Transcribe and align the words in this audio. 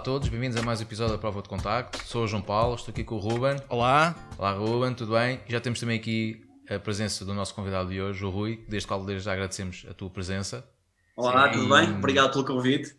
Olá 0.00 0.04
a 0.04 0.12
todos, 0.12 0.28
bem-vindos 0.30 0.56
a 0.56 0.62
mais 0.62 0.80
um 0.80 0.82
episódio 0.84 1.12
da 1.12 1.18
Prova 1.18 1.42
de 1.42 1.48
Contacto. 1.50 2.02
Sou 2.06 2.24
o 2.24 2.26
João 2.26 2.40
Paulo, 2.40 2.74
estou 2.74 2.90
aqui 2.90 3.04
com 3.04 3.16
o 3.16 3.18
Ruben. 3.18 3.56
Olá. 3.68 4.16
Olá 4.38 4.52
Ruben, 4.52 4.94
tudo 4.94 5.12
bem? 5.12 5.42
Já 5.46 5.60
temos 5.60 5.78
também 5.78 5.98
aqui 5.98 6.42
a 6.70 6.78
presença 6.78 7.22
do 7.22 7.34
nosso 7.34 7.54
convidado 7.54 7.90
de 7.90 8.00
hoje, 8.00 8.24
o 8.24 8.30
Rui, 8.30 8.64
desde 8.66 8.88
qual 8.88 9.04
desde 9.04 9.26
já 9.26 9.34
agradecemos 9.34 9.84
a 9.90 9.92
tua 9.92 10.08
presença. 10.08 10.66
Olá, 11.14 11.52
Sim. 11.52 11.58
tudo 11.58 11.74
bem? 11.74 11.90
Obrigado 11.98 12.32
pelo 12.32 12.46
convite. 12.46 12.96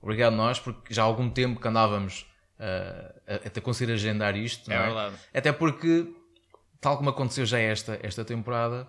Obrigado 0.00 0.34
nós, 0.34 0.58
porque 0.58 0.94
já 0.94 1.02
há 1.02 1.04
algum 1.04 1.28
tempo 1.28 1.60
que 1.60 1.68
andávamos 1.68 2.22
uh, 2.58 3.20
a, 3.26 3.58
a 3.58 3.60
conseguir 3.60 3.92
agendar 3.92 4.34
isto. 4.34 4.72
É, 4.72 4.76
é, 4.76 4.82
verdade. 4.86 5.16
Até 5.34 5.52
porque, 5.52 6.10
tal 6.80 6.96
como 6.96 7.10
aconteceu 7.10 7.44
já 7.44 7.58
esta, 7.58 8.00
esta 8.02 8.24
temporada, 8.24 8.88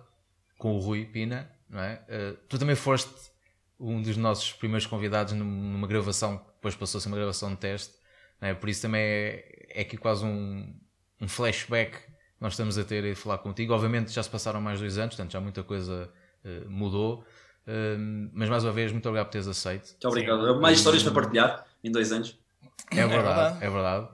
com 0.56 0.74
o 0.74 0.78
Rui 0.78 1.04
Pina, 1.04 1.50
não 1.68 1.80
é? 1.80 2.00
Uh, 2.08 2.38
tu 2.48 2.58
também 2.58 2.76
foste 2.76 3.12
um 3.78 4.00
dos 4.00 4.16
nossos 4.16 4.54
primeiros 4.54 4.86
convidados 4.86 5.34
numa 5.34 5.86
gravação, 5.86 6.40
depois 6.60 6.76
passou-se 6.76 7.06
uma 7.06 7.16
gravação 7.16 7.50
de 7.50 7.56
teste, 7.56 7.94
é? 8.40 8.52
por 8.52 8.68
isso 8.68 8.82
também 8.82 9.00
é, 9.00 9.44
é 9.70 9.80
aqui 9.80 9.96
quase 9.96 10.24
um, 10.24 10.74
um 11.18 11.26
flashback 11.26 11.96
que 11.96 12.12
nós 12.38 12.52
estamos 12.52 12.76
a 12.76 12.84
ter 12.84 13.02
e 13.04 13.14
falar 13.14 13.38
contigo. 13.38 13.72
Obviamente 13.72 14.12
já 14.12 14.22
se 14.22 14.28
passaram 14.28 14.60
mais 14.60 14.78
dois 14.78 14.98
anos, 14.98 15.14
portanto 15.16 15.32
já 15.32 15.40
muita 15.40 15.62
coisa 15.62 16.10
uh, 16.44 16.70
mudou, 16.70 17.20
uh, 17.66 18.30
mas 18.34 18.50
mais 18.50 18.62
uma 18.62 18.72
vez, 18.72 18.92
muito 18.92 19.08
obrigado 19.08 19.26
por 19.26 19.32
teres 19.32 19.48
aceito. 19.48 19.88
Muito 19.88 20.08
obrigado. 20.08 20.54
Sim. 20.54 20.60
Mais 20.60 20.78
histórias 20.78 21.02
para 21.02 21.12
partilhar 21.12 21.66
em 21.82 21.90
dois 21.90 22.12
anos. 22.12 22.38
É 22.90 23.06
verdade, 23.06 23.08
é 23.08 23.22
verdade. 23.22 23.64
É 23.64 23.70
verdade. 23.70 24.08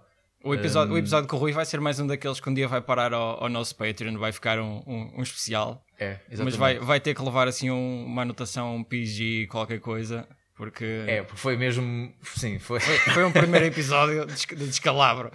O 0.44 0.54
episódio, 0.54 0.92
um... 0.92 0.94
o 0.94 0.98
episódio 0.98 1.28
com 1.28 1.36
o 1.36 1.38
Rui 1.40 1.50
vai 1.50 1.64
ser 1.64 1.80
mais 1.80 1.98
um 1.98 2.06
daqueles 2.06 2.38
que 2.38 2.48
um 2.48 2.54
dia 2.54 2.68
vai 2.68 2.80
parar 2.80 3.12
ao, 3.12 3.42
ao 3.42 3.48
nosso 3.48 3.74
Patreon, 3.74 4.16
vai 4.16 4.30
ficar 4.30 4.60
um, 4.60 4.80
um, 4.86 5.14
um 5.18 5.22
especial. 5.22 5.84
É, 5.98 6.20
exatamente. 6.30 6.44
Mas 6.44 6.56
vai, 6.56 6.78
vai 6.78 7.00
ter 7.00 7.14
que 7.14 7.22
levar 7.22 7.48
assim 7.48 7.68
um, 7.68 8.04
uma 8.04 8.22
anotação 8.22 8.84
PG, 8.84 9.48
qualquer 9.50 9.80
coisa. 9.80 10.28
Porque... 10.56 11.04
É, 11.06 11.22
porque 11.22 11.38
foi 11.38 11.56
mesmo. 11.56 12.12
Sim, 12.22 12.58
foi. 12.58 12.80
Foi, 12.80 12.96
foi 12.96 13.24
um 13.24 13.32
primeiro 13.32 13.66
episódio 13.66 14.24
de 14.24 14.56
descalabro. 14.66 15.30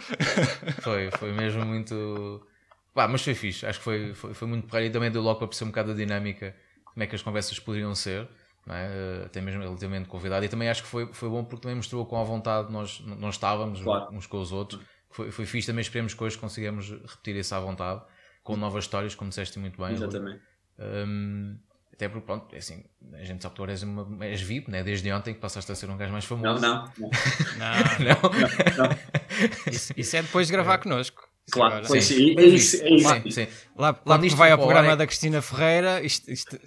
Foi, 0.82 1.12
foi 1.12 1.32
mesmo 1.32 1.64
muito. 1.64 2.42
Pá, 2.94 3.08
mas 3.08 3.24
foi 3.24 3.34
fixe, 3.36 3.66
acho 3.66 3.80
que 3.80 3.86
foi, 3.86 4.14
foi, 4.14 4.34
foi 4.34 4.48
muito 4.48 4.68
porreiro 4.68 4.90
e 4.90 4.92
também 4.92 5.10
deu 5.10 5.22
logo 5.22 5.38
para 5.38 5.48
perceber 5.48 5.70
um 5.70 5.72
bocado 5.72 5.92
a 5.92 5.94
dinâmica, 5.94 6.54
como 6.84 7.04
é 7.04 7.08
que 7.08 7.16
as 7.16 7.22
conversas 7.22 7.58
poderiam 7.58 7.96
ser, 7.96 8.28
é? 8.68 9.24
até 9.26 9.40
mesmo 9.40 9.62
relativamente 9.62 10.10
convidado. 10.10 10.44
E 10.44 10.50
também 10.50 10.70
acho 10.70 10.84
que 10.84 10.90
foi, 10.90 11.08
foi 11.14 11.30
bom 11.30 11.44
porque 11.44 11.62
também 11.62 11.76
mostrou 11.76 12.06
com 12.06 12.20
a 12.20 12.24
vontade 12.24 12.72
nós, 12.72 13.00
nós 13.00 13.36
estávamos 13.36 13.82
claro. 13.82 14.14
uns 14.14 14.28
com 14.28 14.42
os 14.42 14.52
outros. 14.52 14.82
Foi, 15.10 15.32
foi 15.32 15.46
fixe, 15.46 15.68
também 15.68 15.82
esperemos 15.82 16.14
que 16.14 16.24
hoje 16.24 16.38
consigamos 16.38 16.90
repetir 16.90 17.36
isso 17.38 17.56
à 17.56 17.60
vontade, 17.60 18.02
com 18.44 18.58
novas 18.58 18.86
histórias, 18.86 19.16
como 19.16 19.30
disseste 19.30 19.58
muito 19.58 19.82
bem. 19.82 19.94
Exatamente. 19.94 20.42
Um, 20.78 21.58
até 22.02 22.10
porque, 22.10 22.26
pronto, 22.26 22.56
é 22.56 22.58
assim, 22.58 22.84
a 23.14 23.24
gente 23.24 23.44
sabe 23.44 23.54
que 23.54 23.62
tu 23.62 23.70
és, 23.70 23.84
uma, 23.84 24.26
és 24.26 24.42
VIP, 24.42 24.72
né? 24.72 24.84
desde 24.84 25.12
ontem 25.12 25.36
que 25.36 25.40
passaste 25.40 25.72
a 25.72 25.76
ser 25.76 25.88
um 25.88 25.96
gajo 25.96 26.12
mais 26.12 26.26
famoso. 26.26 26.60
Não, 26.60 26.60
não. 26.60 26.94
Não, 26.98 27.10
não. 28.00 28.16
não, 28.42 28.88
não. 28.88 29.72
Isso, 29.72 29.94
isso, 29.96 30.18
é 30.18 30.24
depois 30.24 30.48
de 30.48 30.54
gravar 30.54 30.74
é. 30.74 30.78
connosco. 30.80 31.22
Claro, 31.52 31.86
pois 31.88 32.06
sim, 32.06 32.36
é 32.40 32.44
isso. 32.44 32.82
É 32.82 32.90
isso. 32.90 33.08
Sim, 33.08 33.30
sim. 33.30 33.48
Lá, 33.78 33.96
lá 34.04 34.18
que 34.18 34.30
vai 34.30 34.52
ao 34.52 34.58
programa 34.58 34.94
é... 34.94 34.96
da 34.96 35.06
Cristina 35.06 35.44
Ferreira, 35.44 36.02
isto, 36.04 36.32
isto... 36.32 36.60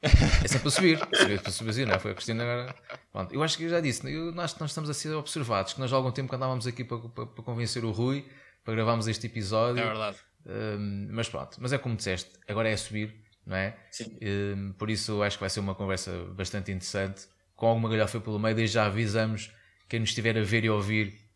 É 0.00 0.08
sempre 0.46 0.60
para 0.60 0.70
subir, 0.70 0.98
subir 1.14 1.42
para 1.42 1.50
subir, 1.50 1.86
não 1.86 1.94
é? 1.94 1.98
Foi 1.98 2.12
a 2.12 2.14
Cristina 2.14 2.44
agora. 2.44 2.74
Pronto, 3.10 3.34
eu 3.34 3.42
acho 3.42 3.58
que 3.58 3.64
eu 3.64 3.68
já 3.68 3.80
disse, 3.80 4.08
eu, 4.08 4.30
nós, 4.30 4.56
nós 4.56 4.70
estamos 4.70 4.88
a 4.88 4.94
ser 4.94 5.12
observados, 5.14 5.72
que 5.72 5.80
nós 5.80 5.92
há 5.92 5.96
algum 5.96 6.12
tempo 6.12 6.28
que 6.28 6.36
andávamos 6.36 6.64
aqui 6.64 6.84
para, 6.84 6.98
para, 6.98 7.26
para 7.26 7.42
convencer 7.42 7.84
o 7.84 7.90
Rui, 7.90 8.24
para 8.64 8.74
gravarmos 8.74 9.08
este 9.08 9.26
episódio. 9.26 9.82
É 9.82 9.86
verdade. 9.86 10.18
Um, 10.46 11.08
mas 11.10 11.28
pronto, 11.28 11.56
mas 11.60 11.72
é 11.72 11.78
como 11.78 11.96
disseste, 11.96 12.30
agora 12.46 12.68
é 12.68 12.76
subir 12.76 13.25
não 13.46 13.56
é? 13.56 13.76
Sim. 13.90 14.18
Um, 14.22 14.72
por 14.72 14.90
isso 14.90 15.22
acho 15.22 15.36
que 15.36 15.40
vai 15.40 15.50
ser 15.50 15.60
uma 15.60 15.74
conversa 15.74 16.12
bastante 16.34 16.72
interessante. 16.72 17.26
Com 17.54 17.68
alguma 17.68 17.88
galhofa 17.88 18.20
pelo 18.20 18.38
meio, 18.38 18.54
desde 18.54 18.74
já 18.74 18.86
avisamos 18.86 19.50
quem 19.88 20.00
nos 20.00 20.10
estiver 20.10 20.36
a 20.36 20.42
ver 20.42 20.64
e 20.64 20.70
ouvir 20.70 21.26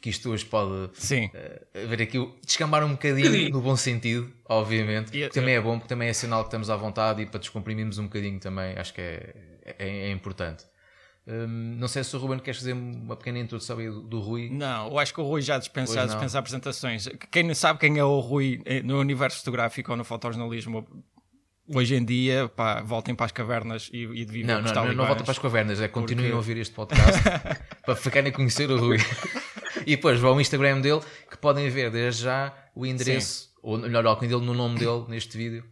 que 0.00 0.10
isto 0.10 0.30
hoje 0.30 0.44
pode 0.44 0.90
Sim. 0.94 1.30
Uh, 1.34 1.88
ver 1.88 2.02
aqui, 2.02 2.18
descambar 2.44 2.84
um 2.84 2.90
bocadinho 2.90 3.50
no 3.50 3.60
bom 3.60 3.76
sentido, 3.76 4.30
obviamente. 4.44 5.16
E, 5.16 5.28
também 5.30 5.54
é 5.54 5.60
bom, 5.60 5.78
porque 5.78 5.88
também 5.88 6.08
é 6.08 6.12
sinal 6.12 6.42
que 6.42 6.48
estamos 6.48 6.70
à 6.70 6.76
vontade 6.76 7.22
e 7.22 7.26
para 7.26 7.40
descomprimirmos 7.40 7.98
um 7.98 8.04
bocadinho 8.04 8.38
também, 8.38 8.76
acho 8.76 8.92
que 8.92 9.00
é, 9.00 9.34
é, 9.64 9.88
é 10.08 10.10
importante. 10.10 10.64
Um, 11.26 11.76
não 11.76 11.88
sei 11.88 12.04
se 12.04 12.14
o 12.14 12.20
Ruben 12.20 12.38
quer 12.38 12.54
fazer 12.54 12.72
uma 12.72 13.16
pequena 13.16 13.40
introdução 13.40 13.76
do, 13.76 14.00
do 14.02 14.20
Rui. 14.20 14.48
Não, 14.48 14.88
eu 14.88 14.98
acho 14.98 15.12
que 15.12 15.20
o 15.20 15.24
Rui 15.24 15.42
já 15.42 15.58
dispensa, 15.58 16.06
dispensa 16.06 16.38
apresentações. 16.38 17.08
Quem 17.32 17.42
não 17.42 17.54
sabe 17.54 17.80
quem 17.80 17.98
é 17.98 18.04
o 18.04 18.20
Rui 18.20 18.62
eh, 18.64 18.80
no 18.82 19.00
universo 19.00 19.38
fotográfico 19.38 19.90
ou 19.90 19.96
no 19.96 20.04
fotojornalismo 20.04 20.86
hoje 21.68 21.94
em 21.94 22.04
dia, 22.04 22.48
pá, 22.48 22.82
voltem 22.82 23.14
para 23.14 23.26
as 23.26 23.32
cavernas 23.32 23.90
e, 23.92 24.04
e 24.04 24.24
de 24.24 24.44
Não, 24.44 24.62
não, 24.62 24.72
não, 24.72 24.92
não 24.92 25.06
voltem 25.06 25.24
para 25.24 25.32
as 25.32 25.38
cavernas, 25.38 25.80
é 25.80 25.88
continuem 25.88 26.26
porque... 26.26 26.34
a 26.34 26.36
ouvir 26.36 26.56
este 26.58 26.74
podcast 26.74 27.22
para 27.84 27.96
ficarem 27.96 28.30
a 28.30 28.34
conhecer 28.34 28.70
o 28.70 28.78
Rui. 28.78 28.98
e 29.86 29.96
depois 29.96 30.18
vão 30.20 30.32
ao 30.32 30.40
Instagram 30.40 30.80
dele 30.80 31.00
que 31.30 31.36
podem 31.36 31.68
ver 31.68 31.90
desde 31.90 32.24
já 32.24 32.52
o 32.74 32.86
endereço, 32.86 33.44
Sim. 33.44 33.50
ou 33.62 33.78
melhor, 33.78 34.06
o 34.06 34.14
dele 34.16 34.44
no 34.44 34.54
nome 34.54 34.78
dele 34.78 35.04
neste 35.08 35.36
vídeo, 35.36 35.64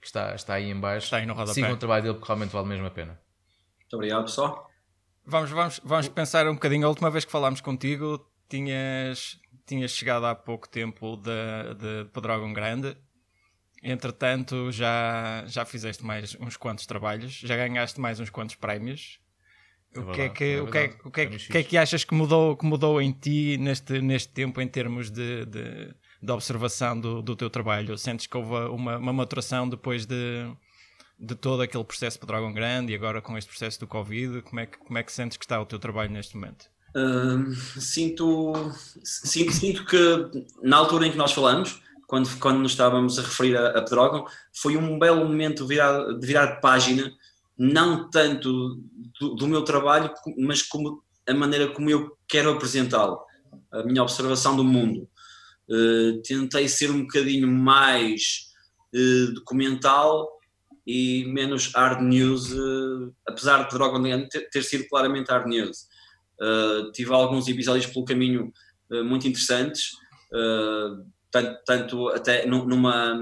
que 0.00 0.06
está, 0.06 0.34
está 0.34 0.54
aí 0.54 0.70
em 0.70 0.78
baixo. 0.78 1.06
Está 1.06 1.18
aí 1.18 1.26
no 1.26 1.34
rodapé. 1.34 1.54
Sigam 1.54 1.72
o 1.72 1.76
trabalho 1.76 2.02
dele 2.02 2.14
porque 2.14 2.26
realmente 2.28 2.52
vale 2.52 2.68
mesmo 2.68 2.86
a 2.86 2.90
pena. 2.90 3.20
Muito 3.80 3.94
obrigado, 3.94 4.24
pessoal. 4.24 4.68
Vamos, 5.26 5.50
vamos, 5.50 5.80
vamos 5.84 6.08
pensar 6.08 6.46
um 6.48 6.54
bocadinho. 6.54 6.86
A 6.86 6.88
última 6.88 7.10
vez 7.10 7.24
que 7.24 7.30
falámos 7.30 7.60
contigo, 7.60 8.24
tinhas, 8.48 9.38
tinhas 9.66 9.90
chegado 9.90 10.26
há 10.26 10.34
pouco 10.34 10.68
tempo 10.68 11.16
de, 11.16 11.74
de 11.74 12.10
Pedrógão 12.10 12.52
Grande 12.52 12.96
Entretanto, 13.82 14.70
já, 14.70 15.44
já 15.46 15.64
fizeste 15.64 16.04
mais 16.04 16.36
uns 16.38 16.56
quantos 16.56 16.86
trabalhos, 16.86 17.32
já 17.32 17.56
ganhaste 17.56 17.98
mais 17.98 18.20
uns 18.20 18.28
quantos 18.28 18.54
prémios. 18.54 19.18
O, 19.96 20.12
que 20.12 20.20
é 20.20 20.28
que, 20.28 20.44
é 20.44 20.62
o, 20.62 20.70
que 20.70 20.78
é, 20.78 20.84
o, 21.04 21.10
que 21.10 21.20
é, 21.20 21.26
o 21.26 21.30
que 21.30 21.58
é 21.58 21.62
que 21.64 21.76
achas 21.76 22.04
que 22.04 22.14
mudou, 22.14 22.56
que 22.56 22.64
mudou 22.64 23.02
em 23.02 23.10
ti 23.10 23.56
neste, 23.58 24.00
neste 24.00 24.32
tempo 24.32 24.60
em 24.60 24.68
termos 24.68 25.10
de, 25.10 25.44
de, 25.46 25.94
de 26.22 26.32
observação 26.32 27.00
do, 27.00 27.20
do 27.20 27.34
teu 27.34 27.50
trabalho? 27.50 27.98
Sentes 27.98 28.26
que 28.26 28.36
houve 28.36 28.54
uma, 28.70 28.98
uma 28.98 29.12
maturação 29.12 29.68
depois 29.68 30.06
de, 30.06 30.48
de 31.18 31.34
todo 31.34 31.62
aquele 31.62 31.82
processo 31.82 32.20
de 32.20 32.26
Dragon 32.26 32.52
Grande 32.52 32.92
e 32.92 32.94
agora 32.94 33.20
com 33.20 33.36
este 33.36 33.48
processo 33.48 33.80
do 33.80 33.86
Covid? 33.88 34.42
Como 34.42 34.60
é 34.60 34.66
que, 34.66 34.78
como 34.78 34.98
é 34.98 35.02
que 35.02 35.12
sentes 35.12 35.36
que 35.36 35.44
está 35.44 35.60
o 35.60 35.66
teu 35.66 35.78
trabalho 35.78 36.12
neste 36.12 36.36
momento? 36.36 36.66
Uh, 36.94 37.52
sinto, 37.80 38.72
sinto, 39.02 39.52
sinto 39.52 39.84
que 39.86 39.96
na 40.62 40.76
altura 40.76 41.06
em 41.06 41.10
que 41.10 41.18
nós 41.18 41.32
falamos, 41.32 41.80
quando, 42.10 42.28
quando 42.40 42.58
nos 42.58 42.72
estávamos 42.72 43.20
a 43.20 43.22
referir 43.22 43.56
a, 43.56 43.68
a 43.68 43.82
Pedrógão, 43.82 44.26
foi 44.52 44.76
um 44.76 44.98
belo 44.98 45.24
momento 45.24 45.64
virar, 45.64 46.12
de 46.18 46.26
virar 46.26 46.56
de 46.56 46.60
página, 46.60 47.08
não 47.56 48.10
tanto 48.10 48.82
do, 49.20 49.36
do, 49.36 49.46
meu 49.46 49.62
trabalho, 49.62 50.12
mas 50.36 50.60
como 50.60 51.04
a 51.24 51.32
maneira 51.32 51.68
como 51.68 51.88
eu 51.88 52.18
quero 52.26 52.50
apresentá-lo, 52.50 53.20
a 53.70 53.84
minha 53.84 54.02
observação 54.02 54.56
do 54.56 54.64
mundo. 54.64 55.08
Uh, 55.68 56.20
tentei 56.22 56.68
ser 56.68 56.90
um 56.90 57.02
bocadinho 57.02 57.46
mais 57.46 58.48
uh, 58.92 59.32
documental 59.34 60.28
e 60.84 61.26
menos 61.26 61.72
hard 61.72 62.02
news, 62.02 62.50
uh, 62.50 63.14
apesar 63.24 63.62
de 63.62 63.70
Pedrógão 63.70 64.02
ter, 64.28 64.50
ter, 64.50 64.64
sido 64.64 64.88
claramente 64.88 65.30
hard 65.30 65.46
news. 65.46 65.86
tive 66.92 67.12
alguns 67.12 67.46
episódios 67.46 67.86
pelo 67.86 68.04
caminho 68.04 68.52
muito 69.04 69.28
interessantes 69.28 69.92
tanto, 71.30 71.64
tanto 71.64 72.08
até 72.08 72.46
numa, 72.46 73.14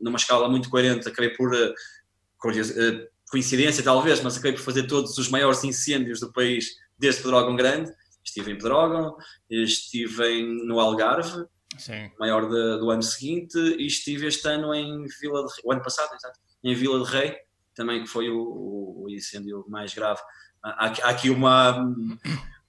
numa 0.00 0.16
escala 0.16 0.48
muito 0.48 0.68
coerente, 0.68 1.08
acabei 1.08 1.30
por, 1.30 1.54
eh, 1.54 1.72
eh, 1.72 3.08
coincidência 3.30 3.82
talvez, 3.82 4.20
mas 4.22 4.36
acabei 4.36 4.52
por 4.52 4.62
fazer 4.62 4.86
todos 4.86 5.16
os 5.18 5.28
maiores 5.28 5.64
incêndios 5.64 6.20
do 6.20 6.32
país 6.32 6.66
desde 6.98 7.22
Pedrógão 7.22 7.56
Grande. 7.56 7.92
Estive 8.22 8.52
em 8.52 8.56
Pedrógão, 8.56 9.16
estive 9.50 10.24
em, 10.26 10.66
no 10.66 10.80
Algarve, 10.80 11.44
Sim. 11.76 12.10
maior 12.18 12.48
de, 12.48 12.78
do 12.80 12.90
ano 12.90 13.02
seguinte, 13.02 13.58
e 13.58 13.86
estive 13.86 14.26
este 14.26 14.46
ano 14.48 14.74
em 14.74 15.04
Vila 15.20 15.44
de 15.44 15.52
o 15.62 15.72
ano 15.72 15.82
passado, 15.82 16.14
exato, 16.14 16.38
em 16.62 16.74
Vila 16.74 17.04
de 17.04 17.10
Rei, 17.10 17.36
também 17.74 18.02
que 18.02 18.08
foi 18.08 18.30
o, 18.30 19.02
o 19.04 19.06
incêndio 19.10 19.64
mais 19.68 19.92
grave. 19.92 20.20
Há, 20.62 20.86
há 20.86 21.10
aqui 21.10 21.28
uma. 21.28 21.94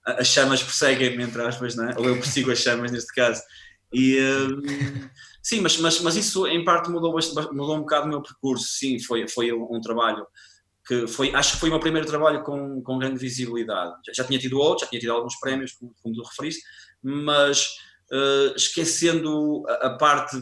As 0.06 0.28
chamas 0.28 0.62
perseguem-me, 0.62 1.24
entre 1.24 1.42
aspas, 1.42 1.76
não 1.76 1.90
é? 1.90 1.96
ou 1.98 2.06
eu 2.06 2.16
persigo 2.16 2.52
as 2.52 2.60
chamas 2.60 2.92
neste 2.92 3.14
caso. 3.14 3.42
E, 3.96 4.20
um, 4.20 4.62
sim, 5.42 5.62
mas, 5.62 5.78
mas, 5.78 6.02
mas 6.02 6.16
isso 6.18 6.46
em 6.48 6.66
parte 6.66 6.90
mudou, 6.90 7.16
mudou 7.54 7.78
um 7.78 7.82
bocado 7.82 8.06
o 8.06 8.10
meu 8.10 8.22
percurso. 8.22 8.66
Sim, 8.66 9.00
foi, 9.00 9.26
foi 9.28 9.54
um 9.54 9.80
trabalho 9.80 10.28
que 10.86 11.08
foi, 11.08 11.34
acho 11.34 11.54
que 11.54 11.60
foi 11.60 11.70
o 11.70 11.72
meu 11.72 11.80
primeiro 11.80 12.06
trabalho 12.06 12.44
com, 12.44 12.82
com 12.82 13.00
grande 13.00 13.18
visibilidade. 13.18 13.96
Já, 14.06 14.14
já 14.14 14.24
tinha 14.26 14.38
tido 14.38 14.60
outros, 14.60 14.82
já 14.82 14.90
tinha 14.90 15.00
tido 15.00 15.14
alguns 15.14 15.40
prémios, 15.40 15.72
como, 15.74 15.96
como 16.02 16.14
tu 16.14 16.22
referiste, 16.24 16.62
mas 17.02 17.70
uh, 18.12 18.56
esquecendo 18.56 19.64
a, 19.68 19.88
a 19.88 19.98
parte 19.98 20.38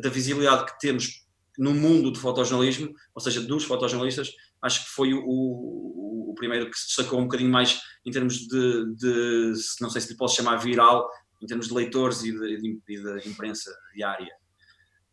da 0.00 0.08
visibilidade 0.08 0.64
que 0.64 0.78
temos 0.80 1.24
no 1.58 1.72
mundo 1.72 2.10
do 2.10 2.18
fotojornalismo, 2.18 2.92
ou 3.14 3.20
seja, 3.20 3.40
dos 3.40 3.64
fotojornalistas, 3.64 4.32
acho 4.62 4.84
que 4.84 4.90
foi 4.90 5.12
o, 5.12 5.22
o, 5.24 6.30
o, 6.30 6.34
primeiro 6.34 6.68
que 6.70 6.76
se 6.76 6.86
destacou 6.86 7.20
um 7.20 7.24
bocadinho 7.24 7.50
mais 7.50 7.80
em 8.04 8.10
termos 8.10 8.38
de, 8.38 8.94
de, 8.96 9.52
não 9.80 9.90
sei 9.90 10.00
se 10.00 10.10
lhe 10.10 10.16
posso 10.16 10.36
chamar 10.36 10.56
viral, 10.56 11.08
em 11.42 11.46
termos 11.46 11.68
de 11.68 11.74
leitores 11.74 12.22
e 12.22 12.32
de 12.32 12.80
imprensa 13.26 13.70
diária. 13.94 14.34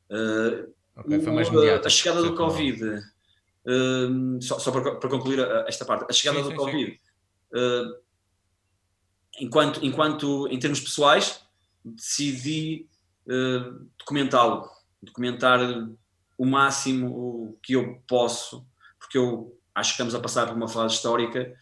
Uh, 0.09 0.73
okay, 0.97 1.19
a 1.85 1.89
chegada 1.89 2.21
do 2.21 2.35
Covid, 2.35 2.83
uh, 2.83 4.41
só, 4.41 4.59
só 4.59 4.71
para, 4.71 4.95
para, 4.95 5.09
concluir 5.09 5.39
esta 5.67 5.85
parte, 5.85 6.05
a 6.09 6.13
chegada 6.13 6.39
sim, 6.39 6.43
do 6.43 6.49
sim, 6.49 6.55
Covid 6.55 6.99
uh, 7.53 8.01
enquanto, 9.39 9.85
enquanto 9.85 10.47
em 10.49 10.59
termos 10.59 10.79
pessoais, 10.79 11.41
decidi 11.83 12.87
documentá-lo, 13.97 14.67
documentar 15.01 15.59
o 16.37 16.45
máximo 16.45 17.57
que 17.63 17.73
eu 17.73 18.01
posso, 18.07 18.65
porque 18.99 19.17
eu 19.17 19.57
acho 19.73 19.91
que 19.91 19.93
estamos 19.93 20.13
a 20.13 20.19
passar 20.19 20.47
por 20.47 20.55
uma 20.55 20.67
fase 20.67 20.95
histórica 20.95 21.55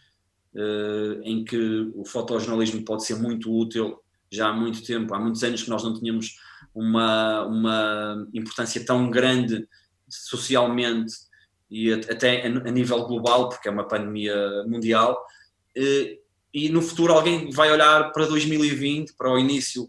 em 1.22 1.44
que 1.44 1.92
o 1.94 2.04
fotojornalismo 2.04 2.84
pode 2.84 3.04
ser 3.04 3.14
muito 3.16 3.54
útil 3.54 3.99
já 4.30 4.48
há 4.48 4.52
muito 4.52 4.82
tempo, 4.84 5.14
há 5.14 5.18
muitos 5.18 5.42
anos 5.42 5.62
que 5.62 5.70
nós 5.70 5.82
não 5.82 5.98
tínhamos 5.98 6.36
uma, 6.74 7.44
uma 7.46 8.28
importância 8.32 8.84
tão 8.84 9.10
grande 9.10 9.66
socialmente 10.08 11.14
e 11.70 11.92
até 11.92 12.46
a 12.46 12.70
nível 12.70 13.04
global, 13.04 13.48
porque 13.48 13.68
é 13.68 13.70
uma 13.70 13.86
pandemia 13.86 14.64
mundial, 14.66 15.24
e 16.52 16.68
no 16.68 16.82
futuro 16.82 17.12
alguém 17.12 17.50
vai 17.50 17.70
olhar 17.70 18.10
para 18.12 18.26
2020, 18.26 19.14
para 19.16 19.32
o 19.32 19.38
início 19.38 19.88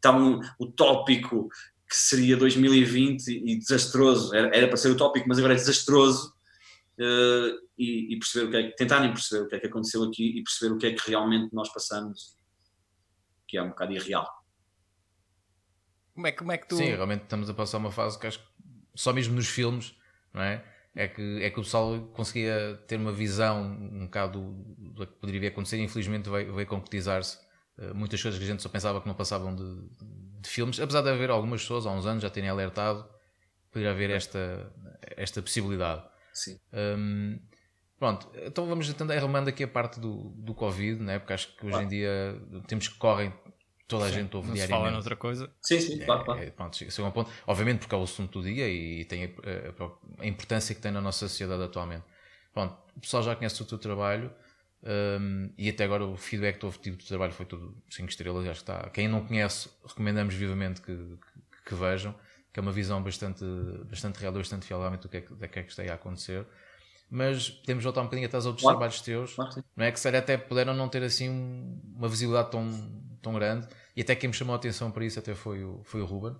tão 0.00 0.40
utópico 0.58 1.48
que 1.88 1.96
seria 1.96 2.36
2020 2.36 3.28
e 3.28 3.58
desastroso, 3.58 4.34
era, 4.34 4.56
era 4.56 4.66
para 4.66 4.78
ser 4.78 4.90
utópico, 4.90 5.28
mas 5.28 5.38
agora 5.38 5.52
é 5.52 5.56
desastroso, 5.56 6.32
uh, 6.98 7.62
e, 7.78 8.14
e, 8.14 8.18
perceber 8.18 8.46
o 8.46 8.50
que 8.50 8.56
é, 8.56 8.70
tentarem 8.70 9.12
perceber 9.12 9.44
o 9.44 9.48
que 9.48 9.54
é 9.56 9.60
que 9.60 9.66
aconteceu 9.66 10.02
aqui 10.04 10.38
e 10.38 10.42
perceber 10.42 10.74
o 10.74 10.78
que 10.78 10.86
é 10.86 10.92
que 10.92 11.10
realmente 11.10 11.52
nós 11.52 11.70
passamos, 11.72 12.34
que 13.52 13.58
é 13.58 13.62
um 13.62 13.68
bocado 13.68 13.92
irreal. 13.92 14.26
Como 16.14 16.26
é, 16.26 16.32
como 16.32 16.52
é 16.52 16.56
que 16.56 16.66
tu... 16.66 16.76
Sim, 16.76 16.86
realmente 16.86 17.24
estamos 17.24 17.50
a 17.50 17.54
passar 17.54 17.76
uma 17.76 17.92
fase 17.92 18.18
que 18.18 18.26
acho 18.26 18.38
que 18.38 18.46
só 18.94 19.12
mesmo 19.12 19.34
nos 19.34 19.46
filmes, 19.46 19.94
não 20.32 20.40
é? 20.40 20.64
é 20.96 21.06
que, 21.06 21.42
é 21.42 21.50
que 21.50 21.60
o 21.60 21.62
pessoal 21.62 22.00
conseguia 22.14 22.82
ter 22.88 22.96
uma 22.96 23.12
visão 23.12 23.62
um 23.62 24.06
bocado 24.06 24.40
do, 24.78 25.06
que 25.06 25.12
poderia 25.12 25.50
acontecer 25.50 25.76
e 25.76 25.82
infelizmente 25.82 26.30
veio, 26.30 26.54
veio 26.54 26.66
concretizar-se 26.66 27.36
uh, 27.76 27.94
muitas 27.94 28.22
coisas 28.22 28.38
que 28.38 28.44
a 28.46 28.48
gente 28.48 28.62
só 28.62 28.70
pensava 28.70 29.02
que 29.02 29.06
não 29.06 29.14
passavam 29.14 29.54
de, 29.54 29.88
de, 30.40 30.48
filmes, 30.48 30.80
apesar 30.80 31.02
de 31.02 31.10
haver 31.10 31.28
algumas 31.28 31.60
pessoas 31.60 31.84
há 31.84 31.90
uns 31.90 32.06
anos 32.06 32.22
já 32.22 32.30
terem 32.30 32.48
alertado 32.48 33.06
poderia 33.70 33.92
haver 33.92 34.08
esta, 34.08 34.72
esta 35.14 35.42
possibilidade. 35.42 36.02
Sim. 36.32 36.58
Um, 36.72 37.38
pronto, 38.02 38.28
então 38.44 38.66
vamos 38.66 38.92
tentar 38.92 39.14
arrumando 39.14 39.46
aqui 39.46 39.62
a 39.62 39.68
parte 39.68 40.00
do, 40.00 40.30
do 40.34 40.52
Covid, 40.52 41.00
né? 41.00 41.20
porque 41.20 41.34
acho 41.34 41.54
que 41.54 41.66
hoje 41.66 41.70
claro. 41.70 41.84
em 41.84 41.88
dia 41.88 42.36
temos 42.66 42.88
que 42.88 42.96
correm 42.96 43.32
toda 43.86 44.06
a 44.06 44.08
sim, 44.08 44.14
gente 44.14 44.34
ouve 44.34 44.48
não 44.48 44.54
diariamente. 44.54 44.80
Se 44.80 44.84
fala 44.84 44.90
noutra 44.90 45.14
coisa. 45.14 45.48
Sim, 45.62 45.80
sim, 45.80 46.02
é, 46.02 46.04
claro, 46.04 46.24
claro. 46.24 46.42
É, 46.42 46.50
pronto, 46.50 46.76
um 46.82 47.10
ponto. 47.12 47.30
Obviamente 47.46 47.78
porque 47.78 47.94
é 47.94 47.98
o 47.98 48.02
assunto 48.02 48.40
do 48.40 48.44
dia 48.44 48.68
e 48.68 49.04
tem 49.04 49.26
a, 49.26 49.28
a, 49.28 50.22
a, 50.22 50.26
importância 50.26 50.74
que 50.74 50.80
tem 50.80 50.90
na 50.90 51.00
nossa 51.00 51.28
sociedade 51.28 51.62
atualmente. 51.62 52.02
Pronto, 52.52 52.76
o 52.96 52.98
pessoal 52.98 53.22
já 53.22 53.36
conhece 53.36 53.62
o 53.62 53.64
teu 53.64 53.78
trabalho 53.78 54.32
um, 54.82 55.52
e 55.56 55.68
até 55.68 55.84
agora 55.84 56.04
o 56.04 56.16
feedback 56.16 56.58
que 56.58 56.66
houve 56.66 56.78
tido 56.78 56.96
do 56.96 57.04
trabalho 57.04 57.32
foi 57.32 57.46
tudo 57.46 57.72
5 57.88 58.08
estrelas. 58.08 58.44
Acho 58.48 58.64
que 58.64 58.72
está. 58.72 58.90
Quem 58.90 59.06
não 59.06 59.24
conhece, 59.24 59.68
recomendamos 59.86 60.34
vivamente 60.34 60.80
que, 60.80 60.92
que, 60.96 61.68
que, 61.68 61.74
vejam, 61.76 62.12
que 62.52 62.58
é 62.58 62.62
uma 62.62 62.72
visão 62.72 63.00
bastante, 63.00 63.44
bastante 63.88 64.18
real, 64.18 64.32
bastante 64.32 64.66
fiel 64.66 64.80
realmente 64.80 65.02
do 65.02 65.08
que 65.08 65.18
é 65.18 65.20
que, 65.20 65.36
que, 65.36 65.58
é 65.60 65.62
que 65.62 65.70
está 65.70 65.84
a 65.84 65.94
acontecer 65.94 66.44
mas 67.14 67.50
podemos 67.50 67.84
voltar 67.84 68.00
um 68.00 68.04
bocadinho 68.04 68.26
até 68.26 68.38
aos 68.38 68.46
outros 68.46 68.62
claro. 68.62 68.78
trabalhos 68.78 69.02
teus, 69.02 69.34
claro, 69.34 69.62
não 69.76 69.84
é? 69.84 69.92
Que 69.92 70.00
sério, 70.00 70.18
até 70.18 70.38
puderam 70.38 70.72
não 70.72 70.88
ter 70.88 71.02
assim 71.02 71.28
uma 71.94 72.08
visibilidade 72.08 72.50
tão, 72.50 72.70
tão 73.20 73.34
grande, 73.34 73.68
e 73.94 74.00
até 74.00 74.16
quem 74.16 74.28
me 74.28 74.34
chamou 74.34 74.54
a 74.54 74.56
atenção 74.56 74.90
para 74.90 75.04
isso 75.04 75.18
até 75.18 75.34
foi 75.34 75.62
o, 75.62 75.82
foi 75.84 76.00
o 76.00 76.06
Ruben, 76.06 76.34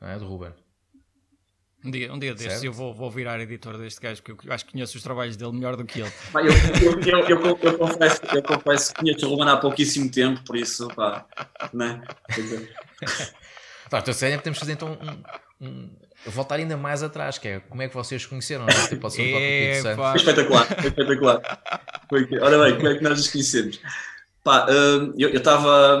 não 0.00 0.08
é? 0.08 0.16
Do 0.16 0.24
Ruben. 0.24 0.52
Um 1.84 1.90
dia, 1.90 2.12
um 2.12 2.18
dia 2.20 2.34
destes 2.36 2.62
eu 2.62 2.72
vou, 2.72 2.94
vou 2.94 3.10
virar 3.10 3.40
editor 3.40 3.76
deste 3.78 4.00
gajo, 4.00 4.22
porque 4.22 4.48
eu 4.48 4.52
acho 4.52 4.64
que 4.64 4.72
conheço 4.72 4.96
os 4.96 5.02
trabalhos 5.02 5.36
dele 5.36 5.52
melhor 5.52 5.74
do 5.74 5.84
que 5.84 6.00
ele. 6.00 6.12
Eu, 6.34 6.40
eu, 6.40 7.00
eu, 7.00 7.28
eu, 7.28 7.58
eu, 7.60 7.78
confesso, 7.78 8.20
eu 8.32 8.42
confesso 8.44 8.94
que 8.94 9.00
conheço 9.00 9.26
o 9.26 9.30
Ruben 9.30 9.48
há 9.48 9.56
pouquíssimo 9.56 10.08
tempo, 10.08 10.40
por 10.44 10.56
isso, 10.56 10.86
pá, 10.94 11.26
né? 11.72 12.00
Tá, 13.88 14.00
então, 14.00 14.12
sério, 14.12 14.38
podemos 14.38 14.58
fazer 14.58 14.72
então 14.72 14.94
um, 14.94 15.22
um, 15.60 15.88
voltar 16.26 16.56
ainda 16.56 16.76
mais 16.76 17.02
atrás, 17.02 17.38
que 17.38 17.48
é 17.48 17.60
como 17.60 17.82
é 17.82 17.88
que 17.88 17.94
vocês 17.94 18.26
conheceram, 18.26 18.66
não 18.66 18.72
é? 18.72 18.96
Pode 18.96 19.14
ser 19.14 19.22
um 19.22 19.96
Foi 19.96 20.16
espetacular, 20.16 20.66
foi 20.66 20.88
espetacular. 20.88 21.62
Foi, 22.08 22.28
ora 22.40 22.64
bem, 22.64 22.76
como 22.76 22.88
é 22.88 22.94
que 22.96 23.02
nós 23.02 23.18
nos 23.18 23.28
conhecemos? 23.28 23.80
Pá, 24.44 24.66
hum, 24.70 25.12
eu 25.18 25.30
estava 25.30 26.00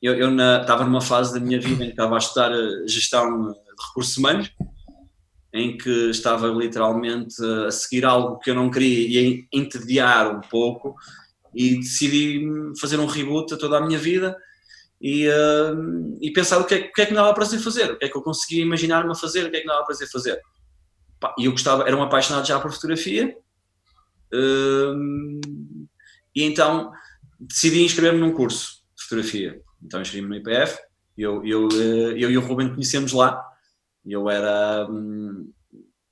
eu, 0.00 0.14
eu 0.14 0.30
estava 0.60 0.84
numa 0.84 1.00
fase 1.00 1.34
da 1.34 1.40
minha 1.40 1.60
vida 1.60 1.84
em 1.84 1.88
que 1.88 1.92
estava 1.92 2.14
a 2.14 2.18
estudar 2.18 2.50
gestão 2.86 3.52
de 3.52 3.58
recursos 3.88 4.16
humanos, 4.16 4.50
em 5.52 5.76
que 5.76 6.10
estava 6.10 6.48
literalmente 6.48 7.36
a 7.66 7.70
seguir 7.70 8.04
algo 8.04 8.38
que 8.38 8.50
eu 8.50 8.54
não 8.54 8.70
queria 8.70 9.20
e 9.20 9.48
a 9.52 9.58
entediar 9.58 10.34
um 10.34 10.40
pouco 10.40 10.94
e 11.54 11.76
decidi 11.76 12.42
fazer 12.80 12.98
um 12.98 13.06
reboot 13.06 13.54
a 13.54 13.56
toda 13.56 13.78
a 13.78 13.80
minha 13.80 13.98
vida 13.98 14.36
e, 15.04 15.28
uh, 15.28 16.18
e 16.18 16.32
pensar 16.32 16.58
o 16.58 16.64
que, 16.64 16.74
é, 16.74 16.78
o 16.78 16.92
que 16.94 17.02
é 17.02 17.04
que 17.04 17.12
me 17.12 17.18
dava 17.18 17.34
prazer 17.34 17.60
fazer, 17.60 17.90
o 17.90 17.98
que 17.98 18.06
é 18.06 18.08
que 18.08 18.16
eu 18.16 18.22
conseguia 18.22 18.62
imaginar-me 18.62 19.12
a 19.12 19.14
fazer, 19.14 19.44
o 19.44 19.50
que 19.50 19.58
é 19.58 19.60
que 19.60 19.66
me 19.66 19.72
dava 19.72 19.84
prazer 19.84 20.08
fazer. 20.10 20.40
E 21.38 21.44
eu 21.44 21.52
gostava, 21.52 21.86
era 21.86 21.94
um 21.94 22.02
apaixonado 22.02 22.46
já 22.46 22.58
por 22.58 22.72
fotografia, 22.72 23.36
uh, 24.32 25.40
e 26.34 26.42
então 26.42 26.90
decidi 27.38 27.84
inscrever-me 27.84 28.18
num 28.18 28.32
curso 28.32 28.82
de 28.96 29.02
fotografia. 29.02 29.60
Então 29.82 30.00
inscrevi-me 30.00 30.30
no 30.30 30.36
IPF, 30.36 30.78
eu, 31.18 31.44
eu, 31.44 31.68
eh, 31.68 32.14
eu 32.16 32.30
e 32.30 32.38
o 32.38 32.40
Ruben 32.40 32.70
conhecemos 32.70 33.12
lá, 33.12 33.44
eu 34.06 34.30
era. 34.30 34.88
Hum, 34.90 35.52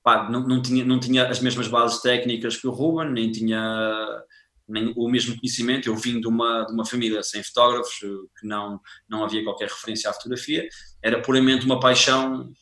pá, 0.02 0.28
não, 0.28 0.46
não, 0.46 0.60
tinha, 0.60 0.84
não 0.84 1.00
tinha 1.00 1.28
as 1.28 1.40
mesmas 1.40 1.66
bases 1.66 2.02
técnicas 2.02 2.58
que 2.58 2.68
o 2.68 2.70
Ruben, 2.70 3.10
nem 3.10 3.32
tinha 3.32 4.22
nem 4.68 4.92
o 4.96 5.08
mesmo 5.08 5.38
conhecimento. 5.38 5.88
Eu 5.88 5.96
vim 5.96 6.20
de 6.20 6.26
uma, 6.26 6.64
de 6.64 6.72
uma 6.72 6.84
família 6.84 7.22
sem 7.22 7.42
fotógrafos, 7.42 7.98
que 7.98 8.46
não, 8.46 8.80
não 9.08 9.24
havia 9.24 9.44
qualquer 9.44 9.68
referência 9.68 10.10
à 10.10 10.12
fotografia, 10.12 10.68
era 11.02 11.20
puramente 11.20 11.64
uma 11.64 11.80
paixão 11.80 12.52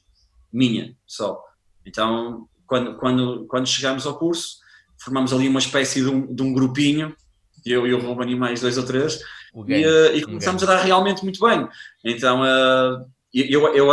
minha 0.53 0.95
só. 1.07 1.43
Então, 1.87 2.49
quando, 2.67 2.97
quando, 2.97 3.47
quando 3.47 3.67
chegámos 3.67 4.07
ao 4.07 4.19
curso, 4.19 4.59
formamos 4.99 5.33
ali 5.33 5.49
uma 5.49 5.61
espécie 5.61 6.03
de 6.03 6.09
um, 6.09 6.35
de 6.35 6.43
um 6.43 6.53
grupinho, 6.53 7.15
eu 7.65 7.87
e 7.87 7.93
o 7.93 8.01
Ruben 8.01 8.31
e 8.31 8.37
mais 8.37 8.61
dois 8.61 8.79
ou 8.79 8.85
três, 8.85 9.21
e, 9.67 9.87
uh, 9.87 10.17
e, 10.17 10.23
começamos 10.23 10.63
a 10.63 10.67
dar 10.67 10.83
realmente 10.83 11.23
muito 11.23 11.41
bem. 11.45 11.69
Então, 12.05 12.43
uh, 12.43 13.05
eu, 13.33 13.75
eu, 13.75 13.93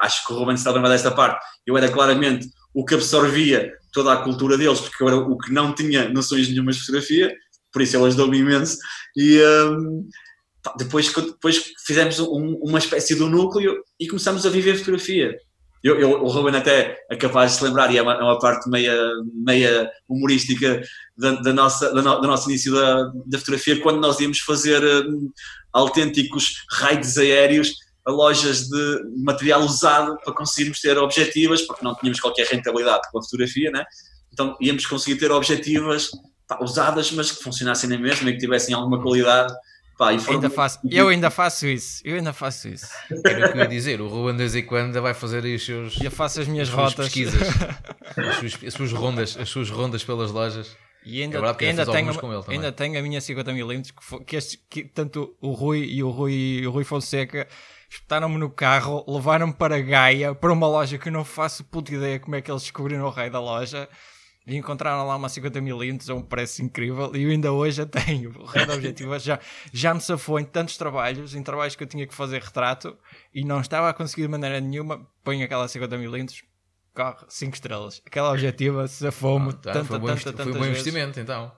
acho 0.00 0.26
que 0.26 0.32
o 0.32 0.36
Ruben 0.36 0.56
se 0.56 0.60
está 0.60 0.70
a 0.70 0.74
lembrar 0.74 0.90
desta 0.90 1.10
parte, 1.10 1.44
eu 1.66 1.76
era 1.76 1.90
claramente 1.90 2.48
o 2.74 2.84
que 2.84 2.94
absorvia 2.94 3.72
toda 3.92 4.12
a 4.12 4.22
cultura 4.22 4.56
deles, 4.56 4.80
porque 4.80 5.02
eu 5.02 5.08
era 5.08 5.16
o 5.16 5.38
que 5.38 5.52
não 5.52 5.74
tinha 5.74 6.08
noções 6.08 6.48
nenhumas 6.48 6.76
de 6.76 6.82
fotografia, 6.82 7.34
por 7.72 7.82
isso 7.82 7.96
ele 7.96 8.06
ajudou-me 8.06 8.38
imenso. 8.38 8.76
E 9.16 9.40
um, 9.42 10.08
depois, 10.78 11.12
depois 11.12 11.72
fizemos 11.86 12.18
um, 12.20 12.58
uma 12.62 12.78
espécie 12.78 13.14
de 13.14 13.22
um 13.22 13.28
núcleo 13.28 13.82
e 13.98 14.06
começamos 14.06 14.46
a 14.46 14.50
viver 14.50 14.76
fotografia. 14.76 15.36
Eu, 15.82 15.98
eu, 15.98 16.22
o 16.22 16.28
Ruben 16.28 16.54
até 16.54 16.98
é 17.10 17.16
capaz 17.16 17.52
de 17.52 17.58
se 17.58 17.64
lembrar, 17.64 17.92
e 17.92 17.96
é 17.96 18.02
uma, 18.02 18.12
é 18.12 18.22
uma 18.22 18.38
parte 18.38 18.68
meia, 18.68 18.94
meia 19.32 19.90
humorística 20.06 20.82
da, 21.16 21.32
da 21.32 21.52
nossa, 21.54 21.92
da 21.94 22.02
no, 22.02 22.20
do 22.20 22.26
nosso 22.26 22.50
início 22.50 22.72
da, 22.72 23.10
da 23.26 23.38
fotografia, 23.38 23.80
quando 23.80 23.98
nós 23.98 24.20
íamos 24.20 24.40
fazer 24.40 24.82
um, 25.06 25.30
autênticos 25.72 26.64
raids 26.70 27.16
aéreos 27.16 27.74
a 28.06 28.10
lojas 28.10 28.68
de 28.68 29.02
material 29.18 29.60
usado 29.60 30.16
para 30.24 30.32
conseguirmos 30.32 30.80
ter 30.80 30.96
objetivas, 30.98 31.62
porque 31.62 31.84
não 31.84 31.94
tínhamos 31.94 32.20
qualquer 32.20 32.46
rentabilidade 32.46 33.02
com 33.10 33.18
a 33.18 33.22
fotografia, 33.22 33.70
né? 33.70 33.84
então 34.32 34.56
íamos 34.60 34.86
conseguir 34.86 35.18
ter 35.18 35.30
objetivas 35.30 36.10
pá, 36.46 36.58
usadas, 36.62 37.10
mas 37.12 37.30
que 37.30 37.42
funcionassem 37.42 37.88
na 37.88 37.98
mesma 37.98 38.30
e 38.30 38.32
que 38.32 38.38
tivessem 38.38 38.74
alguma 38.74 39.00
qualidade. 39.00 39.52
Pá, 39.98 40.18
foram... 40.18 40.36
ainda 40.36 40.48
faço, 40.48 40.78
eu 40.90 41.08
ainda 41.08 41.30
faço 41.30 41.66
isso, 41.66 42.00
eu 42.04 42.16
ainda 42.16 42.32
faço 42.32 42.68
isso. 42.68 42.86
Era 43.24 43.48
o 43.48 43.52
que 43.52 43.58
eu 43.58 43.62
ia 43.62 43.68
dizer, 43.68 44.00
o 44.00 44.08
Ruben 44.08 44.32
de 44.32 44.38
vez 44.38 44.54
em 44.54 44.64
quando 44.64 45.00
vai 45.00 45.12
fazer 45.12 45.44
os 45.44 45.64
seus. 45.64 46.00
Eu 46.00 46.10
faço 46.10 46.40
as 46.40 46.48
minhas 46.48 46.68
as 46.68 46.74
rotas. 46.74 46.94
pesquisas, 46.94 47.42
as 48.16 48.36
suas, 48.36 48.64
as 48.66 48.74
suas 48.74 48.92
rondas, 48.92 49.36
as 49.38 49.48
suas 49.48 49.68
rondas 49.68 50.02
pelas 50.02 50.30
lojas. 50.30 50.74
E 51.04 51.22
ainda, 51.22 51.38
é 51.38 51.40
ainda, 51.40 51.86
tenho, 51.86 52.10
ainda 52.48 52.72
tenho 52.72 52.98
a 52.98 53.02
minha 53.02 53.20
50mm 53.20 53.90
que, 53.90 54.24
que, 54.24 54.36
este, 54.36 54.60
que 54.68 54.84
tanto 54.84 55.34
o 55.40 55.52
Rui 55.52 55.82
e 55.82 56.02
o 56.02 56.10
Rui, 56.10 56.66
o 56.66 56.70
Rui 56.70 56.84
Fonseca 56.84 57.48
espetaram-me 57.90 58.38
no 58.38 58.48
carro, 58.48 59.04
levaram-me 59.08 59.52
para 59.52 59.80
Gaia, 59.80 60.34
para 60.34 60.52
uma 60.52 60.68
loja 60.68 60.96
que 60.96 61.08
eu 61.08 61.12
não 61.12 61.24
faço 61.24 61.64
puta 61.64 61.92
ideia 61.92 62.20
como 62.20 62.36
é 62.36 62.40
que 62.40 62.50
eles 62.50 62.62
descobriram 62.62 63.04
o 63.04 63.10
rei 63.10 63.28
da 63.28 63.40
loja. 63.40 63.88
E 64.46 64.56
encontraram 64.56 65.06
lá 65.06 65.16
uma 65.16 65.28
50mm 65.28 66.08
a 66.08 66.14
um 66.14 66.22
preço 66.22 66.62
incrível 66.62 67.14
e 67.14 67.22
eu 67.24 67.30
ainda 67.30 67.52
hoje 67.52 67.82
a 67.82 67.86
tenho. 67.86 68.30
O 68.40 68.46
rei 68.46 68.64
da 68.64 68.74
objetiva 68.74 69.18
já, 69.18 69.38
já 69.72 69.92
me 69.92 70.00
safou 70.00 70.40
em 70.40 70.44
tantos 70.44 70.76
trabalhos, 70.76 71.34
em 71.34 71.42
trabalhos 71.42 71.76
que 71.76 71.82
eu 71.82 71.86
tinha 71.86 72.06
que 72.06 72.14
fazer 72.14 72.40
retrato 72.40 72.96
e 73.34 73.44
não 73.44 73.60
estava 73.60 73.90
a 73.90 73.92
conseguir 73.92 74.22
de 74.22 74.28
maneira 74.28 74.58
nenhuma. 74.60 75.06
Põe 75.22 75.42
aquela 75.42 75.66
50mm, 75.66 76.42
corre 76.94 77.16
5 77.28 77.54
estrelas. 77.54 78.02
Aquela 78.06 78.30
objetiva 78.30 78.88
safou-me 78.88 79.50
ah, 79.50 79.52
tá, 79.52 79.72
tanta, 79.72 79.84
foi 79.84 80.00
tanta, 80.00 80.32
tanta, 80.32 80.42
Foi 80.44 80.52
um 80.52 80.58
bom 80.58 80.66
investimento 80.66 81.20
então. 81.20 81.52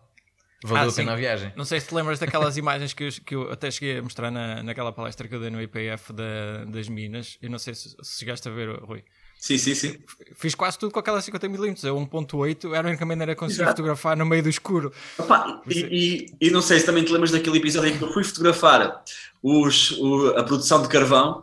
Valeu 0.65 0.91
ah, 0.91 0.93
a 0.93 0.95
pena 0.95 1.13
a 1.13 1.17
viagem. 1.17 1.53
Não 1.57 1.65
sei 1.65 1.81
se 1.81 1.89
te 1.89 1.95
lembras 1.95 2.19
daquelas 2.19 2.57
imagens 2.57 2.93
que 2.93 3.05
eu, 3.05 3.09
que 3.27 3.35
eu 3.35 3.51
até 3.51 3.71
cheguei 3.71 3.99
a 3.99 4.03
mostrar 4.03 4.31
na, 4.31 4.63
naquela 4.63 4.93
palestra 4.93 5.27
que 5.27 5.35
eu 5.35 5.41
dei 5.41 5.51
no 5.51 5.61
IPF 5.61 6.13
da, 6.13 6.65
das 6.67 6.89
Minas. 6.89 7.37
Eu 7.43 7.51
não 7.51 7.59
sei 7.59 7.75
se, 7.75 7.97
se 8.01 8.21
chegaste 8.21 8.49
a 8.49 8.53
ver, 8.53 8.79
Rui. 8.79 9.03
Sim, 9.39 9.59
sim, 9.59 9.75
sim. 9.75 9.99
Fiz 10.37 10.55
quase 10.55 10.79
tudo 10.79 10.93
com 10.93 11.01
aquela 11.01 11.19
50mm. 11.19 11.85
Eu 11.85 11.97
1.8 11.97 12.77
era 12.77 12.87
a 12.87 12.91
única 12.91 13.05
maneira 13.05 13.33
de 13.33 13.39
conseguir 13.39 13.63
Exato. 13.63 13.77
fotografar 13.77 14.17
no 14.17 14.25
meio 14.25 14.41
do 14.41 14.49
escuro. 14.49 14.93
Opa, 15.19 15.61
e, 15.69 16.29
e, 16.41 16.47
e, 16.47 16.51
não 16.51 16.63
sei 16.63 16.79
se 16.79 16.87
também 16.87 17.03
te 17.03 17.13
lembras 17.13 17.33
daquele 17.33 17.59
episódio 17.59 17.91
em 17.91 17.99
que 17.99 18.05
eu 18.05 18.13
fui 18.13 18.23
fotografar 18.23 19.03
os, 19.43 19.91
o, 19.99 20.29
a 20.37 20.45
produção 20.45 20.81
de 20.81 20.89
carvão. 20.89 21.43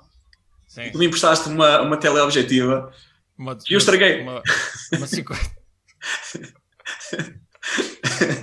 Sim. 0.66 0.92
Tu 0.92 0.98
me 0.98 1.08
emprestaste 1.08 1.50
uma, 1.50 1.82
uma 1.82 1.98
teleobjetiva 1.98 2.90
uma, 3.38 3.58
e 3.70 3.74
eu 3.74 3.80
estraguei. 3.80 4.22
Uma, 4.22 4.42
uma 4.94 5.08
50. 5.08 5.40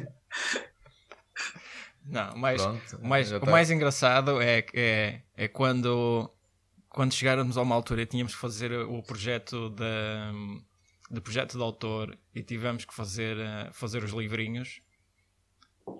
Não, 2.07 2.37
mas 2.37 2.63
Pronto, 2.63 2.99
o 3.03 3.07
mais, 3.07 3.31
tá. 3.31 3.39
o 3.39 3.51
mais 3.51 3.71
engraçado 3.71 4.41
é, 4.41 4.65
é, 4.73 5.21
é 5.37 5.49
quando, 5.49 6.31
quando 6.89 7.13
chegáramos 7.13 7.59
a 7.59 7.63
uma 7.63 7.75
altura 7.75 8.03
e 8.03 8.07
tínhamos 8.07 8.35
que 8.35 8.41
fazer 8.41 8.73
o 8.73 9.03
projeto 9.03 9.71
da, 9.71 10.33
de 11.11 11.21
projeto 11.21 11.57
de 11.57 11.63
autor 11.63 12.17
e 12.35 12.43
tivemos 12.43 12.85
que 12.85 12.95
fazer, 12.95 13.37
eh, 13.39 13.71
fazer 13.73 14.05
os 14.05 14.13
livrinhos. 14.13 14.81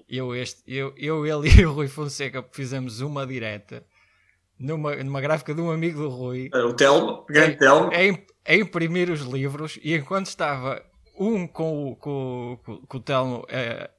Eu, 0.09 0.35
este, 0.35 0.63
eu, 0.67 0.95
eu, 0.97 1.27
ele 1.27 1.51
e 1.61 1.67
o 1.67 1.73
Rui 1.73 1.89
Fonseca 1.89 2.45
fizemos 2.53 3.01
uma 3.01 3.27
direta 3.27 3.85
numa, 4.59 4.95
numa 4.97 5.21
gráfica 5.21 5.55
de 5.55 5.61
um 5.61 5.71
amigo 5.71 6.01
do 6.01 6.09
Rui. 6.09 6.51
O 6.53 6.75
Telmo, 6.75 7.25
grande 7.29 7.57
Telmo. 7.57 7.91
A, 7.93 8.55
imprimir 8.55 9.11
os 9.11 9.23
livros 9.23 9.77
e 9.83 9.97
enquanto 9.97 10.27
estava 10.27 10.81
um 11.19 11.49
com 11.49 11.91
o, 11.91 11.97
com, 11.97 12.61
com, 12.65 12.77
com 12.87 12.97
o 12.97 13.01
Telmo 13.01 13.45
eh, 13.49 13.91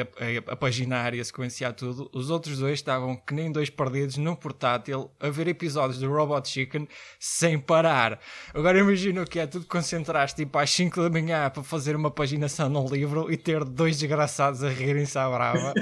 a, 0.00 0.50
a, 0.50 0.52
a 0.52 0.56
paginar 0.56 1.14
e 1.14 1.20
a 1.20 1.24
sequenciar 1.24 1.72
tudo, 1.72 2.10
os 2.12 2.30
outros 2.30 2.58
dois 2.58 2.74
estavam 2.74 3.16
que 3.16 3.34
nem 3.34 3.50
dois 3.50 3.70
perdidos 3.70 4.16
num 4.16 4.34
portátil 4.34 5.10
a 5.20 5.28
ver 5.28 5.48
episódios 5.48 5.98
do 5.98 6.10
Robot 6.10 6.48
Chicken 6.48 6.88
sem 7.18 7.58
parar. 7.58 8.20
Agora 8.54 8.78
imagina 8.78 9.22
o 9.22 9.26
que 9.26 9.38
é, 9.38 9.46
tudo 9.46 9.66
concentraste 9.66 10.44
tipo 10.44 10.58
às 10.58 10.70
5 10.70 11.02
da 11.02 11.10
manhã 11.10 11.50
para 11.50 11.62
fazer 11.62 11.96
uma 11.96 12.10
paginação 12.10 12.68
num 12.68 12.86
livro 12.88 13.30
e 13.32 13.36
ter 13.36 13.64
dois 13.64 13.98
desgraçados 13.98 14.62
a 14.62 14.68
rirem-se 14.68 15.18
à 15.18 15.28
brava. 15.28 15.74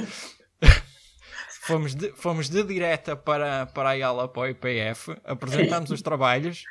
fomos, 1.63 1.95
de, 1.95 2.13
fomos 2.13 2.49
de 2.49 2.63
direta 2.63 3.17
para, 3.17 3.67
para 3.67 3.91
a 3.91 4.07
aula 4.07 4.29
para 4.29 4.43
o 4.43 4.47
IPF, 4.47 5.17
apresentámos 5.25 5.91
os 5.91 6.03
trabalhos 6.03 6.65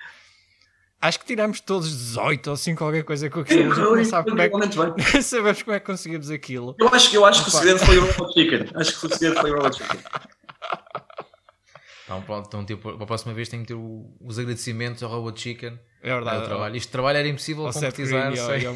Acho 1.03 1.19
que 1.19 1.25
tiramos 1.25 1.59
todos 1.59 1.89
18 1.89 2.49
ou 2.49 2.55
5 2.55 2.77
qualquer 2.77 3.03
coisa 3.03 3.29
com 3.29 3.41
aquilo. 3.41 3.73
A 3.73 3.95
não 3.97 4.05
sabe 4.05 4.29
como 4.29 4.41
é 4.41 4.47
que... 4.47 5.19
sabemos 5.21 5.61
como 5.61 5.75
é 5.75 5.79
que 5.81 5.85
conseguimos 5.85 6.31
aquilo. 6.31 6.77
Eu 6.79 6.87
acho, 6.87 7.13
eu 7.13 7.25
acho 7.25 7.43
que 7.43 7.49
o 7.49 7.51
segredo 7.51 7.79
foi 7.79 7.97
o 7.97 8.05
Robot 8.05 8.33
Chicken. 8.33 8.69
Acho 8.73 8.97
que 8.97 9.05
o 9.07 9.09
segredo 9.09 9.41
foi 9.41 9.51
o 9.51 9.55
Robot 9.57 9.77
Chicken. 9.77 9.99
Então, 12.05 12.21
pronto, 12.21 12.47
então, 12.47 12.65
tipo, 12.65 12.93
para 12.93 13.03
a 13.03 13.05
próxima 13.05 13.33
vez 13.33 13.49
tenho 13.49 13.63
que 13.63 13.67
ter 13.67 13.73
o, 13.73 14.15
os 14.21 14.39
agradecimentos 14.39 15.03
ao 15.03 15.09
Robot 15.09 15.41
Chicken. 15.41 15.77
É 16.01 16.13
verdade. 16.13 16.43
É 16.43 16.45
trabalho. 16.45 16.75
Isto 16.77 16.89
trabalho 16.89 17.17
era 17.17 17.27
impossível 17.27 17.67
ao 17.67 17.73
concretizar. 17.73 18.33
Sei. 18.37 18.65
Ao, 18.65 18.73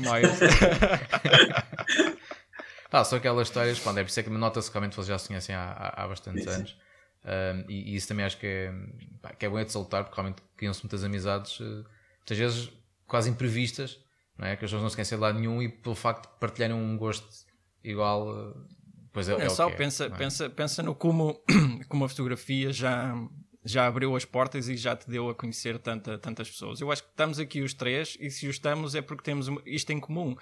Pá, 2.91 3.03
só 3.07 3.15
aquelas 3.15 3.47
histórias, 3.47 3.79
pronto, 3.79 3.99
é 3.99 4.03
por 4.03 4.09
isso 4.09 4.19
é 4.19 4.23
que 4.23 4.29
nota-se 4.29 4.69
que 4.69 4.73
realmente 4.73 4.97
vocês 4.97 5.07
já 5.07 5.17
se 5.17 5.29
conhecem 5.29 5.55
há, 5.55 5.93
há, 5.95 6.05
bastantes 6.05 6.43
sim, 6.43 6.49
anos. 6.49 6.77
Um, 7.23 7.71
e, 7.71 7.93
e, 7.93 7.95
isso 7.95 8.05
também 8.09 8.25
acho 8.25 8.37
que 8.37 8.45
é, 8.45 8.73
pá, 9.21 9.29
que 9.29 9.45
é 9.45 9.49
bom 9.49 9.63
de 9.63 9.71
soltar, 9.71 10.03
porque 10.03 10.19
realmente 10.19 10.43
criam-se 10.57 10.83
muitas 10.83 11.05
amizades. 11.05 11.57
Uh, 11.61 11.85
muitas 12.27 12.37
vezes 12.37 12.71
quase 13.05 13.29
imprevistas, 13.29 13.99
não 14.37 14.47
é? 14.47 14.57
que 14.57 14.65
as 14.65 14.69
pessoas 14.69 14.81
não 14.81 14.89
se 14.89 14.95
conhecem 14.95 15.17
de 15.17 15.21
lado 15.21 15.39
nenhum 15.39 15.61
e 15.61 15.69
pelo 15.69 15.95
facto 15.95 16.29
de 16.29 16.39
partilharem 16.39 16.75
um 16.75 16.97
gosto 16.97 17.27
igual, 17.83 18.37
eh, 18.37 18.53
pois 19.13 19.29
é, 19.29 19.33
é, 19.33 19.45
é 19.45 19.49
só 19.49 19.69
é, 19.69 19.73
pensa, 19.73 20.05
é? 20.05 20.09
pensa, 20.09 20.49
pensa 20.49 20.83
no 20.83 20.93
como, 20.93 21.41
como 21.87 22.03
a 22.03 22.09
fotografia 22.09 22.73
já, 22.73 23.15
já 23.63 23.87
abriu 23.87 24.13
as 24.15 24.25
portas 24.25 24.67
e 24.67 24.75
já 24.75 24.95
te 24.95 25.09
deu 25.09 25.29
a 25.29 25.35
conhecer 25.35 25.79
tanta, 25.79 26.17
tantas 26.17 26.49
pessoas. 26.49 26.81
Eu 26.81 26.91
acho 26.91 27.03
que 27.03 27.09
estamos 27.09 27.39
aqui 27.39 27.61
os 27.61 27.73
três 27.73 28.17
e 28.19 28.29
se 28.29 28.45
o 28.45 28.49
estamos 28.49 28.93
é 28.93 29.01
porque 29.01 29.23
temos 29.23 29.47
isto 29.65 29.91
em 29.91 29.99
comum. 29.99 30.35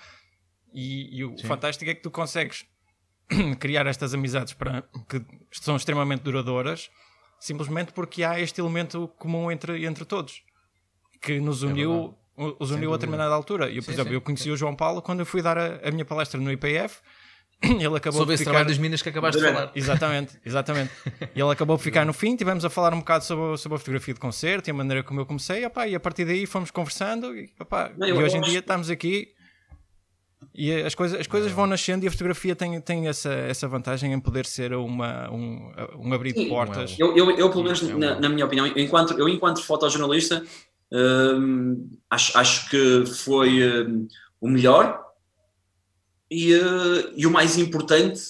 E, 0.74 1.20
e 1.20 1.24
o 1.24 1.38
Sim. 1.38 1.48
fantástico 1.48 1.90
é 1.90 1.94
que 1.94 2.02
tu 2.02 2.12
consegues 2.12 2.66
criar 3.60 3.86
estas 3.86 4.14
amizades 4.14 4.54
para, 4.54 4.82
que 5.08 5.24
são 5.52 5.76
extremamente 5.76 6.22
duradouras 6.22 6.90
simplesmente 7.40 7.94
porque 7.94 8.24
há 8.24 8.40
este 8.40 8.60
elemento 8.60 9.08
comum 9.20 9.52
entre, 9.52 9.86
entre 9.86 10.04
todos 10.04 10.44
que 11.22 11.40
nos 11.40 11.64
é 11.64 11.68
uniu, 11.68 12.16
é 12.38 12.54
os 12.60 12.72
uniu 12.72 12.94
a 12.94 12.98
determinada 12.98 13.34
altura. 13.34 13.70
Eu, 13.70 13.76
por 13.76 13.86
sim, 13.86 13.92
exemplo, 13.92 14.10
sim, 14.10 14.16
eu 14.16 14.22
conheci 14.22 14.44
sim. 14.44 14.52
o 14.52 14.58
João 14.58 14.76
Paulo 14.76 15.02
quando 15.02 15.20
eu 15.22 15.26
fui 15.26 15.42
dar 15.42 15.58
a, 15.58 15.80
a 15.84 15.92
minha 15.92 16.06
palestra 16.06 16.40
no 16.40 16.52
IPF. 16.52 17.00
Ele 17.64 17.96
acabou 17.96 18.20
sobre 18.20 18.34
esse 18.34 18.44
ficar... 18.44 18.52
trabalho 18.52 18.68
das 18.68 18.78
minas 18.78 19.02
que 19.02 19.10
acabaste 19.10 19.42
de 19.42 19.48
falar. 19.48 19.72
Exatamente, 19.74 20.38
exatamente. 20.46 20.92
E 21.34 21.40
ele 21.40 21.52
acabou 21.52 21.78
por 21.78 21.84
ficar 21.84 22.06
no 22.06 22.12
fim, 22.12 22.36
tivemos 22.36 22.66
a 22.66 22.70
falar 22.70 22.94
um 22.94 23.00
bocado 23.00 23.24
sobre, 23.24 23.58
sobre 23.58 23.78
a 23.78 23.80
fotografia 23.80 24.14
de 24.14 24.20
concerto 24.20 24.70
e 24.70 24.72
a 24.72 24.74
maneira 24.74 25.04
como 25.04 25.22
eu 25.22 25.26
comecei, 25.26 25.66
opa, 25.66 25.88
e 25.88 25.96
a 25.96 26.00
partir 26.00 26.26
daí 26.26 26.46
fomos 26.46 26.70
conversando 26.70 27.36
e, 27.36 27.50
opa, 27.58 27.94
Não, 27.98 28.08
e 28.08 28.12
hoje 28.12 28.38
em 28.38 28.42
dia 28.42 28.60
estamos 28.60 28.90
aqui 28.90 29.34
e 30.54 30.72
as 30.72 30.94
coisas, 30.94 31.20
as 31.20 31.28
coisas 31.28 31.52
vão 31.52 31.66
nascendo 31.66 32.06
e 32.06 32.08
a 32.08 32.12
fotografia 32.12 32.56
tem, 32.56 32.80
tem 32.82 33.08
essa, 33.08 33.32
essa 33.32 33.68
vantagem 33.68 34.14
em 34.14 34.20
poder 34.20 34.46
ser 34.46 34.74
uma, 34.74 35.30
um, 35.32 35.72
um 35.98 36.14
abrir 36.14 36.34
de 36.34 36.46
portas. 36.46 36.96
Eu, 37.00 37.16
eu, 37.16 37.32
eu, 37.32 37.50
pelo 37.50 37.64
menos, 37.64 37.82
na, 37.82 38.20
na, 38.20 38.30
minha 38.30 38.46
opinião, 38.46 38.68
eu 38.68 38.78
enquanto, 38.78 39.18
eu 39.18 39.28
enquanto 39.28 39.64
fotojornalista, 39.64 40.44
acho, 42.10 42.38
acho 42.38 42.70
que 42.70 43.06
foi 43.06 43.62
o 44.40 44.48
melhor 44.48 45.06
e, 46.30 46.54
uh, 46.56 47.14
e 47.16 47.26
o 47.26 47.32
mais 47.32 47.58
importante 47.58 48.22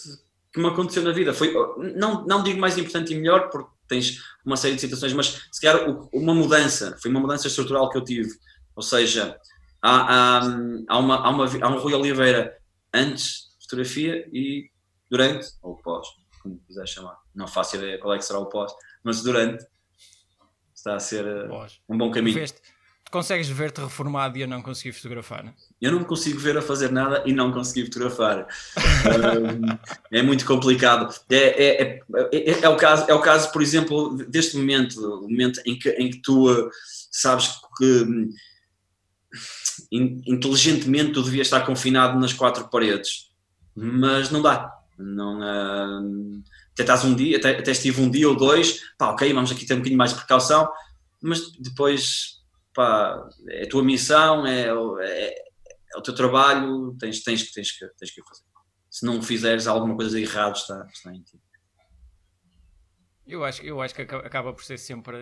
que 0.54 0.60
me 0.60 0.68
aconteceu 0.68 1.04
na 1.04 1.12
vida. 1.12 1.34
Foi, 1.34 1.54
não, 1.96 2.26
não 2.26 2.44
digo 2.44 2.60
mais 2.60 2.78
importante 2.78 3.14
e 3.14 3.18
melhor, 3.18 3.50
porque 3.50 3.70
tens 3.88 4.22
uma 4.46 4.58
série 4.58 4.76
de 4.76 4.82
situações, 4.82 5.14
mas 5.14 5.48
se 5.52 5.62
calhar 5.62 5.86
uma 6.14 6.34
mudança, 6.34 6.98
foi 7.02 7.12
uma 7.12 7.20
mudança 7.20 7.48
estrutural 7.48 7.90
que 7.90 7.98
eu 7.98 8.04
tive. 8.04 8.30
Ou 8.76 8.82
seja, 8.82 9.38
há, 9.82 9.92
há, 9.92 10.40
há, 10.88 10.98
uma, 10.98 11.16
há, 11.18 11.30
uma, 11.30 11.46
há 11.46 11.70
um 11.70 11.80
Rui 11.80 11.94
Oliveira 11.94 12.58
antes 12.94 13.56
de 13.60 13.64
fotografia 13.64 14.28
e 14.32 14.70
durante, 15.10 15.48
ou 15.62 15.76
pós, 15.78 16.08
como 16.42 16.60
quiser 16.68 16.88
chamar. 16.88 17.18
Não 17.34 17.48
faço 17.48 17.76
ideia 17.76 17.98
qual 18.00 18.14
é 18.14 18.18
que 18.18 18.26
será 18.26 18.40
o 18.40 18.46
pós, 18.48 18.72
mas 19.04 19.22
durante 19.22 19.66
está 20.86 20.96
a 20.96 21.00
ser 21.00 21.26
uh, 21.26 21.68
um 21.90 21.98
bom 21.98 22.12
caminho. 22.12 22.36
Veste, 22.36 22.62
consegues 23.10 23.48
ver-te 23.50 23.82
reformado 23.82 24.38
e 24.38 24.42
eu 24.42 24.48
não 24.48 24.62
conseguir 24.62 24.94
fotografar? 24.94 25.54
Eu 25.82 25.92
não 25.92 26.00
me 26.00 26.06
consigo 26.06 26.40
ver 26.40 26.58
a 26.58 26.62
fazer 26.62 26.92
nada 26.92 27.24
e 27.26 27.34
não 27.34 27.52
conseguir 27.52 27.86
fotografar. 27.86 28.48
um, 28.78 29.78
é 30.16 30.22
muito 30.22 30.46
complicado. 30.46 31.14
É, 31.30 31.36
é, 31.38 31.82
é, 31.82 32.02
é, 32.32 32.62
é, 32.62 32.70
o 32.70 32.78
caso, 32.78 33.06
é 33.10 33.14
o 33.14 33.22
caso, 33.22 33.52
por 33.52 33.62
exemplo, 33.62 34.16
deste 34.28 34.58
momento, 34.58 35.00
o 35.00 35.30
momento 35.30 35.60
em 35.66 35.78
que, 35.78 35.90
em 35.90 36.12
que 36.12 36.22
tu 36.22 36.52
uh, 36.52 36.70
sabes 37.12 37.50
que 37.78 37.86
um, 38.02 38.30
inteligentemente 40.28 41.14
tu 41.14 41.24
devias 41.24 41.48
estar 41.48 41.66
confinado 41.66 42.20
nas 42.20 42.34
quatro 42.34 42.70
paredes, 42.70 43.32
mas 43.76 44.30
não 44.30 44.42
dá. 44.42 44.72
Não, 44.98 45.40
uh, 45.40 46.44
até 46.76 46.84
estás 46.84 47.06
um 47.06 47.16
dia, 47.16 47.38
até, 47.38 47.58
até 47.58 47.72
estive 47.72 48.02
um 48.02 48.12
dia 48.12 48.28
ou 48.28 48.36
dois, 48.36 48.82
pá, 48.98 49.12
ok, 49.12 49.32
vamos 49.32 49.50
aqui 49.50 49.66
ter 49.66 49.76
um 49.76 49.78
bocadinho 49.78 49.98
mais 49.98 50.12
de 50.12 50.18
precaução, 50.18 50.70
mas 51.24 51.50
depois, 51.54 52.42
pá, 52.74 53.18
é 53.50 53.64
a 53.64 53.70
tua 53.70 53.82
missão, 53.82 54.46
é, 54.46 54.68
é, 54.68 55.30
é 55.30 55.98
o 55.98 56.02
teu 56.02 56.14
trabalho, 56.14 56.94
tens, 57.00 57.24
tens, 57.24 57.50
tens, 57.54 57.72
que, 57.72 57.88
tens 57.98 58.12
que 58.12 58.22
fazer. 58.22 58.44
Se 58.90 59.06
não 59.06 59.22
fizeres 59.22 59.68
alguma 59.68 59.96
coisa 59.96 60.20
errada, 60.20 60.58
está, 60.58 60.86
está 60.94 61.14
em 61.14 61.22
ti. 61.22 61.40
Eu 63.26 63.46
acho, 63.46 63.62
eu 63.64 63.82
acho 63.82 63.96
que 63.96 64.02
acaba 64.02 64.54
por 64.54 64.64
ser 64.64 64.78
sempre. 64.78 65.18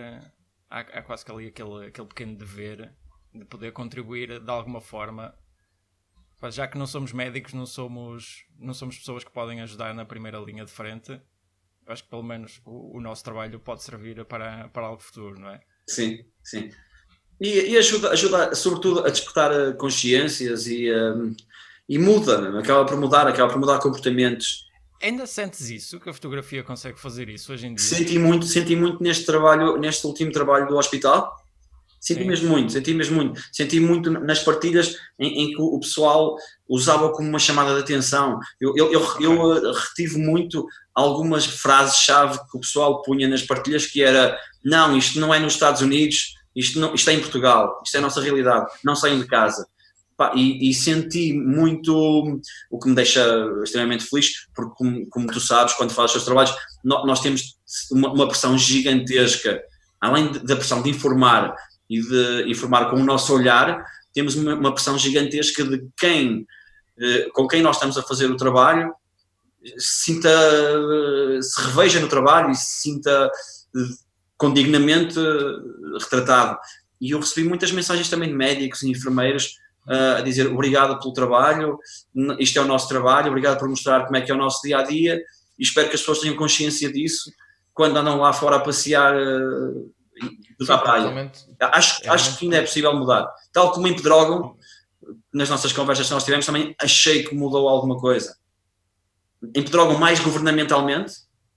Há, 0.69 0.79
há 0.79 1.01
quase 1.03 1.23
que 1.23 1.31
ali 1.31 1.47
aquele, 1.47 1.85
aquele 1.85 2.07
pequeno 2.07 2.35
dever 2.35 2.91
de 3.33 3.45
poder 3.45 3.71
contribuir 3.71 4.39
de 4.39 4.51
alguma 4.51 4.81
forma 4.81 5.33
já 6.51 6.67
que 6.67 6.77
não 6.77 6.85
somos 6.85 7.13
médicos, 7.13 7.53
não 7.53 7.65
somos, 7.65 8.45
não 8.59 8.73
somos 8.73 8.97
pessoas 8.97 9.23
que 9.23 9.31
podem 9.31 9.61
ajudar 9.61 9.93
na 9.93 10.05
primeira 10.05 10.37
linha 10.39 10.65
de 10.65 10.71
frente, 10.71 11.21
acho 11.87 12.03
que 12.03 12.09
pelo 12.09 12.23
menos 12.23 12.61
o, 12.65 12.97
o, 12.97 13.01
nosso 13.01 13.23
trabalho 13.23 13.59
pode 13.59 13.83
servir 13.83 14.23
para, 14.25 14.69
para 14.69 14.87
algo 14.87 15.01
futuro, 15.01 15.39
não 15.39 15.49
é? 15.49 15.59
Sim, 15.87 16.23
sim. 16.43 16.69
E, 17.39 17.71
e 17.71 17.77
ajuda, 17.77 18.11
ajuda, 18.11 18.55
sobretudo, 18.55 19.05
a 19.05 19.09
despertar 19.09 19.51
eh, 19.51 19.73
consciências 19.73 20.67
e, 20.67 20.91
um, 20.91 21.31
eh, 21.31 21.35
e 21.89 21.97
muda, 21.97 22.51
é? 22.55 22.59
acaba 22.59 22.85
por 22.85 22.97
mudar, 22.97 23.27
acaba 23.27 23.51
por 23.51 23.59
mudar 23.59 23.79
comportamentos. 23.79 24.69
Ainda 25.01 25.25
sentes 25.25 25.69
isso, 25.69 25.99
que 25.99 26.09
a 26.09 26.13
fotografia 26.13 26.63
consegue 26.63 26.97
fazer 26.97 27.27
isso 27.27 27.51
hoje 27.51 27.67
em 27.67 27.75
dia? 27.75 27.85
Senti 27.85 28.17
muito, 28.17 28.45
senti 28.45 28.75
muito 28.75 29.03
neste 29.03 29.25
trabalho, 29.25 29.77
neste 29.77 30.07
último 30.07 30.31
trabalho 30.31 30.67
do 30.67 30.77
hospital, 30.77 31.42
Senti 32.03 32.19
Sim. 32.19 32.27
mesmo 32.27 32.49
muito, 32.49 32.73
senti 32.73 32.93
mesmo 32.93 33.15
muito. 33.15 33.41
Senti 33.49 33.79
muito 33.79 34.11
nas 34.11 34.39
partilhas 34.39 34.97
em, 35.17 35.43
em, 35.43 35.51
que 35.51 35.61
o 35.61 35.79
pessoal 35.79 36.35
usava 36.67 37.09
como 37.13 37.29
uma 37.29 37.39
chamada 37.39 37.73
de 37.73 37.79
atenção. 37.79 38.37
Eu, 38.59 38.75
eu, 38.75 38.91
eu, 38.91 39.01
eu 39.21 39.53
eh, 39.55 39.71
retive 39.73 40.17
muito 40.17 40.67
algumas 40.93 41.45
frases-chave 41.45 42.39
que 42.51 42.57
o 42.57 42.59
pessoal 42.59 43.01
punha 43.03 43.25
nas 43.25 43.41
partilhas 43.41 43.85
que 43.85 44.03
era 44.03 44.37
não, 44.61 44.97
isto 44.97 45.17
não 45.17 45.33
é 45.33 45.39
nos 45.39 45.53
Estados 45.53 45.81
Unidos, 45.81 46.33
isto, 46.53 46.77
não, 46.77 46.93
isto 46.93 47.09
é 47.09 47.13
em 47.13 47.21
Portugal, 47.21 47.81
isto 47.85 47.95
é 47.95 47.99
a 47.99 48.01
nossa 48.01 48.19
realidade, 48.19 48.69
não 48.83 48.97
saiam 48.97 49.19
de 49.19 49.25
casa. 49.25 49.65
E, 50.35 50.69
e, 50.69 50.73
senti 50.73 51.33
muito, 51.33 52.41
o 52.69 52.79
que 52.79 52.87
me 52.87 52.95
deixa 52.95 53.25
extremamente 53.63 54.05
feliz, 54.05 54.47
porque 54.53 54.73
como, 54.75 55.07
como 55.07 55.27
tu 55.27 55.39
sabes, 55.39 55.73
quando 55.73 55.91
fazes 55.91 56.11
os 56.11 56.13
teus 56.13 56.25
trabalhos, 56.25 56.55
nós, 56.83 57.05
nós 57.05 57.19
temos 57.19 57.57
uma, 57.91 58.11
uma 58.11 58.27
pressão 58.27 58.57
gigantesca, 58.57 59.61
além 59.99 60.31
da 60.31 60.55
pressão 60.55 60.81
de 60.81 60.89
informar, 60.89 61.55
e 61.89 62.01
de 62.01 62.49
informar 62.49 62.89
com 62.89 62.97
o 62.97 63.03
nosso 63.03 63.33
olhar, 63.33 63.85
temos 64.13 64.35
uma, 64.35 64.55
uma 64.55 64.73
pressão 64.73 64.97
gigantesca 64.97 65.63
de 65.63 65.85
quem, 65.97 66.45
eh, 66.99 67.29
com 67.33 67.47
quem 67.47 67.61
nós 67.61 67.75
estamos 67.75 67.97
a 67.97 68.03
fazer 68.03 68.29
o 68.29 68.37
trabalho, 68.37 68.93
sinta, 69.77 70.29
se 71.41 71.61
reveja 71.61 71.99
no 71.99 72.07
trabalho 72.07 72.51
e 72.51 72.55
se 72.55 72.81
sinta 72.81 73.31
com 74.37 74.53
dignamente 74.53 75.17
retratado. 76.01 76.57
E 76.99 77.11
eu 77.11 77.19
recebi 77.19 77.47
muitas 77.47 77.71
mensagens 77.71 78.09
também 78.09 78.29
de 78.29 78.35
médicos 78.35 78.83
e 78.83 78.91
enfermeiros 78.91 79.55
a 79.87 80.21
dizer 80.21 80.47
obrigado 80.47 80.99
pelo 80.99 81.13
trabalho, 81.13 81.77
isto 82.39 82.57
é 82.57 82.61
o 82.61 82.67
nosso 82.67 82.87
trabalho, 82.87 83.27
obrigado 83.27 83.59
por 83.59 83.67
mostrar 83.67 84.05
como 84.05 84.15
é 84.15 84.21
que 84.21 84.31
é 84.31 84.35
o 84.35 84.37
nosso 84.37 84.61
dia 84.61 84.77
a 84.79 84.83
dia 84.83 85.21
e 85.59 85.63
espero 85.63 85.89
que 85.89 85.95
as 85.95 86.01
pessoas 86.01 86.19
tenham 86.19 86.37
consciência 86.37 86.91
disso 86.91 87.29
quando 87.73 87.97
andam 87.97 88.17
lá 88.17 88.31
fora 88.31 88.57
a 88.57 88.59
passear 88.59 89.13
à 90.69 90.77
praia. 90.77 91.31
Acho, 91.59 92.09
acho 92.09 92.37
que 92.37 92.45
ainda 92.45 92.57
é 92.57 92.61
possível 92.61 92.95
mudar. 92.95 93.27
Tal 93.51 93.71
como 93.71 93.87
em 93.87 93.95
Pedrógão, 93.95 94.57
nas 95.33 95.49
nossas 95.49 95.71
conversas 95.73 96.07
que 96.07 96.13
nós 96.13 96.23
tivemos, 96.23 96.45
também 96.45 96.75
achei 96.79 97.23
que 97.23 97.35
mudou 97.35 97.67
alguma 97.67 97.97
coisa. 97.99 98.35
Em 99.55 99.63
Pedrógão, 99.63 99.97
mais 99.97 100.19
governamentalmente, 100.19 101.13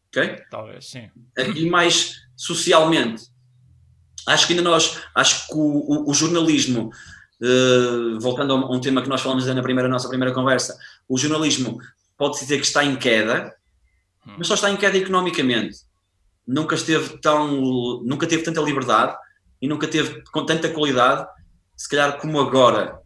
ok? 0.08 0.42
Talvez, 0.50 0.88
sim. 0.88 1.10
E 1.54 1.68
mais 1.68 2.14
socialmente. 2.36 3.24
Acho 4.26 4.46
que 4.46 4.54
ainda 4.54 4.68
nós, 4.68 5.00
acho 5.14 5.46
que 5.46 5.54
o, 5.54 5.58
o, 5.58 6.10
o 6.10 6.14
jornalismo, 6.14 6.90
uh, 7.40 8.20
voltando 8.20 8.54
a 8.54 8.72
um 8.72 8.80
tema 8.80 9.02
que 9.02 9.08
nós 9.08 9.20
falamos 9.20 9.46
na 9.46 9.62
primeira 9.62 9.88
nossa 9.88 10.08
primeira 10.08 10.34
conversa, 10.34 10.76
o 11.08 11.16
jornalismo 11.16 11.78
pode-se 12.16 12.42
dizer 12.42 12.58
que 12.58 12.66
está 12.66 12.84
em 12.84 12.96
queda, 12.96 13.54
hum. 14.26 14.34
mas 14.38 14.48
só 14.48 14.54
está 14.54 14.70
em 14.70 14.76
queda 14.76 14.96
economicamente. 14.96 15.86
Nunca 16.46 16.74
esteve 16.74 17.18
tão, 17.18 18.02
nunca 18.04 18.26
teve 18.26 18.42
tanta 18.42 18.60
liberdade 18.60 19.16
e 19.60 19.66
nunca 19.66 19.88
teve 19.88 20.22
com 20.30 20.44
tanta 20.44 20.68
qualidade, 20.72 21.26
se 21.76 21.88
calhar 21.88 22.18
como 22.18 22.40
agora. 22.40 23.00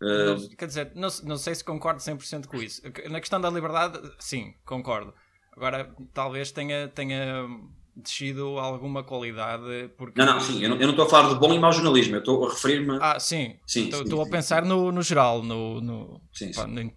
Uh, 0.00 0.56
Quer 0.56 0.66
dizer, 0.66 0.92
não, 0.94 1.08
não 1.24 1.36
sei 1.36 1.54
se 1.54 1.64
concordo 1.64 2.00
100% 2.00 2.46
com 2.46 2.56
isso. 2.56 2.80
Na 3.10 3.20
questão 3.20 3.40
da 3.40 3.50
liberdade, 3.50 4.00
sim, 4.18 4.54
concordo. 4.64 5.12
Agora, 5.52 5.92
talvez 6.14 6.52
tenha, 6.52 6.88
tenha 6.88 7.46
descido 7.98 8.58
alguma 8.58 9.02
qualidade. 9.02 9.90
Porque... 9.96 10.18
Não, 10.18 10.34
não, 10.34 10.40
sim, 10.40 10.62
eu 10.62 10.70
não, 10.70 10.76
eu 10.76 10.82
não 10.82 10.90
estou 10.90 11.04
a 11.04 11.08
falar 11.08 11.28
de 11.34 11.40
bom 11.40 11.52
e 11.52 11.58
mau 11.58 11.72
jornalismo, 11.72 12.14
eu 12.14 12.20
estou 12.20 12.46
a 12.46 12.50
referir-me. 12.50 12.98
Ah, 13.00 13.18
sim, 13.18 13.58
sim 13.66 13.88
estou, 13.88 14.22
a 14.22 14.28
pensar 14.28 14.64
no, 14.64 14.92
no 14.92 15.02
geral, 15.02 15.42
no, 15.42 15.80
no, 15.80 16.20
sim, 16.32 16.52
pá, 16.52 16.66
sim. 16.66 16.92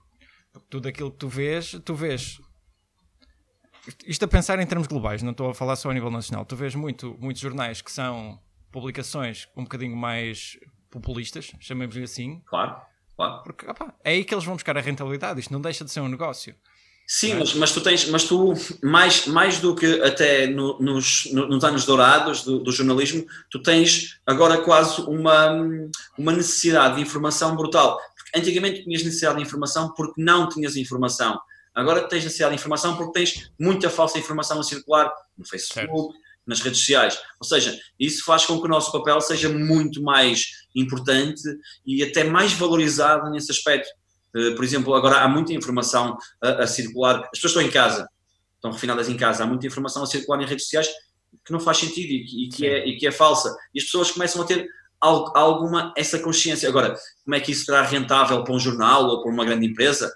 tudo 0.70 0.88
aquilo 0.88 1.12
que 1.12 1.18
tu 1.18 1.28
vês, 1.28 1.72
tu 1.84 1.96
vês. 1.96 2.40
Isto 4.06 4.26
a 4.26 4.28
pensar 4.28 4.60
em 4.60 4.66
termos 4.66 4.88
globais, 4.88 5.24
não 5.24 5.32
estou 5.32 5.50
a 5.50 5.54
falar 5.54 5.76
só 5.76 5.90
a 5.90 5.94
nível 5.94 6.12
nacional. 6.12 6.46
Tu 6.46 6.56
vês 6.56 6.76
muito, 6.76 7.16
muitos 7.20 7.42
jornais 7.42 7.82
que 7.82 7.92
são 7.92 8.40
publicações 8.72 9.48
um 9.56 9.64
bocadinho 9.64 9.96
mais 9.96 10.60
populistas, 10.90 11.52
chamemos-lhe 11.60 12.04
assim. 12.04 12.42
Claro, 12.46 12.76
claro. 13.16 13.44
Porque 13.44 13.66
opa, 13.70 13.94
é 14.04 14.12
aí 14.12 14.24
que 14.24 14.34
eles 14.34 14.46
vão 14.46 14.56
buscar 14.56 14.78
a 14.78 14.82
rentabilidade. 14.82 15.40
Isto 15.40 15.54
não 15.54 15.62
deixa 15.62 15.84
de 15.84 15.92
ser 15.92 16.02
um 16.02 16.08
negócio. 16.08 16.56
Sim, 17.08 17.34
mas, 17.34 17.54
mas, 17.56 17.74
tu 17.74 17.82
tens, 17.82 18.08
mas 18.08 18.24
tu, 18.24 18.54
mais, 18.82 19.28
mais 19.28 19.60
do 19.60 19.76
que 19.76 20.02
até 20.02 20.48
no, 20.48 20.80
nos, 20.80 21.30
nos 21.34 21.64
anos 21.64 21.86
dourados 21.86 22.44
do, 22.44 22.60
do, 22.60 22.72
jornalismo, 22.72 23.26
tu 23.50 23.62
tens 23.62 24.22
agora 24.26 24.60
quase 24.60 25.02
uma, 25.02 25.52
uma 26.18 26.32
necessidade 26.32 26.96
de 26.96 27.02
informação 27.02 27.54
brutal. 27.56 28.00
Porque 28.16 28.40
antigamente 28.40 28.84
tinhas 28.84 29.04
necessidade 29.04 29.38
de 29.38 29.44
informação 29.44 29.94
porque 29.94 30.22
não 30.22 30.48
tinhas 30.48 30.78
informação. 30.78 31.38
Agora 31.74 32.08
tens 32.08 32.24
necessidade 32.24 32.56
de 32.56 32.60
informação 32.60 32.98
porque 32.98 33.14
tens 33.14 33.52
muita 33.60 33.90
falsa 33.90 34.20
informação 34.20 34.60
a 34.60 34.64
circular 34.64 35.12
no 35.38 35.46
Facebook, 35.46 36.14
certo. 36.14 36.14
nas 36.46 36.60
redes 36.60 36.80
sociais. 36.80 37.20
Ou 37.40 37.48
seja, 37.48 37.78
isso 38.00 38.26
faz 38.26 38.46
com 38.46 38.60
que 38.60 38.66
o 38.66 38.70
nosso 38.70 38.92
papel 38.92 39.22
seja 39.22 39.50
muito 39.50 40.02
mais 40.02 40.48
importante 40.76 41.42
e 41.86 42.04
até 42.04 42.24
mais 42.24 42.54
valorizado 42.54 43.30
nesse 43.30 43.52
aspecto 43.52 43.90
eh, 44.36 44.52
por 44.52 44.64
exemplo, 44.64 44.94
agora 44.94 45.22
há 45.22 45.28
muita 45.28 45.54
informação 45.54 46.18
a, 46.42 46.64
a, 46.64 46.68
circular, 46.68 47.24
as 47.24 47.40
pessoas 47.40 47.52
estão 47.52 47.62
em 47.62 47.70
casa, 47.70 48.10
estão 48.56 48.72
refinadas 48.72 49.10
em 49.10 49.18
casa, 49.18 49.44
há 49.44 49.48
muita 49.48 49.68
informação 49.68 50.04
a 50.04 50.06
circular 50.06 50.42
em 50.42 50.46
redes 50.46 50.66
sociais 50.66 50.90
que 51.46 51.52
não 51.52 51.60
faz 51.60 51.78
sentido 51.78 52.12
e, 52.12 52.46
e 52.46 52.50
que, 52.50 52.66
é, 52.66 52.88
e 52.88 52.98
que 52.98 53.08
é 53.08 53.12
falsa. 53.12 53.56
E 53.74 53.80
as 53.80 53.86
pessoas 53.86 54.12
começam 54.12 54.42
a 54.42 54.46
ter 54.46 54.68
alguma 55.00 55.94
essa 55.98 56.20
consciência. 56.20 56.70
Agora, 56.70 56.96
como 57.24 57.36
é 57.36 57.40
que 57.40 57.52
isso 57.52 57.66
será 57.66 57.82
rentável 57.82 58.44
para 58.44 58.54
um 58.54 58.60
jornal 58.60 59.06
ou 59.06 59.24
para 59.24 59.32
uma 59.32 59.46
grande 59.46 59.66
empresa? 59.66 60.14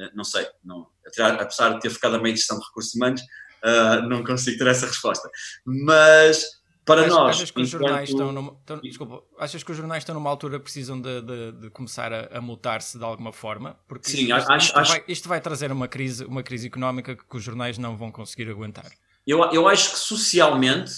Eh, 0.00 0.10
não 0.14 0.24
sei, 0.24 0.46
não, 0.64 0.86
apesar 1.06 1.74
de 1.74 1.80
ter 1.80 1.90
ficado 1.90 2.16
a 2.16 2.18
meio 2.18 2.34
de 2.34 2.40
gestão 2.40 2.58
de 2.58 2.64
recursos 2.64 2.94
humanos, 2.94 3.20
uh, 3.20 4.08
não 4.08 4.24
consigo 4.24 4.58
ter 4.58 4.66
essa 4.68 4.86
resposta. 4.86 5.30
Mas 5.64 6.60
para 6.84 7.02
achas, 7.02 7.12
nós. 7.12 7.36
Achas 7.36 7.50
que, 7.50 7.60
os 7.60 7.68
jornais 7.68 8.08
estão 8.08 8.32
numa, 8.32 8.52
estão, 8.58 8.80
desculpa, 8.80 9.22
achas 9.38 9.62
que 9.62 9.70
os 9.70 9.76
jornais 9.76 10.00
estão 10.00 10.14
numa 10.14 10.30
altura 10.30 10.58
precisam 10.58 11.00
de, 11.00 11.20
de, 11.20 11.52
de 11.52 11.70
começar 11.70 12.12
a, 12.12 12.38
a 12.38 12.40
mutar-se 12.40 12.98
de 12.98 13.04
alguma 13.04 13.32
forma? 13.32 13.78
Porque 13.86 14.08
Sim, 14.08 14.22
isto, 14.22 14.32
acho, 14.32 14.66
isto, 14.66 14.78
acho... 14.78 14.92
Vai, 14.92 15.04
isto 15.06 15.28
vai 15.28 15.40
trazer 15.40 15.70
uma 15.70 15.86
crise, 15.86 16.24
uma 16.24 16.42
crise 16.42 16.66
económica 16.66 17.14
que 17.14 17.36
os 17.36 17.42
jornais 17.42 17.76
não 17.76 17.96
vão 17.96 18.10
conseguir 18.10 18.50
aguentar. 18.50 18.90
Eu, 19.26 19.44
eu 19.52 19.68
acho 19.68 19.92
que 19.92 19.98
socialmente, 19.98 20.92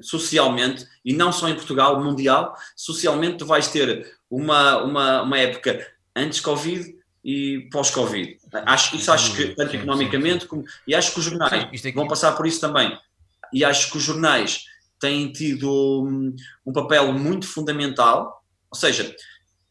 socialmente, 0.00 0.86
e 1.04 1.12
não 1.12 1.30
só 1.30 1.48
em 1.48 1.54
Portugal, 1.54 2.02
mundial, 2.02 2.56
socialmente 2.74 3.38
tu 3.38 3.46
vais 3.46 3.68
ter 3.68 4.16
uma, 4.30 4.82
uma, 4.82 5.22
uma 5.22 5.38
época 5.38 5.86
antes 6.16 6.40
Covid 6.40 6.97
e 7.24 7.68
pós-Covid. 7.72 8.38
Acho, 8.64 8.96
isso 8.96 9.10
acho 9.12 9.34
que, 9.34 9.54
tanto 9.54 9.76
economicamente 9.76 10.46
como. 10.46 10.64
E 10.86 10.94
acho 10.94 11.12
que 11.12 11.18
os 11.18 11.24
jornais 11.24 11.80
sim, 11.80 11.92
vão 11.92 12.06
passar 12.06 12.32
por 12.32 12.46
isso 12.46 12.60
também. 12.60 12.96
E 13.52 13.64
acho 13.64 13.90
que 13.90 13.96
os 13.96 14.02
jornais 14.02 14.64
têm 15.00 15.32
tido 15.32 16.04
um, 16.04 16.34
um 16.66 16.72
papel 16.72 17.12
muito 17.12 17.46
fundamental, 17.46 18.42
ou 18.70 18.78
seja, 18.78 19.14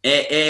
é, 0.04 0.50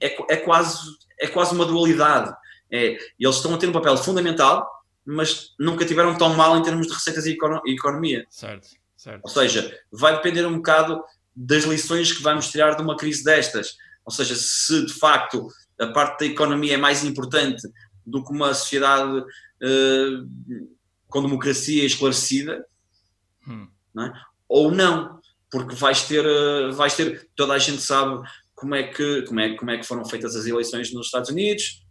é, 0.00 0.16
é, 0.30 0.36
quase, 0.36 0.78
é 1.20 1.26
quase 1.26 1.54
uma 1.54 1.64
dualidade. 1.64 2.34
É, 2.70 2.98
eles 3.18 3.36
estão 3.36 3.54
a 3.54 3.58
ter 3.58 3.68
um 3.68 3.72
papel 3.72 3.96
fundamental, 3.96 4.68
mas 5.04 5.54
nunca 5.58 5.84
tiveram 5.84 6.16
tão 6.16 6.34
mal 6.34 6.56
em 6.56 6.62
termos 6.62 6.88
de 6.88 6.92
receitas 6.92 7.26
e 7.26 7.36
economia. 7.66 8.26
Certo, 8.28 8.68
certo. 8.96 9.20
Ou 9.22 9.30
seja, 9.30 9.78
vai 9.92 10.16
depender 10.16 10.44
um 10.44 10.56
bocado 10.56 11.02
das 11.34 11.64
lições 11.64 12.12
que 12.12 12.22
vamos 12.22 12.50
tirar 12.50 12.74
de 12.74 12.82
uma 12.82 12.96
crise 12.96 13.22
destas. 13.22 13.76
Ou 14.04 14.12
seja, 14.12 14.34
se 14.34 14.86
de 14.86 14.92
facto 14.92 15.48
a 15.80 15.86
parte 15.88 16.20
da 16.20 16.32
economia 16.32 16.74
é 16.74 16.78
mais 16.78 17.04
importante 17.04 17.62
do 18.04 18.24
que 18.24 18.32
uma 18.32 18.54
sociedade 18.54 19.18
uh, 19.18 20.66
com 21.08 21.22
democracia 21.22 21.84
esclarecida, 21.84 22.64
hum 23.46 23.68
não 23.96 24.04
é? 24.04 24.12
ou 24.46 24.70
não, 24.70 25.18
porque 25.50 25.74
vais 25.74 26.02
ter, 26.02 26.24
eh, 26.24 26.70
vais 26.72 26.94
ter, 26.94 27.28
toda 27.34 27.54
a 27.54 27.58
gente 27.58 27.80
sabe 27.80 28.22
como 28.54 28.74
é 28.74 28.82
que, 28.82 29.22
como 29.22 29.40
é, 29.40 29.56
como 29.56 29.70
é 29.70 29.78
que 29.78 29.86
foram 29.86 30.04
feitas 30.04 30.36
as 30.36 30.46
eleições 30.46 30.92
nos 30.92 31.06
Estados 31.06 31.30
Unidos, 31.30 31.82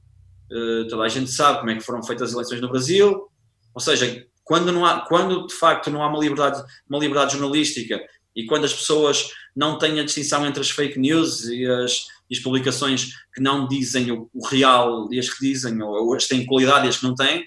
uh, 0.52 0.88
toda 0.88 1.04
a 1.04 1.10
gente 1.10 1.32
sabe 1.32 1.60
como 1.60 1.72
é 1.72 1.76
que 1.76 1.82
foram 1.82 2.04
feitas 2.04 2.30
as 2.30 2.34
eleições 2.34 2.62
no 2.62 2.70
Brasil, 2.70 3.28
ou 3.74 3.82
seja, 3.82 4.26
quando, 4.44 4.72
não 4.72 4.86
há, 4.86 5.02
quando 5.02 5.48
de 5.48 5.56
facto 5.56 5.90
não 5.90 6.04
há 6.04 6.08
uma 6.08 6.20
liberdade, 6.20 6.64
uma 6.88 7.00
liberdade 7.00 7.34
jornalística 7.34 8.00
e 8.36 8.46
quando 8.46 8.66
as 8.66 8.74
pessoas 8.74 9.30
não 9.56 9.78
têm 9.78 10.00
a 10.00 10.04
distinção 10.04 10.46
entre 10.46 10.62
as 10.62 10.70
fake 10.70 11.00
news 11.00 11.46
e 11.46 11.66
as, 11.66 12.06
e 12.30 12.36
as 12.36 12.42
publicações 12.42 13.14
que 13.34 13.42
não 13.42 13.68
dizem 13.68 14.12
o, 14.12 14.30
o, 14.34 14.46
real 14.48 15.08
e 15.12 15.20
as 15.20 15.30
que 15.30 15.40
dizem, 15.40 15.82
ou, 15.82 16.08
ou 16.08 16.16
as 16.16 16.24
que 16.24 16.30
têm 16.30 16.46
qualidade 16.46 16.86
e 16.86 16.90
as 16.90 16.98
que 16.98 17.04
não 17.04 17.16
têm, 17.16 17.46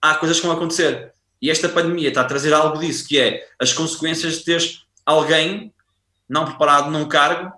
há 0.00 0.14
coisas 0.14 0.38
que 0.38 0.46
vão 0.46 0.56
acontecer. 0.56 1.12
E 1.42 1.50
esta 1.50 1.68
pandemia 1.68 2.08
está 2.08 2.20
a 2.20 2.26
trazer 2.26 2.52
algo 2.52 2.78
disso, 2.78 3.06
que 3.06 3.18
é 3.18 3.48
as 3.58 3.72
consequências 3.72 4.38
de 4.38 4.44
teres 4.44 4.84
alguém 5.04 5.72
não 6.28 6.44
preparado 6.44 6.90
num 6.90 7.08
cargo 7.08 7.52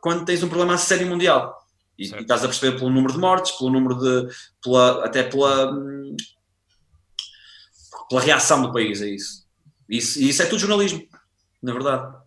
quando 0.00 0.24
tens 0.24 0.42
um 0.42 0.48
problema 0.48 0.78
sério 0.78 1.06
mundial. 1.06 1.58
E, 1.98 2.04
e, 2.04 2.20
estás 2.20 2.44
a 2.44 2.48
perceber 2.48 2.78
pelo 2.78 2.90
número 2.90 3.12
de 3.12 3.18
mortes, 3.18 3.52
pelo 3.52 3.70
número 3.70 3.96
de. 3.96 4.34
Pela, 4.62 5.04
até 5.04 5.22
pela. 5.22 5.72
pela 8.08 8.20
reação 8.20 8.62
do 8.62 8.72
país 8.72 9.02
a 9.02 9.06
isso. 9.06 9.46
Isso, 9.88 10.20
isso 10.20 10.42
é 10.42 10.46
tudo 10.46 10.60
jornalismo, 10.60 11.06
na 11.60 11.72
verdade. 11.72 12.19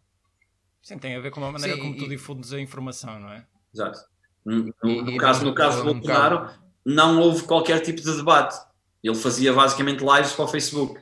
Sim, 0.83 0.99
tem 0.99 1.15
a 1.15 1.19
ver 1.19 1.31
com 1.31 1.43
a 1.43 1.51
maneira 1.51 1.75
Sim, 1.75 1.81
como 1.81 1.95
e... 1.95 1.97
tu 1.97 2.07
difundes 2.07 2.53
a 2.53 2.59
informação, 2.59 3.19
não 3.19 3.29
é? 3.29 3.45
Exato. 3.73 3.99
No, 4.45 4.71
no, 4.83 5.01
no 5.03 5.17
caso, 5.17 5.45
no 5.45 5.55
caso 5.55 5.83
do 5.83 5.93
Bolsonaro, 5.93 6.51
não 6.85 7.19
houve 7.21 7.43
qualquer 7.43 7.79
tipo 7.79 8.01
de 8.01 8.15
debate 8.15 8.55
ele 9.03 9.15
fazia 9.15 9.51
basicamente 9.51 9.99
lives 9.99 10.31
para 10.31 10.45
o 10.45 10.47
Facebook. 10.47 10.99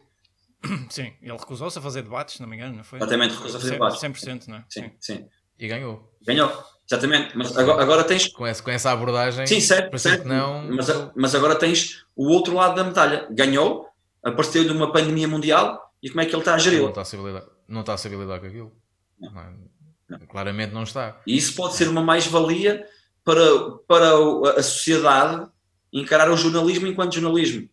Sim, 0.89 1.13
ele 1.22 1.38
recusou-se 1.38 1.78
a 1.78 1.82
fazer 1.82 2.02
debates, 2.02 2.36
se 2.36 2.41
não 2.41 2.50
me 2.50 2.56
engano, 2.56 2.78
não 2.78 2.84
foi? 2.84 2.98
Exatamente, 2.98 3.36
recusou-se 3.36 3.58
a 3.58 3.60
fazer 3.60 3.74
debates. 3.74 4.02
100%, 4.02 4.48
não 4.48 4.58
é? 4.58 4.65
Sim, 4.67 4.91
sim. 5.00 5.26
E 5.60 5.67
ganhou. 5.67 6.12
Ganhou, 6.26 6.52
exatamente. 6.89 7.38
Mas 7.38 7.56
agora, 7.56 7.82
agora 7.82 8.04
tens. 8.04 8.28
Com 8.30 8.46
essa, 8.48 8.63
com 8.63 8.72
essa 8.72 8.91
abordagem. 8.91 9.46
Sim, 9.46 9.62
certo. 9.62 9.96
certo. 10.00 10.28
Não... 10.28 10.67
Mas, 10.72 10.88
mas 11.15 11.36
agora 11.36 11.56
tens 11.56 12.06
o 12.15 12.28
outro 12.30 12.56
lado 12.56 12.76
da 12.76 12.84
medalha. 12.84 13.28
Ganhou, 13.30 13.88
apareceu-lhe 14.24 14.72
uma 14.72 14.91
pandemia 14.91 15.28
mundial 15.28 15.80
e 16.02 16.10
como 16.10 16.22
é 16.22 16.26
que 16.26 16.34
ele 16.34 16.41
está 16.41 16.56
a 16.56 16.58
gerir? 16.58 16.82
Não 16.82 16.89
está 16.89 17.02
a 17.02 17.06
saber 17.06 17.24
lidar, 17.28 17.46
não 17.67 17.82
está 17.82 17.94
a 17.94 17.98
saber 17.98 18.17
lidar 18.17 18.39
com 18.39 18.48
aquilo. 18.48 18.81
Não. 19.21 19.71
Não. 20.10 20.19
Claramente 20.27 20.73
não 20.73 20.84
está. 20.84 21.21
E 21.25 21.38
isso 21.38 21.55
pode 21.55 21.75
ser 21.75 21.88
uma 21.88 22.01
mais-valia 22.01 22.86
para, 23.23 23.71
para 23.88 24.57
a 24.57 24.63
sociedade 24.63 25.49
encarar 25.93 26.29
o 26.29 26.36
jornalismo 26.36 26.88
enquanto 26.88 27.13
jornalismo. 27.13 27.69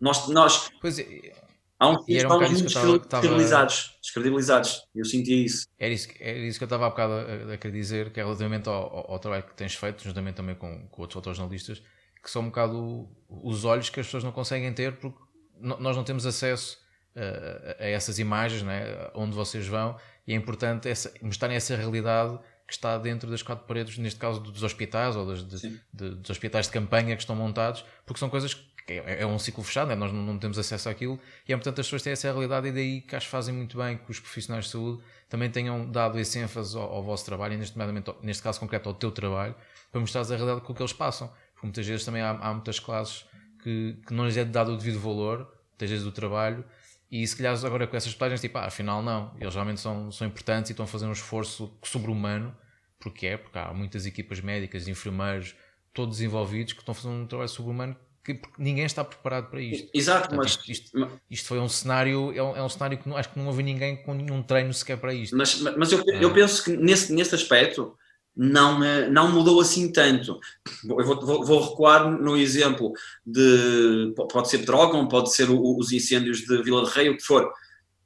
Nós, 0.00 0.26
nós... 0.28 0.70
Pois 0.80 0.98
é, 0.98 1.32
Há 1.78 1.88
uns 1.90 2.06
dias 2.06 2.24
um 2.24 2.38
muito 2.38 2.62
descredibilizados, 2.62 3.98
descredibilizados. 4.00 4.82
Eu 4.94 5.04
sentia 5.04 5.36
isso. 5.36 5.66
Era 5.78 5.92
isso, 5.92 6.08
era 6.18 6.38
isso 6.38 6.58
que 6.58 6.64
eu 6.64 6.66
estava 6.66 6.86
há 6.86 6.90
bocado 6.90 7.12
a, 7.12 7.52
a 7.52 7.58
querer 7.58 7.74
dizer, 7.74 8.12
que 8.12 8.18
é 8.18 8.24
relativamente 8.24 8.66
ao, 8.66 8.74
ao, 8.74 9.12
ao, 9.12 9.18
trabalho 9.18 9.42
que 9.42 9.54
tens 9.54 9.74
feito, 9.74 10.02
juntamente 10.02 10.36
também 10.36 10.54
com, 10.54 10.88
com 10.88 11.02
outros 11.02 11.14
fotojornalistas, 11.14 11.82
que 12.22 12.30
são 12.30 12.42
um 12.42 12.46
bocado 12.46 13.06
os 13.28 13.66
olhos 13.66 13.90
que 13.90 14.00
as 14.00 14.06
pessoas 14.06 14.24
não 14.24 14.32
conseguem 14.32 14.72
ter 14.72 14.96
porque 14.96 15.18
nós 15.60 15.94
não 15.94 16.02
temos 16.02 16.24
acesso 16.24 16.78
a, 17.14 17.84
a 17.84 17.86
essas 17.86 18.18
imagens, 18.18 18.62
né, 18.62 19.10
onde 19.14 19.36
vocês 19.36 19.66
vão, 19.66 19.96
e 20.26 20.32
é 20.32 20.36
importante 20.36 20.88
essa, 20.88 21.12
mostrarem 21.22 21.56
essa 21.56 21.76
realidade 21.76 22.38
que 22.66 22.72
está 22.72 22.98
dentro 22.98 23.30
das 23.30 23.42
quatro 23.42 23.64
paredes, 23.66 23.96
neste 23.98 24.18
caso 24.18 24.40
dos 24.40 24.62
hospitais 24.62 25.14
ou 25.14 25.26
das, 25.26 25.46
de, 25.46 25.80
de, 25.92 26.10
dos 26.16 26.30
hospitais 26.30 26.66
de 26.66 26.72
campanha 26.72 27.14
que 27.14 27.22
estão 27.22 27.36
montados, 27.36 27.84
porque 28.04 28.18
são 28.18 28.28
coisas 28.28 28.54
que 28.54 28.92
é, 28.92 29.22
é 29.22 29.26
um 29.26 29.38
ciclo 29.38 29.62
fechado, 29.62 29.88
né? 29.88 29.94
nós 29.94 30.12
não, 30.12 30.22
não, 30.22 30.38
temos 30.38 30.58
acesso 30.58 30.88
àquilo, 30.88 31.18
e 31.46 31.52
é 31.52 31.54
importante 31.54 31.80
as 31.80 31.86
pessoas 31.86 32.02
terem 32.02 32.14
essa 32.14 32.30
realidade, 32.30 32.68
e 32.68 32.72
daí 32.72 33.00
que 33.00 33.14
acho 33.14 33.26
que 33.26 33.30
fazem 33.30 33.54
muito 33.54 33.78
bem 33.78 33.98
que 33.98 34.10
os 34.10 34.18
profissionais 34.18 34.64
de 34.64 34.72
saúde 34.72 35.02
também 35.28 35.50
tenham 35.50 35.90
dado 35.90 36.18
esse 36.18 36.38
ênfase 36.38 36.76
ao, 36.76 36.92
ao 36.92 37.02
vosso 37.02 37.24
trabalho, 37.24 37.54
e 37.54 37.56
neste, 37.56 37.76
neste 38.22 38.42
caso 38.42 38.58
concreto 38.58 38.88
ao 38.88 38.94
teu 38.94 39.12
trabalho, 39.12 39.54
para 39.90 40.00
mostrar 40.00 40.22
a 40.22 40.24
realidade 40.24 40.60
com 40.60 40.72
o 40.72 40.76
que 40.76 40.82
eles 40.82 40.92
passam. 40.92 41.28
Porque 41.54 41.66
muitas 41.66 41.86
vezes 41.86 42.04
também 42.04 42.20
há, 42.20 42.30
há 42.30 42.52
muitas 42.52 42.78
classes 42.78 43.24
que, 43.62 43.96
que 44.06 44.12
não 44.12 44.26
lhes 44.26 44.36
é 44.36 44.44
dado 44.44 44.72
o 44.72 44.76
devido 44.76 45.00
valor, 45.00 45.50
muitas 45.70 45.88
vezes 45.88 46.04
do 46.04 46.12
trabalho, 46.12 46.64
e 47.10 47.26
se 47.26 47.36
calhar 47.36 47.56
agora 47.64 47.86
com 47.86 47.96
essas 47.96 48.14
páginas, 48.14 48.40
tipo, 48.40 48.58
ah, 48.58 48.66
afinal 48.66 49.02
não, 49.02 49.34
eles 49.40 49.54
realmente 49.54 49.80
são, 49.80 50.10
são 50.10 50.26
importantes 50.26 50.70
e 50.70 50.72
estão 50.72 50.84
a 50.84 50.88
fazer 50.88 51.06
um 51.06 51.12
esforço 51.12 51.72
sobre-humano, 51.82 52.56
porque 52.98 53.26
é, 53.26 53.36
porque 53.36 53.58
há 53.58 53.72
muitas 53.72 54.06
equipas 54.06 54.40
médicas, 54.40 54.88
enfermeiros, 54.88 55.54
todos 55.94 56.20
envolvidos 56.20 56.72
que 56.72 56.80
estão 56.80 56.92
a 56.92 56.94
fazer 56.94 57.08
um 57.08 57.26
trabalho 57.26 57.48
sobre-humano 57.48 57.96
que 58.24 58.40
ninguém 58.58 58.84
está 58.84 59.04
preparado 59.04 59.48
para 59.48 59.60
isto. 59.60 59.88
Exato, 59.94 60.28
Portanto, 60.28 60.38
mas 60.38 60.50
isto, 60.50 60.70
isto, 60.70 61.20
isto, 61.30 61.46
foi 61.46 61.60
um 61.60 61.68
cenário, 61.68 62.32
é 62.34 62.42
um, 62.42 62.56
é 62.56 62.62
um 62.62 62.68
cenário 62.68 62.98
que 62.98 63.08
não, 63.08 63.16
acho 63.16 63.28
que 63.28 63.38
não 63.38 63.46
houve 63.46 63.62
ninguém 63.62 64.02
com 64.02 64.12
nenhum 64.12 64.42
treino 64.42 64.74
sequer 64.74 64.98
para 64.98 65.14
isto. 65.14 65.36
Mas, 65.36 65.60
mas 65.60 65.92
eu, 65.92 66.02
eu 66.04 66.34
penso 66.34 66.64
que 66.64 66.76
nesse, 66.76 67.12
nesse 67.12 67.36
aspecto 67.36 67.96
não, 68.36 68.78
não 69.10 69.32
mudou 69.32 69.60
assim 69.60 69.90
tanto. 69.90 70.38
Eu 70.84 71.04
vou, 71.04 71.20
vou, 71.24 71.44
vou 71.44 71.70
recuar 71.70 72.10
no 72.10 72.36
exemplo 72.36 72.92
de 73.24 74.12
pode 74.30 74.50
ser 74.50 74.58
Drogon, 74.58 75.08
pode 75.08 75.32
ser 75.32 75.48
o, 75.48 75.78
os 75.78 75.90
incêndios 75.90 76.40
de 76.40 76.62
Vila 76.62 76.84
de 76.84 76.90
Rei, 76.90 77.08
o 77.08 77.16
que 77.16 77.22
for. 77.22 77.50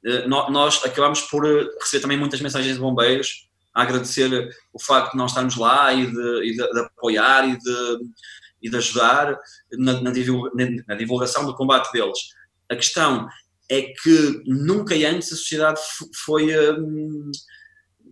Eh, 0.05 0.27
nós 0.27 0.83
acabamos 0.85 1.21
por 1.23 1.45
eh, 1.45 1.67
receber 1.81 2.01
também 2.01 2.17
muitas 2.17 2.39
mensagens 2.39 2.75
de 2.75 2.79
bombeiros 2.79 3.49
a 3.73 3.83
agradecer 3.83 4.49
o 4.73 4.81
facto 4.81 5.11
de 5.11 5.17
nós 5.17 5.31
estarmos 5.31 5.57
lá 5.57 5.93
e 5.93 6.07
de, 6.07 6.43
e 6.45 6.55
de, 6.55 6.71
de 6.71 6.79
apoiar 6.79 7.47
e 7.47 7.57
de, 7.57 7.99
e 8.61 8.69
de 8.69 8.77
ajudar 8.77 9.37
na, 9.73 10.01
na, 10.01 10.11
na, 10.87 10.95
divulgação 10.95 11.45
do 11.45 11.55
combate 11.55 11.91
deles. 11.91 12.17
A 12.69 12.75
questão 12.75 13.27
é 13.69 13.81
que 13.81 14.43
nunca 14.45 14.95
antes 14.95 15.31
a 15.31 15.35
sociedade 15.35 15.79
foi. 16.25 16.53
Hum, 16.71 17.31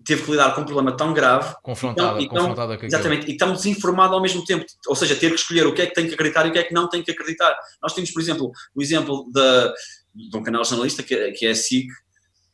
teve 0.06 0.24
que 0.24 0.32
lidar 0.32 0.54
com 0.56 0.62
um 0.62 0.66
problema 0.66 0.96
tão 0.96 1.14
grave. 1.14 1.56
Confrontada, 1.62 2.22
então, 2.22 2.38
confrontada 2.38 2.78
com 2.78 2.86
Exatamente, 2.86 3.28
e 3.28 3.32
estamos 3.34 3.58
desinformados 3.58 4.14
ao 4.14 4.22
mesmo 4.22 4.44
tempo. 4.44 4.66
Ou 4.88 4.96
seja, 4.96 5.16
ter 5.16 5.30
que 5.30 5.36
escolher 5.36 5.68
o 5.68 5.74
que 5.74 5.82
é 5.82 5.88
que 5.88 5.94
tem 5.94 6.08
que 6.08 6.14
acreditar 6.14 6.46
e 6.46 6.50
o 6.50 6.52
que 6.52 6.60
é 6.60 6.64
que 6.64 6.74
não 6.74 6.90
tem 6.90 7.04
que 7.04 7.12
acreditar. 7.12 7.56
Nós 7.82 7.94
temos, 7.94 8.12
por 8.12 8.22
exemplo, 8.22 8.52
o 8.76 8.82
exemplo 8.82 9.30
da, 9.32 9.74
de 10.14 10.38
um 10.38 10.44
canal 10.44 10.64
jornalista 10.64 11.04
que, 11.04 11.14
é, 11.14 11.32
que 11.32 11.46
é 11.46 11.52
a 11.52 11.56
SIC, 11.56 11.88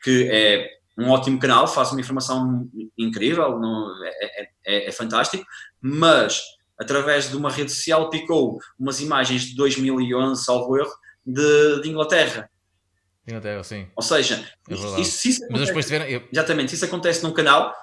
que 0.04 0.30
é 0.32 0.68
um 0.98 1.10
ótimo 1.10 1.40
canal, 1.40 1.68
faz 1.68 1.92
uma 1.92 2.00
informação 2.00 2.68
incrível, 2.98 3.60
não, 3.60 4.04
é, 4.04 4.10
é, 4.10 4.48
é, 4.66 4.90
é 4.90 4.92
fantástico, 4.92 5.44
mas 5.82 6.42
através 6.80 7.30
de 7.30 7.38
uma 7.38 7.50
rede 7.50 7.72
social, 7.72 8.10
picou 8.10 8.60
umas 8.80 9.00
imagens 9.00 9.44
de 9.44 9.56
2011, 9.56 10.44
salvo 10.44 10.78
erro, 10.78 10.92
de, 11.26 11.82
de 11.82 11.90
Inglaterra. 11.90 12.50
Inglaterra, 13.28 13.64
sim. 13.64 13.88
Ou 13.96 14.04
seja, 14.04 14.48
é 14.70 14.74
isso, 14.74 15.00
isso, 15.00 15.28
isso 15.30 15.48
Mas 15.50 15.68
depois 15.68 15.86
tiveram... 15.86 16.06
Exatamente, 16.32 16.70
se 16.70 16.76
isso 16.76 16.86
acontece 16.86 17.24
num 17.24 17.34
canal, 17.34 17.74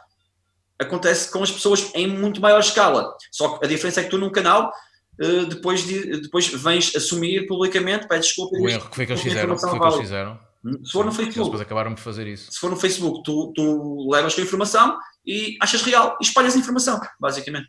acontece 0.78 1.30
com 1.30 1.42
as 1.42 1.50
pessoas 1.50 1.90
em 1.94 2.06
muito 2.06 2.40
maior 2.40 2.60
escala. 2.60 3.12
Só 3.30 3.58
que 3.58 3.64
a 3.64 3.68
diferença 3.68 4.00
é 4.00 4.04
que 4.04 4.10
tu 4.10 4.18
num 4.18 4.30
canal 4.30 4.72
eh, 5.20 5.44
depois, 5.46 5.84
de, 5.84 6.20
depois 6.20 6.48
vens 6.48 6.94
assumir 6.96 7.46
publicamente, 7.46 8.08
pedes 8.08 8.26
desculpa. 8.26 8.56
O 8.56 8.68
erro 8.68 8.88
que 8.88 8.96
foi 8.96 9.06
que 9.06 9.12
eles 9.12 9.22
fizeram? 9.22 9.54
Que 9.54 9.60
foi 9.60 9.78
que 9.78 9.84
eles 9.84 9.96
fizeram? 9.96 10.40
Se 10.84 10.92
for 10.92 11.04
no 11.04 11.12
Facebook. 11.12 11.44
Depois 11.44 11.60
acabaram 11.60 11.94
por 11.94 12.00
fazer 12.00 12.26
isso. 12.26 12.52
Se 12.52 12.58
for 12.58 12.70
no 12.70 12.76
Facebook, 12.76 13.22
tu, 13.24 13.52
tu 13.54 14.08
levas 14.10 14.38
a 14.38 14.42
informação 14.42 14.96
e 15.26 15.56
achas 15.60 15.82
real 15.82 16.16
e 16.20 16.24
espalhas 16.24 16.54
a 16.54 16.58
informação, 16.58 17.00
basicamente. 17.18 17.68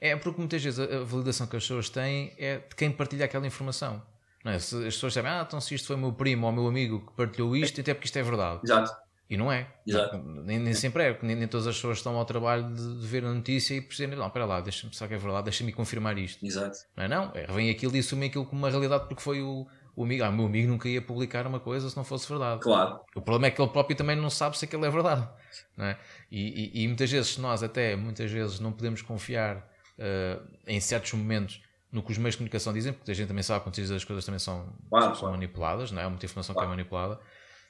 É 0.00 0.16
porque 0.16 0.38
muitas 0.38 0.62
vezes 0.62 0.78
a 0.78 1.04
validação 1.04 1.46
que 1.46 1.56
as 1.56 1.62
pessoas 1.62 1.88
têm 1.88 2.34
é 2.38 2.58
de 2.58 2.74
quem 2.76 2.90
partilha 2.90 3.24
aquela 3.24 3.46
informação. 3.46 4.02
Não 4.44 4.52
é? 4.52 4.56
As 4.56 4.70
pessoas 4.70 5.14
sabem, 5.14 5.30
ah, 5.30 5.44
então 5.46 5.60
se 5.60 5.74
isto 5.74 5.86
foi 5.86 5.96
meu 5.96 6.12
primo 6.12 6.46
ou 6.46 6.52
meu 6.52 6.66
amigo 6.66 7.06
que 7.06 7.12
partilhou 7.14 7.56
isto, 7.56 7.80
até 7.80 7.94
porque 7.94 8.06
isto 8.06 8.18
é 8.18 8.22
verdade. 8.22 8.60
Exato. 8.64 8.92
E 9.32 9.36
não 9.36 9.50
é. 9.50 9.66
Exato. 9.86 10.18
Nem, 10.18 10.58
nem 10.58 10.74
sempre 10.74 11.04
é, 11.04 11.12
porque 11.12 11.26
nem, 11.26 11.34
nem, 11.34 11.48
todas 11.48 11.66
as 11.66 11.76
pessoas 11.76 11.98
estão 11.98 12.16
ao 12.16 12.24
trabalho 12.26 12.70
de, 12.74 13.00
de 13.00 13.06
ver 13.06 13.24
a 13.24 13.32
notícia 13.32 13.74
e 13.74 13.80
perceberem, 13.80 14.18
não, 14.18 14.26
espera 14.26 14.44
lá, 14.44 14.60
deixa-me 14.60 14.90
pensar 14.92 15.08
que 15.08 15.14
é 15.14 15.16
verdade, 15.16 15.44
deixa-me 15.44 15.72
confirmar 15.72 16.18
isto. 16.18 16.44
Exato. 16.44 16.76
Não 16.94 17.04
é? 17.04 17.08
Não, 17.08 17.32
é, 17.34 17.46
vem 17.46 17.70
aquilo 17.70 17.96
e 17.96 18.00
assume 18.00 18.26
aquilo 18.26 18.44
como 18.44 18.60
uma 18.60 18.68
realidade 18.68 19.06
porque 19.08 19.22
foi 19.22 19.40
o, 19.40 19.66
o 19.96 20.04
amigo. 20.04 20.24
Ah, 20.24 20.28
o 20.28 20.32
meu 20.32 20.44
amigo 20.44 20.68
nunca 20.68 20.86
ia 20.88 21.00
publicar 21.00 21.46
uma 21.46 21.60
coisa 21.60 21.88
se 21.88 21.96
não 21.96 22.04
fosse 22.04 22.28
verdade. 22.28 22.60
Claro. 22.60 23.00
O 23.16 23.22
problema 23.22 23.46
é 23.46 23.50
que 23.50 23.62
ele 23.62 23.70
próprio 23.70 23.96
também 23.96 24.16
não 24.16 24.28
sabe 24.28 24.58
se 24.58 24.66
aquilo 24.66 24.84
é 24.84 24.90
verdade. 24.90 25.26
Não 25.78 25.86
é? 25.86 25.98
E, 26.30 26.80
e, 26.80 26.84
e 26.84 26.88
muitas 26.88 27.10
vezes, 27.10 27.38
nós 27.38 27.62
até, 27.62 27.96
muitas 27.96 28.30
vezes, 28.30 28.60
não 28.60 28.70
podemos 28.70 29.00
confiar 29.00 29.56
uh, 29.56 30.46
em 30.66 30.78
certos 30.78 31.12
momentos 31.14 31.62
no 31.92 32.02
que 32.02 32.10
os 32.10 32.18
meios 32.18 32.32
de 32.32 32.38
comunicação 32.38 32.72
dizem, 32.72 32.92
porque 32.92 33.10
a 33.10 33.14
gente 33.14 33.28
também 33.28 33.42
sabe 33.42 33.60
que 33.60 33.66
muitas 33.66 33.90
as 33.90 34.02
coisas 34.02 34.24
também 34.24 34.38
são, 34.38 34.72
claro, 34.88 35.06
são 35.06 35.14
claro. 35.20 35.34
manipuladas, 35.34 35.92
não 35.92 36.00
é? 36.00 36.08
muita 36.08 36.24
informação 36.24 36.54
claro. 36.54 36.68
que 36.68 36.72
é 36.72 36.76
manipulada. 36.76 37.20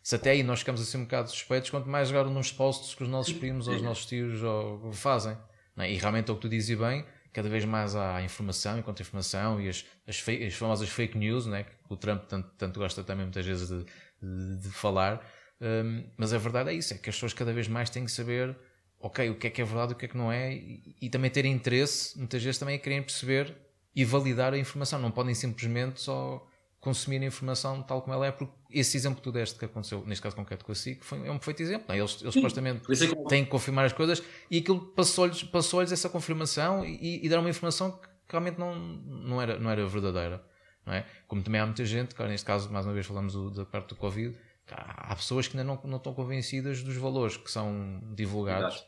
Se 0.03 0.15
até 0.15 0.31
aí 0.31 0.43
nós 0.43 0.61
ficamos 0.61 0.81
assim 0.81 0.99
um 0.99 1.03
bocado 1.03 1.29
suspeitos, 1.29 1.71
quanto 1.71 1.89
mais 1.89 2.09
agora 2.11 2.29
nos 2.31 2.53
posts 2.53 2.95
que 2.95 3.03
os 3.03 3.09
nossos 3.09 3.33
primos 3.33 3.69
ou 3.69 3.75
os 3.75 3.83
nossos 3.83 4.07
tios 4.07 4.43
ou, 4.43 4.93
fazem. 4.93 5.37
É? 5.77 5.93
E 5.93 5.97
realmente 5.97 6.31
é 6.31 6.33
o 6.33 6.37
que 6.37 6.43
tu 6.43 6.49
dizes 6.49 6.77
bem, 6.79 7.05
cada 7.33 7.49
vez 7.49 7.65
mais 7.65 7.97
há 7.97 8.23
informação 8.23 8.79
e 8.79 8.83
contra-informação 8.83 9.61
e 9.61 9.69
as, 9.69 9.85
as, 10.07 10.23
as, 10.47 10.55
famosas 10.55 10.89
fake 10.89 11.19
news, 11.19 11.47
né? 11.47 11.65
que 11.65 11.73
o 11.89 11.97
Trump 11.97 12.25
tanto, 12.25 12.49
tanto 12.57 12.79
gosta 12.79 13.03
também 13.03 13.25
muitas 13.25 13.45
vezes 13.45 13.69
de, 13.69 13.85
de, 14.21 14.57
de 14.57 14.69
falar. 14.71 15.25
Um, 15.61 16.05
mas 16.17 16.33
a 16.33 16.39
verdade 16.39 16.71
é 16.71 16.75
isso, 16.75 16.95
é 16.95 16.99
que 16.99 17.09
as 17.09 17.17
pessoas 17.17 17.33
cada 17.33 17.53
vez 17.53 17.69
mais 17.69 17.89
têm 17.89 18.05
que 18.05 18.11
saber 18.11 18.57
ok, 19.03 19.31
o 19.31 19.35
que 19.37 19.49
é 19.49 19.51
que 19.51 19.61
é 19.61 19.65
verdade, 19.65 19.93
o 19.93 19.97
que 19.97 20.05
é 20.05 20.09
que 20.09 20.17
não 20.17 20.31
é, 20.31 20.53
e, 20.55 20.97
e 21.03 21.11
também 21.11 21.31
terem 21.31 21.53
interesse, 21.53 22.17
muitas 22.17 22.43
vezes 22.43 22.59
também 22.59 22.77
a 22.77 22.79
querem 22.79 23.03
perceber 23.03 23.55
e 23.95 24.05
validar 24.05 24.53
a 24.55 24.59
informação. 24.59 24.99
Não 24.99 25.11
podem 25.11 25.35
simplesmente 25.35 26.01
só 26.01 26.47
consumir 26.81 27.23
a 27.23 27.27
informação 27.27 27.81
tal 27.83 28.03
como 28.03 28.13
ela 28.13 28.27
é, 28.27 28.33
porque 28.33 28.53
esse 28.71 28.97
exemplo 28.97 29.19
que 29.19 29.23
tu 29.23 29.31
deste 29.31 29.59
que 29.59 29.65
aconteceu, 29.65 30.05
neste 30.05 30.21
caso 30.21 30.35
concreto 30.35 30.65
com 30.65 30.73
a 30.73 30.75
SIC, 30.75 31.05
foi, 31.05 31.27
é 31.27 31.31
um 31.31 31.39
perfeito 31.39 31.63
exemplo. 31.63 31.87
Não? 31.89 31.95
É? 31.95 31.99
Eles, 31.99 32.21
eles 32.21 32.35
supostamente 32.35 32.83
é 32.91 33.29
têm 33.29 33.45
que 33.45 33.51
confirmar 33.51 33.85
as 33.85 33.93
coisas 33.93 34.23
e 34.51 34.59
aquilo 34.59 34.81
passou-lhes 34.81 35.45
passou 35.45 35.81
essa 35.81 36.09
confirmação 36.09 36.85
e, 36.85 37.25
e 37.25 37.29
deram 37.29 37.43
uma 37.43 37.51
informação 37.51 37.93
que 37.93 38.09
realmente 38.29 38.59
não, 38.59 38.75
não, 38.75 39.41
era, 39.41 39.59
não 39.59 39.71
era 39.71 39.87
verdadeira. 39.87 40.45
Não 40.85 40.93
é? 40.93 41.07
Como 41.29 41.43
também 41.43 41.61
há 41.61 41.67
muita 41.67 41.85
gente, 41.85 42.15
claro, 42.15 42.33
neste 42.33 42.45
caso, 42.45 42.69
mais 42.73 42.85
uma 42.85 42.93
vez 42.93 43.07
falamos 43.07 43.35
do, 43.35 43.51
da 43.51 43.65
parte 43.65 43.91
do 43.91 43.97
Covid, 43.97 44.37
há 44.69 45.15
pessoas 45.15 45.47
que 45.47 45.57
ainda 45.57 45.65
não, 45.65 45.81
não 45.85 45.99
estão 45.99 46.13
convencidas 46.13 46.83
dos 46.83 46.97
valores 46.97 47.37
que 47.37 47.51
são 47.51 48.03
divulgados 48.15 48.85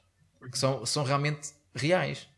que 0.51 0.59
são, 0.59 0.85
são 0.85 1.05
realmente 1.05 1.53
reais. 1.75 2.29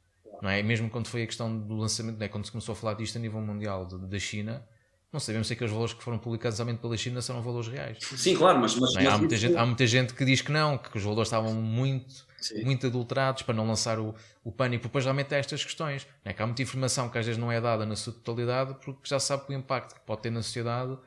Não 0.43 0.51
é? 0.51 0.63
Mesmo 0.63 0.91
quando 0.91 1.07
foi 1.09 1.23
a 1.23 1.27
questão 1.27 1.57
do 1.59 1.77
lançamento, 1.77 2.21
é? 2.23 2.29
quando 2.29 2.45
se 2.45 2.53
começou 2.53 2.73
a 2.73 2.77
falar 2.77 2.95
disto 2.95 3.17
a 3.17 3.21
nível 3.21 3.41
mundial 3.41 3.87
da 3.87 4.19
China, 4.19 4.65
não 5.13 5.21
sabemos 5.21 5.47
se 5.47 5.55
aqueles 5.55 5.73
valores 5.73 5.95
que 5.95 6.03
foram 6.03 6.19
publicados 6.19 6.59
somente 6.59 6.79
pela 6.79 6.97
China 6.97 7.23
são 7.23 7.41
valores 7.41 7.69
reais. 7.69 7.99
Sim, 8.01 8.37
claro, 8.37 8.59
mas. 8.59 8.77
mas, 8.77 8.95
é? 8.97 9.05
mas 9.05 9.15
há, 9.15 9.19
muita 9.19 9.37
gente, 9.37 9.57
há 9.57 9.67
muita 9.67 9.87
gente 9.87 10.15
que 10.15 10.25
diz 10.25 10.43
que 10.43 10.53
não, 10.53 10.77
que 10.77 10.97
os 10.97 11.03
valores 11.03 11.29
estavam 11.29 11.55
muito, 11.55 12.27
muito 12.63 12.87
adulterados 12.87 13.43
para 13.43 13.55
não 13.55 13.67
lançar 13.67 13.99
o, 13.99 14.15
o 14.45 14.53
pânico. 14.53 14.83
Depois 14.83 15.05
realmente 15.05 15.35
há 15.35 15.39
estas 15.39 15.65
questões. 15.65 16.07
Não 16.25 16.31
é? 16.31 16.35
Que 16.35 16.43
há 16.43 16.47
muita 16.47 16.61
informação 16.61 17.09
que 17.09 17.17
às 17.17 17.25
vezes 17.25 17.41
não 17.41 17.51
é 17.51 17.61
dada 17.61 17.87
na 17.87 17.97
sua 17.97 18.13
totalidade 18.13 18.77
porque 18.85 19.01
já 19.05 19.19
sabe 19.19 19.47
que 19.47 19.55
o 19.55 19.57
impacto 19.57 19.95
que 19.95 20.01
pode 20.01 20.23
ter 20.23 20.31
na 20.31 20.43
sociedade 20.43 20.99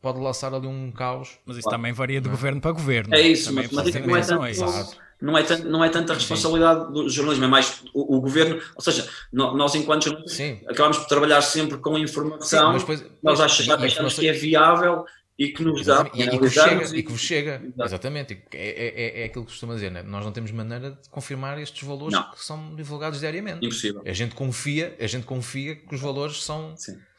pode 0.00 0.18
lançar 0.18 0.54
ali 0.54 0.66
um 0.66 0.90
caos. 0.90 1.38
Mas 1.44 1.56
isso 1.56 1.64
claro. 1.64 1.78
também 1.78 1.92
varia 1.92 2.20
de 2.20 2.28
não. 2.28 2.34
governo 2.34 2.60
para 2.60 2.72
governo. 2.72 3.14
É 3.14 3.20
isso, 3.20 3.50
também 3.50 3.68
mas, 3.70 3.94
mas 4.06 4.28
não 4.30 4.46
é 4.46 4.52
tanto. 4.54 4.96
É 4.96 5.09
não 5.20 5.36
é, 5.36 5.42
tanto, 5.42 5.68
não 5.68 5.84
é 5.84 5.88
tanta 5.88 6.14
responsabilidade 6.14 6.92
do 6.92 7.08
jornalismo, 7.08 7.44
é 7.44 7.48
mais 7.48 7.82
o, 7.92 8.16
o 8.16 8.20
governo, 8.20 8.60
ou 8.74 8.82
seja, 8.82 9.08
nós 9.32 9.74
enquanto 9.74 10.04
jornalistas 10.04 10.60
acabamos 10.66 10.98
por 10.98 11.06
trabalhar 11.06 11.42
sempre 11.42 11.78
com 11.78 11.98
informação, 11.98 12.72
Sim, 12.72 12.78
depois, 12.78 13.04
nós 13.22 13.40
achamos, 13.40 13.84
achamos 13.84 14.14
que 14.14 14.28
é 14.28 14.32
viável 14.32 15.04
e 15.40 15.48
que 15.48 15.64
nos 15.64 15.86
dá 15.86 16.10
e, 16.12 16.22
e, 16.22 16.28
que 16.28 16.38
vos 16.38 16.52
chega, 16.52 16.96
e, 16.96 17.02
que 17.02 17.12
vos 17.12 17.20
chega. 17.20 17.62
exatamente, 17.82 18.42
é, 18.52 18.68
é, 18.68 18.88
é, 18.88 19.22
é 19.22 19.24
aquilo 19.24 19.46
que 19.46 19.50
costuma 19.52 19.72
dizer, 19.72 19.90
né? 19.90 20.02
nós 20.02 20.22
não 20.22 20.32
temos 20.32 20.50
maneira 20.50 20.90
de 20.90 21.08
confirmar 21.08 21.58
estes 21.58 21.82
valores 21.82 22.12
não. 22.12 22.30
que 22.30 22.44
são 22.44 22.74
divulgados 22.76 23.20
diariamente. 23.20 23.64
Impossível. 23.64 24.02
A 24.04 24.12
gente 24.12 24.34
confia, 24.34 24.94
a 25.00 25.06
gente 25.06 25.24
confia 25.24 25.76
que 25.76 25.94
os 25.94 26.00
valores 26.00 26.44
são, 26.44 26.74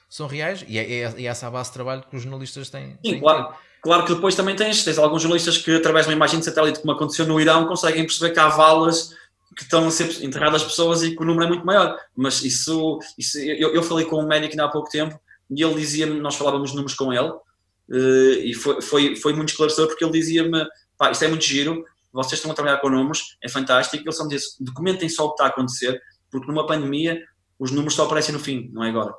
são 0.07 0.27
reais 0.27 0.63
e 0.67 0.77
é, 0.77 0.83
é, 0.83 1.13
é 1.17 1.23
essa 1.23 1.47
a 1.47 1.49
base 1.49 1.69
de 1.69 1.73
trabalho 1.73 2.03
que 2.07 2.15
os 2.15 2.21
jornalistas 2.21 2.69
têm. 2.69 2.91
Sim, 2.91 2.97
têm 3.01 3.19
claro. 3.19 3.55
Claro 3.81 4.05
que 4.05 4.13
depois 4.13 4.35
também 4.35 4.55
tens, 4.55 4.83
tens 4.83 4.99
alguns 4.99 5.23
jornalistas 5.23 5.57
que, 5.57 5.75
através 5.75 6.05
de 6.05 6.11
uma 6.11 6.15
imagem 6.15 6.39
de 6.39 6.45
satélite, 6.45 6.79
como 6.81 6.93
aconteceu 6.93 7.25
no 7.25 7.41
Irão, 7.41 7.65
conseguem 7.65 8.05
perceber 8.05 8.31
que 8.31 8.39
há 8.39 8.47
valas 8.47 9.15
que 9.55 9.63
estão 9.63 9.87
a 9.87 9.91
ser 9.91 10.23
enterradas 10.23 10.63
pessoas 10.63 11.03
e 11.03 11.15
que 11.15 11.21
o 11.21 11.25
número 11.25 11.45
é 11.45 11.47
muito 11.49 11.65
maior. 11.65 11.97
Mas 12.15 12.43
isso, 12.43 12.99
isso 13.17 13.39
eu, 13.39 13.73
eu 13.73 13.83
falei 13.83 14.05
com 14.05 14.21
um 14.21 14.27
médico 14.27 14.53
ainda 14.53 14.65
há 14.65 14.69
pouco 14.69 14.89
tempo 14.89 15.19
e 15.49 15.63
ele 15.63 15.73
dizia-me, 15.73 16.19
nós 16.19 16.35
falávamos 16.35 16.73
números 16.73 16.93
com 16.93 17.11
ele, 17.11 17.27
uh, 17.27 18.39
e 18.39 18.53
foi, 18.53 18.81
foi, 18.81 19.15
foi 19.17 19.33
muito 19.33 19.49
esclarecedor 19.49 19.87
porque 19.87 20.05
ele 20.05 20.13
dizia-me, 20.13 20.65
pá, 20.97 21.11
isto 21.11 21.25
é 21.25 21.27
muito 21.27 21.43
giro, 21.43 21.83
vocês 22.13 22.33
estão 22.33 22.51
a 22.51 22.53
trabalhar 22.53 22.77
com 22.77 22.89
números, 22.89 23.37
é 23.43 23.49
fantástico, 23.49 24.03
ele 24.03 24.11
só 24.13 24.23
me 24.23 24.29
disse, 24.29 24.63
documentem 24.63 25.09
só 25.09 25.25
o 25.25 25.29
que 25.29 25.33
está 25.33 25.45
a 25.45 25.47
acontecer, 25.47 26.01
porque 26.29 26.47
numa 26.47 26.65
pandemia 26.65 27.21
os 27.59 27.71
números 27.71 27.95
só 27.95 28.05
aparecem 28.05 28.33
no 28.33 28.39
fim, 28.39 28.69
não 28.71 28.83
é 28.83 28.89
agora. 28.89 29.13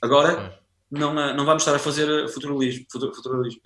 Agora 0.00 0.61
não, 0.92 1.14
não 1.14 1.44
vamos 1.44 1.62
estar 1.62 1.74
a 1.74 1.78
fazer 1.78 2.28
futuralismo, 2.28 2.84
futuralismo, 2.90 3.60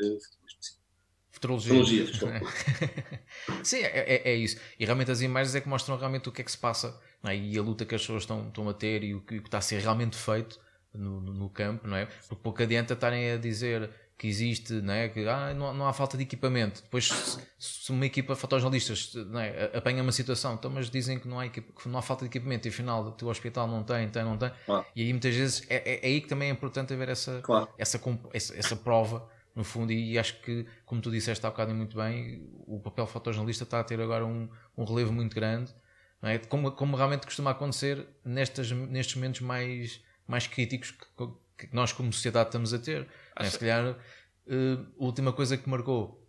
Futurologia. 1.32 2.06
Futurologia 2.06 2.06
Sim, 3.62 3.80
é, 3.80 4.14
é, 4.14 4.32
é, 4.32 4.34
isso. 4.34 4.58
E 4.78 4.86
realmente 4.86 5.10
as 5.10 5.20
imagens 5.20 5.54
é 5.54 5.60
que 5.60 5.68
mostram 5.68 5.98
realmente 5.98 6.30
o 6.30 6.32
que 6.32 6.40
é 6.40 6.44
que 6.44 6.50
se 6.50 6.56
passa 6.56 6.98
é? 7.24 7.36
e 7.36 7.58
a 7.58 7.62
luta 7.62 7.84
que 7.84 7.94
as 7.94 8.00
pessoas 8.00 8.22
estão, 8.22 8.48
estão 8.48 8.66
a 8.68 8.72
ter 8.72 9.04
e 9.04 9.14
o 9.14 9.20
que, 9.20 9.36
o 9.36 9.42
que 9.42 9.48
está 9.48 9.58
a 9.58 9.60
ser 9.60 9.80
realmente 9.82 10.16
feito 10.16 10.58
no, 10.94 11.20
no, 11.20 11.50
campo, 11.50 11.86
não 11.86 11.96
é? 11.96 12.06
Porque 12.06 12.42
pouco 12.42 12.62
adianta 12.62 12.94
estarem 12.94 13.32
a 13.32 13.36
dizer 13.36 13.90
que 14.18 14.26
existe, 14.26 14.72
não 14.74 14.94
é? 14.94 15.08
que 15.08 15.28
ah, 15.28 15.52
não, 15.52 15.74
não 15.74 15.86
há 15.86 15.92
falta 15.92 16.16
de 16.16 16.22
equipamento. 16.22 16.82
Depois, 16.82 17.08
se, 17.08 17.38
se 17.58 17.90
uma 17.92 18.06
equipa 18.06 18.34
de 18.34 18.40
fotojornalistas 18.40 19.14
não 19.14 19.38
é? 19.38 19.76
apanha 19.76 20.02
uma 20.02 20.12
situação, 20.12 20.54
então, 20.54 20.70
mas 20.70 20.88
dizem 20.88 21.18
que 21.18 21.28
não, 21.28 21.38
há, 21.38 21.48
que 21.48 21.62
não 21.86 21.98
há 21.98 22.02
falta 22.02 22.24
de 22.24 22.30
equipamento 22.30 22.66
e 22.66 22.70
afinal 22.70 23.04
o 23.04 23.12
teu 23.12 23.28
hospital 23.28 23.68
não 23.68 23.82
tem, 23.82 24.08
tem, 24.08 24.24
não 24.24 24.38
tem. 24.38 24.50
E 24.94 25.02
aí 25.02 25.12
muitas 25.12 25.34
vezes 25.34 25.66
é, 25.68 25.76
é, 25.76 26.00
é, 26.02 26.06
aí 26.06 26.20
que 26.20 26.28
também 26.28 26.48
é 26.48 26.52
importante 26.52 26.94
haver 26.94 27.10
essa, 27.10 27.40
claro. 27.42 27.68
essa, 27.76 28.00
essa, 28.32 28.56
essa 28.56 28.76
prova 28.76 29.28
no 29.54 29.64
fundo, 29.64 29.90
e 29.90 30.18
acho 30.18 30.38
que, 30.42 30.66
como 30.84 31.00
tu 31.00 31.10
disseste 31.10 31.44
há 31.46 31.50
bocado 31.50 31.74
muito 31.74 31.96
bem, 31.96 32.46
o 32.66 32.78
papel 32.78 33.06
fotojornalista 33.06 33.64
está 33.64 33.80
a 33.80 33.84
ter 33.84 33.98
agora 33.98 34.24
um, 34.24 34.50
um 34.76 34.84
relevo 34.84 35.14
muito 35.14 35.34
grande, 35.34 35.74
é? 36.22 36.36
como, 36.38 36.70
como 36.72 36.94
realmente 36.94 37.24
costuma 37.24 37.52
acontecer 37.52 38.06
nestes, 38.22 38.70
nestes 38.70 39.14
momentos 39.16 39.40
mais, 39.40 40.00
mais 40.26 40.46
críticos 40.46 40.90
que, 40.90 41.66
que 41.66 41.74
nós, 41.74 41.90
como 41.92 42.12
sociedade, 42.12 42.48
estamos 42.48 42.74
a 42.74 42.78
ter. 42.78 43.08
É? 43.38 43.44
Se 43.50 43.58
calhar, 43.58 43.90
uh, 43.90 44.86
a 45.00 45.04
última 45.04 45.32
coisa 45.32 45.56
que 45.56 45.68
marcou 45.68 46.22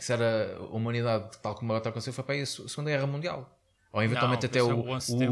se 0.00 0.12
era 0.12 0.56
a 0.58 0.76
humanidade, 0.76 1.38
tal 1.42 1.54
como 1.54 1.72
agora 1.72 1.78
está 1.78 1.88
a 1.88 1.90
acontecer, 1.90 2.12
foi 2.12 2.24
para 2.24 2.36
a 2.36 2.46
Segunda 2.46 2.90
Guerra 2.90 3.06
Mundial. 3.06 3.52
Ou 3.92 4.02
eventualmente 4.02 4.42
não, 4.42 4.50
até 4.50 4.62
o, 4.62 4.80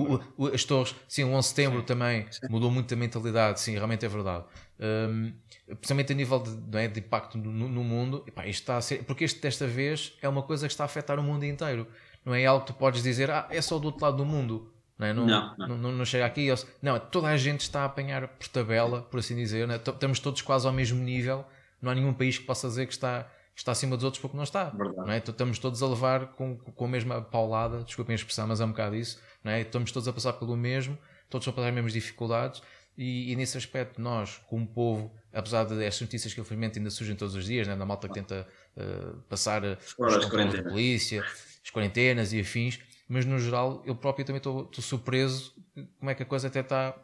o, 0.08 0.20
o, 0.38 0.46
as 0.46 0.64
torres, 0.64 0.94
sim, 1.06 1.22
o 1.22 1.28
11 1.32 1.36
de 1.36 1.48
setembro 1.48 1.80
sim. 1.80 1.84
também 1.84 2.26
sim. 2.30 2.40
mudou 2.48 2.70
muito 2.70 2.94
a 2.94 2.96
mentalidade, 2.96 3.60
sim, 3.60 3.74
realmente 3.74 4.06
é 4.06 4.08
verdade. 4.08 4.44
Um, 4.80 5.34
principalmente 5.66 6.12
a 6.12 6.16
nível 6.16 6.38
de, 6.38 6.78
é, 6.78 6.88
de 6.88 7.00
impacto 7.00 7.36
no, 7.36 7.68
no 7.68 7.84
mundo, 7.84 8.24
epá, 8.26 8.46
isto 8.46 8.62
está 8.62 8.78
a 8.78 8.80
ser, 8.80 9.04
porque 9.04 9.24
isto 9.24 9.40
desta 9.42 9.66
vez 9.66 10.16
é 10.22 10.28
uma 10.30 10.42
coisa 10.42 10.66
que 10.66 10.72
está 10.72 10.84
a 10.84 10.86
afetar 10.86 11.18
o 11.18 11.22
mundo 11.22 11.44
inteiro. 11.44 11.86
Não 12.24 12.34
é 12.34 12.46
algo 12.46 12.64
que 12.64 12.72
tu 12.72 12.78
podes 12.78 13.02
dizer, 13.02 13.30
ah, 13.30 13.46
é 13.50 13.60
só 13.60 13.78
do 13.78 13.86
outro 13.86 14.02
lado 14.02 14.16
do 14.16 14.24
mundo. 14.24 14.72
Não, 14.98 15.06
é? 15.06 15.12
não, 15.12 15.26
não, 15.26 15.54
não. 15.56 15.78
não, 15.78 15.92
não 15.92 16.04
chega 16.04 16.26
aqui. 16.26 16.48
Não, 16.80 16.98
toda 16.98 17.28
a 17.28 17.36
gente 17.36 17.60
está 17.60 17.82
a 17.82 17.84
apanhar 17.86 18.28
por 18.28 18.48
tabela, 18.48 19.02
por 19.02 19.20
assim 19.20 19.34
dizer. 19.36 19.68
É? 19.68 19.76
Estamos 19.76 20.18
todos 20.18 20.42
quase 20.42 20.66
ao 20.66 20.72
mesmo 20.72 21.02
nível. 21.02 21.44
Não 21.82 21.90
há 21.90 21.94
nenhum 21.94 22.14
país 22.14 22.38
que 22.38 22.44
possa 22.44 22.68
dizer 22.68 22.86
que 22.86 22.92
está 22.92 23.28
está 23.56 23.70
acima 23.72 23.96
dos 23.96 24.04
outros 24.04 24.20
porque 24.20 24.36
não 24.36 24.44
está. 24.44 24.72
Não 24.74 25.10
é? 25.10 25.18
Estamos 25.18 25.58
todos 25.58 25.82
a 25.82 25.86
levar 25.86 26.32
com, 26.32 26.56
com 26.56 26.84
a 26.84 26.88
mesma 26.88 27.22
paulada, 27.22 27.82
desculpem 27.84 28.14
a 28.14 28.16
expressão, 28.16 28.46
mas 28.46 28.60
é 28.60 28.64
um 28.64 28.70
bocado 28.70 28.96
isso. 28.96 29.20
Não 29.42 29.52
é? 29.52 29.60
Estamos 29.60 29.92
todos 29.92 30.08
a 30.08 30.12
passar 30.12 30.32
pelo 30.34 30.56
mesmo, 30.56 30.98
todos 31.30 31.46
a 31.46 31.52
passar 31.52 31.68
as 31.68 31.74
mesmas 31.74 31.92
dificuldades. 31.92 32.62
E, 32.96 33.32
e, 33.32 33.36
nesse 33.36 33.58
aspecto, 33.58 34.00
nós, 34.00 34.40
como 34.48 34.66
povo, 34.66 35.12
apesar 35.32 35.64
destas 35.64 36.00
notícias 36.00 36.32
que 36.32 36.40
infelizmente 36.40 36.78
ainda 36.78 36.90
surgem 36.90 37.16
todos 37.16 37.34
os 37.34 37.44
dias, 37.44 37.66
né, 37.66 37.74
na 37.74 37.84
malta 37.84 38.06
que 38.06 38.14
tenta 38.14 38.46
uh, 38.76 39.16
passar 39.28 39.64
as 39.64 39.92
controles 39.94 40.54
da 40.54 40.62
polícia, 40.62 41.24
as 41.64 41.70
quarentenas 41.70 42.32
e 42.32 42.40
afins, 42.40 42.78
mas 43.08 43.24
no 43.24 43.38
geral, 43.38 43.82
eu 43.84 43.94
próprio 43.94 44.24
também 44.24 44.38
estou 44.38 44.68
surpreso 44.78 45.54
como 45.98 46.10
é 46.10 46.14
que 46.14 46.22
a 46.22 46.26
coisa 46.26 46.48
até 46.48 46.60
está, 46.60 46.94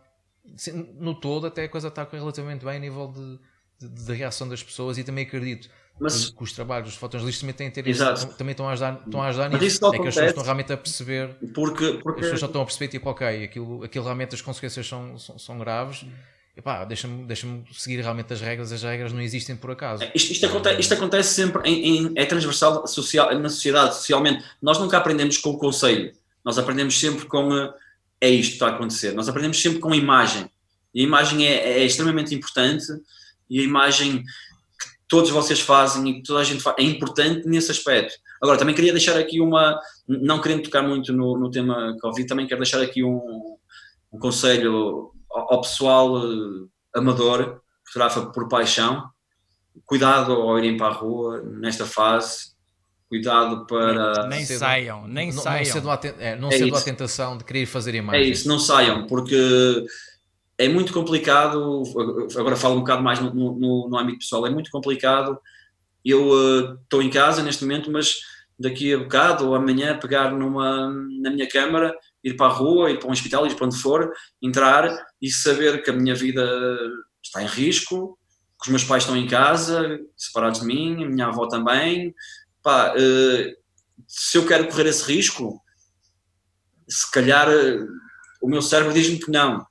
no 0.95 1.15
todo, 1.15 1.47
até 1.47 1.65
a 1.65 1.69
coisa 1.69 1.89
está 1.89 2.07
relativamente 2.11 2.65
bem 2.65 2.77
a 2.77 2.81
nível 2.81 3.09
de, 3.09 3.39
de, 3.87 4.05
de 4.07 4.13
reação 4.13 4.49
das 4.49 4.63
pessoas 4.63 4.99
e 4.99 5.05
também 5.05 5.27
acredito 5.27 5.69
mas, 5.99 6.31
que 6.31 6.43
os 6.43 6.53
trabalhos 6.53 6.89
dos 6.89 6.97
fotojornalistas 6.97 7.41
também 7.41 7.55
têm 7.55 7.71
ter 7.71 7.87
isso, 7.87 8.03
também 8.37 8.53
estão 8.53 8.69
a 8.69 8.73
ajudar, 8.73 9.03
estão 9.05 9.23
a 9.23 9.27
ajudar 9.29 9.49
nisso. 9.51 9.65
Isso 9.65 9.95
é 9.95 9.99
que 9.99 10.09
as 10.09 10.15
pessoas 10.15 10.29
estão 10.29 10.45
realmente 10.45 10.73
a 10.73 10.77
perceber 10.77 11.37
porque, 11.55 11.99
porque... 12.03 12.21
as 12.21 12.27
pessoas 12.27 12.41
já 12.41 12.47
estão 12.47 12.63
a 12.63 12.65
perceber 12.65 12.89
tipo, 12.89 13.11
ok, 13.11 13.45
aquilo, 13.45 13.85
aquilo 13.85 14.05
realmente 14.05 14.35
as 14.35 14.41
consequências 14.41 14.87
são, 14.87 15.19
são, 15.19 15.39
são 15.39 15.59
graves. 15.59 16.07
Epá, 16.57 16.85
deixa-me 16.85 17.25
deixa 17.25 17.47
seguir 17.73 18.01
realmente 18.01 18.33
as 18.33 18.41
regras, 18.41 18.73
as 18.73 18.83
regras 18.83 19.13
não 19.13 19.21
existem 19.21 19.57
por 19.57 19.71
acaso. 19.71 20.03
É, 20.03 20.11
isto, 20.15 20.33
isto, 20.33 20.47
acontece, 20.47 20.81
isto 20.81 20.95
acontece 20.95 21.35
sempre, 21.35 21.69
em, 21.69 21.99
em, 21.99 22.13
é 22.17 22.27
transversal 22.27 22.87
social, 22.87 23.33
na 23.39 23.49
sociedade, 23.49 23.95
socialmente. 23.95 24.45
Nós 24.61 24.79
nunca 24.79 24.99
aprendemos 24.99 25.39
com 25.39 25.51
o 25.51 25.59
conselho, 25.59 26.13
nós 26.45 26.59
aprendemos 26.59 26.99
sempre 26.99 27.27
com 27.27 27.49
uh, 27.49 27.73
é 28.21 28.29
isto 28.29 28.51
que 28.51 28.55
está 28.57 28.67
a 28.67 28.71
acontecer, 28.71 29.15
nós 29.15 29.29
aprendemos 29.29 29.61
sempre 29.61 29.79
com 29.79 29.93
a 29.93 29.97
imagem. 29.97 30.51
E 30.93 31.01
a 31.01 31.05
imagem 31.05 31.47
é, 31.47 31.81
é 31.81 31.85
extremamente 31.85 32.35
importante 32.35 32.85
e 33.49 33.61
a 33.61 33.63
imagem 33.63 34.25
todos 35.09 35.31
vocês 35.31 35.61
fazem 35.61 36.09
e 36.09 36.23
toda 36.23 36.41
a 36.41 36.45
gente 36.45 36.63
faz, 36.63 36.77
é 36.79 36.83
importante 36.83 37.47
nesse 37.47 37.71
aspecto. 37.71 38.15
Agora, 38.43 38.59
também 38.59 38.75
queria 38.75 38.93
deixar 38.93 39.19
aqui 39.19 39.41
uma, 39.41 39.79
não 40.07 40.41
querendo 40.41 40.63
tocar 40.63 40.83
muito 40.83 41.13
no, 41.13 41.39
no 41.39 41.51
tema 41.51 41.97
Covid, 42.01 42.29
também 42.29 42.47
quero 42.47 42.61
deixar 42.61 42.81
aqui 42.81 43.03
um, 43.03 43.57
um 44.13 44.19
conselho 44.19 45.13
ao, 45.31 45.61
pessoal 45.61 46.15
uh, 46.17 46.69
amador, 46.95 47.61
fotografa 47.87 48.27
por 48.27 48.49
paixão, 48.49 49.09
cuidado 49.85 50.33
ao 50.33 50.59
irem 50.59 50.77
para 50.77 50.89
a 50.89 50.93
rua 50.93 51.43
nesta 51.43 51.87
fase, 51.87 52.51
cuidado 53.09 53.67
para... 53.67 54.29
Nem, 54.29 54.39
nem 54.39 54.47
saiam, 54.47 55.09
nem 55.09 55.33
não, 55.33 55.43
saiam. 55.43 55.59
Não 55.59 55.73
cedo, 55.73 56.17
é, 56.21 56.37
não 56.37 56.49
é 56.49 56.59
cedo 56.59 56.77
a 56.77 56.81
tentação 56.81 57.37
de 57.37 57.45
querer 57.45 57.67
fazer 57.67 57.95
imagens. 57.95 58.27
É 58.27 58.29
isso, 58.31 58.49
não 58.49 58.59
saiam, 58.59 59.07
porque 59.07 59.85
é 60.57 60.69
muito 60.69 60.93
complicado, 60.93 61.83
agora 62.37 62.55
falo 62.55 62.77
um 62.77 62.81
bocado 62.81 63.03
mais 63.03 63.19
no, 63.19 63.33
no, 63.33 63.89
no 63.89 63.99
âmbito 63.99 64.19
pessoal, 64.19 64.47
é 64.47 64.51
muito 64.51 64.71
complicado. 64.71 65.39
Eu 66.05 66.29
uh, 66.29 66.75
estou 66.83 67.03
em 67.03 67.11
casa 67.11 67.43
neste 67.43 67.65
momento, 67.65 67.91
mas 67.91 68.17
daqui 68.59 68.93
a 68.93 68.99
bocado 68.99 69.49
ou 69.49 69.55
amanhã 69.55 69.99
pegar 69.99 70.31
numa, 70.33 70.91
na 71.21 71.31
minha 71.31 71.49
câmara, 71.49 71.97
ir 72.23 72.37
para 72.37 72.47
a 72.47 72.55
rua, 72.55 72.91
ir 72.91 72.99
para 72.99 73.09
um 73.09 73.13
hospital, 73.13 73.47
ir 73.47 73.55
para 73.55 73.67
onde 73.67 73.77
for, 73.77 74.13
entrar 74.43 75.07
e 75.21 75.31
saber 75.31 75.83
que 75.83 75.91
a 75.91 75.93
minha 75.93 76.15
vida 76.15 76.45
está 77.23 77.43
em 77.43 77.47
risco, 77.47 78.19
que 78.61 78.67
os 78.67 78.69
meus 78.69 78.85
pais 78.85 79.05
estão 79.05 79.17
em 79.17 79.27
casa, 79.27 79.99
separados 80.17 80.61
de 80.61 80.67
mim, 80.67 81.05
a 81.05 81.09
minha 81.09 81.27
avó 81.27 81.49
também. 81.49 82.15
Pá, 82.63 82.95
uh, 82.95 83.57
se 84.07 84.37
eu 84.37 84.47
quero 84.47 84.69
correr 84.69 84.87
esse 84.87 85.11
risco, 85.11 85.63
se 86.89 87.11
calhar 87.11 87.49
uh, 87.49 87.87
o 88.43 88.49
meu 88.49 88.61
cérebro 88.61 88.93
diz-me 88.93 89.19
que 89.19 89.31
não 89.31 89.67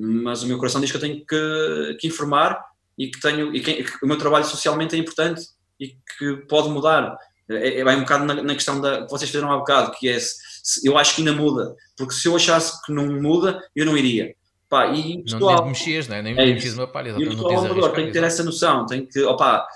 mas 0.00 0.42
o 0.42 0.46
meu 0.46 0.56
coração 0.56 0.80
diz 0.80 0.90
que 0.90 0.96
eu 0.96 1.00
tenho 1.00 1.24
que, 1.26 1.96
que 2.00 2.06
informar 2.06 2.64
e 2.98 3.10
que 3.10 3.20
tenho 3.20 3.54
e 3.54 3.60
que, 3.60 3.84
que, 3.84 4.04
o 4.04 4.08
meu 4.08 4.16
trabalho 4.16 4.44
socialmente 4.44 4.94
é 4.94 4.98
importante 4.98 5.42
e 5.78 5.88
que 5.88 6.36
pode 6.48 6.70
mudar. 6.70 7.16
É, 7.50 7.80
é 7.80 7.84
um 7.84 8.00
bocado 8.00 8.24
na, 8.24 8.42
na, 8.42 8.54
questão 8.54 8.80
da, 8.80 9.04
que 9.04 9.10
vocês 9.10 9.30
fizeram 9.30 9.52
há 9.52 9.58
bocado, 9.58 9.92
que 9.92 10.08
é 10.08 10.18
se, 10.18 10.36
eu 10.84 10.96
acho 10.98 11.14
que 11.14 11.20
ainda 11.22 11.32
muda, 11.32 11.74
porque 11.96 12.14
se 12.14 12.28
eu 12.28 12.36
achasse 12.36 12.80
que 12.84 12.92
não 12.92 13.20
muda, 13.20 13.60
eu 13.74 13.86
não 13.86 13.96
iria. 13.96 14.34
Pá, 14.68 14.86
e 14.86 15.22
pessoal, 15.22 15.56
não 15.56 15.66
mexias, 15.66 16.06
né? 16.06 16.22
nem, 16.22 16.34
nem 16.34 16.54
mexias 16.54 16.74
uma 16.74 16.86
palha. 16.86 17.10
E 17.18 17.26
o 17.26 17.30
pessoal 17.30 17.58
amador 17.58 17.92
tem 17.92 18.06
que 18.06 18.12
ter 18.12 18.22
essa 18.22 18.44
noção, 18.44 18.86
tem 18.86 19.04
que, 19.04 19.20
opa, 19.24 19.66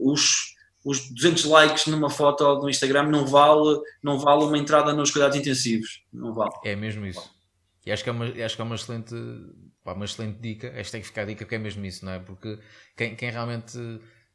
os, 0.00 0.54
os 0.84 1.10
200 1.10 1.44
likes 1.46 1.86
numa 1.86 2.08
foto 2.08 2.54
do 2.56 2.68
Instagram 2.68 3.08
não 3.08 3.26
vale, 3.26 3.80
não 4.02 4.18
vale 4.18 4.44
uma 4.44 4.56
entrada 4.56 4.92
nos 4.92 5.10
cuidados 5.10 5.36
intensivos, 5.36 6.04
não 6.12 6.32
vale. 6.32 6.52
É 6.64 6.76
mesmo 6.76 7.04
isso. 7.04 7.28
E 7.84 7.90
acho 7.90 8.04
que 8.04 8.08
é 8.08 8.12
uma, 8.12 8.24
acho 8.24 8.56
que 8.56 8.62
é 8.62 8.64
uma 8.64 8.74
excelente, 8.76 9.14
pá, 9.82 9.92
uma 9.92 10.04
excelente 10.04 10.38
dica. 10.40 10.68
Esta 10.68 10.92
tem 10.92 11.00
que 11.00 11.08
ficar 11.08 11.22
a 11.22 11.26
dica 11.26 11.44
porque 11.44 11.56
é 11.56 11.58
mesmo 11.58 11.84
isso, 11.84 12.04
não 12.04 12.12
é? 12.12 12.18
Porque 12.18 12.58
quem, 12.96 13.16
quem 13.16 13.30
realmente 13.30 13.78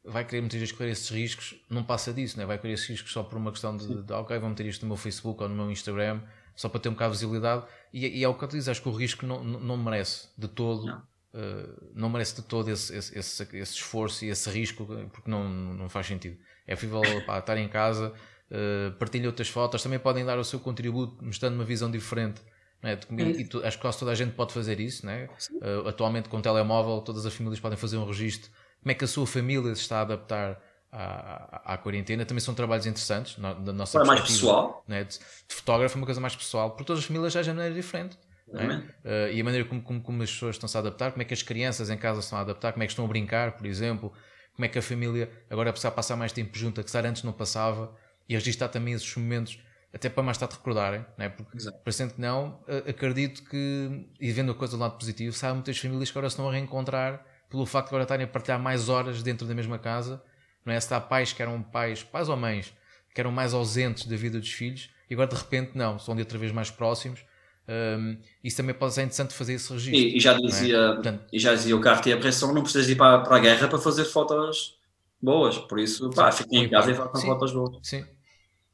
vai 0.04 0.24
querer 0.24 0.40
muitas 0.40 0.58
vezes 0.58 0.72
correr 0.74 0.90
esses 0.90 1.08
riscos 1.10 1.54
não 1.68 1.84
passa 1.84 2.12
disso, 2.12 2.36
não 2.36 2.44
é? 2.44 2.46
Vai 2.46 2.58
correr 2.58 2.74
esses 2.74 2.86
riscos 2.86 3.12
só 3.12 3.22
por 3.22 3.36
uma 3.36 3.50
questão 3.50 3.76
de, 3.76 4.02
de 4.02 4.12
ok, 4.12 4.38
vou 4.38 4.48
meter 4.48 4.66
isto 4.66 4.82
no 4.82 4.88
meu 4.88 4.96
Facebook 4.96 5.42
ou 5.42 5.48
no 5.48 5.54
meu 5.54 5.70
Instagram 5.70 6.20
só 6.56 6.68
para 6.68 6.80
ter 6.80 6.88
um 6.88 6.92
bocado 6.92 7.12
de 7.12 7.18
visibilidade. 7.18 7.64
E, 7.92 8.06
e 8.18 8.24
é 8.24 8.28
o 8.28 8.34
que 8.34 8.44
eu 8.44 8.48
te 8.48 8.56
diz, 8.56 8.68
acho 8.68 8.82
que 8.82 8.88
o 8.88 8.92
risco 8.92 9.24
não, 9.24 9.42
não, 9.42 9.60
não 9.60 9.76
merece 9.76 10.28
de 10.36 10.48
todo. 10.48 10.86
Não. 10.86 11.10
Uh, 11.32 11.92
não 11.94 12.10
merece 12.10 12.34
de 12.34 12.42
todo 12.42 12.68
esse, 12.68 12.92
esse, 12.92 13.16
esse, 13.16 13.42
esse, 13.56 13.74
esforço 13.74 14.24
e 14.24 14.30
esse 14.30 14.50
risco 14.50 14.84
porque 15.12 15.30
não, 15.30 15.48
não 15.48 15.88
faz 15.88 16.06
sentido. 16.06 16.36
É 16.66 16.74
possível 16.74 17.00
pá, 17.24 17.38
estar 17.38 17.56
em 17.56 17.68
casa, 17.68 18.12
uh, 18.50 18.92
partilha 18.98 19.28
outras 19.28 19.48
fotos, 19.48 19.80
também 19.80 20.00
podem 20.00 20.24
dar 20.24 20.38
o 20.40 20.44
seu 20.44 20.58
contributo 20.58 21.24
mostrando 21.24 21.54
uma 21.54 21.64
visão 21.64 21.88
diferente 21.88 22.42
é? 22.82 22.98
E 23.38 23.44
tu, 23.44 23.64
acho 23.64 23.76
que 23.76 23.82
quase 23.82 23.98
toda 23.98 24.10
a 24.10 24.14
gente 24.14 24.32
pode 24.32 24.54
fazer 24.54 24.80
isso. 24.80 25.04
Né? 25.04 25.28
Uh, 25.50 25.88
atualmente, 25.88 26.28
com 26.28 26.38
o 26.38 26.42
telemóvel, 26.42 27.00
todas 27.02 27.26
as 27.26 27.34
famílias 27.34 27.60
podem 27.60 27.76
fazer 27.76 27.98
um 27.98 28.06
registro. 28.06 28.50
Como 28.82 28.92
é 28.92 28.94
que 28.94 29.04
a 29.04 29.08
sua 29.08 29.26
família 29.26 29.74
se 29.74 29.82
está 29.82 29.98
a 29.98 30.00
adaptar 30.02 30.60
à, 30.90 31.72
à, 31.72 31.74
à 31.74 31.78
quarentena? 31.78 32.24
Também 32.24 32.40
são 32.40 32.54
trabalhos 32.54 32.86
interessantes. 32.86 33.36
Na, 33.36 33.52
da 33.52 33.72
nossa 33.72 33.98
é 33.98 34.04
mais 34.04 34.20
pessoal. 34.20 34.82
Né? 34.88 35.04
De, 35.04 35.18
de, 35.18 35.54
fotógrafo 35.54 35.96
é 35.96 35.98
uma 36.00 36.06
coisa 36.06 36.20
mais 36.20 36.34
pessoal, 36.34 36.70
porque 36.70 36.84
todas 36.84 37.00
as 37.00 37.06
famílias 37.06 37.32
já 37.32 37.40
é 37.40 37.42
de 37.42 37.50
maneira 37.50 37.74
diferente. 37.74 38.18
Né? 38.48 38.82
Uh, 39.04 39.32
e 39.32 39.40
a 39.40 39.44
maneira 39.44 39.68
como, 39.68 39.80
como, 39.82 40.00
como, 40.00 40.22
as 40.22 40.30
pessoas 40.30 40.56
estão-se 40.56 40.76
a 40.76 40.80
adaptar, 40.80 41.12
como 41.12 41.22
é 41.22 41.24
que 41.24 41.34
as 41.34 41.42
crianças 41.42 41.88
em 41.88 41.96
casa 41.96 42.20
estão 42.20 42.38
a 42.38 42.40
adaptar, 42.40 42.72
como 42.72 42.82
é 42.82 42.86
que 42.86 42.92
estão 42.92 43.04
a 43.04 43.08
brincar, 43.08 43.52
por 43.52 43.66
exemplo, 43.66 44.12
como 44.54 44.64
é 44.64 44.68
que 44.68 44.78
a 44.78 44.82
família 44.82 45.30
agora 45.48 45.70
precisa 45.72 45.90
passar 45.90 46.16
mais 46.16 46.32
tempo 46.32 46.56
junto, 46.58 46.82
que 46.82 46.98
antes 46.98 47.22
não 47.22 47.32
passava, 47.32 47.94
e 48.28 48.34
registrar 48.34 48.68
também 48.68 48.94
esses 48.94 49.14
momentos 49.16 49.58
até 49.92 50.08
para 50.08 50.22
mais 50.22 50.38
tarde 50.38 50.54
recordarem, 50.54 51.04
né? 51.18 51.28
porque 51.28 51.56
Exato. 51.56 51.78
parecendo 51.78 52.14
que 52.14 52.20
não, 52.20 52.60
acredito 52.88 53.42
que, 53.44 54.08
e 54.20 54.30
vendo 54.30 54.52
a 54.52 54.54
coisa 54.54 54.76
do 54.76 54.80
lado 54.80 54.96
positivo, 54.96 55.32
sabe 55.32 55.54
muitas 55.54 55.78
famílias 55.78 56.10
que 56.10 56.16
agora 56.16 56.30
se 56.30 56.34
estão 56.34 56.48
a 56.48 56.52
reencontrar 56.52 57.24
pelo 57.50 57.66
facto 57.66 57.88
de 57.88 57.90
agora 57.90 58.04
estarem 58.04 58.24
a 58.24 58.28
partilhar 58.28 58.60
mais 58.60 58.88
horas 58.88 59.22
dentro 59.22 59.46
da 59.46 59.54
mesma 59.54 59.78
casa. 59.78 60.22
Não 60.64 60.72
é? 60.72 60.80
Se 60.80 60.92
há 60.94 61.00
pais 61.00 61.32
que 61.32 61.42
eram 61.42 61.62
pais, 61.62 62.02
pais 62.02 62.28
ou 62.28 62.36
mães, 62.36 62.72
que 63.14 63.20
eram 63.20 63.32
mais 63.32 63.52
ausentes 63.52 64.06
da 64.06 64.16
vida 64.16 64.38
dos 64.38 64.50
filhos 64.50 64.90
e 65.08 65.14
agora 65.14 65.28
de 65.28 65.36
repente 65.36 65.72
não, 65.74 65.98
são 65.98 66.14
de 66.14 66.22
outra 66.22 66.38
vez 66.38 66.52
mais 66.52 66.70
próximos. 66.70 67.24
Um, 67.68 68.16
isso 68.42 68.56
também 68.56 68.74
pode 68.74 68.94
ser 68.94 69.02
interessante 69.02 69.34
fazer 69.34 69.54
esse 69.54 69.72
registro. 69.72 69.94
E, 69.94 70.16
e 70.16 70.20
já, 70.20 70.34
dizia, 70.34 70.76
é? 70.76 70.92
Portanto, 70.94 71.24
e 71.32 71.38
já 71.38 71.54
dizia 71.54 71.76
o 71.76 71.80
Cartier 71.80 72.18
Bresson, 72.18 72.52
não 72.52 72.62
precisas 72.62 72.88
ir 72.88 72.96
para, 72.96 73.20
para 73.20 73.36
a 73.36 73.38
guerra 73.38 73.68
para 73.68 73.78
fazer 73.78 74.04
fotos 74.04 74.78
boas, 75.22 75.58
por 75.58 75.78
isso 75.78 76.10
pá, 76.10 76.32
fiquem 76.32 76.64
em 76.64 76.68
casa 76.68 76.90
e 76.90 76.94
façam 76.94 77.20
fotos 77.20 77.52
boas. 77.52 77.76
Sim, 77.82 78.04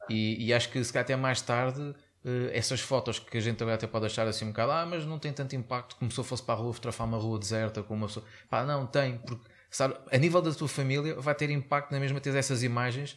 e, 0.09 0.47
e, 0.47 0.55
acho 0.55 0.71
que 0.71 0.83
se 0.83 0.93
calhar 0.93 1.05
até 1.05 1.17
mais 1.17 1.41
tarde 1.43 1.95
essas 2.53 2.81
fotos 2.81 3.19
que 3.19 3.39
a 3.39 3.41
gente 3.41 3.63
agora 3.63 3.77
até 3.77 3.87
pode 3.87 4.07
achar 4.07 4.27
assim 4.27 4.45
um 4.45 4.49
bocado, 4.49 4.73
ah, 4.73 4.85
mas 4.85 5.07
não 5.07 5.19
tem 5.19 5.33
tanto 5.33 5.55
impacto 5.55 5.95
como 5.97 6.11
se 6.11 6.19
eu 6.19 6.25
fosse 6.25 6.43
para 6.43 6.55
a 6.55 6.59
rua 6.59 6.73
fotografar 6.73 7.07
uma 7.07 7.19
rua 7.19 7.39
deserta 7.39 7.83
com 7.83 7.95
uma 7.95 8.09
pessoa. 8.09 8.27
Pá, 8.51 8.65
não, 8.65 8.85
tem, 8.87 9.19
porque 9.19 9.49
sabe, 9.71 9.95
a 10.11 10.19
nível 10.19 10.43
da 10.43 10.53
tua 10.53 10.67
família 10.67 11.15
vai 11.21 11.35
ter 11.35 11.51
impacto 11.51 11.93
na 11.93 12.01
mesma 12.01 12.21
ter 12.21 12.35
essas 12.35 12.65
imagens, 12.65 13.13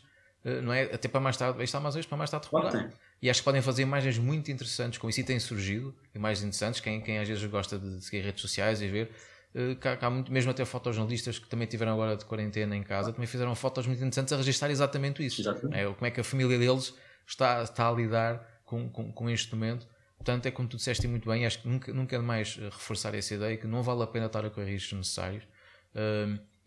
uh, 0.45 0.61
não 0.61 0.71
é? 0.71 0.83
Até 0.83 1.07
para 1.07 1.19
mais 1.19 1.37
tarde, 1.37 1.63
está 1.63 1.79
mais 1.79 1.95
hoje 1.95 2.07
para 2.07 2.17
mais 2.17 2.29
tarde 2.29 2.45
recordar. 2.45 2.93
E 3.21 3.29
acho 3.29 3.41
que 3.41 3.45
podem 3.45 3.61
fazer 3.61 3.81
imagens 3.81 4.17
muito 4.19 4.51
interessantes 4.51 4.99
com 4.99 5.09
isso 5.09 5.19
e 5.19 5.23
têm 5.23 5.39
surgido 5.39 5.93
imagens 6.13 6.43
interessantes. 6.43 6.79
Quem, 6.79 7.01
quem 7.01 7.17
às 7.17 7.27
vezes 7.27 7.43
gosta 7.45 7.79
de 7.79 8.03
seguir 8.03 8.21
redes 8.21 8.41
sociais 8.41 8.79
e 8.81 8.87
ver, 8.87 9.11
uh, 9.55 9.75
cá, 9.77 9.97
cá 9.97 10.09
muito, 10.09 10.31
mesmo 10.31 10.51
até 10.51 10.63
fotojornalistas 10.65 11.39
que 11.39 11.49
também 11.49 11.67
tiveram 11.67 11.93
agora 11.93 12.15
de 12.15 12.25
quarentena 12.25 12.75
em 12.75 12.83
casa, 12.83 13.11
também 13.11 13.27
fizeram 13.27 13.55
fotos 13.55 13.87
muito 13.87 13.99
interessantes 13.99 14.31
a 14.33 14.37
registrar 14.37 14.69
exatamente 14.69 15.25
isso. 15.25 15.41
Exatamente. 15.41 15.79
É, 15.79 15.85
como 15.85 16.05
é 16.05 16.11
que 16.11 16.19
a 16.19 16.23
família 16.23 16.59
deles 16.59 16.93
está, 17.25 17.63
está 17.63 17.89
a 17.89 17.91
lidar 17.91 18.58
com, 18.69 18.89
com, 18.89 19.11
com 19.11 19.29
este 19.29 19.53
momento. 19.53 19.87
Portanto, 20.17 20.45
é 20.45 20.51
como 20.51 20.67
tu 20.67 20.77
disseste 20.77 21.07
muito 21.07 21.29
bem, 21.29 21.45
acho 21.45 21.61
que 21.61 21.67
nunca, 21.67 21.93
nunca 21.93 22.15
é 22.15 22.19
demais 22.19 22.57
eh, 22.59 22.65
reforçar 22.65 23.15
essa 23.15 23.33
ideia 23.33 23.57
que 23.57 23.67
não 23.67 23.81
vale 23.81 24.03
a 24.03 24.07
pena 24.07 24.25
estar 24.25 24.45
a 24.45 24.49
correr 24.49 24.71
riscos 24.71 24.97
necessários. 24.97 25.43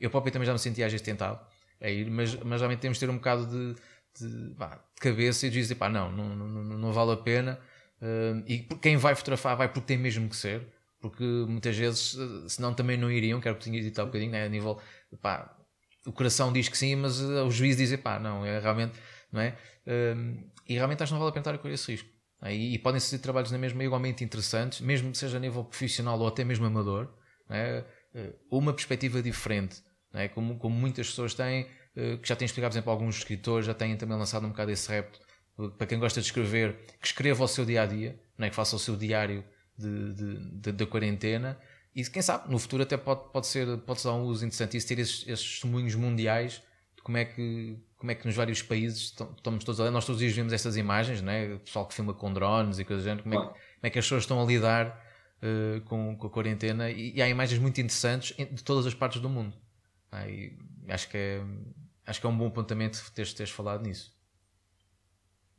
Eu 0.00 0.10
próprio 0.10 0.32
também 0.32 0.46
já 0.46 0.52
me 0.52 0.58
senti 0.58 0.82
às 0.82 0.90
vezes 0.90 1.04
tentado 1.04 1.38
a 1.80 1.88
ir, 1.88 2.10
mas, 2.10 2.34
mas 2.36 2.60
realmente 2.60 2.80
temos 2.80 2.98
de 2.98 3.06
ter 3.06 3.10
um 3.10 3.16
bocado 3.16 3.46
de 3.46 3.80
de, 4.18 4.54
pá, 4.54 4.80
de 4.94 5.00
cabeça 5.00 5.46
e 5.46 5.50
dizer 5.50 5.74
pá, 5.76 5.88
não, 5.88 6.10
não, 6.12 6.36
não, 6.36 6.64
não 6.78 6.92
vale 6.92 7.12
a 7.12 7.16
pena. 7.16 7.58
E 8.46 8.58
quem 8.80 8.96
vai 8.96 9.14
fotografar 9.14 9.56
vai 9.56 9.68
porque 9.68 9.86
tem 9.86 9.98
mesmo 9.98 10.28
que 10.28 10.36
ser, 10.36 10.66
porque 11.00 11.22
muitas 11.22 11.76
vezes, 11.76 12.16
eh, 12.18 12.48
senão 12.48 12.74
também 12.74 12.96
não 12.96 13.10
iriam, 13.10 13.40
quero 13.40 13.56
que 13.56 13.64
tinha 13.64 13.80
dito 13.80 13.98
há 14.00 14.04
um 14.04 14.06
bocadinho, 14.06 14.30
né, 14.32 14.44
a 14.44 14.48
nível, 14.48 14.80
pá, 15.20 15.56
o 16.06 16.12
coração 16.12 16.52
diz 16.52 16.68
que 16.68 16.76
sim, 16.76 16.96
mas 16.96 17.20
uh, 17.20 17.44
o 17.44 17.50
juiz 17.50 17.76
diz, 17.76 17.94
pá, 17.96 18.18
não, 18.18 18.44
é 18.44 18.58
realmente, 18.58 18.98
não 19.30 19.40
é? 19.40 19.56
E 20.72 20.74
realmente 20.74 21.02
acho 21.02 21.10
que 21.10 21.14
não 21.14 21.20
vale 21.20 21.30
a 21.30 21.32
pena 21.32 21.56
estar 21.56 21.68
a 21.68 21.72
esse 21.72 21.92
risco. 21.92 22.08
E, 22.50 22.76
podem 22.78 22.98
ser 22.98 23.18
trabalhos 23.18 23.52
na 23.52 23.58
mesma 23.58 23.84
igualmente 23.84 24.24
interessantes, 24.24 24.80
mesmo 24.80 25.12
que 25.12 25.18
seja 25.18 25.36
a 25.36 25.40
nível 25.40 25.62
profissional 25.64 26.18
ou 26.18 26.26
até 26.26 26.42
mesmo 26.42 26.66
amador, 26.66 27.08
é? 27.48 27.84
uma 28.50 28.72
perspectiva 28.72 29.22
diferente, 29.22 29.80
é? 30.12 30.26
como, 30.28 30.58
como 30.58 30.74
muitas 30.74 31.08
pessoas 31.08 31.34
têm, 31.34 31.68
eh, 31.94 32.16
que 32.16 32.28
já 32.28 32.34
tem 32.34 32.46
explicado, 32.46 32.72
por 32.72 32.78
exemplo, 32.78 32.90
alguns 32.90 33.18
escritores 33.18 33.66
já 33.66 33.74
têm 33.74 33.96
também 33.96 34.18
lançado 34.18 34.44
um 34.44 34.48
bocado 34.48 34.72
esse 34.72 34.90
repto 34.90 35.20
eh, 35.58 35.68
para 35.78 35.86
quem 35.86 36.00
gosta 36.00 36.20
de 36.20 36.26
escrever, 36.26 36.84
que 37.00 37.06
escreva 37.06 37.44
o 37.44 37.48
seu 37.48 37.64
dia 37.64 37.82
a 37.82 37.86
dia, 37.86 38.20
não 38.36 38.46
é? 38.46 38.50
que 38.50 38.56
faça 38.56 38.74
o 38.74 38.78
seu 38.78 38.96
diário 38.96 39.44
da 39.78 40.86
quarentena. 40.86 41.58
E 41.94 42.04
quem 42.04 42.22
sabe, 42.22 42.50
no 42.50 42.58
futuro 42.58 42.82
até 42.82 42.96
pode, 42.96 43.30
pode 43.32 43.46
ser 43.46 43.78
pode 43.78 44.00
ser 44.00 44.08
um 44.08 44.22
uso 44.22 44.44
interessante 44.44 44.76
isso, 44.76 44.88
ter 44.88 44.98
esses, 44.98 45.28
esses 45.28 45.50
testemunhos 45.52 45.94
mundiais 45.94 46.62
de 46.96 47.02
como 47.02 47.18
é 47.18 47.24
que, 47.24 47.78
como 48.02 48.10
é 48.10 48.16
que 48.16 48.26
nos 48.26 48.34
vários 48.34 48.60
países 48.60 49.14
estamos 49.14 49.62
todos 49.62 49.78
a 49.78 49.84
ler. 49.84 49.90
Nós 49.90 50.04
todos 50.04 50.16
os 50.16 50.24
dias 50.24 50.34
vemos 50.34 50.52
estas 50.52 50.76
imagens, 50.76 51.22
né? 51.22 51.54
o 51.54 51.60
pessoal 51.60 51.86
que 51.86 51.94
filma 51.94 52.12
com 52.12 52.32
drones 52.32 52.80
e 52.80 52.84
coisas 52.84 53.04
do 53.04 53.08
género, 53.08 53.22
como, 53.22 53.34
é 53.36 53.38
que, 53.38 53.46
como 53.46 53.60
é 53.84 53.90
que 53.90 53.98
as 54.00 54.04
pessoas 54.04 54.24
estão 54.24 54.42
a 54.42 54.44
lidar 54.44 55.00
uh, 55.40 55.80
com, 55.82 56.16
com 56.16 56.26
a 56.26 56.30
quarentena. 56.30 56.90
E, 56.90 57.14
e, 57.14 57.22
há 57.22 57.28
imagens 57.28 57.60
muito 57.60 57.80
interessantes 57.80 58.36
de 58.36 58.64
todas 58.64 58.86
as 58.86 58.94
partes 58.94 59.22
do 59.22 59.28
mundo. 59.28 59.56
É? 60.10 60.50
acho 60.92 61.08
que 61.08 61.16
é, 61.16 61.44
acho 62.04 62.20
que 62.20 62.26
é 62.26 62.28
um 62.28 62.36
bom 62.36 62.48
apontamento 62.48 63.08
teres, 63.14 63.32
teres 63.32 63.52
falado 63.52 63.84
nisso. 63.84 64.12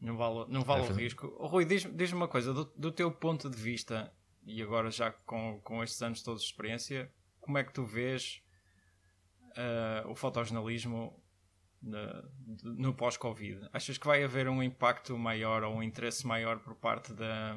Não 0.01 0.17
vale, 0.17 0.45
não 0.49 0.63
vale 0.63 0.85
é 0.85 0.91
o 0.91 0.93
risco. 0.93 1.33
Oh, 1.39 1.47
Rui, 1.47 1.63
diz-me 1.63 1.95
diz 1.95 2.11
uma 2.11 2.27
coisa, 2.27 2.53
do, 2.53 2.65
do, 2.75 2.91
teu 2.91 3.09
ponto 3.09 3.49
de 3.49 3.55
vista, 3.55 4.13
e 4.45 4.61
agora 4.61 4.91
já 4.91 5.11
com, 5.11 5.61
com 5.63 5.81
estes 5.81 6.01
anos 6.01 6.21
todos 6.21 6.41
de 6.41 6.49
experiência, 6.49 7.09
como 7.39 7.57
é 7.57 7.63
que 7.63 7.71
tu 7.71 7.85
vês 7.85 8.43
uh, 9.51 10.11
o 10.11 10.13
fotojornalismo 10.13 11.22
no, 11.83 12.23
no 12.63 12.93
pós-Covid? 12.93 13.67
Achas 13.73 13.97
que 13.97 14.07
vai 14.07 14.23
haver 14.23 14.47
um 14.47 14.63
impacto 14.63 15.17
maior 15.17 15.63
ou 15.63 15.75
um 15.75 15.83
interesse 15.83 16.25
maior 16.25 16.59
por 16.59 16.75
parte 16.75 17.13
da, 17.13 17.55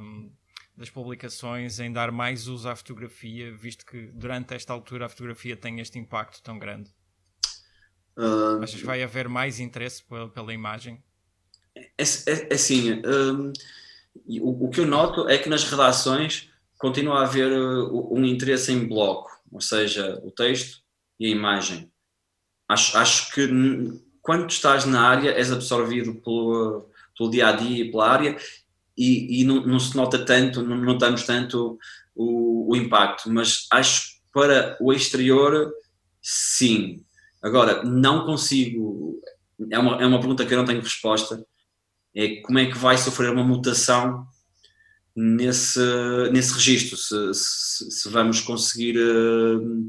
das 0.76 0.90
publicações 0.90 1.80
em 1.80 1.92
dar 1.92 2.10
mais 2.10 2.48
uso 2.48 2.68
à 2.68 2.76
fotografia, 2.76 3.54
visto 3.54 3.86
que 3.86 4.08
durante 4.08 4.54
esta 4.54 4.72
altura 4.72 5.06
a 5.06 5.08
fotografia 5.08 5.56
tem 5.56 5.80
este 5.80 5.98
impacto 5.98 6.42
tão 6.42 6.58
grande? 6.58 6.90
Uh, 8.16 8.62
Achas 8.62 8.80
que 8.80 8.86
vai 8.86 9.02
haver 9.02 9.28
mais 9.28 9.60
interesse 9.60 10.02
pela, 10.02 10.28
pela 10.28 10.52
imagem? 10.52 11.02
É, 11.74 12.02
é, 12.02 12.02
é 12.50 12.54
assim, 12.54 13.02
um, 13.04 13.52
o, 14.40 14.66
o, 14.66 14.70
que 14.70 14.80
eu 14.80 14.86
noto 14.86 15.28
é 15.28 15.36
que 15.36 15.48
nas 15.48 15.64
redações 15.64 16.50
continua 16.78 17.20
a 17.20 17.22
haver 17.24 17.52
uh, 17.52 18.14
um 18.14 18.24
interesse 18.24 18.72
em 18.72 18.86
bloco, 18.86 19.30
ou 19.52 19.60
seja, 19.60 20.18
o 20.24 20.30
texto 20.30 20.82
e 21.20 21.26
a 21.26 21.30
imagem. 21.30 21.90
Acho, 22.68 22.98
acho 22.98 23.32
que 23.32 23.46
quando 24.26 24.50
estás 24.50 24.84
na 24.84 25.00
área 25.00 25.30
és 25.30 25.50
absorvido 25.52 26.16
pelo, 26.16 26.90
pelo 27.16 27.30
dia 27.30 27.48
a 27.48 27.52
dia 27.52 27.84
e 27.84 27.90
pela 27.90 28.10
área 28.10 28.36
e, 28.98 29.40
e 29.40 29.44
não, 29.44 29.64
não, 29.64 29.78
se 29.78 29.96
nota 29.96 30.18
tanto, 30.18 30.62
não 30.62 30.76
notamos 30.76 31.22
tanto 31.22 31.78
o, 32.14 32.72
o 32.72 32.76
impacto, 32.76 33.30
mas 33.30 33.66
acho 33.70 34.02
que 34.02 34.16
para 34.32 34.76
o 34.80 34.92
exterior, 34.92 35.72
sim, 36.20 37.06
Agora, 37.46 37.84
não 37.84 38.26
consigo. 38.26 39.20
É 39.70 39.78
uma, 39.78 40.02
é 40.02 40.06
uma 40.06 40.18
pergunta 40.18 40.44
que 40.44 40.52
eu 40.52 40.58
não 40.58 40.64
tenho 40.64 40.80
resposta. 40.80 41.46
É 42.12 42.40
como 42.40 42.58
é 42.58 42.66
que 42.66 42.76
vai 42.76 42.98
sofrer 42.98 43.30
uma 43.30 43.44
mutação 43.44 44.26
nesse, 45.14 45.80
nesse 46.32 46.54
registro? 46.54 46.96
Se, 46.96 47.34
se, 47.34 47.90
se 47.90 48.08
vamos 48.08 48.40
conseguir 48.40 48.98
uh, 48.98 49.86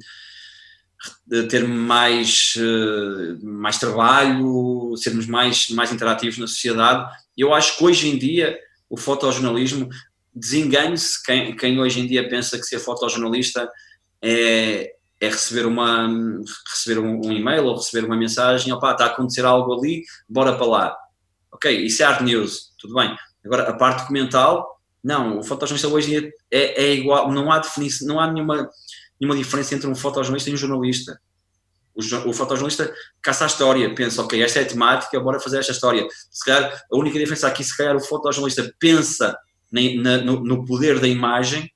ter 1.49 1.67
mais, 1.67 2.53
uh, 2.57 3.45
mais 3.45 3.77
trabalho, 3.77 4.95
sermos 4.97 5.27
mais, 5.27 5.69
mais 5.69 5.91
interativos 5.91 6.37
na 6.37 6.47
sociedade. 6.47 7.09
Eu 7.37 7.53
acho 7.53 7.77
que 7.77 7.83
hoje 7.83 8.09
em 8.09 8.17
dia 8.17 8.57
o 8.89 8.97
fotojornalismo 8.97 9.89
desengane-se 10.33 11.21
quem, 11.23 11.55
quem 11.55 11.79
hoje 11.79 11.99
em 11.99 12.07
dia 12.07 12.27
pensa 12.29 12.57
que 12.57 12.65
ser 12.65 12.79
fotojornalista 12.79 13.69
é, 14.21 14.93
é 15.19 15.27
receber, 15.27 15.65
uma, 15.65 16.07
receber 16.69 16.99
um, 16.99 17.25
um, 17.25 17.31
e-mail 17.31 17.65
ou 17.65 17.75
receber 17.75 18.05
uma 18.05 18.15
mensagem, 18.15 18.71
opá, 18.71 18.91
está 18.91 19.05
a 19.05 19.07
acontecer 19.07 19.45
algo 19.45 19.73
ali, 19.73 20.03
bora 20.29 20.55
para 20.55 20.65
lá. 20.65 20.97
Ok, 21.51 21.85
isso 21.85 22.03
é 22.03 22.05
hard 22.05 22.21
news, 22.21 22.71
tudo 22.77 22.93
bem. 22.93 23.15
Agora, 23.43 23.63
a 23.63 23.73
parte 23.73 24.01
documental, 24.01 24.79
não, 25.03 25.39
o 25.39 25.43
fotojornalista 25.43 25.87
hoje 25.87 26.31
é, 26.51 26.83
é 26.83 26.93
igual, 26.93 27.31
não 27.31 27.51
há 27.51 27.59
definição, 27.59 28.07
não 28.07 28.19
há 28.19 28.31
nenhuma, 28.31 28.69
nenhuma 29.19 29.37
diferença 29.37 29.75
entre 29.75 29.87
um 29.87 29.95
fotojornalista 29.95 30.49
e 30.49 30.53
um 30.53 30.57
jornalista. 30.57 31.19
O, 31.95 32.29
o 32.29 32.33
fotojornalista 32.33 32.93
caça 33.21 33.43
a 33.43 33.47
história, 33.47 33.93
pensa, 33.95 34.21
ok, 34.21 34.41
esta 34.41 34.59
é 34.59 34.63
a 34.63 34.67
temática, 34.67 35.19
bora 35.19 35.39
fazer 35.39 35.59
esta 35.59 35.71
história. 35.71 36.07
Se 36.29 36.45
calhar, 36.45 36.71
a 36.91 36.97
única 36.97 37.17
diferença 37.17 37.47
aqui, 37.47 37.63
se 37.63 37.75
calhar 37.75 37.95
o 37.95 37.99
fotojornalista 37.99 38.71
pensa 38.79 39.35
na, 39.71 40.17
no, 40.17 40.43
no 40.43 40.65
poder 40.65 40.99
da 40.99 41.07
imagem 41.07 41.71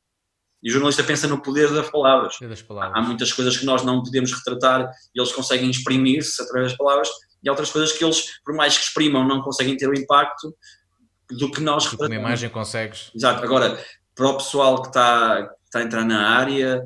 e 0.63 0.69
o 0.69 0.71
jornalista 0.71 1.03
pensa 1.03 1.27
no 1.27 1.41
poder 1.41 1.71
das 1.73 1.89
palavras. 1.89 2.35
Das 2.39 2.61
palavras. 2.61 2.95
Há 2.95 3.01
muitas 3.01 3.33
coisas 3.33 3.57
que 3.57 3.65
nós 3.65 3.83
não 3.83 4.03
podemos 4.03 4.31
retratar 4.31 4.91
e 5.13 5.19
eles 5.19 5.31
conseguem 5.31 5.69
exprimir-se 5.69 6.41
através 6.41 6.69
das 6.69 6.77
palavras, 6.77 7.09
e 7.43 7.49
há 7.49 7.51
outras 7.51 7.71
coisas 7.71 7.91
que 7.91 8.03
eles, 8.03 8.39
por 8.45 8.53
mais 8.53 8.77
que 8.77 8.83
exprimam, 8.83 9.27
não 9.27 9.41
conseguem 9.41 9.75
ter 9.75 9.89
o 9.89 9.97
impacto 9.97 10.55
do 11.31 11.49
que 11.49 11.61
nós 11.61 11.85
retratamos. 11.85 12.17
Uma 12.17 12.27
imagem 12.27 12.49
consegues. 12.49 13.11
Exato. 13.15 13.43
Agora, 13.43 13.83
para 14.13 14.27
o 14.27 14.37
pessoal 14.37 14.81
que 14.81 14.89
está, 14.89 15.47
que 15.47 15.65
está 15.65 15.79
a 15.79 15.83
entrar 15.83 16.05
na 16.05 16.29
área, 16.29 16.83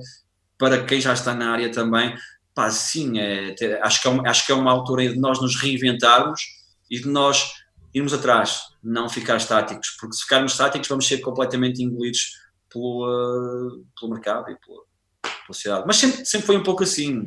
para 0.57 0.85
quem 0.85 0.99
já 1.01 1.13
está 1.13 1.33
na 1.33 1.51
área 1.51 1.71
também, 1.71 2.15
pá, 2.53 2.69
sim, 2.71 3.19
é, 3.19 3.55
acho, 3.81 4.01
que 4.01 4.07
é 4.07 4.11
uma, 4.11 4.29
acho 4.29 4.45
que 4.45 4.51
é 4.51 4.55
uma 4.55 4.71
altura 4.71 5.09
de 5.09 5.19
nós 5.19 5.41
nos 5.41 5.55
reinventarmos 5.55 6.41
e 6.89 6.99
de 6.99 7.07
nós 7.07 7.53
irmos 7.93 8.13
atrás, 8.13 8.61
não 8.83 9.09
ficar 9.09 9.37
estáticos, 9.37 9.95
porque 9.99 10.15
se 10.15 10.23
ficarmos 10.23 10.51
estáticos 10.51 10.87
vamos 10.87 11.07
ser 11.07 11.19
completamente 11.19 11.81
engolidos 11.81 12.33
pelo, 12.69 13.85
pelo 13.99 14.11
mercado 14.11 14.51
e 14.51 14.55
pela, 14.59 14.81
pela 15.21 15.45
sociedade. 15.47 15.83
Mas 15.87 15.97
sempre, 15.97 16.25
sempre 16.25 16.45
foi 16.45 16.57
um 16.57 16.63
pouco 16.63 16.83
assim, 16.83 17.25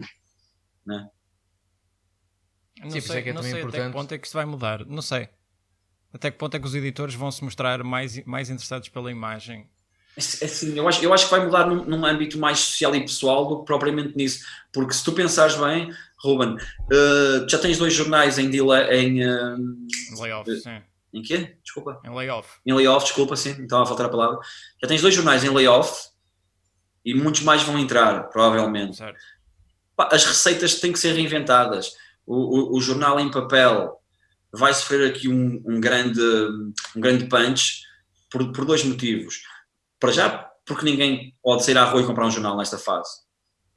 né? 0.85 1.09
Não 2.81 2.91
Sim, 2.91 3.01
sei, 3.01 3.18
é 3.18 3.22
que 3.22 3.29
é 3.31 3.33
não 3.33 3.43
sei 3.43 3.53
importante. 3.53 3.76
até 3.76 3.87
que 3.87 3.93
ponto 3.93 4.14
é 4.14 4.18
que 4.18 4.26
isto 4.26 4.35
vai 4.35 4.45
mudar, 4.45 4.87
não 4.87 5.03
sei. 5.03 5.29
Até 6.12 6.31
que 6.31 6.39
ponto 6.39 6.57
é 6.57 6.61
que 6.61 6.66
os 6.66 6.74
editores 6.74 7.14
vão 7.14 7.31
se 7.31 7.43
mostrar 7.43 7.83
mais, 7.83 8.24
mais 8.24 8.51
interessados 8.51 8.89
pela 8.89 9.11
imagem? 9.11 9.68
Assim, 10.19 10.77
eu, 10.77 10.89
acho, 10.89 11.05
eu 11.05 11.14
acho 11.14 11.27
que 11.27 11.31
vai 11.31 11.45
mudar 11.45 11.66
num, 11.66 11.85
num, 11.85 12.05
âmbito 12.05 12.39
mais 12.39 12.59
social 12.59 12.93
e 12.97 13.01
pessoal 13.01 13.47
do 13.47 13.61
que 13.61 13.66
propriamente 13.66 14.16
nisso. 14.16 14.45
Porque 14.73 14.93
se 14.93 15.05
tu 15.05 15.12
pensares 15.12 15.55
bem, 15.55 15.93
Ruben, 16.19 16.55
uh, 16.57 17.49
já 17.49 17.57
tens 17.59 17.79
dois 17.79 17.95
jornais 17.95 18.37
em, 18.37 18.47
em 18.47 19.25
uh, 19.25 20.21
layoff, 20.21 20.51
uh, 20.51 20.61
sim. 20.61 20.83
Em 21.12 21.23
quê? 21.23 21.57
Desculpa. 21.62 22.01
Em 22.05 22.12
layoff. 22.12 22.49
Em 22.66 22.73
layoff, 22.73 23.07
desculpa, 23.07 23.37
sim, 23.37 23.57
então 23.61 23.81
a 23.81 23.87
faltar 23.87 24.07
a 24.07 24.11
palavra. 24.11 24.39
Já 24.83 24.89
tens 24.89 25.01
dois 25.01 25.14
jornais 25.14 25.45
em 25.45 25.51
layoff 25.51 26.09
e 27.05 27.14
muitos 27.14 27.43
mais 27.43 27.62
vão 27.62 27.79
entrar, 27.79 28.29
provavelmente. 28.29 28.97
Certo. 28.97 29.19
as 29.97 30.25
receitas 30.25 30.81
têm 30.81 30.93
que 30.93 30.99
ser 30.99 31.12
reinventadas. 31.12 31.93
O, 32.27 32.35
o, 32.35 32.77
o 32.77 32.81
jornal 32.81 33.21
em 33.21 33.31
papel 33.31 33.99
vai 34.53 34.75
sofrer 34.75 35.09
aqui 35.09 35.29
um, 35.29 35.62
um, 35.64 35.81
grande, 35.81 36.21
um 36.97 37.01
grande 37.01 37.27
punch 37.27 37.83
por, 38.31 38.53
por 38.53 38.64
dois 38.64 38.83
motivos. 38.85 39.43
Para 40.01 40.12
já, 40.12 40.51
porque 40.64 40.84
ninguém 40.84 41.34
pode 41.42 41.64
sair 41.64 41.78
à 41.78 41.84
rua 41.84 42.03
e 42.03 42.07
comprar 42.07 42.26
um 42.26 42.30
jornal 42.30 42.57
nesta 42.57 42.78
fase. 42.78 43.11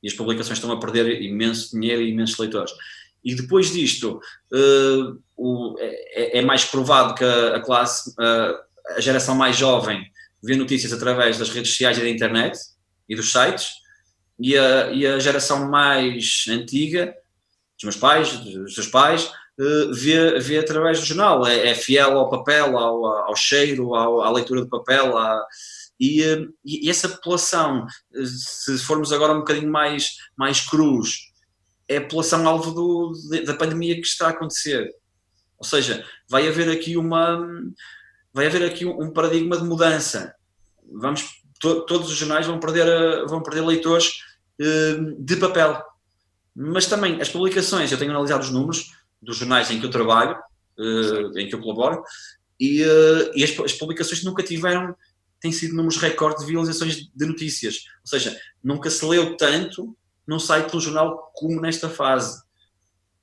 E 0.03 0.07
as 0.07 0.13
publicações 0.13 0.57
estão 0.57 0.71
a 0.71 0.79
perder 0.79 1.21
imenso 1.21 1.71
dinheiro 1.71 2.01
e 2.01 2.09
imensos 2.09 2.37
leitores. 2.37 2.71
E 3.23 3.35
depois 3.35 3.71
disto, 3.71 4.19
uh, 4.51 5.21
o, 5.37 5.75
é, 5.79 6.39
é, 6.39 6.41
mais 6.41 6.65
provado 6.65 7.13
que 7.13 7.23
a, 7.23 7.57
a 7.57 7.59
classe, 7.59 8.09
uh, 8.11 8.95
a 8.95 8.99
geração 8.99 9.35
mais 9.35 9.55
jovem, 9.55 10.03
vê 10.43 10.55
notícias 10.55 10.91
através 10.91 11.37
das 11.37 11.49
redes 11.49 11.71
sociais 11.71 11.97
e 11.97 12.01
da 12.01 12.09
internet 12.09 12.57
e 13.07 13.15
dos 13.15 13.31
sites, 13.31 13.69
e 14.39 14.57
a, 14.57 14.91
e 14.91 15.05
a 15.05 15.19
geração 15.19 15.69
mais 15.69 16.45
antiga, 16.49 17.13
dos 17.75 17.83
meus 17.83 17.95
pais, 17.95 18.37
dos 18.37 18.73
seus 18.73 18.87
pais, 18.87 19.31
uh, 19.59 19.93
vê, 19.93 20.39
vê 20.39 20.57
através 20.57 20.99
do 20.99 21.05
jornal. 21.05 21.45
É, 21.45 21.69
é 21.69 21.75
fiel 21.75 22.17
ao 22.17 22.29
papel, 22.29 22.75
ao, 22.75 23.05
ao 23.05 23.35
cheiro, 23.35 23.93
ao, 23.93 24.21
à 24.21 24.31
leitura 24.31 24.63
de 24.63 24.69
papel, 24.69 25.15
à, 25.15 25.45
e, 26.01 26.49
e, 26.65 26.89
essa 26.89 27.07
população, 27.07 27.85
se 28.25 28.79
formos 28.79 29.13
agora 29.13 29.33
um 29.33 29.39
bocadinho 29.41 29.71
mais, 29.71 30.15
mais 30.35 30.59
cruz, 30.59 31.31
é 31.87 31.97
a 31.97 32.01
população 32.01 32.47
alvo 32.47 32.71
do, 32.71 33.13
da 33.45 33.53
pandemia 33.53 33.93
que 33.93 34.07
está 34.07 34.25
a 34.27 34.29
acontecer. 34.31 34.89
Ou 35.59 35.65
seja, 35.65 36.03
vai 36.27 36.47
haver 36.47 36.71
aqui 36.71 36.97
uma 36.97 37.45
vai 38.33 38.47
haver 38.47 38.63
aqui 38.63 38.83
um 38.83 39.11
paradigma 39.11 39.57
de 39.57 39.63
mudança. 39.63 40.33
Vamos, 40.91 41.29
to, 41.59 41.85
todos 41.85 42.09
os 42.09 42.17
jornais 42.17 42.47
vão 42.47 42.59
perder, 42.59 43.25
vão 43.27 43.43
perder 43.43 43.61
leitores 43.61 44.07
uh, 44.59 45.15
de 45.23 45.35
papel. 45.35 45.83
Mas 46.55 46.87
também 46.87 47.21
as 47.21 47.29
publicações, 47.29 47.91
eu 47.91 47.97
tenho 47.99 48.09
analisado 48.09 48.43
os 48.43 48.49
números 48.49 48.91
dos 49.21 49.37
jornais 49.37 49.69
em 49.69 49.79
que 49.79 49.85
eu 49.85 49.91
trabalho, 49.91 50.35
uh, 50.79 51.37
em 51.37 51.47
que 51.47 51.53
eu 51.53 51.61
colaboro, 51.61 52.01
e, 52.59 52.83
uh, 52.83 53.31
e 53.35 53.43
as, 53.43 53.57
as, 53.59 53.73
publicações 53.73 54.23
nunca 54.23 54.41
tiveram 54.41 54.95
têm 55.41 55.51
sido 55.51 55.75
números 55.75 55.97
recorde 55.97 56.39
de 56.39 56.45
visualizações 56.45 57.09
de 57.13 57.25
notícias. 57.25 57.85
Ou 58.01 58.07
seja, 58.07 58.39
nunca 58.63 58.89
se 58.89 59.03
leu 59.03 59.35
tanto 59.35 59.97
num 60.25 60.39
site 60.39 60.71
do 60.71 60.79
jornal 60.79 61.31
como 61.33 61.59
nesta 61.59 61.89
fase. 61.89 62.41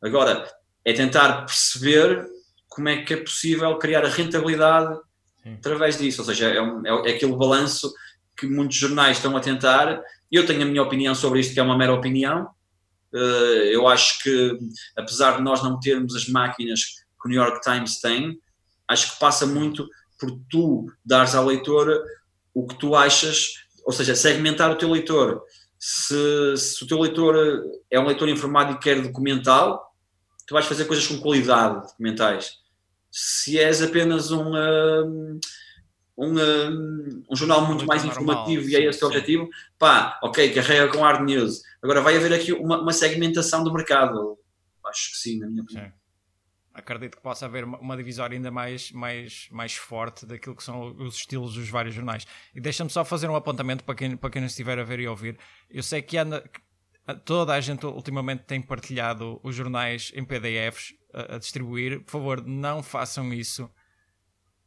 Agora, 0.02 0.46
é 0.84 0.92
tentar 0.92 1.46
perceber 1.46 2.26
como 2.68 2.88
é 2.88 3.02
que 3.02 3.14
é 3.14 3.16
possível 3.16 3.76
criar 3.78 4.04
a 4.04 4.08
rentabilidade 4.08 4.98
Sim. 5.42 5.54
através 5.54 5.96
disso. 5.96 6.20
Ou 6.20 6.26
seja, 6.26 6.48
é, 6.48 6.60
um, 6.60 6.84
é, 6.86 7.10
é, 7.10 7.14
aquele 7.14 7.36
balanço 7.36 7.92
que 8.36 8.46
muitos 8.46 8.76
jornais 8.76 9.16
estão 9.16 9.36
a 9.36 9.40
tentar. 9.40 10.00
Eu 10.30 10.44
tenho 10.44 10.62
a 10.62 10.66
minha 10.66 10.82
opinião 10.82 11.14
sobre 11.14 11.40
isto, 11.40 11.54
que 11.54 11.60
é 11.60 11.62
uma 11.62 11.78
mera 11.78 11.94
opinião. 11.94 12.48
Uh, 13.12 13.64
eu 13.72 13.88
acho 13.88 14.22
que, 14.22 14.58
apesar 14.96 15.36
de 15.36 15.42
nós 15.42 15.62
não 15.62 15.80
termos 15.80 16.14
as 16.14 16.28
máquinas 16.28 16.84
que 16.84 17.26
o 17.26 17.28
New 17.28 17.40
York 17.40 17.60
Times 17.62 18.00
tem, 18.00 18.38
acho 18.86 19.12
que 19.12 19.20
passa 19.20 19.46
muito 19.46 19.88
por 20.18 20.30
tu 20.50 20.86
dares 21.04 21.34
ao 21.34 21.46
leitor 21.46 22.02
o 22.54 22.66
que 22.66 22.74
tu 22.78 22.94
achas, 22.94 23.64
ou 23.84 23.92
seja, 23.92 24.14
segmentar 24.14 24.70
o 24.70 24.76
teu 24.76 24.90
leitor. 24.90 25.42
Se, 25.78 26.56
se 26.56 26.82
o 26.82 26.86
teu 26.86 27.00
leitor 27.00 27.36
é 27.90 28.00
um 28.00 28.06
leitor 28.06 28.28
informado 28.28 28.72
e 28.72 28.78
quer 28.78 29.00
documental, 29.00 29.94
tu 30.46 30.54
vais 30.54 30.66
fazer 30.66 30.86
coisas 30.86 31.06
com 31.06 31.20
qualidade 31.20 31.86
documentais. 31.86 32.58
Se 33.10 33.58
és 33.58 33.80
apenas 33.80 34.32
um, 34.32 34.54
um, 34.54 35.40
um, 36.18 37.24
um 37.30 37.36
jornal 37.36 37.60
muito, 37.60 37.76
muito 37.76 37.86
mais 37.86 38.04
normal, 38.04 38.22
informativo 38.22 38.64
sim, 38.64 38.70
e 38.70 38.76
é 38.76 38.84
esse 38.84 39.04
o 39.04 39.06
objetivo, 39.06 39.48
pá, 39.78 40.18
ok, 40.22 40.52
carrega 40.52 40.88
com 40.88 41.02
hard 41.02 41.24
news. 41.24 41.62
Agora 41.80 42.00
vai 42.00 42.16
haver 42.16 42.32
aqui 42.32 42.52
uma, 42.52 42.82
uma 42.82 42.92
segmentação 42.92 43.62
do 43.62 43.72
mercado. 43.72 44.36
Acho 44.86 45.12
que 45.12 45.18
sim, 45.18 45.38
na 45.38 45.46
minha 45.46 45.62
opinião. 45.62 45.86
Sim 45.86 45.97
acredito 46.78 47.16
que 47.16 47.22
possa 47.22 47.46
haver 47.46 47.64
uma 47.64 47.96
divisória 47.96 48.36
ainda 48.36 48.50
mais, 48.50 48.90
mais, 48.92 49.48
mais 49.50 49.74
forte 49.74 50.24
daquilo 50.24 50.56
que 50.56 50.62
são 50.62 50.94
os 50.98 51.16
estilos 51.16 51.54
dos 51.54 51.68
vários 51.68 51.94
jornais. 51.94 52.26
E 52.54 52.60
deixa-me 52.60 52.90
só 52.90 53.04
fazer 53.04 53.28
um 53.28 53.36
apontamento 53.36 53.84
para 53.84 53.94
quem, 53.94 54.16
para 54.16 54.30
quem 54.30 54.44
estiver 54.44 54.78
a 54.78 54.84
ver 54.84 55.00
e 55.00 55.08
ouvir. 55.08 55.38
Eu 55.68 55.82
sei 55.82 56.00
que 56.00 56.16
anda, 56.16 56.48
toda 57.24 57.54
a 57.54 57.60
gente 57.60 57.84
ultimamente 57.86 58.44
tem 58.44 58.62
partilhado 58.62 59.40
os 59.42 59.54
jornais 59.54 60.12
em 60.14 60.24
PDFs 60.24 60.94
a, 61.12 61.36
a 61.36 61.38
distribuir. 61.38 62.00
Por 62.04 62.10
favor, 62.12 62.46
não 62.46 62.82
façam 62.82 63.32
isso. 63.32 63.68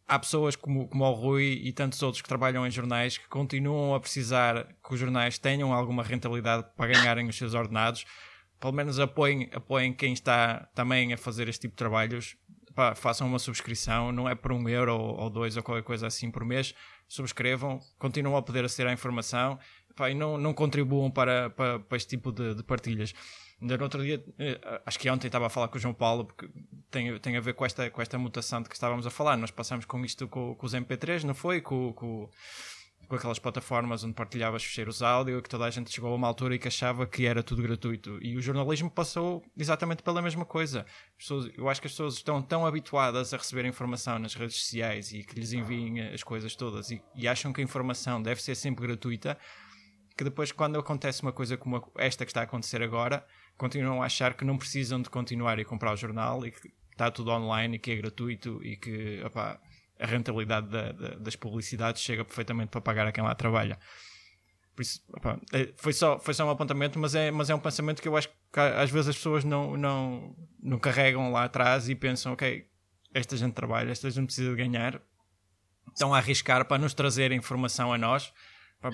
Há 0.08 0.20
pessoas 0.20 0.58
como, 0.58 0.90
como 0.90 1.06
o 1.06 1.14
Rui 1.14 1.62
e 1.64 1.72
tantos 1.72 2.04
outros 2.04 2.22
que 2.22 2.28
trabalham 2.28 2.68
em 2.68 2.72
jornais 2.72 3.18
que 3.18 3.28
continuam 3.30 3.96
a 3.96 4.00
precisar 4.00 4.68
que 4.86 4.94
os 4.94 5.00
jornais 5.00 5.40
tenham 5.40 5.72
alguma 5.72 6.04
rentabilidade 6.04 6.68
para 6.76 6.92
ganharem 6.92 7.30
os 7.30 7.38
seus 7.38 7.54
ordenados 7.54 8.06
pelo 8.62 8.74
menos 8.74 9.00
apoiem, 9.00 9.50
apoiem 9.52 9.92
quem 9.92 10.14
está 10.14 10.70
também 10.76 11.12
a 11.12 11.18
fazer 11.18 11.50
este 11.50 11.62
tipo 11.62 11.74
de 11.74 11.78
trabalhos. 11.78 12.38
Pá, 12.76 12.96
façam 12.96 13.28
uma 13.28 13.40
subscrição, 13.40 14.12
não 14.14 14.30
é 14.30 14.36
por 14.36 14.54
um 14.54 14.70
euro 14.70 14.96
ou, 14.96 15.30
dois 15.30 15.58
ou 15.58 15.64
qualquer 15.64 15.84
coisa 15.84 16.08
assim 16.08 16.30
por 16.30 16.46
mês. 16.46 16.74
Subscrevam, 17.08 17.82
continuam 17.98 18.38
a 18.38 18.42
poder 18.42 18.64
aceder 18.64 18.90
à 18.90 18.94
informação 18.94 19.60
pá, 19.96 20.12
e 20.12 20.14
não, 20.14 20.38
não 20.38 20.54
contribuam 20.54 21.10
para, 21.10 21.50
para, 21.50 21.80
para 21.80 21.98
este 21.98 22.10
tipo 22.10 22.32
de, 22.32 22.56
de 22.56 22.64
partilhas. 22.64 23.14
Ainda 23.60 23.78
no 23.78 23.84
outro 23.84 24.04
dia, 24.04 24.24
eh, 24.40 24.82
acho 24.86 24.98
que 24.98 25.10
ontem 25.10 25.28
estava 25.28 25.48
a 25.48 25.50
falar 25.50 25.68
com 25.68 25.78
o 25.78 25.82
João 25.82 25.94
Paulo, 25.94 26.26
porque 26.26 26.48
tem, 26.90 27.18
tem 27.20 27.38
a 27.38 27.42
ver 27.42 27.54
com 27.54 27.66
esta, 27.66 27.90
com 27.90 28.02
esta 28.02 28.18
mutação 28.18 28.62
de 28.62 28.70
que 28.70 28.76
estávamos 28.76 29.06
a 29.06 29.10
falar. 29.10 29.38
Nós 29.38 29.52
passamos 29.52 29.86
com 29.86 30.04
isto 30.06 30.28
com, 30.28 30.56
com 30.56 30.66
os 30.66 30.74
MP3, 30.74 31.24
não 31.24 31.34
foi? 31.34 31.62
Com, 31.62 31.94
com, 31.94 32.30
com 33.12 33.18
aquelas 33.18 33.40
plataformas 33.40 34.06
onde 34.06 34.14
partilhavas 34.14 34.64
ficheiros 34.64 35.02
áudio 35.02 35.38
e 35.38 35.42
que 35.42 35.50
toda 35.50 35.66
a 35.66 35.70
gente 35.70 35.92
chegou 35.92 36.14
a 36.14 36.16
uma 36.16 36.28
altura 36.28 36.56
e 36.56 36.60
que 36.60 36.70
achava 36.70 37.06
que 37.06 37.26
era 37.26 37.44
tudo 37.44 37.62
gratuito. 37.62 38.18
E 38.22 38.38
o 38.38 38.42
jornalismo 38.42 38.90
passou 38.90 39.44
exatamente 39.58 40.02
pela 40.02 40.22
mesma 40.22 40.46
coisa. 40.46 40.86
Pessoas, 41.18 41.52
eu 41.58 41.68
acho 41.68 41.82
que 41.82 41.88
as 41.88 41.92
pessoas 41.92 42.14
estão 42.14 42.42
tão 42.42 42.66
habituadas 42.66 43.34
a 43.34 43.38
receber 43.38 43.66
informação 43.66 44.18
nas 44.18 44.34
redes 44.34 44.56
sociais 44.56 45.12
e 45.12 45.24
que 45.24 45.38
lhes 45.38 45.52
enviem 45.52 46.00
as 46.08 46.24
coisas 46.24 46.56
todas 46.56 46.90
e, 46.90 47.04
e 47.14 47.28
acham 47.28 47.52
que 47.52 47.60
a 47.60 47.64
informação 47.64 48.22
deve 48.22 48.42
ser 48.42 48.56
sempre 48.56 48.88
gratuita 48.88 49.38
que 50.18 50.24
depois 50.24 50.52
quando 50.54 50.80
acontece 50.80 51.22
uma 51.22 51.34
coisa 51.34 51.58
como 51.58 51.92
esta 51.98 52.24
que 52.24 52.32
está 52.32 52.42
a 52.42 52.44
acontecer 52.44 52.82
agora, 52.82 53.26
continuam 53.58 54.02
a 54.02 54.06
achar 54.06 54.36
que 54.36 54.46
não 54.46 54.58
precisam 54.58 55.02
de 55.02 55.10
continuar 55.10 55.60
a 55.60 55.66
comprar 55.66 55.92
o 55.94 55.98
jornal 55.98 56.46
e 56.46 56.52
que 56.52 56.72
está 56.92 57.12
tudo 57.12 57.32
online 57.32 57.76
e 57.76 57.80
que 57.80 57.92
é 57.92 57.96
gratuito 57.96 58.64
e 58.64 58.78
que 58.78 59.22
opá, 59.26 59.60
a 60.02 60.06
rentabilidade 60.06 60.68
da, 60.68 60.92
da, 60.92 61.10
das 61.16 61.36
publicidades 61.36 62.02
chega 62.02 62.26
perfeitamente 62.26 62.70
para 62.70 62.82
pagar 62.82 63.08
a 63.08 63.12
quem 63.12 63.24
lá 63.24 63.36
trabalha. 63.36 63.78
Por 64.76 64.82
isso, 64.82 65.02
opa, 65.14 65.40
é, 65.54 65.72
foi, 65.78 65.94
só, 65.94 66.18
foi 66.20 66.34
só 66.34 66.46
um 66.46 66.50
apontamento, 66.50 66.98
mas 66.98 67.14
é, 67.14 67.30
mas 67.30 67.50
é 67.50 67.56
um 67.56 67.60
pensamento 67.60 68.02
que 68.02 68.08
eu 68.08 68.18
acho 68.18 68.30
que 68.30 68.60
às 68.60 68.90
vezes 68.90 69.10
as 69.10 69.16
pessoas 69.16 69.44
não, 69.44 69.78
não, 69.78 70.36
não 70.60 70.80
carregam 70.80 71.32
lá 71.32 71.44
atrás 71.44 71.88
e 71.88 71.96
pensam, 71.96 72.34
ok, 72.34 72.68
esta 73.14 73.38
gente 73.38 73.54
trabalha, 73.54 73.92
esta 73.92 74.10
gente 74.10 74.26
precisa 74.26 74.50
de 74.50 74.56
ganhar, 74.56 75.00
estão 75.90 76.14
a 76.14 76.18
arriscar 76.18 76.66
para 76.66 76.82
nos 76.82 76.94
trazer 76.94 77.32
informação 77.32 77.94
a 77.94 77.98
nós, 77.98 78.34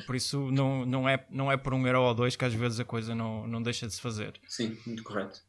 por 0.05 0.15
isso 0.15 0.51
não, 0.51 0.85
não, 0.85 1.07
é, 1.07 1.25
não 1.29 1.51
é 1.51 1.55
por 1.55 1.73
um 1.73 1.87
euro 1.87 2.01
ou 2.01 2.13
dois 2.13 2.35
que 2.35 2.43
às 2.43 2.53
vezes 2.53 2.79
a 2.79 2.85
coisa 2.85 3.15
não, 3.15 3.47
não 3.47 3.61
deixa 3.61 3.87
de 3.87 3.93
se 3.93 4.01
fazer. 4.01 4.39
Sim, 4.47 4.77
muito 4.85 5.03
correto. 5.03 5.39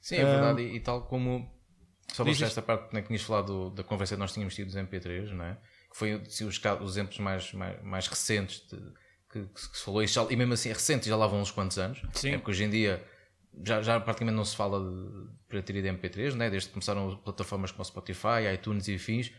Sim, 0.00 0.16
é 0.16 0.24
verdade, 0.24 0.62
e, 0.62 0.76
e 0.76 0.80
tal 0.80 1.06
como 1.06 1.50
só 2.12 2.24
vou 2.24 2.32
esta 2.32 2.62
parte 2.62 2.88
que 2.90 3.02
tinhas 3.02 3.22
falado 3.22 3.70
da 3.70 3.82
conversa 3.82 4.14
que 4.14 4.20
nós 4.20 4.32
tínhamos 4.32 4.54
tido 4.54 4.66
dos 4.66 4.76
MP3, 4.76 5.30
não 5.30 5.44
é? 5.44 5.58
Que 5.90 5.96
foi 5.96 6.12
assim, 6.14 6.44
os, 6.44 6.60
os 6.80 6.96
exemplos 6.96 7.18
mais, 7.18 7.52
mais, 7.52 7.82
mais 7.82 8.06
recentes 8.06 8.66
de, 8.68 8.76
que, 9.30 9.46
que, 9.46 9.60
se 9.60 9.84
falou, 9.84 10.02
e, 10.02 10.06
já, 10.06 10.26
e 10.28 10.36
mesmo 10.36 10.52
assim 10.52 10.70
é 10.70 10.72
recente, 10.72 11.08
já 11.08 11.16
lá 11.16 11.26
vão 11.26 11.40
uns 11.40 11.50
quantos 11.50 11.78
anos. 11.78 12.02
Sim. 12.12 12.30
É 12.30 12.38
porque 12.38 12.50
hoje 12.50 12.64
em 12.64 12.70
dia 12.70 13.02
já, 13.64 13.82
já 13.82 14.00
praticamente 14.00 14.36
não 14.36 14.44
se 14.44 14.56
fala 14.56 14.78
de 14.78 15.28
pirataria 15.48 15.82
de 15.82 15.88
MP3, 15.88 16.34
né? 16.34 16.50
desde 16.50 16.68
que 16.68 16.74
começaram 16.74 17.16
plataformas 17.18 17.70
como 17.70 17.84
Spotify, 17.84 18.52
iTunes 18.52 18.88
e 18.88 18.94
afins, 18.94 19.32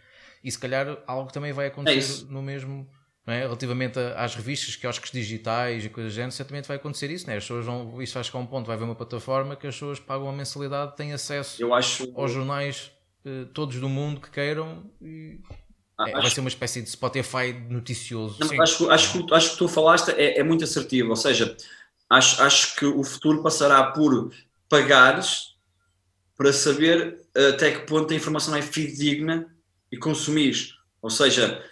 e 0.44 0.52
se 0.52 0.60
calhar 0.60 1.02
algo 1.08 1.32
também 1.32 1.54
vai 1.54 1.68
acontecer 1.68 2.26
é 2.26 2.32
no 2.32 2.42
mesmo 2.42 2.90
é? 3.26 3.40
relativamente 3.40 3.98
às 4.16 4.36
revistas, 4.36 4.76
quiosques 4.76 5.12
digitais 5.12 5.86
e 5.86 5.90
coisas 5.90 6.14
do 6.14 6.16
género, 6.16 6.32
certamente 6.34 6.68
vai 6.68 6.78
acontecer 6.78 7.10
isso. 7.10 7.28
Né? 7.28 7.38
As 7.38 7.44
pessoas 7.44 7.66
vão, 7.66 8.02
isso 8.02 8.14
vai 8.14 8.24
chegar 8.24 8.40
a 8.40 8.42
um 8.42 8.46
ponto, 8.46 8.68
vai 8.68 8.76
haver 8.76 8.86
uma 8.86 8.96
plataforma 8.96 9.56
que 9.56 9.68
as 9.68 9.76
pessoas 9.76 10.00
pagam 10.00 10.26
uma 10.26 10.34
mensalidade, 10.34 10.96
têm 10.96 11.14
acesso 11.14 11.74
acho... 11.74 12.12
aos 12.16 12.32
jornais 12.32 12.92
eh, 13.26 13.46
todos 13.54 13.80
do 13.80 13.88
mundo 13.88 14.20
que 14.20 14.30
queiram 14.30 14.84
e 15.02 15.40
ah, 15.98 16.10
é, 16.10 16.14
acho... 16.14 16.22
vai 16.22 16.32
ser 16.32 16.40
uma 16.42 16.50
espécie 16.50 16.82
de 16.82 16.90
Spotify 16.90 17.54
noticioso. 17.70 18.40
Não, 18.40 18.62
acho, 18.62 18.90
acho, 18.92 19.26
que, 19.26 19.34
acho 19.34 19.52
que 19.52 19.58
tu 19.58 19.68
falaste 19.68 20.10
é, 20.10 20.40
é 20.40 20.44
muito 20.44 20.66
assertivo, 20.66 21.12
ou 21.12 21.16
seja, 21.16 21.56
acho, 22.10 22.42
acho 22.42 22.76
que 22.76 22.86
o 22.86 23.04
futuro 23.04 23.42
passará 23.42 23.84
por 23.92 24.34
pagares 24.68 25.54
para 26.36 26.52
saber 26.52 27.20
até 27.54 27.72
que 27.72 27.86
ponto 27.86 28.12
a 28.12 28.16
informação 28.16 28.56
é 28.56 28.62
fidedigna 28.62 29.48
e 29.92 29.98
consumir. 29.98 30.74
Ou 31.02 31.10
seja, 31.10 31.64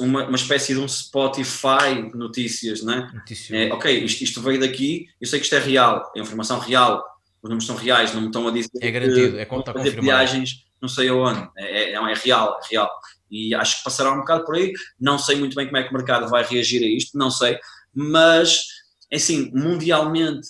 uma, 0.00 0.26
uma 0.26 0.36
espécie 0.36 0.74
de 0.74 0.80
um 0.80 0.88
Spotify 0.88 2.10
de 2.10 2.16
notícias, 2.16 2.82
né? 2.82 3.08
É, 3.52 3.72
ok, 3.72 4.04
isto, 4.04 4.24
isto, 4.24 4.42
veio 4.42 4.58
daqui, 4.58 5.06
eu 5.20 5.28
sei 5.28 5.38
que 5.38 5.44
isto 5.44 5.54
é 5.54 5.60
real, 5.60 6.10
é 6.16 6.20
informação 6.20 6.58
real, 6.58 7.04
os 7.40 7.48
números 7.48 7.66
são 7.66 7.76
reais, 7.76 8.12
não 8.12 8.22
me 8.22 8.26
estão 8.26 8.48
a 8.48 8.50
dizer 8.50 8.68
é 8.80 8.90
garantido, 8.90 9.38
é 9.38 9.44
conta 9.44 9.72
fazer 9.72 10.00
viagens, 10.00 10.66
não 10.82 10.88
sei 10.88 11.08
aonde, 11.08 11.48
é, 11.56 11.92
é, 11.92 11.94
é 11.94 12.14
real, 12.14 12.58
é 12.62 12.68
real. 12.68 12.90
E 13.30 13.54
acho 13.54 13.78
que 13.78 13.84
passará 13.84 14.12
um 14.12 14.18
bocado 14.18 14.44
por 14.44 14.56
aí, 14.56 14.72
não 15.00 15.18
sei 15.18 15.36
muito 15.36 15.54
bem 15.54 15.66
como 15.66 15.76
é 15.76 15.84
que 15.84 15.90
o 15.90 15.96
mercado 15.96 16.28
vai 16.28 16.44
reagir 16.44 16.82
a 16.82 16.86
isto, 16.86 17.16
não 17.16 17.30
sei, 17.30 17.58
mas 17.94 18.64
é 19.10 19.16
assim, 19.16 19.52
mundialmente 19.54 20.48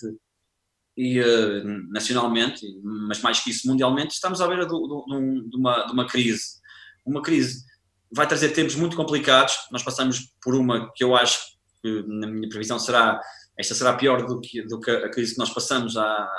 e 0.96 1.20
uh, 1.20 1.64
nacionalmente, 1.90 2.64
mas 2.82 3.20
mais 3.20 3.40
que 3.40 3.50
isso, 3.50 3.68
mundialmente, 3.68 4.14
estamos 4.14 4.40
à 4.40 4.48
beira 4.48 4.64
do, 4.64 4.78
do, 4.86 5.04
do, 5.06 5.50
de, 5.50 5.56
uma, 5.56 5.84
de 5.84 5.92
uma 5.92 6.06
crise. 6.06 6.56
Uma 7.04 7.22
crise 7.22 7.64
vai 8.12 8.26
trazer 8.26 8.50
tempos 8.50 8.74
muito 8.74 8.96
complicados. 8.96 9.54
Nós 9.70 9.82
passamos 9.82 10.32
por 10.42 10.54
uma 10.54 10.92
que 10.94 11.02
eu 11.02 11.14
acho 11.16 11.40
que, 11.82 12.04
na 12.06 12.26
minha 12.26 12.48
previsão, 12.48 12.78
será 12.78 13.20
esta 13.58 13.74
será 13.74 13.94
pior 13.94 14.26
do 14.26 14.40
que, 14.40 14.62
do 14.62 14.78
que 14.78 14.90
a 14.90 15.10
crise 15.10 15.32
que 15.32 15.38
nós 15.38 15.50
passamos 15.50 15.96
há 15.96 16.30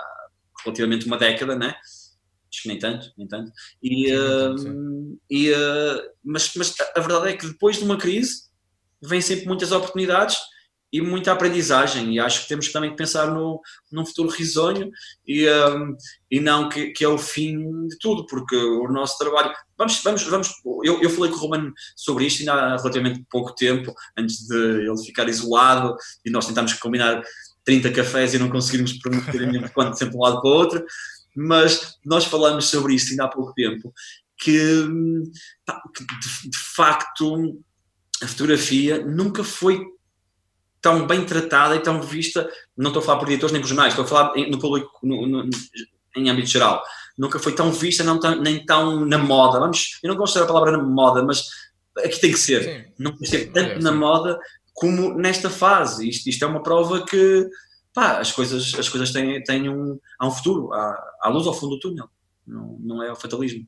relativamente 0.63 1.07
uma 1.07 1.17
década, 1.17 1.55
né? 1.55 1.75
Acho 2.51 2.61
que 2.61 2.67
nem 2.67 2.79
tanto, 2.79 3.11
nem 3.17 3.27
tanto. 3.27 3.51
E, 3.81 4.07
sim, 4.07 4.69
uh, 4.69 5.19
e, 5.29 5.51
uh, 5.51 6.01
mas, 6.23 6.51
mas 6.55 6.75
a 6.95 6.99
verdade 6.99 7.29
é 7.29 7.37
que 7.37 7.47
depois 7.47 7.77
de 7.77 7.83
uma 7.83 7.97
crise 7.97 8.47
vem 9.01 9.21
sempre 9.21 9.47
muitas 9.47 9.71
oportunidades 9.71 10.37
e 10.91 11.01
muita 11.01 11.31
aprendizagem. 11.31 12.13
E 12.13 12.19
acho 12.19 12.43
que 12.43 12.47
temos 12.47 12.71
também 12.71 12.91
que 12.91 12.95
pensar 12.95 13.31
no, 13.31 13.61
num 13.91 14.05
futuro 14.05 14.29
risonho 14.29 14.89
e, 15.25 15.49
um, 15.49 15.95
e 16.31 16.39
não 16.39 16.69
que, 16.69 16.91
que, 16.91 17.03
é 17.03 17.07
o 17.07 17.17
fim 17.17 17.87
de 17.87 17.97
tudo, 17.99 18.25
porque 18.25 18.55
o 18.55 18.87
nosso 18.87 19.17
trabalho, 19.17 19.53
vamos, 19.77 20.01
vamos, 20.01 20.23
vamos 20.23 20.51
eu, 20.83 21.01
eu 21.01 21.09
falei 21.09 21.31
com 21.31 21.37
o 21.37 21.41
Romano 21.41 21.73
sobre 21.95 22.25
isto 22.25 22.39
ainda 22.39 22.53
há 22.53 22.77
relativamente 22.77 23.25
pouco 23.29 23.53
tempo, 23.53 23.93
antes 24.17 24.47
de 24.47 24.55
ele 24.55 25.03
ficar 25.05 25.27
isolado 25.27 25.95
e 26.25 26.31
nós 26.31 26.47
tentámos 26.47 26.73
combinar 26.73 27.21
30 27.65 27.91
cafés 27.91 28.33
e 28.33 28.39
não 28.39 28.49
conseguimos 28.49 28.93
prometer 28.93 29.39
sempre 29.93 30.11
de 30.11 30.17
um 30.17 30.21
lado 30.21 30.41
para 30.41 30.49
o 30.49 30.53
outro, 30.53 30.85
mas 31.35 31.97
nós 32.03 32.25
falamos 32.25 32.65
sobre 32.65 32.95
isto 32.95 33.11
ainda 33.11 33.25
há 33.25 33.27
pouco 33.27 33.53
tempo, 33.53 33.93
que, 34.37 34.59
hum, 34.59 35.23
que 35.93 36.03
de, 36.03 36.49
de 36.49 36.57
facto 36.57 37.59
a 38.23 38.27
fotografia 38.27 39.05
nunca 39.05 39.43
foi 39.43 39.85
tão 40.87 41.05
bem 41.05 41.25
tratada 41.25 41.75
e 41.75 41.81
tão 41.81 42.01
vista, 42.01 42.49
não 42.77 42.91
estou 42.91 43.01
a 43.01 43.05
falar 43.05 43.19
por 43.19 43.27
editores 43.27 43.51
nem 43.51 43.61
por 43.61 43.67
jornais, 43.67 43.91
estou 43.91 44.05
a 44.05 44.07
falar 44.07 44.33
no 44.49 44.57
público 44.57 44.89
no, 45.03 45.27
no, 45.27 45.49
em 46.15 46.29
âmbito 46.29 46.47
geral, 46.47 46.81
nunca 47.17 47.37
foi 47.39 47.53
tão 47.53 47.73
vista, 47.73 48.05
não 48.05 48.17
tão, 48.17 48.41
nem 48.41 48.65
tão 48.65 49.05
na 49.05 49.17
moda, 49.17 49.59
vamos, 49.59 49.99
eu 50.01 50.07
não 50.07 50.15
gosto 50.15 50.39
da 50.39 50.45
palavra 50.45 50.71
na 50.71 50.81
moda, 50.81 51.21
mas 51.21 51.43
aqui 51.97 52.21
tem 52.21 52.31
que 52.31 52.39
ser, 52.39 52.63
sim. 52.63 52.91
não 52.97 53.11
tem 53.11 53.19
que 53.19 53.27
ser 53.27 53.51
tanto 53.51 53.71
é, 53.71 53.79
na 53.79 53.91
moda 53.91 54.39
como 54.73 55.13
nesta 55.13 55.49
fase, 55.49 56.07
isto, 56.07 56.29
isto 56.29 56.45
é 56.45 56.47
uma 56.47 56.63
prova 56.63 57.03
que 57.05 57.49
pá, 57.93 58.19
as 58.19 58.31
coisas, 58.31 58.73
as 58.79 58.87
coisas 58.87 59.11
têm, 59.11 59.43
têm 59.43 59.67
um, 59.67 59.99
há 60.17 60.25
um 60.25 60.31
futuro, 60.31 60.71
há, 60.71 60.97
há 61.21 61.27
luz 61.27 61.45
ao 61.47 61.53
fundo 61.53 61.75
do 61.75 61.79
túnel, 61.81 62.09
não, 62.45 62.77
não 62.79 63.03
é 63.03 63.11
o 63.11 63.15
fatalismo. 63.15 63.67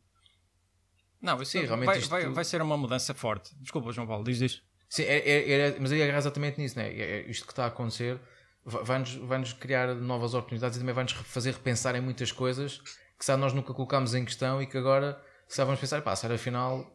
Não, 1.22 1.36
vai, 1.36 1.46
ser, 1.46 1.68
vai, 1.68 1.98
isto... 1.98 2.10
vai, 2.10 2.30
vai, 2.30 2.46
ser 2.46 2.62
uma 2.62 2.78
mudança 2.78 3.14
forte. 3.14 3.54
Desculpa, 3.60 3.92
João 3.92 4.08
Paulo, 4.08 4.24
diz 4.24 4.40
isto. 4.40 4.64
Sim, 4.90 5.04
é, 5.04 5.18
é, 5.18 5.52
é, 5.52 5.80
mas 5.80 5.92
aí 5.92 6.02
é 6.02 6.18
exatamente 6.18 6.60
nisso, 6.60 6.78
né? 6.78 6.90
É, 6.90 7.22
isto 7.30 7.46
que 7.46 7.52
está 7.52 7.66
a 7.66 7.68
acontecer 7.68 8.20
vai-nos 8.66 9.16
vai 9.16 9.38
-nos 9.38 9.54
criar 9.54 9.94
novas 9.96 10.34
oportunidades 10.34 10.78
e 10.78 10.80
também 10.80 10.94
vai-nos 10.94 11.14
fazer 11.14 11.52
repensar 11.52 11.96
em 11.96 12.02
muitas 12.02 12.32
coisas 12.32 12.82
que 13.18 13.26
sabe, 13.26 13.42
nós 13.42 13.54
nunca 13.54 13.74
colocámos 13.74 14.16
em 14.16 14.24
questão 14.24 14.62
e 14.62 14.66
que 14.66 14.78
agora 14.78 15.22
sabe, 15.48 15.68
vamos 15.68 15.82
pensar, 15.82 16.02
pá, 16.02 16.16
será 16.16 16.36
afinal 16.36 16.90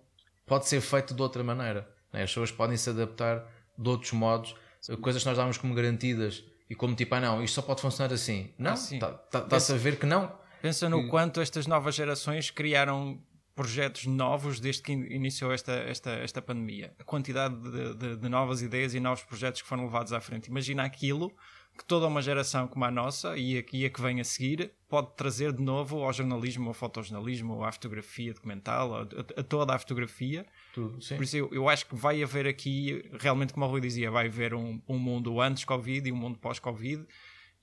pode 0.47 0.66
ser 0.66 0.80
feito 0.80 1.14
de 1.14 1.20
outra 1.20 1.45
maneira. 1.45 1.88
Né? 2.12 2.22
As 2.22 2.30
pessoas 2.30 2.51
podem 2.51 2.76
se 2.76 2.88
adaptar 2.90 3.47
de 3.76 3.88
outros 3.88 4.12
modos, 4.12 4.55
coisas 5.01 5.22
que 5.22 5.28
nós 5.28 5.36
dávamos 5.36 5.59
como 5.59 5.74
garantidas 5.74 6.45
e 6.68 6.74
como 6.74 6.95
tipo, 6.95 7.14
ah 7.14 7.20
não, 7.20 7.42
isto 7.42 7.55
só 7.55 7.62
pode 7.62 7.82
funcionar 7.82 8.12
assim. 8.12 8.53
Não, 8.59 8.72
está-se 8.72 8.97
ah, 9.05 9.09
tá, 9.30 9.40
tá 9.42 9.57
a 9.57 9.76
ver 9.76 9.99
que 9.99 10.07
não. 10.07 10.32
Pensa 10.62 10.88
no 10.88 11.03
que... 11.03 11.09
quanto 11.09 11.40
estas 11.40 11.66
novas 11.66 11.95
gerações 11.95 12.51
criaram 12.51 13.20
projetos 13.55 14.07
novos 14.07 14.59
desde 14.59 14.82
que 14.82 14.92
iniciou 14.92 15.52
esta, 15.52 15.72
esta, 15.72 16.11
esta 16.11 16.42
pandemia. 16.42 16.92
A 16.98 17.05
quantidade 17.05 17.55
de, 17.57 17.94
de, 17.94 18.16
de, 18.16 18.28
novas 18.28 18.62
ideias 18.62 18.94
e 18.94 19.00
novos 19.00 19.22
projetos 19.22 19.62
que 19.62 19.68
foram 19.68 19.84
levados 19.84 20.12
à 20.12 20.20
frente. 20.20 20.48
Imagina 20.48 20.84
aquilo 20.84 21.32
que 21.76 21.84
toda 21.84 22.07
uma 22.07 22.22
geração 22.22 22.68
como 22.68 22.84
a 22.84 22.90
nossa 22.90 23.36
e 23.36 23.59
a, 23.59 23.64
e 23.72 23.84
a 23.84 23.90
que 23.90 24.00
vem 24.00 24.20
a 24.20 24.24
seguir 24.24 24.72
pode 24.88 25.14
trazer 25.16 25.52
de 25.52 25.62
novo 25.62 26.02
ao 26.02 26.12
jornalismo, 26.12 26.68
ao 26.68 26.74
fotojornalismo, 26.74 27.64
à 27.64 27.72
fotografia 27.72 28.32
documental, 28.32 28.94
a, 28.94 29.00
a, 29.02 29.40
a 29.40 29.42
toda 29.42 29.74
a 29.74 29.78
fotografia. 29.78 30.46
Tudo, 30.72 31.00
sim. 31.00 31.16
Por 31.16 31.24
isso 31.24 31.36
eu, 31.36 31.48
eu, 31.52 31.68
acho 31.68 31.86
que 31.86 31.96
vai 31.96 32.22
haver 32.22 32.46
aqui, 32.46 33.05
realmente 33.20 33.52
como 33.52 33.66
o 33.66 33.68
Rui 33.68 33.80
dizia, 33.80 34.11
vai 34.11 34.26
haver 34.26 34.55
um, 34.55 34.80
um 34.88 34.98
mundo 34.98 35.40
antes 35.40 35.64
Covid 35.64 36.09
e 36.09 36.12
um 36.12 36.16
mundo 36.16 36.38
pós-Covid 36.38 37.05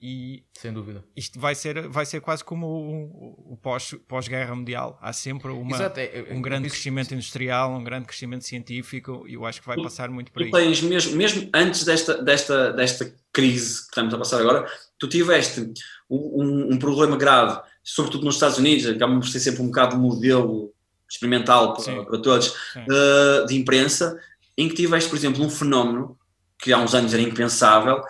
e 0.02 0.44
Sem 0.54 0.74
dúvida. 0.74 1.04
Isto 1.16 1.40
vai 1.40 1.54
ser, 1.54 1.88
vai 1.88 2.06
ser 2.08 2.22
quase 2.22 2.44
como 2.44 2.66
o, 2.66 3.54
o 3.54 3.58
pós, 3.58 3.94
pós-guerra 4.08 4.56
mundial. 4.56 4.98
Há 5.00 5.14
sempre 5.14 5.52
uma, 5.52 5.78
é, 5.78 6.28
um 6.32 6.42
grande 6.42 6.70
crescimento 6.70 7.14
industrial, 7.14 7.72
um 7.78 7.84
grande 7.84 8.08
crescimento 8.08 8.44
científico 8.44 9.26
e 9.28 9.36
eu 9.36 9.46
acho 9.46 9.62
que 9.62 9.68
vai 9.68 9.78
passar 9.78 10.10
muito 10.10 10.32
por 10.32 10.42
aí. 10.42 10.50
Tens 10.50 10.82
mesmo, 10.82 11.16
mesmo 11.16 11.50
antes 11.54 11.84
desta, 11.84 12.22
desta, 12.24 12.74
desta 12.74 13.14
crise 13.32 13.82
que 13.82 13.90
estamos 13.90 14.14
a 14.14 14.18
passar 14.18 14.42
agora, 14.42 14.68
tu 14.98 15.08
tiveste 15.08 15.72
um, 16.10 16.74
um 16.74 16.80
problema 16.80 17.16
grave, 17.16 17.62
sobretudo 17.84 18.26
nos 18.26 18.36
Estados 18.36 18.58
Unidos, 18.58 18.88
acaba 18.88 19.14
por 19.14 19.28
ser 19.28 19.40
sempre 19.40 19.62
um 19.62 19.68
bocado 19.68 19.98
modelo 19.98 20.74
experimental 21.10 21.76
para, 21.76 22.06
para 22.06 22.18
todos, 22.20 22.48
uh, 22.48 23.46
de 23.46 23.56
imprensa, 23.56 24.20
em 24.58 24.68
que 24.68 24.76
tiveste, 24.76 25.10
por 25.10 25.16
exemplo, 25.16 25.44
um 25.44 25.50
fenómeno 25.50 26.18
que 26.58 26.72
há 26.72 26.78
uns 26.78 26.94
anos 26.96 27.14
era 27.14 27.22
impensável, 27.22 28.02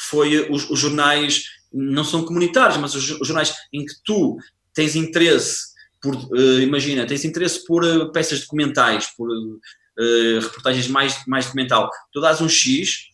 que 0.00 0.06
foi 0.06 0.50
os, 0.50 0.68
os 0.70 0.78
jornais, 0.78 1.44
não 1.70 2.02
são 2.02 2.24
comunitários, 2.24 2.78
mas 2.78 2.94
os, 2.94 3.20
os, 3.20 3.28
jornais 3.28 3.54
em 3.70 3.84
que 3.84 3.92
tu 4.02 4.38
tens 4.72 4.96
interesse 4.96 5.70
por, 6.00 6.14
uh, 6.14 6.60
imagina, 6.60 7.06
tens 7.06 7.24
interesse 7.24 7.64
por 7.66 7.84
uh, 7.84 8.10
peças 8.10 8.40
documentais, 8.40 9.08
por 9.14 9.28
uh, 9.28 10.40
reportagens 10.40 10.88
mais, 10.88 11.22
mais 11.26 11.44
documental, 11.44 11.90
tu 12.10 12.20
dás 12.20 12.40
um 12.40 12.48
X 12.48 13.10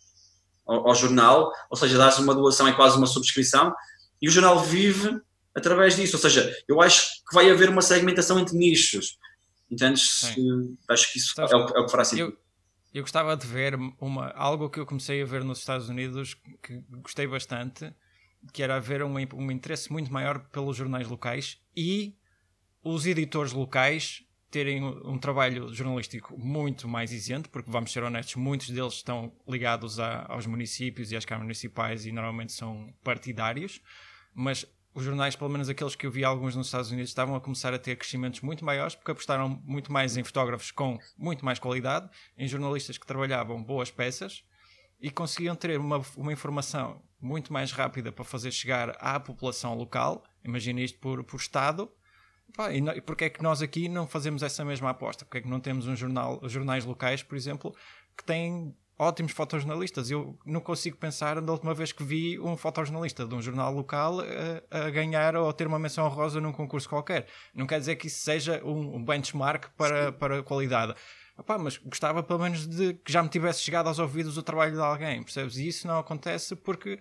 ao, 0.65 0.89
ao, 0.89 0.95
jornal, 0.95 1.51
ou 1.69 1.77
seja, 1.77 1.99
dás 1.99 2.19
uma 2.21 2.35
doação, 2.35 2.69
é 2.69 2.73
quase 2.73 2.97
uma 2.97 3.09
subscrição, 3.09 3.75
e 4.23 4.29
o 4.29 4.31
jornal 4.31 4.61
vive 4.61 5.21
através 5.57 5.97
disso, 5.97 6.17
ou 6.17 6.23
seja, 6.23 6.55
eu 6.69 6.81
acho 6.81 7.25
que 7.29 7.35
vai 7.35 7.51
haver 7.51 7.69
uma 7.69 7.83
segmentação 7.83 8.39
entre 8.39 8.57
nichos, 8.57 9.19
entendes? 9.69 10.23
Acho 10.89 11.13
que 11.13 11.19
isso 11.19 11.33
é 11.41 11.57
o, 11.57 11.69
é 11.77 11.81
o 11.81 11.87
que 11.87 11.91
fará 11.91 12.05
sentido. 12.05 12.29
Eu 12.29 12.46
eu 12.97 13.03
gostava 13.03 13.37
de 13.37 13.47
ver 13.47 13.75
uma, 14.01 14.29
algo 14.31 14.71
que 14.71 14.81
eu 14.81 14.87
comecei 14.87 15.21
a 15.21 15.27
ver 15.27 15.45
nos 15.45 15.59
Estados 15.59 15.91
Unidos 15.91 16.33
que 16.63 16.83
gostei 17.03 17.27
bastante, 17.27 17.93
que 18.55 18.63
era 18.63 18.77
haver 18.77 19.03
um, 19.03 19.15
um 19.35 19.51
interesse 19.51 19.93
muito 19.93 20.11
maior 20.11 20.39
pelos 20.49 20.79
jornais 20.79 21.07
locais 21.07 21.61
e 21.77 22.17
os 22.83 23.07
editores 23.07 23.53
locais 23.53 24.25
terem 24.51 24.83
um 24.83 25.19
trabalho 25.19 25.75
jornalístico 25.75 26.39
muito 26.39 26.89
mais 26.89 27.13
isento, 27.13 27.51
porque 27.51 27.71
vamos 27.71 27.93
ser 27.93 28.03
honestos, 28.03 28.37
muitos 28.37 28.71
deles 28.71 28.95
estão 28.95 29.31
ligados 29.47 30.01
a, 30.01 30.25
aos 30.33 30.47
municípios 30.47 31.13
e 31.13 31.17
às 31.17 31.27
câmaras 31.27 31.45
municipais 31.45 32.07
e 32.07 32.13
normalmente 32.13 32.55
são 32.55 32.95
partidários, 33.05 33.83
mas 34.33 34.65
os 34.97 35.05
jornais, 35.05 35.37
pelo 35.37 35.51
menos 35.51 35.69
aqueles 35.69 35.95
que 35.95 36.07
eu 36.07 36.11
vi 36.11 36.25
alguns 36.25 36.57
nos 36.57 36.69
Estados 36.69 36.91
Unidos, 36.91 37.11
estavam 37.11 37.37
a 37.37 37.41
começar 37.41 37.75
a 37.75 37.79
ter 37.79 37.97
crescimentos 37.97 38.41
muito 38.41 38.65
maiores 38.65 38.95
porque 38.95 39.11
apostaram 39.11 39.61
muito 39.63 39.93
mais 39.93 40.17
em 40.17 40.25
fotógrafos 40.25 40.71
com 40.71 40.99
muito 41.19 41.45
mais 41.45 41.59
qualidade, 41.59 42.09
em 42.39 42.49
jornalistas 42.49 42.97
que 42.97 43.07
trabalhavam 43.07 43.63
boas 43.63 43.91
peças 43.91 44.43
e 44.99 45.11
conseguiam 45.11 45.55
ter 45.55 45.79
uma, 45.79 46.01
uma 46.17 46.33
informação 46.33 47.03
muito 47.21 47.53
mais 47.53 47.73
rápida 47.73 48.11
para 48.11 48.25
fazer 48.25 48.51
chegar 48.51 48.97
à 48.99 49.21
população 49.21 49.75
local. 49.75 50.25
Imagina 50.43 50.81
isto 50.81 50.99
por, 50.99 51.23
por 51.25 51.37
Estado. 51.37 51.93
E, 52.73 53.01
porque 53.03 53.25
é 53.25 53.29
que 53.29 53.43
nós 53.43 53.61
aqui 53.61 53.91
não 53.91 54.07
fazemos 54.07 54.43
essa 54.43 54.65
mesma 54.65 54.89
aposta? 54.89 55.27
Porque 55.27 55.39
é 55.39 55.41
que 55.43 55.49
não 55.49 55.61
temos 55.61 55.87
um 55.87 55.95
jornal, 55.95 56.41
jornais 56.49 56.87
locais, 56.87 57.23
por 57.23 57.37
exemplo, 57.37 57.77
que 58.17 58.25
têm 58.25 58.75
ótimos 58.99 59.33
fotojornalistas. 59.33 60.11
Eu 60.11 60.39
não 60.45 60.61
consigo 60.61 60.97
pensar 60.97 61.41
da 61.41 61.53
última 61.53 61.75
vez 61.75 61.93
que 61.93 62.03
vi 62.03 62.39
um 62.41 62.57
fotojornalista 62.57 63.27
de 63.27 63.35
um 63.35 63.43
jornal 63.43 63.73
local 63.73 64.21
a, 64.21 64.25
eh, 64.25 64.63
a 64.71 64.91
ganhar 64.91 65.37
ou 65.37 65.49
a 65.49 65.53
ter 65.53 65.67
uma 65.67 65.79
menção 65.79 66.09
rosa 66.09 66.41
num 66.41 66.53
concurso 66.53 66.89
qualquer. 66.89 67.27
Não 67.55 67.67
quer 67.67 67.79
dizer 67.79 67.97
que 67.97 68.07
isso 68.07 68.21
seja 68.21 68.63
um, 68.65 69.05
benchmark 69.05 69.69
para, 69.77 70.13
para 70.13 70.43
qualidade. 70.43 70.95
Epá, 71.39 71.59
mas 71.59 71.77
gostava 71.77 72.23
pelo 72.23 72.39
menos 72.39 72.67
de 72.67 72.95
que 72.95 73.13
já 73.13 73.23
me 73.23 73.29
tivesse 73.29 73.61
chegado 73.61 73.89
aos 73.89 73.99
ouvidos 73.99 74.39
o 74.39 74.43
trabalho 74.43 74.73
de 74.73 74.81
alguém, 74.81 75.23
percebes? 75.23 75.59
E 75.59 75.69
isso 75.69 75.87
não 75.87 75.99
acontece 75.99 76.57
porque 76.57 76.99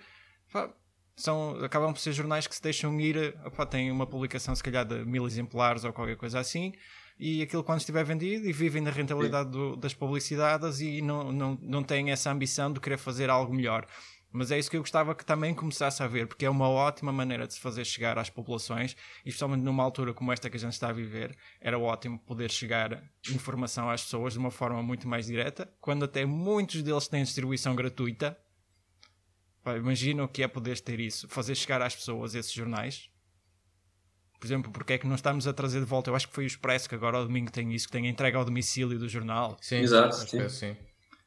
epá, 0.50 0.70
são, 1.16 1.64
acabam 1.64 1.94
por 1.94 2.00
ser 2.00 2.12
jornais 2.12 2.46
que 2.46 2.54
se 2.54 2.62
deixam 2.62 3.00
ir, 3.00 3.16
epá, 3.46 3.66
têm 3.66 3.90
uma 3.90 4.06
publicação 4.06 4.54
se 4.54 4.62
calhar 4.62 4.84
de 4.86 5.06
mil 5.06 5.26
exemplares 5.26 5.86
ou 5.86 5.94
qualquer 5.94 6.18
coisa 6.18 6.40
assim, 6.40 6.74
e 7.18 7.42
aquilo 7.42 7.64
quando 7.64 7.80
estiver 7.80 8.04
vendido 8.04 8.48
e 8.48 8.52
vivem 8.52 8.84
da 8.84 8.92
rentabilidade 8.92 9.50
do, 9.50 9.76
das 9.76 9.94
publicidades 9.94 10.82
e 10.82 11.02
não, 11.02 11.32
não, 11.32 11.58
não 11.62 11.84
têm 11.84 12.12
essa 12.12 12.32
ambição 12.32 12.72
de 12.72 12.80
querer 12.80 12.98
fazer 12.98 13.30
algo 13.30 13.54
melhor. 13.54 13.88
Mas 14.36 14.52
é 14.52 14.60
isso 14.60 14.70
que 14.70 14.76
eu 14.76 14.82
gostava 14.82 15.16
que 15.16 15.26
também 15.26 15.54
começasse 15.54 16.04
a 16.04 16.08
ver, 16.08 16.28
porque 16.28 16.46
é 16.46 16.50
uma 16.50 16.68
ótima 16.68 17.10
maneira 17.10 17.48
de 17.48 17.54
se 17.54 17.60
fazer 17.60 17.86
chegar 17.86 18.20
às 18.20 18.30
populações, 18.30 18.94
e 19.24 19.30
especialmente 19.30 19.64
numa 19.64 19.82
altura 19.82 20.14
como 20.14 20.30
esta 20.30 20.50
que 20.50 20.58
a 20.58 20.60
gente 20.60 20.74
está 20.74 20.90
a 20.90 20.94
viver, 20.94 21.38
era 21.62 21.80
ótimo 21.80 22.20
poder 22.20 22.52
chegar 22.52 23.02
informação 23.34 23.90
às 23.90 24.04
pessoas 24.04 24.34
de 24.34 24.40
uma 24.40 24.52
forma 24.52 24.84
muito 24.84 25.08
mais 25.08 25.28
direta, 25.28 25.72
quando 25.80 26.04
até 26.04 26.26
muitos 26.26 26.84
deles 26.84 27.08
têm 27.08 27.24
distribuição 27.24 27.74
gratuita. 27.78 28.38
Imagina 29.78 30.26
o 30.26 30.28
que 30.28 30.44
é 30.44 30.50
poder 30.50 30.82
ter 30.82 31.00
isso, 31.00 31.30
fazer 31.30 31.56
chegar 31.56 31.82
às 31.82 31.96
pessoas 31.96 32.36
esses 32.36 32.52
jornais, 32.52 33.10
por 34.46 34.48
exemplo, 34.48 34.72
porque 34.72 34.94
é 34.94 34.98
que 35.00 35.08
não 35.08 35.16
estamos 35.16 35.48
a 35.48 35.54
trazer 35.54 35.80
de 35.80 35.86
volta? 35.86 36.12
Eu 36.12 36.16
acho 36.16 36.28
que 36.28 36.34
foi 36.34 36.44
o 36.44 36.48
Expresso 36.48 36.88
que 36.88 36.94
agora 36.94 37.18
ao 37.18 37.26
domingo 37.26 37.52
tem 37.52 37.74
isso, 37.74 37.88
que 37.88 37.92
tem 37.92 38.06
a 38.06 38.10
entrega 38.10 38.38
ao 38.38 38.46
domicílio 38.46 39.00
do 39.00 39.10
jornal. 39.10 39.58
Sim, 39.60 39.78
exato. 39.78 40.16
Sim. 40.16 40.48
sim. 40.50 40.78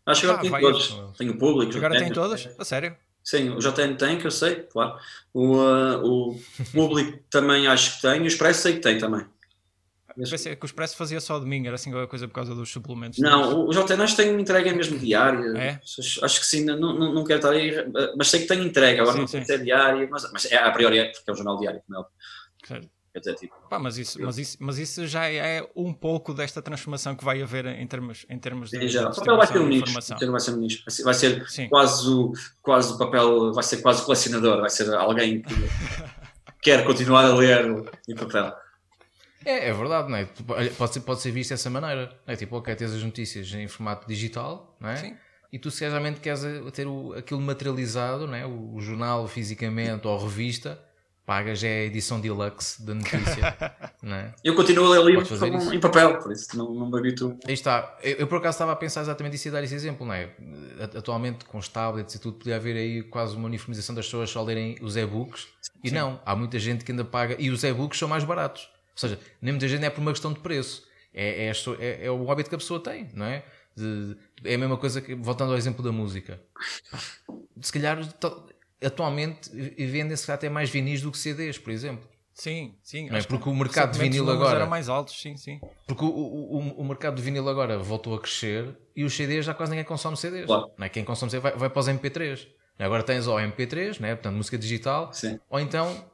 Acho 0.07 0.21
que 0.21 0.27
agora 0.27 0.39
ah, 0.39 0.51
tem 0.51 0.61
todos. 0.61 1.19
Tem 1.19 1.29
o 1.29 1.37
público. 1.37 1.77
Agora 1.77 1.95
tem, 1.95 2.05
tem 2.05 2.13
todas? 2.13 2.49
A 2.57 2.65
sério? 2.65 2.97
Sim, 3.25 3.51
o 3.51 3.59
JN 3.59 3.97
tem, 3.97 4.19
que 4.19 4.27
eu 4.27 4.31
sei, 4.31 4.63
claro. 4.63 4.97
O, 5.35 5.57
uh, 5.57 6.31
o 6.31 6.41
público 6.73 7.19
também 7.29 7.67
acho 7.67 7.97
que 7.97 8.03
tem, 8.03 8.23
o 8.23 8.27
Expresso 8.27 8.63
sei 8.63 8.75
que 8.75 8.81
tem 8.81 8.99
também. 8.99 9.27
Pensei 10.17 10.57
que 10.57 10.65
o 10.65 10.67
Expresso 10.67 10.97
fazia 10.97 11.21
só 11.21 11.39
domingo, 11.39 11.67
era 11.67 11.75
assim 11.75 11.91
qualquer 11.91 12.09
coisa 12.09 12.27
por 12.27 12.35
causa 12.35 12.55
dos 12.55 12.71
suplementos. 12.71 13.19
Não, 13.19 13.67
o 13.67 13.71
JN 13.71 14.03
acho 14.03 14.17
que 14.17 14.23
tem 14.23 14.41
entrega 14.41 14.73
mesmo 14.73 14.99
diária. 14.99 15.53
É? 15.59 15.81
Acho, 16.23 16.41
que 16.41 16.47
sim, 16.47 16.65
não, 16.65 16.79
não, 16.79 17.15
não 17.15 17.25
quero 17.25 17.39
estar 17.39 17.51
aí, 17.51 17.73
mas 18.17 18.29
sei 18.29 18.41
que 18.41 18.47
tem 18.47 18.65
entrega, 18.65 19.03
agora 19.03 19.15
Sim, 19.15 19.21
não 19.21 19.29
sei 19.29 19.45
se 19.45 19.53
é 19.53 19.59
diária, 19.59 20.09
mas, 20.11 20.33
mas 20.33 20.45
é, 20.51 20.57
a 20.57 20.71
priori 20.71 20.99
é, 20.99 21.05
porque 21.07 21.29
é 21.29 21.33
um 21.33 21.37
jornal 21.37 21.59
diário, 21.59 21.83
como 21.87 22.01
é. 22.01 22.05
Certo. 22.67 22.98
Quer 23.13 23.21
dizer, 23.21 23.35
tipo, 23.37 23.55
Pá, 23.69 23.79
mas, 23.79 23.97
isso, 23.99 24.21
mas, 24.23 24.39
isso, 24.39 24.57
mas 24.61 24.79
isso 24.79 25.07
já 25.07 25.29
é 25.31 25.69
um 25.75 25.93
pouco 25.93 26.35
desta 26.35 26.61
transformação 26.61 27.17
que 27.17 27.25
vai 27.25 27.41
haver 27.43 27.67
em 27.67 27.87
termos, 27.87 28.27
em 28.29 28.39
termos 28.39 28.71
de, 28.71 28.89
já. 28.89 29.09
O 29.09 29.15
papel 29.15 29.37
vai 29.37 29.47
ser 29.47 29.59
um 29.59 29.67
nicho. 29.67 29.83
informação. 29.83 30.17
O 30.17 30.21
papel 30.21 30.31
vai 30.33 30.41
ser 30.41 30.51
um 30.53 30.57
nicho. 30.59 30.83
Vai 30.85 30.93
ser, 30.93 31.03
vai 31.05 31.15
ser 31.15 31.51
Sim. 31.51 31.69
quase, 31.69 32.09
o, 32.09 32.33
quase 32.63 32.93
o 32.93 32.99
papel, 32.99 33.53
vai 33.53 33.65
ser 33.65 33.79
quase 33.79 34.03
o 34.03 34.05
colecionador, 34.05 34.61
vai 34.61 34.71
ser 34.71 34.93
alguém 34.95 35.43
que 35.43 35.55
quer 36.63 36.85
continuar 36.85 37.25
a 37.25 37.35
ler 37.35 37.67
em 38.09 38.15
papel. 38.15 38.53
É, 39.45 39.69
é 39.69 39.73
verdade, 39.73 40.11
não 40.11 40.17
é? 40.17 40.25
Tipo, 40.27 40.55
Pode 40.77 40.93
ser, 40.95 41.01
pode 41.01 41.21
ser 41.21 41.31
visto 41.31 41.51
dessa 41.51 41.71
maneira. 41.71 42.13
Não 42.27 42.35
é? 42.35 42.37
Tipo, 42.37 42.57
ok, 42.57 42.75
tens 42.75 42.93
as 42.93 43.03
notícias 43.03 43.53
em 43.55 43.67
formato 43.69 44.07
digital, 44.07 44.77
não 44.81 44.91
é? 44.91 44.97
Sim. 44.97 45.17
E 45.51 45.59
tu, 45.59 45.71
se 45.71 45.89
realmente 45.89 46.21
queres 46.21 46.45
a- 46.45 46.71
ter 46.71 46.87
o, 46.87 47.15
aquilo 47.15 47.41
materializado, 47.41 48.27
não 48.27 48.35
é? 48.35 48.45
o, 48.45 48.75
o 48.75 48.81
jornal 48.81 49.27
fisicamente 49.27 50.07
ou 50.07 50.15
a 50.19 50.21
revista, 50.21 50.79
pagas 51.29 51.63
é 51.63 51.81
a 51.81 51.85
edição 51.85 52.19
deluxe 52.19 52.83
da 52.83 52.95
notícia. 52.95 53.55
não 54.03 54.17
é? 54.17 54.35
Eu 54.43 54.55
continuo 54.55 54.87
a 54.87 54.99
ler 54.99 55.05
livros 55.05 55.31
isso. 55.31 55.75
em 55.75 55.79
papel, 55.79 56.19
por 56.21 56.33
isso 56.33 56.57
não, 56.57 56.73
não 56.73 56.91
me 56.91 56.99
habituo. 56.99 57.39
Aí 57.47 57.53
está. 57.53 57.99
Eu, 58.03 58.17
eu, 58.21 58.27
por 58.27 58.39
acaso 58.39 58.55
estava 58.55 58.73
a 58.73 58.77
pensar 58.77 59.03
exatamente 59.03 59.37
isso 59.37 59.47
e 59.47 59.51
dar 59.51 59.63
esse 59.63 59.75
exemplo, 59.75 60.07
não 60.07 60.15
é? 60.15 60.31
Atualmente 60.97 61.45
com 61.45 61.59
os 61.59 61.69
tablets 61.69 62.15
e 62.15 62.19
tudo, 62.19 62.39
podia 62.39 62.57
haver 62.57 62.75
aí 62.77 63.03
quase 63.03 63.37
uma 63.37 63.45
uniformização 63.45 63.95
das 63.95 64.07
pessoas 64.07 64.31
só 64.31 64.43
lerem 64.43 64.77
os 64.81 64.97
e-books. 64.97 65.47
E 65.85 65.91
não, 65.91 66.19
há 66.25 66.35
muita 66.35 66.59
gente 66.59 66.83
que 66.83 66.93
ainda 66.93 67.05
paga. 67.05 67.37
E 67.39 67.51
os 67.51 67.63
e-books 67.63 67.99
são 67.99 68.09
mais 68.09 68.25
baratos. 68.25 68.63
Ou 68.93 68.97
seja, 68.99 69.21
nem 69.43 69.53
muita 69.53 69.69
gente 69.69 69.85
é 69.85 69.91
por 69.91 70.01
uma 70.01 70.13
questão 70.13 70.33
de 70.33 70.41
preço. 70.41 70.83
É, 71.13 71.45
é, 71.47 71.53
é- 71.79 72.07
é 72.07 72.11
o 72.11 72.31
hábito 72.31 72.49
que 72.49 72.55
a 72.55 72.59
pessoa 72.59 72.81
tem, 72.83 73.11
não 73.13 73.27
é? 73.27 73.45
De- 73.77 74.17
é 74.45 74.55
a 74.55 74.59
mesma 74.59 74.79
coisa 74.79 75.03
que, 75.03 75.15
voltando 75.15 75.53
ao 75.53 75.59
exemplo 75.59 75.85
da 75.85 75.93
música. 75.93 76.41
Se 77.61 77.71
calhar, 77.73 77.99
atualmente, 78.83 79.51
vendem-se 79.51 80.31
até 80.31 80.49
mais 80.49 80.71
vinis 80.71 81.01
do 81.03 81.11
que 81.11 81.19
CDs, 81.19 81.59
por 81.59 81.71
exemplo. 81.73 82.09
Sim, 82.35 82.77
sim. 82.85 83.11
Não 83.11 83.17
é? 83.19 83.23
Porque 83.23 83.49
o 83.49 83.55
mercado 83.55 83.93
de 83.93 83.99
vinil 83.99 84.31
agora- 84.31 84.59
eram 84.61 84.69
mais 84.71 84.89
altos, 84.89 85.21
sim, 85.21 85.37
sim. 85.37 85.59
Porque 85.89 86.05
o, 86.05 86.09
o, 86.09 86.59
o- 86.59 86.81
o 86.83 86.85
mercado 86.85 87.17
do 87.17 87.23
vinil 87.23 87.49
agora 87.49 87.77
voltou 87.79 88.15
a 88.15 88.21
crescer 88.21 88.77
e 88.95 89.03
os 89.05 89.13
CDs 89.15 89.45
já 89.45 89.53
quase 89.55 89.71
ninguém 89.71 89.85
consome 89.85 90.17
CDs. 90.17 90.47
Claro. 90.47 90.71
Não 90.79 90.87
é? 90.87 90.89
Quem 90.89 91.03
consome 91.05 91.31
CDs 91.31 91.43
vai, 91.43 91.53
vai 91.57 91.69
para 91.71 91.81
os 91.81 91.89
MP3. 91.89 92.47
Agora 92.79 93.03
tens 93.03 93.27
ou 93.27 93.37
MP3, 93.39 93.99
né? 93.99 94.15
portanto 94.15 94.37
música 94.37 94.57
digital, 94.57 95.13
Sim. 95.13 95.41
ou 95.51 95.59
então 95.59 96.05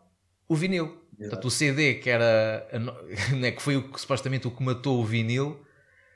o 0.49 0.57
vinil. 0.57 0.99
Portanto, 1.19 1.45
o 1.45 1.51
CD, 1.51 1.95
que 1.97 2.09
era 2.09 2.67
a 2.73 2.79
né, 3.37 3.51
que 3.53 3.61
foi 3.61 3.77
o 3.77 3.91
supostamente 3.99 4.49
o 4.49 4.51
que 4.51 4.62
matou 4.62 4.99
o 5.01 5.05
vinil, 5.05 5.61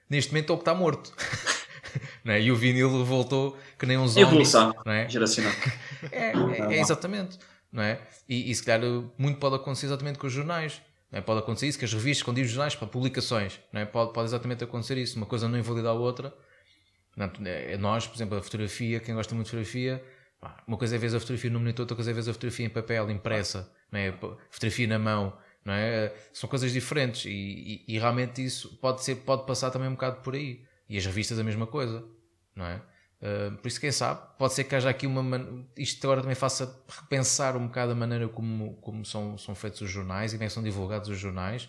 neste 0.09 0.33
momento 0.33 0.53
é 0.53 0.55
o 0.55 0.57
que 0.57 0.63
está 0.63 0.75
morto. 0.75 1.15
Não 2.25 2.33
é? 2.35 2.41
E 2.41 2.51
o 2.51 2.57
vinil 2.57 3.05
voltou 3.05 3.57
que 3.79 3.85
nem 3.87 3.97
um 3.99 4.07
zombie. 4.09 4.23
Evolução 4.23 4.75
Não 4.87 4.93
é? 4.93 5.09
geracional. 5.09 5.53
É, 6.13 6.33
é, 6.33 6.75
é 6.77 6.81
exatamente. 6.81 7.39
Não 7.71 7.83
é? 7.83 8.01
E, 8.29 8.51
e 8.51 8.55
se 8.55 8.63
calhar 8.65 8.89
muito 9.19 9.39
pode 9.39 9.57
acontecer 9.57 9.87
exatamente 9.87 10.19
com 10.19 10.27
os 10.27 10.33
jornais. 10.33 10.81
Não 11.11 11.19
é? 11.19 11.23
Pode 11.23 11.41
acontecer 11.41 11.67
isso, 11.67 11.79
que 11.79 11.85
as 11.85 11.93
revistas, 11.93 12.23
quando 12.25 12.37
dizem 12.37 12.53
jornais, 12.53 12.75
para 12.75 12.87
publicações, 12.89 13.61
não 13.73 13.81
é? 13.81 13.85
pode, 13.87 14.13
pode 14.13 14.29
exatamente 14.29 14.65
acontecer 14.65 14.97
isso. 14.99 15.17
Uma 15.17 15.27
coisa 15.27 15.49
não 15.49 15.59
invalida 15.59 15.89
a 15.89 15.93
outra. 15.93 16.35
Portanto, 17.15 17.47
é, 17.47 17.73
é 17.73 17.77
nós, 17.77 18.07
por 18.07 18.17
exemplo, 18.17 18.39
a 18.39 18.43
fotografia, 18.43 19.01
quem 19.01 19.15
gosta 19.15 19.35
muito 19.35 19.47
de 19.47 19.51
fotografia, 19.51 20.05
uma 20.67 20.77
coisa 20.77 20.95
é 20.95 20.99
ver 20.99 21.09
a 21.15 21.21
fotografia 21.21 21.51
no 21.51 21.59
monitor, 21.59 21.83
outra 21.83 21.97
coisa 21.97 22.11
é 22.11 22.15
ver 22.15 22.21
a 22.21 22.33
fotografia 22.33 22.67
em 22.67 22.71
papel, 22.71 23.11
impressa, 23.11 23.73
não 23.91 23.99
é? 23.99 24.13
Fotografia 24.51 24.87
na 24.87 24.99
mão. 24.99 25.37
Não 25.65 25.75
é? 25.75 26.15
São 26.33 26.49
coisas 26.49 26.73
diferentes 26.73 27.25
e, 27.27 27.31
e- 27.31 27.85
e 27.89 27.99
realmente 27.99 28.43
isso 28.43 28.79
pode, 28.79 29.03
ser, 29.05 29.17
pode 29.17 29.45
passar 29.47 29.71
também 29.71 29.89
um 29.89 29.93
bocado 29.93 30.21
por 30.23 30.35
aí. 30.35 30.65
E 30.89 30.97
as 30.97 31.05
revistas 31.05 31.39
a 31.39 31.45
mesma 31.45 31.67
coisa. 31.67 32.05
Não 32.55 32.65
é? 32.65 32.81
Uh, 33.21 33.57
por 33.57 33.67
isso, 33.67 33.81
quem 33.81 33.91
sabe, 33.91 34.21
pode 34.39 34.55
ser 34.55 34.65
que 34.65 34.75
haja 34.77 34.89
aqui 34.89 35.07
uma. 35.07 35.23
man- 35.23 35.65
Isto 35.77 36.05
agora 36.07 36.21
também 36.21 36.37
faça 36.37 36.83
repensar 36.89 37.57
um 37.57 37.67
bocado 37.67 37.93
a 37.93 37.95
maneira 37.95 38.29
como, 38.29 38.75
como 38.77 39.05
são, 39.05 39.37
são 39.37 39.55
feitos 39.55 39.81
os 39.81 39.91
jornais 39.91 40.33
e 40.33 40.37
como 40.37 40.47
é 40.47 40.49
são 40.49 40.63
divulgados 40.63 41.09
os 41.09 41.19
jornais. 41.19 41.69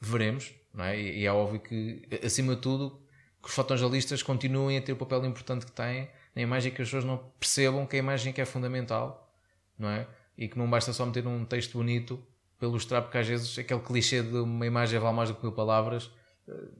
Veremos, 0.00 0.52
não 0.72 0.84
é? 0.84 1.00
E, 1.00 1.20
e 1.20 1.26
é 1.26 1.32
óbvio 1.32 1.60
que, 1.60 2.06
acima 2.22 2.54
de 2.54 2.60
tudo, 2.60 3.00
que 3.42 3.48
os 3.48 3.54
fotojornalistas 3.54 4.22
continuem 4.22 4.76
a 4.78 4.82
ter 4.82 4.92
o 4.92 4.96
papel 4.96 5.24
importante 5.24 5.64
que 5.66 5.72
têm 5.72 6.10
na 6.34 6.42
imagem 6.42 6.72
que 6.72 6.82
as 6.82 6.88
pessoas 6.88 7.04
não 7.04 7.16
percebam 7.38 7.86
que 7.86 7.96
a 7.96 7.98
imagem 7.98 8.32
que 8.32 8.40
é 8.40 8.44
fundamental, 8.44 9.32
não 9.78 9.88
é? 9.88 10.06
E 10.36 10.48
que 10.48 10.58
não 10.58 10.68
basta 10.68 10.92
só 10.92 11.06
meter 11.06 11.26
um 11.26 11.44
texto 11.44 11.78
bonito 11.78 12.22
para 12.58 12.68
ilustrar, 12.68 13.02
porque 13.02 13.16
às 13.18 13.26
vezes 13.26 13.58
aquele 13.58 13.80
clichê 13.80 14.22
de 14.22 14.36
uma 14.36 14.66
imagem 14.66 14.98
vale 14.98 15.16
mais 15.16 15.28
do 15.28 15.36
que 15.36 15.42
mil 15.42 15.52
palavras 15.52 16.06
uh, 16.48 16.70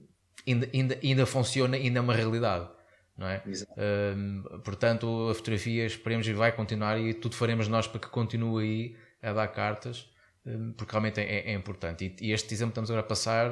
ainda, 0.45 0.69
ainda, 0.73 0.99
ainda 1.01 1.25
funciona, 1.25 1.77
ainda 1.77 1.99
é 1.99 2.01
uma 2.01 2.13
realidade. 2.13 2.69
Não 3.17 3.27
é? 3.27 3.41
Um, 4.15 4.43
portanto, 4.63 5.29
a 5.29 5.33
fotografia 5.33 5.85
esperemos 5.85 6.27
e 6.27 6.33
vai 6.33 6.51
continuar 6.51 6.99
e 6.99 7.13
tudo 7.13 7.35
faremos 7.35 7.67
nós 7.67 7.87
para 7.87 7.99
que 7.99 8.09
continue 8.09 8.63
aí 8.63 8.97
a 9.21 9.33
dar 9.33 9.47
cartas, 9.47 10.09
um, 10.45 10.73
porque 10.73 10.91
realmente 10.91 11.21
é, 11.21 11.51
é 11.51 11.53
importante. 11.53 12.13
E, 12.19 12.27
e 12.27 12.31
este 12.33 12.53
exemplo 12.53 12.73
que 12.73 12.79
estamos 12.79 12.91
agora 12.91 13.05
a 13.05 13.07
passar 13.07 13.51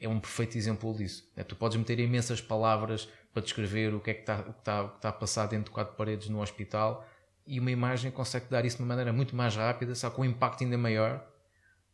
é, 0.00 0.08
um 0.08 0.18
perfeito 0.18 0.56
exemplo 0.56 0.96
disso. 0.96 1.30
É, 1.36 1.44
tu 1.44 1.54
podes 1.54 1.76
meter 1.76 1.98
imensas 2.00 2.40
palavras 2.40 3.06
para 3.32 3.42
descrever 3.42 3.94
o 3.94 4.00
que 4.00 4.10
é 4.10 4.14
que 4.14 4.20
está, 4.20 4.42
que 4.42 4.50
está 4.96 5.08
a 5.08 5.12
passar 5.12 5.46
dentro 5.46 5.66
de 5.66 5.70
quatro 5.72 5.94
paredes 5.96 6.28
no 6.28 6.40
hospital 6.40 7.06
e 7.46 7.60
uma 7.60 7.70
imagem 7.70 8.10
consegue 8.10 8.46
dar 8.48 8.64
isso 8.64 8.78
de 8.78 8.82
uma 8.82 8.88
maneira 8.88 9.12
muito 9.12 9.36
mais 9.36 9.54
rápida, 9.54 9.94
só 9.94 10.10
com 10.10 10.22
um 10.22 10.24
impacto 10.24 10.64
ainda 10.64 10.78
maior, 10.78 11.22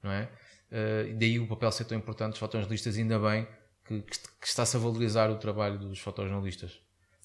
não 0.00 0.12
é? 0.12 0.30
Uh, 0.70 1.18
daí 1.18 1.40
o 1.40 1.48
papel 1.48 1.72
ser 1.72 1.84
tão 1.84 1.98
importante 1.98 2.30
dos 2.30 2.38
fotojornalistas, 2.38 2.96
ainda 2.96 3.18
bem 3.18 3.48
que, 3.84 4.00
que, 4.02 4.18
que 4.40 4.46
está-se 4.46 4.76
a 4.76 4.80
valorizar 4.80 5.28
o 5.28 5.36
trabalho 5.36 5.76
dos 5.76 5.98
fotojornalistas. 5.98 6.80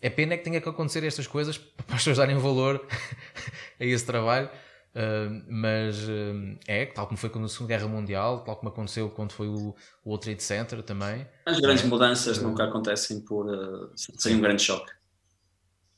É 0.06 0.10
pena 0.12 0.36
é 0.36 0.38
que 0.38 0.43
tenha 0.43 0.62
que 0.62 0.70
acontecer 0.70 1.03
estas 1.03 1.26
coisas 1.26 1.58
para 1.88 1.95
as 1.95 2.01
pessoas 2.01 2.18
darem 2.18 2.38
valor 2.38 2.86
a 3.82 3.84
esse 3.84 4.06
trabalho, 4.06 4.47
uh, 4.93 5.43
mas 5.49 5.97
uh, 6.03 6.60
é, 6.68 6.86
tal 6.86 7.08
como 7.08 7.18
foi 7.18 7.28
com 7.32 7.43
a 7.43 7.49
Segunda 7.49 7.70
Guerra 7.70 7.88
Mundial, 7.88 8.43
tal 8.43 8.56
como 8.56 8.70
aconteceu 8.70 9.10
quando 9.10 9.32
foi 9.32 9.47
o, 9.47 9.70
o 9.70 9.76
World 10.06 10.24
Trade 10.24 10.43
Center 10.43 10.84
também. 10.84 11.26
As 11.43 11.60
grandes 11.60 11.84
É. 11.84 11.88
mudanças 11.88 12.38
nunca 12.38 12.66
acontecem 12.66 13.20
por 13.22 13.47
uh, 13.47 13.91
sem 13.95 14.36
um 14.36 14.41
grande 14.41 14.62
choque. 14.62 14.93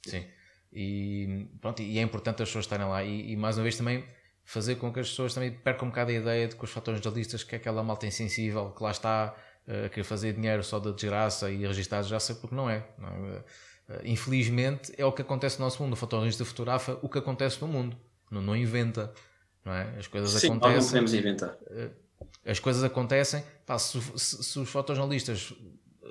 Sim. 0.05 0.25
E, 0.71 1.49
pronto, 1.59 1.81
e 1.81 1.99
é 1.99 2.01
importante 2.01 2.41
as 2.41 2.47
pessoas 2.47 2.63
estarem 2.63 2.87
lá 2.87 3.03
e, 3.03 3.33
e, 3.33 3.35
mais 3.35 3.57
uma 3.57 3.63
vez 3.63 3.75
também 3.75 4.05
fazer 4.45 4.75
com 4.75 4.93
que 4.93 5.01
as 5.01 5.09
pessoas 5.09 5.33
também 5.33 5.51
percam 5.51 5.85
um 5.85 5.91
bocado 5.91 6.11
a 6.11 6.13
ideia 6.13 6.47
de 6.47 6.55
que 6.55 6.63
os 6.63 6.69
fotojornalistas 6.69 7.43
que 7.43 7.55
é 7.55 7.57
aquela 7.57 7.83
malta 7.83 8.07
insensível 8.07 8.71
que 8.71 8.81
lá 8.81 8.91
está 8.91 9.35
uh, 9.67 9.85
a 9.87 9.89
querer 9.89 10.05
fazer 10.05 10.31
dinheiro 10.31 10.63
só 10.63 10.79
da 10.79 10.91
desgraça 10.91 11.51
e 11.51 11.67
registrar 11.67 11.97
a 11.97 12.01
desgraça 12.01 12.35
porque 12.35 12.55
não 12.55 12.69
é. 12.69 12.87
Não 12.97 13.09
é? 13.09 13.43
Uh, 13.89 14.01
infelizmente 14.03 14.93
é 14.97 15.05
o 15.05 15.11
que 15.11 15.21
acontece 15.21 15.59
no 15.59 15.65
nosso 15.65 15.81
mundo. 15.81 15.93
O 15.93 15.95
fotojornalista 15.95 16.43
fotografa 16.43 16.99
o 17.01 17.09
que 17.09 17.17
acontece 17.17 17.61
no 17.61 17.67
mundo. 17.67 17.97
Não, 18.29 18.41
não 18.41 18.55
inventa. 18.55 19.13
Não 19.63 19.73
é? 19.73 19.95
As 19.97 20.07
coisas 20.07 20.31
Sim, 20.31 20.49
nós 20.49 20.59
não 20.59 20.67
acontecem. 20.67 20.89
podemos 20.89 21.13
inventar. 21.13 21.57
As 22.45 22.59
coisas 22.59 22.83
acontecem. 22.83 23.43
Pá, 23.65 23.77
se, 23.77 23.99
se, 24.15 24.43
se 24.43 24.59
os 24.59 24.69
fotojornalistas 24.69 25.53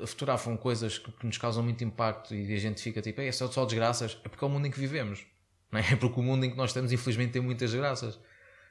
fotografam 0.05 0.57
coisas 0.57 0.99
que, 0.99 1.11
que, 1.11 1.27
nos 1.27 1.39
causam 1.39 1.63
muito 1.63 1.83
impacto 1.83 2.35
e 2.35 2.53
a 2.53 2.59
gente 2.59 2.83
fica 2.83 3.01
tipo, 3.01 3.21
é 3.21 3.33
só, 3.33 3.47
só 3.49 3.65
desgraças, 3.65 4.19
é 4.25 4.29
porque 4.29 4.45
é 4.45 4.49
o 4.49 4.51
mundo 4.51 4.67
em 4.67 4.71
que 4.71 4.79
vivemos. 4.79 5.25
Não 5.73 5.79
é? 5.79 5.85
é 5.93 5.97
porque 5.97 6.21
o 6.21 6.23
mundo 6.23 6.45
em 6.45 6.51
que 6.51 6.57
nós 6.57 6.71
estamos, 6.71 6.93
infelizmente, 6.93 7.33
tem 7.33 7.43
muitas 7.43 7.71
desgraças. 7.71 8.17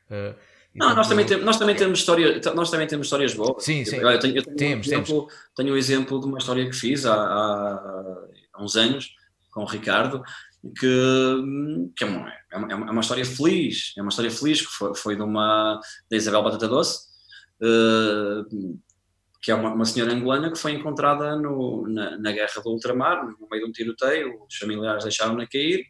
Uh, 0.10 0.36
não, 0.76 0.94
nós 0.94 1.08
também, 1.08 1.26
temos, 1.26 1.46
nós, 1.46 1.58
também 1.58 1.74
temos 1.74 2.00
história, 2.00 2.42
nós 2.54 2.70
também 2.70 2.86
temos 2.86 3.08
histórias 3.08 3.34
boas. 3.34 3.64
Sim, 3.64 3.86
sim. 3.86 3.96
Eu 3.96 4.20
tenho, 4.20 4.36
eu 4.36 4.44
tenho 4.44 4.58
temos, 4.58 4.88
um 4.88 4.92
exemplo, 4.92 5.28
tenho 5.56 5.74
um 5.74 5.78
exemplo 5.78 6.20
de 6.20 6.26
uma 6.26 6.38
história 6.38 6.66
que 6.70 6.76
fiz 6.76 7.06
há, 7.06 7.16
há, 7.16 8.28
há 8.56 8.64
uns 8.64 8.76
anos 8.76 9.12
com 9.52 9.62
o 9.62 9.68
Ricardo, 9.68 10.24
que, 10.78 11.92
que 11.96 12.04
é, 12.04 12.08
uma, 12.08 12.34
é, 12.52 12.58
uma, 12.58 12.88
é 12.88 12.92
uma 12.92 13.02
história 13.02 13.26
feliz, 13.26 13.94
é 13.98 14.02
uma 14.02 14.10
história 14.10 14.32
feliz 14.32 14.62
que 14.62 14.68
foi, 14.68 14.96
foi 14.96 15.16
de 15.16 15.22
uma 15.22 15.80
da 16.10 16.18
Isabel 16.18 16.44
Batata 16.44 16.68
Doce, 16.68 17.08
uh, 17.62 18.80
que 19.42 19.52
é 19.52 19.56
uma, 19.56 19.74
uma, 19.74 19.86
senhora 19.86 20.14
angolana 20.14 20.52
que 20.52 20.58
foi 20.58 20.72
encontrada 20.72 21.36
no, 21.36 21.88
na, 21.88 22.18
na, 22.18 22.32
guerra 22.32 22.62
do 22.64 22.72
ultramar, 22.72 23.26
no 23.26 23.48
meio 23.50 23.64
de 23.64 23.70
um 23.70 23.72
tiroteio, 23.72 24.44
os 24.44 24.56
familiares 24.58 25.04
deixaram-na 25.04 25.46
cair, 25.48 25.86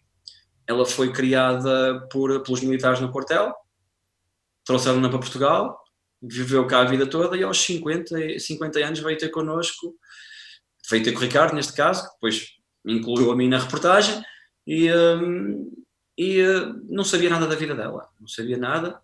ela 0.68 0.86
foi 0.86 1.13
criada 1.13 2.05
por, 2.11 2.43
pelos 2.43 2.61
militares 2.61 2.99
no 2.99 3.11
quartel, 3.11 3.53
trouxeram-na 4.66 5.09
para 5.09 5.20
Portugal, 5.20 5.80
viveu 6.22 6.68
cá 6.68 6.82
a 6.82 6.86
vida 6.86 7.07
toda 7.07 7.38
e 7.38 7.43
aos 7.43 7.59
50, 7.59 8.39
50 8.39 8.80
anos 8.80 8.99
veio 8.99 9.18
ter 9.18 9.30
connosco, 9.30 9.95
veio 10.89 11.03
ter 11.03 11.13
com 11.13 11.20
o 11.20 11.22
Ricardo 11.22 11.55
neste 11.55 11.74
caso, 11.74 12.03
que 12.03 12.13
depois 12.16 12.55
incluiu 12.88 13.31
a 13.31 13.36
mim 13.36 13.47
na 13.47 13.59
reportagem, 13.59 14.21
e, 14.65 14.91
um, 14.91 15.71
e 16.17 16.41
uh, 16.41 16.81
não 16.89 17.03
sabia 17.03 17.29
nada 17.29 17.47
da 17.47 17.55
vida 17.55 17.75
dela, 17.75 18.07
não 18.19 18.27
sabia 18.27 18.57
nada, 18.57 18.99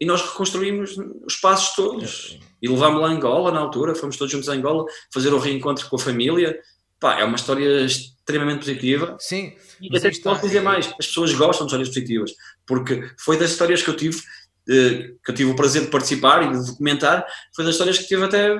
e 0.00 0.06
nós 0.06 0.22
reconstruímos 0.22 0.96
os 1.26 1.36
passos 1.36 1.74
todos, 1.74 2.38
e 2.60 2.68
levámos-la 2.68 3.08
a 3.08 3.10
Angola 3.10 3.52
na 3.52 3.60
altura, 3.60 3.94
fomos 3.94 4.16
todos 4.16 4.32
juntos 4.32 4.48
a 4.48 4.52
Angola, 4.52 4.84
fazer 5.12 5.32
o 5.32 5.38
reencontro 5.38 5.88
com 5.88 5.96
a 5.96 5.98
família, 5.98 6.58
pá, 6.98 7.20
é 7.20 7.24
uma 7.24 7.36
história 7.36 7.84
extremamente 7.84 8.60
positiva. 8.60 9.16
Sim. 9.20 9.54
E 9.80 9.96
até 9.96 10.10
posso 10.20 10.42
dizer 10.42 10.62
mais, 10.62 10.86
as 10.98 11.06
pessoas 11.06 11.32
gostam 11.34 11.66
de 11.66 11.72
histórias 11.72 11.88
positivas, 11.88 12.32
porque 12.66 13.08
foi 13.18 13.36
das 13.36 13.50
histórias 13.50 13.82
que 13.82 13.90
eu 13.90 13.96
tive 13.96 14.20
que 14.66 15.30
eu 15.30 15.34
tive 15.34 15.50
o 15.50 15.56
prazer 15.56 15.82
de 15.82 15.88
participar 15.88 16.42
e 16.42 16.58
de 16.58 16.66
documentar, 16.66 17.26
foi 17.54 17.64
das 17.64 17.74
histórias 17.74 17.98
que 17.98 18.06
tive 18.06 18.24
até, 18.24 18.54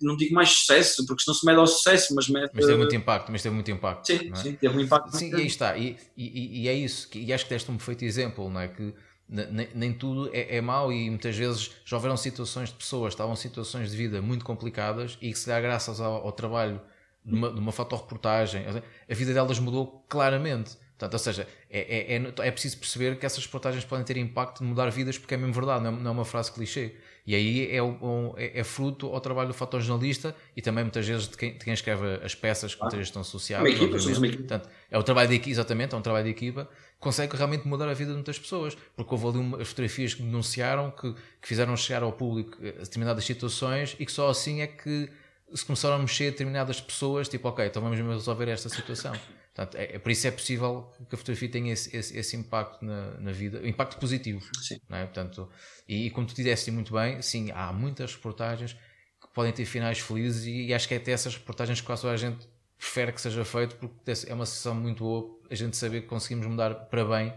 não 0.00 0.16
digo 0.16 0.34
mais 0.34 0.50
sucesso, 0.50 1.04
porque 1.06 1.22
senão 1.22 1.34
se 1.34 1.44
mede 1.44 1.58
ao 1.58 1.66
sucesso, 1.66 2.14
mas 2.14 2.28
mede... 2.28 2.50
Mas 2.54 2.64
teve 2.64 2.78
muito 2.78 2.96
impacto, 2.96 3.32
mas 3.32 3.42
teve 3.42 3.54
muito 3.54 3.70
impacto. 3.70 4.06
Sim, 4.06 4.30
é? 4.32 4.34
sim 4.36 4.52
teve 4.54 4.76
um 4.76 4.80
impacto. 4.80 5.16
Sim, 5.16 5.30
e 5.30 5.34
aí 5.36 5.46
está, 5.46 5.76
e, 5.76 5.96
e, 6.16 6.62
e, 6.62 6.68
é 6.68 6.74
isso, 6.74 7.08
e 7.14 7.32
acho 7.32 7.44
que 7.44 7.50
deste 7.50 7.70
um 7.70 7.76
perfeito 7.76 8.04
exemplo, 8.04 8.48
não 8.48 8.60
é? 8.60 8.68
Que 8.68 8.94
nem, 9.28 9.68
nem 9.74 9.92
tudo 9.92 10.30
é, 10.32 10.56
é 10.56 10.60
mau 10.60 10.92
e 10.92 11.08
muitas 11.08 11.36
vezes 11.36 11.72
já 11.84 11.96
houveram 11.96 12.16
situações 12.16 12.68
de 12.68 12.76
pessoas, 12.76 13.12
estavam 13.12 13.34
situações 13.34 13.90
de 13.90 13.96
vida 13.96 14.20
muito 14.20 14.44
complicadas 14.44 15.18
e 15.20 15.32
que 15.32 15.38
se 15.38 15.46
dá 15.46 15.60
graças 15.60 16.00
ao, 16.00 16.24
ao 16.26 16.32
trabalho 16.32 16.80
de 17.24 17.34
uma, 17.34 17.50
de 17.50 17.58
uma 17.58 17.72
fotoreportagem, 17.72 18.64
a 18.66 19.14
vida 19.14 19.32
delas 19.32 19.58
mudou 19.58 20.04
claramente. 20.08 20.76
Portanto, 20.98 21.12
ou 21.14 21.18
seja, 21.18 21.48
é, 21.68 22.14
é, 22.14 22.16
é, 22.16 22.48
é 22.48 22.50
preciso 22.52 22.78
perceber 22.78 23.18
que 23.18 23.26
essas 23.26 23.44
reportagens 23.44 23.84
podem 23.84 24.04
ter 24.04 24.16
impacto 24.16 24.60
de 24.60 24.64
mudar 24.64 24.88
vidas 24.90 25.18
porque 25.18 25.34
é 25.34 25.36
mesmo 25.36 25.52
verdade, 25.52 25.82
não 25.82 25.90
é, 25.90 26.00
não 26.00 26.10
é 26.10 26.12
uma 26.12 26.24
frase 26.24 26.52
clichê. 26.52 26.94
E 27.26 27.34
aí 27.34 27.74
é, 27.74 27.82
um, 27.82 28.34
é, 28.36 28.60
é, 28.60 28.64
fruto 28.64 29.06
ao 29.06 29.20
trabalho 29.20 29.48
do 29.48 29.54
fotojornalista 29.54 30.36
e 30.56 30.62
também 30.62 30.84
muitas 30.84 31.06
vezes 31.06 31.26
de 31.26 31.36
quem, 31.36 31.54
de 31.54 31.64
quem 31.64 31.74
escreve 31.74 32.20
as 32.22 32.34
peças 32.34 32.74
que 32.74 32.80
muitas 32.80 32.96
vezes 32.96 33.08
estão 33.08 33.22
associadas. 33.22 33.66
Uma 33.66 33.76
equipa, 33.76 33.96
uma 33.96 34.26
equipa. 34.26 34.42
Portanto, 34.42 34.68
é 34.90 34.98
o 34.98 35.02
trabalho 35.02 35.28
de 35.28 35.34
equipa, 35.34 35.50
exatamente, 35.50 35.94
é 35.94 35.98
um 35.98 36.02
trabalho 36.02 36.24
de 36.26 36.30
equipa, 36.30 36.68
consegue 37.00 37.36
realmente 37.36 37.66
mudar 37.66 37.88
a 37.88 37.94
vida 37.94 38.10
de 38.10 38.16
muitas 38.16 38.38
pessoas, 38.38 38.76
porque 38.94 39.12
houve 39.12 39.26
ali 39.26 39.38
umas 39.38 39.66
fotografias 39.66 40.14
que 40.14 40.22
denunciaram, 40.22 40.92
que, 40.92 41.12
que 41.12 41.48
fizeram 41.48 41.76
chegar 41.76 42.02
ao 42.02 42.12
público 42.12 42.56
determinadas 42.60 43.24
situações 43.24 43.96
e 43.98 44.06
que 44.06 44.12
só 44.12 44.28
assim 44.28 44.60
é 44.60 44.66
que 44.66 45.10
se 45.54 45.64
começaram 45.64 45.96
a 45.96 45.98
mexer 45.98 46.30
determinadas 46.30 46.80
pessoas, 46.80 47.28
tipo, 47.28 47.48
ok, 47.48 47.66
então 47.66 47.82
vamos 47.82 47.98
resolver 47.98 48.48
esta 48.48 48.68
situação. 48.68 49.12
Portanto, 49.54 49.76
é, 49.76 49.94
é, 49.94 49.98
por 50.00 50.10
isso 50.10 50.26
é 50.26 50.32
possível 50.32 50.90
que 51.08 51.14
a 51.14 51.18
fotografia 51.18 51.48
tenha 51.48 51.72
esse, 51.72 51.96
esse, 51.96 52.18
esse 52.18 52.36
impacto 52.36 52.84
na, 52.84 53.12
na, 53.20 53.30
vida, 53.30 53.66
impacto 53.66 53.98
positivo. 54.00 54.44
Sim. 54.60 54.80
Não 54.88 54.98
é? 54.98 55.04
Portanto, 55.04 55.48
e, 55.88 56.06
e 56.06 56.10
como 56.10 56.26
tu 56.26 56.34
disseste 56.34 56.72
muito 56.72 56.92
bem, 56.92 57.22
sim, 57.22 57.52
há 57.52 57.72
muitas 57.72 58.16
reportagens 58.16 58.72
que 58.72 59.28
podem 59.32 59.52
ter 59.52 59.64
finais 59.64 60.00
felizes 60.00 60.44
e, 60.44 60.66
e 60.66 60.74
acho 60.74 60.88
que 60.88 60.94
é 60.94 60.96
até 60.96 61.12
essas 61.12 61.36
reportagens 61.36 61.80
que 61.80 61.86
quase 61.86 62.04
a 62.08 62.16
gente 62.16 62.48
prefere 62.76 63.12
que 63.12 63.20
seja 63.20 63.44
feito 63.44 63.76
porque 63.76 64.12
é 64.26 64.34
uma 64.34 64.44
sessão 64.44 64.74
muito 64.74 65.04
boa 65.04 65.38
a 65.48 65.54
gente 65.54 65.76
saber 65.76 66.02
que 66.02 66.08
conseguimos 66.08 66.46
mudar 66.46 66.74
para 66.74 67.04
bem 67.04 67.32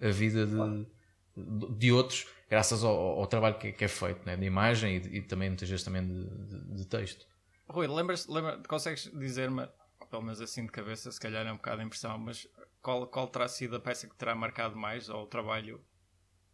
a 0.00 0.08
vida 0.08 0.46
de, 0.46 0.86
de 1.78 1.92
outros 1.92 2.26
graças 2.50 2.82
ao, 2.82 2.94
ao 2.94 3.26
trabalho 3.28 3.56
que, 3.58 3.72
que, 3.72 3.84
é 3.84 3.88
feito, 3.88 4.26
né? 4.26 4.36
de 4.36 4.44
imagem 4.44 4.96
e, 4.96 5.18
e, 5.18 5.22
também 5.22 5.48
muitas 5.48 5.68
vezes 5.68 5.84
também 5.84 6.04
de, 6.06 6.24
de, 6.24 6.74
de 6.76 6.84
texto. 6.86 7.26
Rui, 7.68 7.86
lembras, 7.86 8.26
lembra, 8.26 8.60
consegues 8.68 9.10
dizer-me 9.14 9.66
pelo 10.14 10.22
menos 10.22 10.40
assim 10.40 10.64
de 10.64 10.70
cabeça, 10.70 11.10
se 11.10 11.18
calhar 11.18 11.44
é 11.44 11.52
um 11.52 11.56
bocado 11.56 11.80
a 11.80 11.84
impressão, 11.84 12.16
mas 12.16 12.46
qual, 12.80 13.04
qual 13.08 13.26
terá 13.26 13.48
sido 13.48 13.74
a 13.74 13.80
peça 13.80 14.06
que 14.06 14.14
terá 14.14 14.32
marcado 14.32 14.76
mais, 14.76 15.08
ou 15.08 15.24
o 15.24 15.26
trabalho 15.26 15.80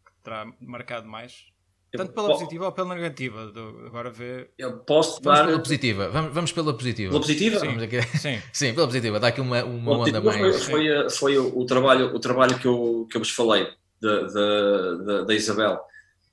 que 0.07 0.13
terá 0.25 0.51
marcado 0.59 1.07
mais? 1.07 1.45
Tanto 1.93 2.15
pela 2.15 2.29
positiva 2.29 2.65
ou 2.65 2.73
pela 2.73 2.95
negativa. 2.95 3.49
Do, 3.49 3.85
agora 3.87 4.11
ver. 4.11 4.51
Eu 4.57 4.79
posso 4.79 5.21
dar. 5.21 5.35
Vamos 5.35 5.47
pela 5.51 5.59
positiva. 5.59 6.09
Vamos, 6.09 6.33
vamos 6.33 6.53
pela 6.53 6.73
positiva. 6.73 7.11
Pela 7.11 7.21
positiva? 7.21 7.59
Sim, 7.59 7.85
aqui... 7.85 8.19
Sim. 8.19 8.43
Sim, 8.51 8.75
pela 8.75 8.87
positiva. 8.87 9.21
Dá 9.21 9.29
aqui 9.29 9.41
uma, 9.43 9.63
uma 9.63 9.99
onda 9.99 10.21
mais. 10.23 10.65
Foi, 10.65 10.87
foi, 10.87 11.11
foi, 11.11 11.39
o, 11.39 11.67
trabalho, 11.67 12.15
o 12.15 12.21
trabalho 12.21 12.59
que 12.59 12.67
eu, 12.67 13.07
que 13.11 13.17
eu 13.19 13.21
vos 13.21 13.31
falei 13.31 13.69
da 14.01 15.35
Isabel. 15.35 15.79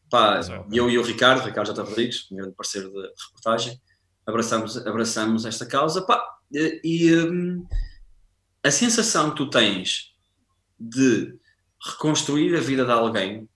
Pá, 0.10 0.40
eu 0.72 0.90
e 0.90 0.98
o 0.98 1.02
Ricardo, 1.02 1.44
Ricardo 1.44 1.68
J. 1.68 1.84
Rodrigues, 1.84 2.28
meu 2.32 2.44
grande 2.44 2.56
parceiro 2.56 2.90
de 2.90 3.02
reportagem, 3.26 3.82
abraçamos, 4.26 4.78
abraçamos 4.88 5.46
esta 5.46 5.66
causa. 5.66 6.04
Pá, 6.04 6.37
e 6.52 7.14
um, 7.16 7.66
a 8.64 8.72
sensação 8.72 9.32
que 9.32 9.38
tu 9.38 9.50
tens 9.50 10.14
de 10.80 11.36
reconstruir 11.84 12.56
a 12.56 12.60
vida 12.60 12.86
de 12.86 12.92
alguém, 12.92 13.50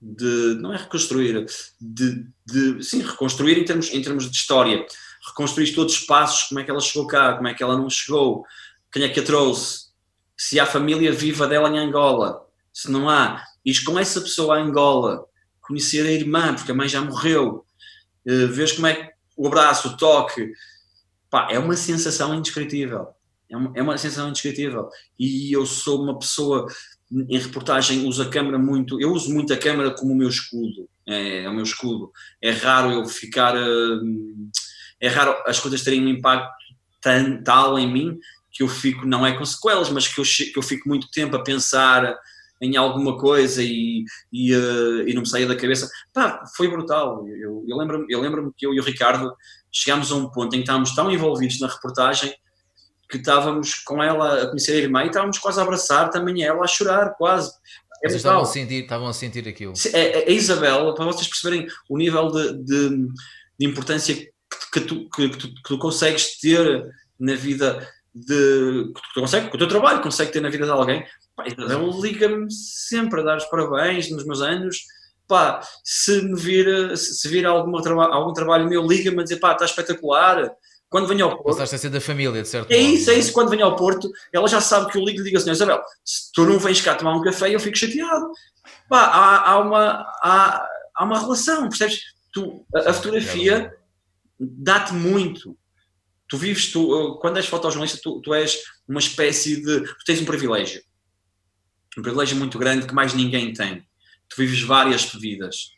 de, 0.00 0.56
não 0.60 0.72
é 0.72 0.76
reconstruir, 0.76 1.46
de, 1.80 2.26
de 2.44 2.82
sim, 2.82 3.02
reconstruir 3.02 3.58
em 3.58 3.64
termos, 3.64 3.92
em 3.92 4.02
termos 4.02 4.30
de 4.30 4.36
história, 4.36 4.84
reconstruir 5.26 5.72
todos 5.74 5.94
os 5.94 6.00
passos, 6.00 6.48
como 6.48 6.60
é 6.60 6.64
que 6.64 6.70
ela 6.70 6.80
chegou 6.80 7.06
cá, 7.06 7.34
como 7.34 7.48
é 7.48 7.54
que 7.54 7.62
ela 7.62 7.76
não 7.76 7.88
chegou, 7.88 8.44
quem 8.92 9.04
é 9.04 9.08
que 9.08 9.20
a 9.20 9.24
trouxe, 9.24 9.92
se 10.36 10.58
há 10.58 10.66
família 10.66 11.12
viva 11.12 11.46
dela 11.46 11.68
em 11.68 11.78
Angola, 11.78 12.44
se 12.72 12.90
não 12.90 13.08
há, 13.08 13.44
e 13.64 13.78
com 13.80 13.98
essa 13.98 14.20
pessoa 14.20 14.58
a 14.58 14.60
Angola, 14.60 15.24
conhecer 15.60 16.04
a 16.04 16.10
irmã, 16.10 16.54
porque 16.54 16.72
a 16.72 16.74
mãe 16.74 16.88
já 16.88 17.00
morreu, 17.00 17.64
uh, 18.26 18.48
vês 18.48 18.72
como 18.72 18.88
é 18.88 18.94
que 18.94 19.12
o 19.36 19.46
abraço, 19.46 19.88
o 19.88 19.96
toque, 19.96 20.52
pá, 21.32 21.48
é 21.50 21.58
uma 21.58 21.74
sensação 21.74 22.34
indescritível. 22.34 23.08
É 23.50 23.56
uma, 23.56 23.72
é 23.74 23.82
uma 23.82 23.96
sensação 23.96 24.28
indescritível. 24.28 24.90
E 25.18 25.50
eu 25.50 25.64
sou 25.64 26.02
uma 26.02 26.18
pessoa, 26.18 26.66
em 27.10 27.38
reportagem, 27.38 28.06
uso 28.06 28.22
a 28.22 28.28
câmera 28.28 28.58
muito, 28.58 29.00
eu 29.00 29.10
uso 29.10 29.32
muito 29.32 29.50
a 29.52 29.56
câmera 29.56 29.90
como 29.92 30.12
o 30.12 30.16
meu 30.16 30.28
escudo. 30.28 30.86
É, 31.08 31.44
é 31.44 31.48
o 31.48 31.54
meu 31.54 31.64
escudo. 31.64 32.12
É 32.40 32.50
raro 32.50 32.92
eu 32.92 33.06
ficar. 33.06 33.56
Hum, 33.56 34.50
é 35.00 35.08
raro 35.08 35.34
as 35.46 35.58
coisas 35.58 35.82
terem 35.82 36.04
um 36.04 36.08
impacto 36.08 36.52
tan, 37.00 37.42
tal 37.42 37.78
em 37.78 37.90
mim 37.90 38.18
que 38.52 38.62
eu 38.62 38.68
fico, 38.68 39.06
não 39.06 39.26
é 39.26 39.32
com 39.32 39.44
sequelas, 39.46 39.88
mas 39.88 40.06
que 40.06 40.20
eu, 40.20 40.24
que 40.24 40.58
eu 40.58 40.62
fico 40.62 40.86
muito 40.86 41.10
tempo 41.10 41.34
a 41.34 41.42
pensar 41.42 42.14
em 42.60 42.76
alguma 42.76 43.16
coisa 43.16 43.62
e, 43.62 44.04
e, 44.30 44.54
uh, 44.54 45.08
e 45.08 45.14
não 45.14 45.22
me 45.22 45.28
saia 45.28 45.46
da 45.46 45.56
cabeça. 45.56 45.88
Pá, 46.12 46.44
foi 46.54 46.68
brutal. 46.68 47.26
Eu, 47.26 47.64
eu 47.66 47.76
lembro-me 47.76 48.06
eu 48.08 48.20
lembro 48.20 48.54
que 48.56 48.66
eu 48.66 48.74
e 48.74 48.78
o 48.78 48.84
Ricardo 48.84 49.34
chegámos 49.72 50.12
a 50.12 50.16
um 50.16 50.28
ponto 50.28 50.54
em 50.54 50.58
que 50.58 50.64
estávamos 50.64 50.94
tão 50.94 51.10
envolvidos 51.10 51.58
na 51.60 51.68
reportagem 51.68 52.34
que 53.12 53.18
estávamos 53.18 53.74
com 53.74 54.02
ela 54.02 54.42
a 54.42 54.46
conhecer 54.46 54.72
a 54.72 54.76
irmã 54.76 55.04
e 55.04 55.08
estávamos 55.08 55.38
quase 55.38 55.60
a 55.60 55.62
abraçar 55.62 56.10
também 56.10 56.42
ela, 56.42 56.64
a 56.64 56.66
chorar 56.66 57.14
quase. 57.16 57.52
É 58.02 58.08
estavam 58.08 58.42
a, 58.42 58.46
sentir, 58.46 58.82
estavam 58.82 59.06
a 59.06 59.12
sentir 59.12 59.46
aquilo. 59.46 59.74
A, 59.94 60.28
a 60.28 60.30
Isabel, 60.30 60.94
para 60.94 61.04
vocês 61.04 61.28
perceberem 61.28 61.68
o 61.88 61.98
nível 61.98 62.28
de, 62.28 62.54
de, 62.64 62.88
de 63.60 63.66
importância 63.66 64.14
que, 64.14 64.30
que, 64.72 64.80
tu, 64.80 65.08
que, 65.10 65.28
que, 65.28 65.38
tu, 65.38 65.48
que, 65.48 65.62
tu, 65.62 65.78
consegues 65.78 66.40
ter 66.40 66.90
na 67.20 67.34
vida 67.34 67.86
de 68.14 68.92
que 68.94 69.14
tu 69.14 69.20
consegue, 69.20 69.50
que 69.50 69.56
o 69.56 69.58
teu 69.58 69.68
trabalho 69.68 70.02
consegue 70.02 70.32
ter 70.32 70.40
na 70.40 70.50
vida 70.50 70.64
de 70.64 70.70
alguém, 70.70 71.04
pá, 71.36 71.44
Isabel 71.46 71.90
liga-me 72.00 72.50
sempre 72.50 73.20
a 73.20 73.24
dar 73.24 73.36
os 73.36 73.44
parabéns 73.44 74.10
nos 74.10 74.26
meus 74.26 74.40
anos 74.40 74.84
pá, 75.26 75.66
se 75.82 76.22
me 76.22 76.38
vir, 76.38 76.96
se 76.96 77.28
vir 77.28 77.46
alguma, 77.46 77.80
algum 78.12 78.32
trabalho 78.32 78.68
meu, 78.68 78.86
liga-me 78.86 79.20
a 79.20 79.22
dizer, 79.22 79.36
pá, 79.36 79.52
está 79.52 79.64
espetacular. 79.64 80.50
Quando 80.88 81.08
venho 81.08 81.24
ao 81.24 81.30
Porto. 81.30 81.56
Passaste 81.56 81.74
a 81.74 81.78
ser 81.78 81.88
da 81.88 82.00
família, 82.02 82.42
de 82.42 82.48
certo 82.48 82.70
É 82.70 82.76
isso, 82.76 83.10
é, 83.10 83.14
é 83.14 83.18
isso. 83.18 83.32
Quando 83.32 83.48
venho 83.48 83.64
ao 83.64 83.76
Porto, 83.76 84.10
ela 84.30 84.46
já 84.46 84.60
sabe 84.60 84.90
que 84.90 84.98
eu 84.98 85.02
ligo 85.02 85.20
e 85.20 85.24
digo 85.24 85.38
assim, 85.38 85.50
Isabel, 85.50 85.82
se 86.04 86.30
tu 86.32 86.44
não 86.44 86.58
vens 86.58 86.80
cá 86.82 86.94
tomar 86.94 87.16
um 87.16 87.22
café, 87.22 87.54
eu 87.54 87.58
fico 87.58 87.78
chateado. 87.78 88.30
Pá, 88.90 89.04
há, 89.04 89.50
há, 89.50 89.58
uma, 89.58 90.06
há, 90.22 90.68
há 90.94 91.04
uma 91.04 91.18
relação, 91.18 91.68
percebes? 91.68 92.00
Tu, 92.32 92.64
a, 92.76 92.90
a 92.90 92.92
fotografia 92.92 93.72
dá-te 94.38 94.92
muito. 94.92 95.56
Tu 96.28 96.36
vives, 96.36 96.70
tu, 96.70 97.18
quando 97.20 97.38
és 97.38 97.46
fotojornalista, 97.46 97.98
tu, 98.02 98.20
tu 98.20 98.34
és 98.34 98.58
uma 98.86 99.00
espécie 99.00 99.62
de. 99.62 99.80
Tu 99.80 100.04
tens 100.04 100.20
um 100.20 100.26
privilégio. 100.26 100.82
Um 101.96 102.02
privilégio 102.02 102.36
muito 102.36 102.58
grande 102.58 102.86
que 102.86 102.94
mais 102.94 103.14
ninguém 103.14 103.52
tem 103.52 103.86
tu 104.32 104.36
vives 104.36 104.62
várias 104.62 105.04
vidas. 105.04 105.72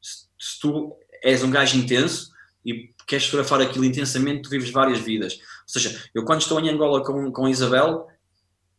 Se, 0.00 0.26
se 0.38 0.60
tu 0.60 0.96
és 1.22 1.42
um 1.42 1.50
gajo 1.50 1.76
intenso 1.76 2.30
e 2.64 2.90
queres 3.06 3.26
fotografar 3.26 3.60
aquilo 3.60 3.84
intensamente, 3.84 4.42
tu 4.42 4.50
vives 4.50 4.70
várias 4.70 4.98
vidas. 4.98 5.34
Ou 5.34 5.68
seja, 5.68 6.02
eu 6.14 6.24
quando 6.24 6.40
estou 6.40 6.58
em 6.60 6.70
Angola 6.70 7.04
com, 7.04 7.30
com 7.30 7.46
a 7.46 7.50
Isabel, 7.50 8.06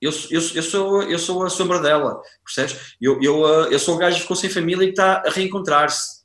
eu, 0.01 0.11
eu, 0.31 0.41
eu, 0.55 0.63
sou, 0.63 1.03
eu 1.03 1.19
sou 1.19 1.43
a 1.43 1.49
sombra 1.49 1.79
dela, 1.79 2.19
percebes? 2.43 2.95
Eu, 2.99 3.21
eu, 3.21 3.45
eu 3.71 3.77
sou 3.77 3.95
o 3.95 3.97
gajo 3.99 4.15
que 4.15 4.23
ficou 4.23 4.35
sem 4.35 4.49
família 4.49 4.83
e 4.83 4.87
que 4.87 4.93
está 4.93 5.23
a 5.25 5.29
reencontrar-se. 5.29 6.21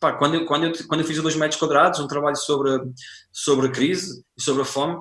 Pá, 0.00 0.14
quando, 0.14 0.36
eu, 0.36 0.46
quando, 0.46 0.64
eu, 0.64 0.72
quando 0.88 1.02
eu 1.02 1.06
fiz 1.06 1.18
o 1.18 1.22
2 1.22 1.36
metros 1.36 1.60
quadrados, 1.60 2.00
um 2.00 2.08
trabalho 2.08 2.36
sobre, 2.36 2.70
sobre 3.30 3.66
a 3.66 3.70
crise 3.70 4.24
e 4.38 4.42
sobre 4.42 4.62
a 4.62 4.64
fome, 4.64 4.98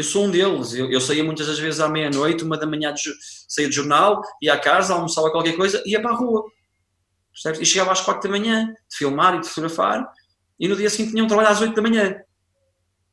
eu 0.00 0.04
sou 0.04 0.24
um 0.24 0.30
deles. 0.30 0.74
Eu, 0.74 0.90
eu 0.90 1.00
saía 1.00 1.22
muitas 1.22 1.46
das 1.46 1.58
vezes 1.58 1.80
à 1.80 1.88
meia-noite, 1.88 2.42
uma 2.42 2.56
da 2.56 2.66
manhã, 2.66 2.92
de, 2.92 3.02
saía 3.46 3.68
do 3.68 3.74
jornal, 3.74 4.22
ia 4.42 4.54
à 4.54 4.58
casa, 4.58 4.94
almoçava 4.94 5.30
qualquer 5.30 5.56
coisa, 5.56 5.82
ia 5.86 6.00
para 6.00 6.12
a 6.12 6.16
rua. 6.16 6.44
Percebes? 7.32 7.60
E 7.60 7.66
chegava 7.66 7.92
às 7.92 8.00
quatro 8.00 8.22
da 8.22 8.36
manhã, 8.36 8.66
de 8.66 8.96
filmar 8.96 9.36
e 9.36 9.40
de 9.40 9.48
fotografar, 9.48 10.10
e 10.58 10.68
no 10.68 10.76
dia 10.76 10.90
seguinte 10.90 11.12
tinha 11.12 11.24
um 11.24 11.26
trabalho 11.26 11.48
às 11.48 11.60
oito 11.60 11.74
da 11.74 11.82
manhã. 11.82 12.16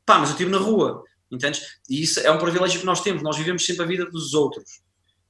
Pá, 0.04 0.18
mas 0.18 0.30
eu 0.30 0.32
estive 0.32 0.50
na 0.50 0.58
rua, 0.58 1.02
entendes? 1.30 1.62
E 1.88 2.02
isso 2.02 2.20
é 2.20 2.30
um 2.30 2.38
privilégio 2.38 2.80
que 2.80 2.86
nós 2.86 3.00
temos, 3.00 3.22
nós 3.22 3.36
vivemos 3.36 3.64
sempre 3.64 3.84
a 3.84 3.86
vida 3.86 4.06
dos 4.06 4.34
outros. 4.34 4.80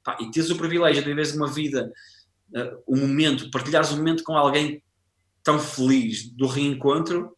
Pá, 0.05 0.17
e 0.21 0.31
teres 0.31 0.51
o 0.51 0.57
privilégio 0.57 1.03
de 1.03 1.09
viveres 1.09 1.35
uma 1.35 1.49
vida, 1.49 1.93
uh, 2.55 2.83
um 2.89 3.01
momento, 3.01 3.51
partilhares 3.51 3.93
um 3.93 3.97
momento 3.97 4.23
com 4.23 4.37
alguém 4.37 4.83
tão 5.43 5.59
feliz 5.59 6.31
do 6.31 6.47
reencontro, 6.47 7.37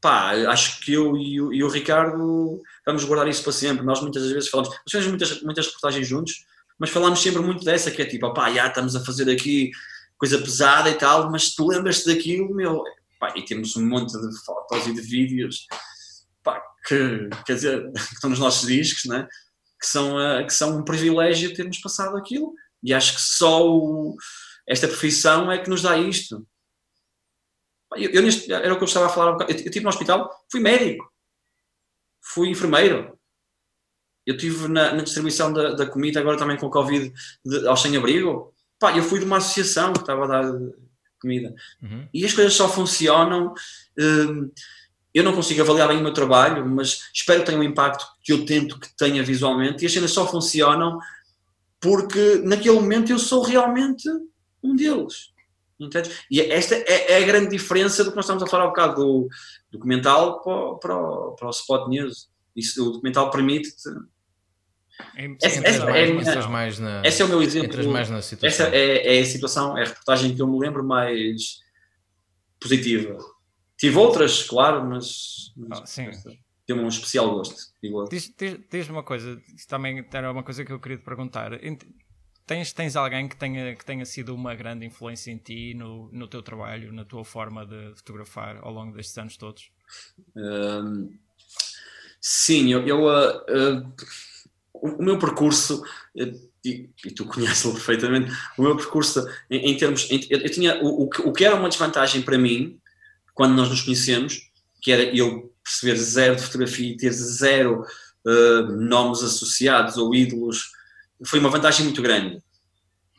pá, 0.00 0.32
acho 0.50 0.80
que 0.80 0.92
eu 0.92 1.16
e 1.16 1.40
o, 1.40 1.52
e 1.52 1.62
o, 1.62 1.68
Ricardo 1.68 2.62
vamos 2.86 3.04
guardar 3.04 3.28
isso 3.28 3.42
para 3.42 3.52
sempre. 3.52 3.84
Nós 3.84 4.00
muitas 4.00 4.30
vezes 4.30 4.48
falamos, 4.48 4.70
nós 4.70 4.82
fizemos 4.86 5.08
muitas, 5.08 5.42
muitas 5.42 5.66
reportagens 5.66 6.06
juntos, 6.06 6.44
mas 6.78 6.90
falamos 6.90 7.20
sempre 7.20 7.42
muito 7.42 7.64
dessa, 7.64 7.90
que 7.90 8.02
é 8.02 8.06
tipo, 8.06 8.32
pá, 8.32 8.50
já 8.52 8.66
estamos 8.66 8.96
a 8.96 9.04
fazer 9.04 9.30
aqui 9.30 9.70
coisa 10.16 10.38
pesada 10.38 10.90
e 10.90 10.94
tal, 10.94 11.30
mas 11.30 11.54
tu 11.54 11.66
lembras-te 11.66 12.14
daquilo, 12.14 12.54
meu, 12.54 12.82
pá, 13.18 13.32
e 13.36 13.44
temos 13.44 13.76
um 13.76 13.86
monte 13.86 14.12
de 14.12 14.44
fotos 14.44 14.86
e 14.86 14.94
de 14.94 15.00
vídeos, 15.00 15.66
pá, 16.42 16.62
que, 16.86 17.28
quer 17.46 17.54
dizer, 17.54 17.92
que 17.92 18.14
estão 18.14 18.30
nos 18.30 18.38
nossos 18.38 18.68
discos, 18.68 19.04
né? 19.04 19.26
que, 19.80 19.86
são, 19.86 20.16
uh, 20.16 20.46
que 20.46 20.52
são 20.52 20.78
um 20.78 20.84
privilégio 20.84 21.54
termos 21.54 21.78
passado 21.78 22.16
aquilo. 22.16 22.52
E 22.82 22.92
acho 22.92 23.14
que 23.14 23.20
só 23.20 23.66
o, 23.66 24.16
esta 24.68 24.86
profissão 24.86 25.50
é 25.50 25.58
que 25.58 25.70
nos 25.70 25.82
dá 25.82 25.96
isto. 25.96 26.46
Eu, 27.96 28.10
eu 28.10 28.22
neste, 28.22 28.52
era 28.52 28.72
o 28.72 28.76
que 28.76 28.82
eu 28.82 28.88
estava 28.88 29.06
a 29.06 29.08
falar. 29.08 29.32
Eu, 29.32 29.48
eu 29.48 29.56
estive 29.56 29.80
no 29.80 29.88
hospital, 29.88 30.30
fui 30.50 30.60
médico, 30.60 31.10
fui 32.22 32.48
enfermeiro. 32.48 33.18
Eu 34.26 34.34
estive 34.34 34.68
na, 34.68 34.92
na 34.92 35.02
distribuição 35.02 35.52
da, 35.52 35.72
da, 35.72 35.86
comida, 35.86 36.20
agora 36.20 36.36
também 36.36 36.56
com 36.56 36.66
o 36.66 36.70
Covid 36.70 37.12
de, 37.44 37.66
ao 37.66 37.76
sem-abrigo. 37.76 38.54
Eu 38.94 39.02
fui 39.02 39.18
de 39.18 39.24
uma 39.24 39.38
associação 39.38 39.92
que 39.92 40.00
estava 40.00 40.24
a 40.24 40.28
dar 40.28 40.52
comida. 41.20 41.54
Uhum. 41.82 42.08
E 42.12 42.24
as 42.24 42.32
coisas 42.32 42.54
só 42.54 42.68
funcionam. 42.68 43.52
Hum, 43.98 44.50
eu 45.12 45.24
não 45.24 45.34
consigo 45.34 45.60
avaliar 45.60 45.88
bem 45.88 45.98
o 45.98 46.02
meu 46.02 46.12
trabalho, 46.12 46.66
mas 46.68 47.10
espero 47.12 47.40
que 47.40 47.46
tenha 47.46 47.58
um 47.58 47.64
impacto 47.64 48.06
que 48.22 48.32
eu 48.32 48.44
tento 48.44 48.78
que 48.78 48.96
tenha 48.96 49.22
visualmente. 49.22 49.82
E 49.82 49.86
as 49.86 49.92
cenas 49.92 50.12
só 50.12 50.26
funcionam 50.26 50.98
porque 51.80 52.36
naquele 52.44 52.76
momento 52.76 53.10
eu 53.10 53.18
sou 53.18 53.42
realmente 53.42 54.08
um 54.62 54.76
deles. 54.76 55.29
Entende? 55.80 56.10
E 56.30 56.40
esta 56.40 56.74
é, 56.74 57.12
é, 57.12 57.16
a 57.16 57.26
grande 57.26 57.48
diferença 57.48 58.04
do 58.04 58.10
que 58.10 58.16
nós 58.16 58.26
estamos 58.26 58.42
a 58.42 58.46
falar 58.46 58.64
há 58.64 58.66
um 58.66 58.70
bocado 58.70 58.94
do 58.96 59.28
documental 59.72 60.42
para, 60.42 60.74
para, 60.74 61.30
para 61.32 61.46
o 61.46 61.50
Spot 61.50 61.88
News. 61.88 62.28
Isso, 62.54 62.86
o 62.86 62.92
documental 62.92 63.30
permite-te. 63.30 63.88
Essa, 65.40 65.66
essa, 65.66 65.90
é, 65.90 66.10
é, 66.10 66.48
mais 66.48 66.78
na, 66.78 67.00
esse 67.02 67.22
é 67.22 67.24
o 67.24 67.28
meu 67.28 67.42
exemplo. 67.42 67.68
Entras 67.68 67.86
mais 67.86 68.10
na 68.10 68.20
situação. 68.20 68.66
Essa 68.66 68.76
é, 68.76 69.16
é 69.16 69.20
a 69.20 69.24
situação, 69.24 69.78
é 69.78 69.82
a 69.82 69.86
reportagem 69.86 70.34
que 70.34 70.42
eu 70.42 70.46
me 70.46 70.58
lembro 70.58 70.84
mais 70.84 71.60
positiva. 72.60 73.16
Tive 73.78 73.96
outras, 73.96 74.42
claro, 74.42 74.84
mas, 74.84 75.54
mas 75.56 75.80
oh, 75.80 75.86
sim. 75.86 76.10
tem 76.66 76.76
um 76.76 76.86
especial 76.86 77.30
gosto. 77.30 77.56
Diz-me 78.10 78.66
diz, 78.70 78.88
uma 78.90 79.02
coisa, 79.02 79.40
isso 79.56 79.66
também 79.66 80.06
era 80.12 80.30
uma 80.30 80.42
coisa 80.42 80.62
que 80.66 80.72
eu 80.72 80.78
queria 80.78 80.98
te 80.98 81.04
perguntar. 81.04 81.52
Tens, 82.50 82.72
tens 82.72 82.96
alguém 82.96 83.28
que 83.28 83.36
tenha, 83.36 83.76
que 83.76 83.84
tenha 83.84 84.04
sido 84.04 84.34
uma 84.34 84.56
grande 84.56 84.84
influência 84.84 85.30
em 85.30 85.36
ti, 85.36 85.72
no, 85.72 86.10
no 86.10 86.26
teu 86.26 86.42
trabalho, 86.42 86.92
na 86.92 87.04
tua 87.04 87.24
forma 87.24 87.64
de 87.64 87.94
fotografar 87.94 88.58
ao 88.60 88.72
longo 88.72 88.92
destes 88.92 89.16
anos 89.18 89.36
todos? 89.36 89.70
Um, 90.34 91.16
sim, 92.20 92.72
eu, 92.72 92.84
eu 92.88 93.04
uh, 93.04 93.84
uh, 93.84 93.94
o 94.74 95.00
meu 95.00 95.16
percurso, 95.16 95.80
uh, 96.16 96.50
e, 96.64 96.90
e, 97.04 97.10
tu 97.12 97.24
conheces-lo 97.30 97.72
perfeitamente, 97.74 98.32
o 98.58 98.62
meu 98.62 98.76
percurso 98.76 99.24
em, 99.48 99.70
em 99.70 99.76
termos. 99.76 100.10
Em, 100.10 100.20
eu, 100.28 100.40
eu, 100.40 100.50
tinha 100.50 100.82
o, 100.82 101.04
o, 101.04 101.32
que 101.32 101.44
era 101.44 101.54
uma 101.54 101.68
desvantagem 101.68 102.20
para 102.20 102.36
mim, 102.36 102.80
quando 103.32 103.54
nós 103.54 103.68
nos 103.68 103.82
conhecemos, 103.82 104.50
que 104.82 104.90
era 104.90 105.04
eu 105.16 105.54
perceber 105.62 105.94
zero 105.94 106.34
de 106.34 106.42
fotografia 106.42 106.90
e 106.90 106.96
ter 106.96 107.12
zero 107.12 107.86
nomes 108.76 109.22
associados 109.22 109.96
ou 109.96 110.12
ídolos 110.12 110.79
foi 111.24 111.38
uma 111.38 111.50
vantagem 111.50 111.84
muito 111.84 112.02
grande. 112.02 112.36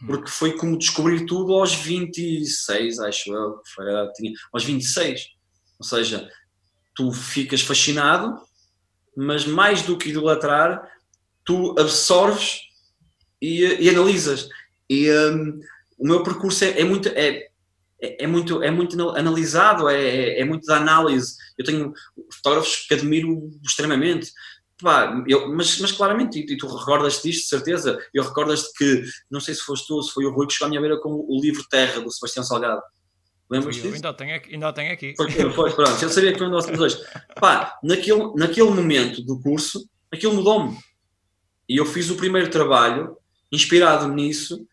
Hum. 0.02 0.08
Porque 0.08 0.30
foi 0.30 0.58
como 0.58 0.78
descobrir 0.78 1.26
tudo 1.26 1.54
aos 1.54 1.74
26, 1.74 3.00
acho 3.00 3.34
eu, 3.34 3.62
foi, 3.76 3.86
tinha, 4.16 4.34
aos 4.54 4.64
26. 4.64 5.22
Ou 5.80 5.86
seja, 5.86 6.30
tu 6.96 7.12
ficas 7.12 7.62
fascinado, 7.62 8.40
mas 9.16 9.46
mais 9.46 9.82
do 9.82 9.98
que 9.98 10.10
idolatrar, 10.10 10.82
tu 11.44 11.76
absorves 11.78 12.60
e, 13.42 13.64
e 13.64 13.90
analisas. 13.90 14.48
E 14.90 15.12
um, 15.12 15.60
o 15.98 16.08
meu 16.08 16.24
percurso 16.24 16.64
é, 16.64 16.82
é 16.82 16.84
muito. 16.84 17.10
É, 17.10 17.48
é, 18.04 18.24
é, 18.24 18.28
muito, 18.28 18.64
é 18.64 18.72
muito 18.72 19.00
analisado, 19.12 19.88
é, 19.88 20.02
é, 20.02 20.42
é 20.42 20.46
muito 20.46 20.66
da 20.66 20.78
análise. 20.78 21.36
Eu 21.58 21.64
tenho 21.64 21.94
fotógrafos 22.34 22.88
que 22.88 22.94
admiro 22.94 23.52
extremamente. 23.64 24.32
Pá, 24.82 25.24
eu, 25.28 25.48
mas, 25.54 25.78
mas 25.80 25.92
claramente, 25.92 26.40
e, 26.40 26.54
e 26.54 26.58
tu 26.58 26.68
recordas 26.68 27.22
disto, 27.22 27.44
de 27.44 27.50
certeza, 27.50 28.00
eu 28.14 28.24
recordas-te 28.24 28.74
que, 28.76 29.04
não 29.30 29.40
sei 29.40 29.54
se 29.54 29.62
foste 29.62 29.88
tu, 29.88 30.02
se 30.02 30.12
foi 30.12 30.26
o 30.26 30.32
Rui 30.32 30.48
que 30.48 30.54
chegou 30.54 30.66
à 30.66 30.70
minha 30.70 30.82
beira 30.82 31.00
com 31.00 31.10
o 31.10 31.40
livro 31.40 31.64
Terra, 31.70 32.02
do 32.02 32.12
Sebastião 32.12 32.44
Salgado. 32.44 32.82
Lembras 33.50 33.76
disso? 33.76 33.94
Ainda 33.94 34.14
tenho 34.14 34.36
aqui. 34.36 34.54
Ainda 34.54 34.74
tenho 34.74 34.94
aqui. 34.94 35.14
Foi, 35.16 35.30
foi, 35.30 35.72
pronto, 35.74 36.02
eu 36.02 36.10
sabia 36.10 36.34
que 36.34 36.40
foi 36.40 36.50
dos 36.50 36.66
dois. 36.66 36.96
Pá, 37.40 37.78
naquele, 37.84 38.34
naquele 38.36 38.70
momento 38.70 39.22
do 39.22 39.40
curso, 39.40 39.88
aquilo 40.12 40.34
mudou-me. 40.34 40.78
E 41.70 41.78
eu 41.78 41.86
fiz 41.86 42.10
o 42.10 42.16
primeiro 42.16 42.50
trabalho, 42.50 43.18
inspirado 43.52 44.08
nisso, 44.08 44.66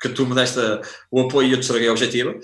que 0.00 0.08
tu 0.08 0.26
me 0.26 0.34
deste 0.34 0.60
o 1.10 1.22
apoio 1.22 1.48
e 1.48 1.52
eu 1.52 1.58
te 1.58 1.62
estraguei 1.62 1.88
a 1.88 1.92
objetiva, 1.92 2.34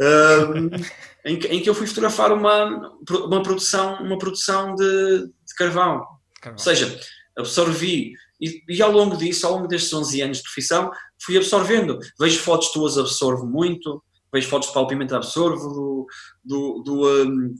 em, 1.24 1.38
que, 1.38 1.46
em 1.48 1.62
que 1.62 1.70
eu 1.70 1.74
fui 1.74 1.86
fotografar 1.86 2.32
uma, 2.32 2.92
uma 3.08 3.42
produção, 3.42 4.02
uma 4.02 4.18
produção 4.18 4.74
de, 4.74 5.26
de 5.26 5.54
carvão 5.56 6.19
ou 6.46 6.58
seja, 6.58 7.00
absorvi 7.36 8.14
e, 8.40 8.62
e, 8.68 8.82
ao 8.82 8.90
longo 8.90 9.16
disso, 9.16 9.46
ao 9.46 9.54
longo 9.54 9.68
destes 9.68 9.92
11 9.92 10.22
anos 10.22 10.38
de 10.38 10.44
profissão, 10.44 10.90
fui 11.22 11.36
absorvendo. 11.36 11.98
Vejo 12.18 12.40
fotos 12.40 12.72
tuas, 12.72 12.96
absorvo 12.96 13.46
muito, 13.46 14.02
vejo 14.32 14.48
fotos 14.48 14.68
de 14.68 14.74
Paulo 14.74 14.88
Pimenta, 14.88 15.16
absorvo, 15.16 15.68
do, 15.68 16.06
do, 16.42 16.82
do, 16.82 17.24
um, 17.24 17.54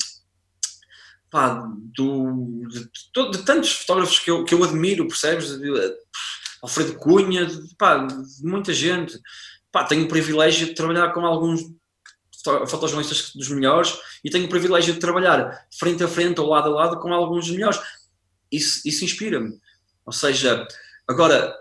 pá, 1.30 1.62
do 1.94 2.66
de, 2.68 3.30
de, 3.30 3.44
tantos 3.44 3.72
fotógrafos 3.72 4.18
que 4.18 4.30
eu, 4.30 4.44
que 4.44 4.54
eu 4.54 4.64
admiro, 4.64 5.06
percebes? 5.06 5.58
Alfredo 6.62 6.94
Cunha, 6.98 7.44
de, 7.44 7.74
pá, 7.76 8.06
de 8.06 8.42
muita 8.42 8.72
gente. 8.72 9.18
Pá, 9.70 9.84
tenho 9.84 10.04
o 10.04 10.08
privilégio 10.08 10.66
de 10.66 10.74
trabalhar 10.74 11.12
com 11.12 11.24
alguns 11.26 11.62
fotojornalistas 12.68 13.32
dos 13.34 13.50
melhores 13.50 13.98
e 14.24 14.30
tenho 14.30 14.46
o 14.46 14.48
privilégio 14.48 14.94
de 14.94 15.00
trabalhar 15.00 15.66
frente 15.78 16.02
a 16.02 16.08
frente 16.08 16.40
ou 16.40 16.48
lado 16.48 16.70
a 16.70 16.72
lado 16.72 16.98
com 16.98 17.12
alguns 17.12 17.46
dos 17.46 17.54
melhores 17.54 17.78
isso, 18.50 18.80
isso 18.84 19.04
inspira-me. 19.04 19.58
Ou 20.04 20.12
seja, 20.12 20.66
agora, 21.06 21.54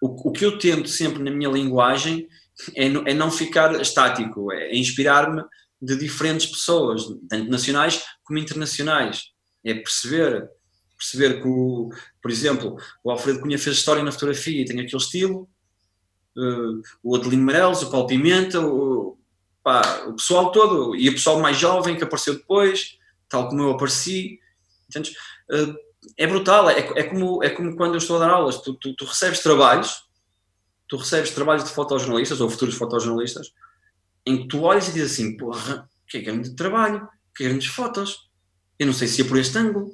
o, 0.00 0.28
o, 0.28 0.32
que 0.32 0.44
eu 0.44 0.58
tento 0.58 0.88
sempre 0.88 1.22
na 1.22 1.30
minha 1.30 1.50
linguagem 1.50 2.28
é, 2.74 2.86
é 2.86 3.14
não 3.14 3.30
ficar 3.30 3.80
estático, 3.80 4.52
é, 4.52 4.76
inspirar-me 4.76 5.42
de 5.80 5.96
diferentes 5.96 6.46
pessoas, 6.46 7.04
tanto 7.28 7.50
nacionais 7.50 8.02
como 8.22 8.38
internacionais. 8.38 9.32
É 9.64 9.74
perceber, 9.74 10.48
perceber 10.96 11.40
que, 11.40 11.48
o, 11.48 11.90
por 12.20 12.30
exemplo, 12.30 12.76
o 13.02 13.10
Alfredo 13.10 13.40
Cunha 13.40 13.58
fez 13.58 13.76
história 13.76 14.02
na 14.02 14.12
fotografia 14.12 14.60
e 14.60 14.64
tem 14.64 14.80
aquele 14.80 14.96
estilo, 14.96 15.48
uh, 16.36 16.82
o 17.02 17.16
Adelino 17.16 17.42
Meirelles, 17.42 17.82
o 17.82 17.90
Paulo 17.90 18.06
Pimenta, 18.06 18.60
o, 18.60 19.18
pá, 19.62 20.04
o 20.06 20.14
pessoal 20.14 20.52
todo, 20.52 20.94
e 20.94 21.08
o 21.08 21.12
pessoal 21.12 21.40
mais 21.40 21.56
jovem 21.56 21.96
que 21.96 22.04
apareceu 22.04 22.34
depois, 22.34 22.98
tal 23.28 23.48
como 23.48 23.62
eu 23.62 23.70
apareci. 23.70 24.38
Entendes? 24.88 25.12
Uh, 25.50 25.74
é 26.16 26.26
brutal, 26.26 26.68
é, 26.70 26.78
é, 26.78 27.02
como, 27.04 27.42
é 27.42 27.50
como 27.50 27.76
quando 27.76 27.94
eu 27.94 27.98
estou 27.98 28.16
a 28.16 28.20
dar 28.20 28.30
aulas, 28.30 28.60
tu, 28.60 28.74
tu, 28.74 28.94
tu 28.94 29.04
recebes 29.04 29.40
trabalhos, 29.40 30.04
tu 30.88 30.96
recebes 30.96 31.30
trabalhos 31.30 31.64
de 31.64 31.70
fotojornalistas 31.70 32.40
ou 32.40 32.50
futuros 32.50 32.74
fotojornalistas, 32.74 33.52
em 34.26 34.42
que 34.42 34.48
tu 34.48 34.62
olhas 34.62 34.88
e 34.88 34.92
dizes 34.92 35.12
assim, 35.12 35.36
porra, 35.36 35.88
que 36.08 36.20
grande 36.20 36.54
trabalho, 36.54 37.06
que 37.36 37.44
grandes 37.44 37.66
fotos, 37.66 38.30
eu 38.78 38.86
não 38.86 38.92
sei 38.92 39.08
se 39.08 39.22
é 39.22 39.24
por 39.24 39.38
este 39.38 39.56
ângulo. 39.58 39.90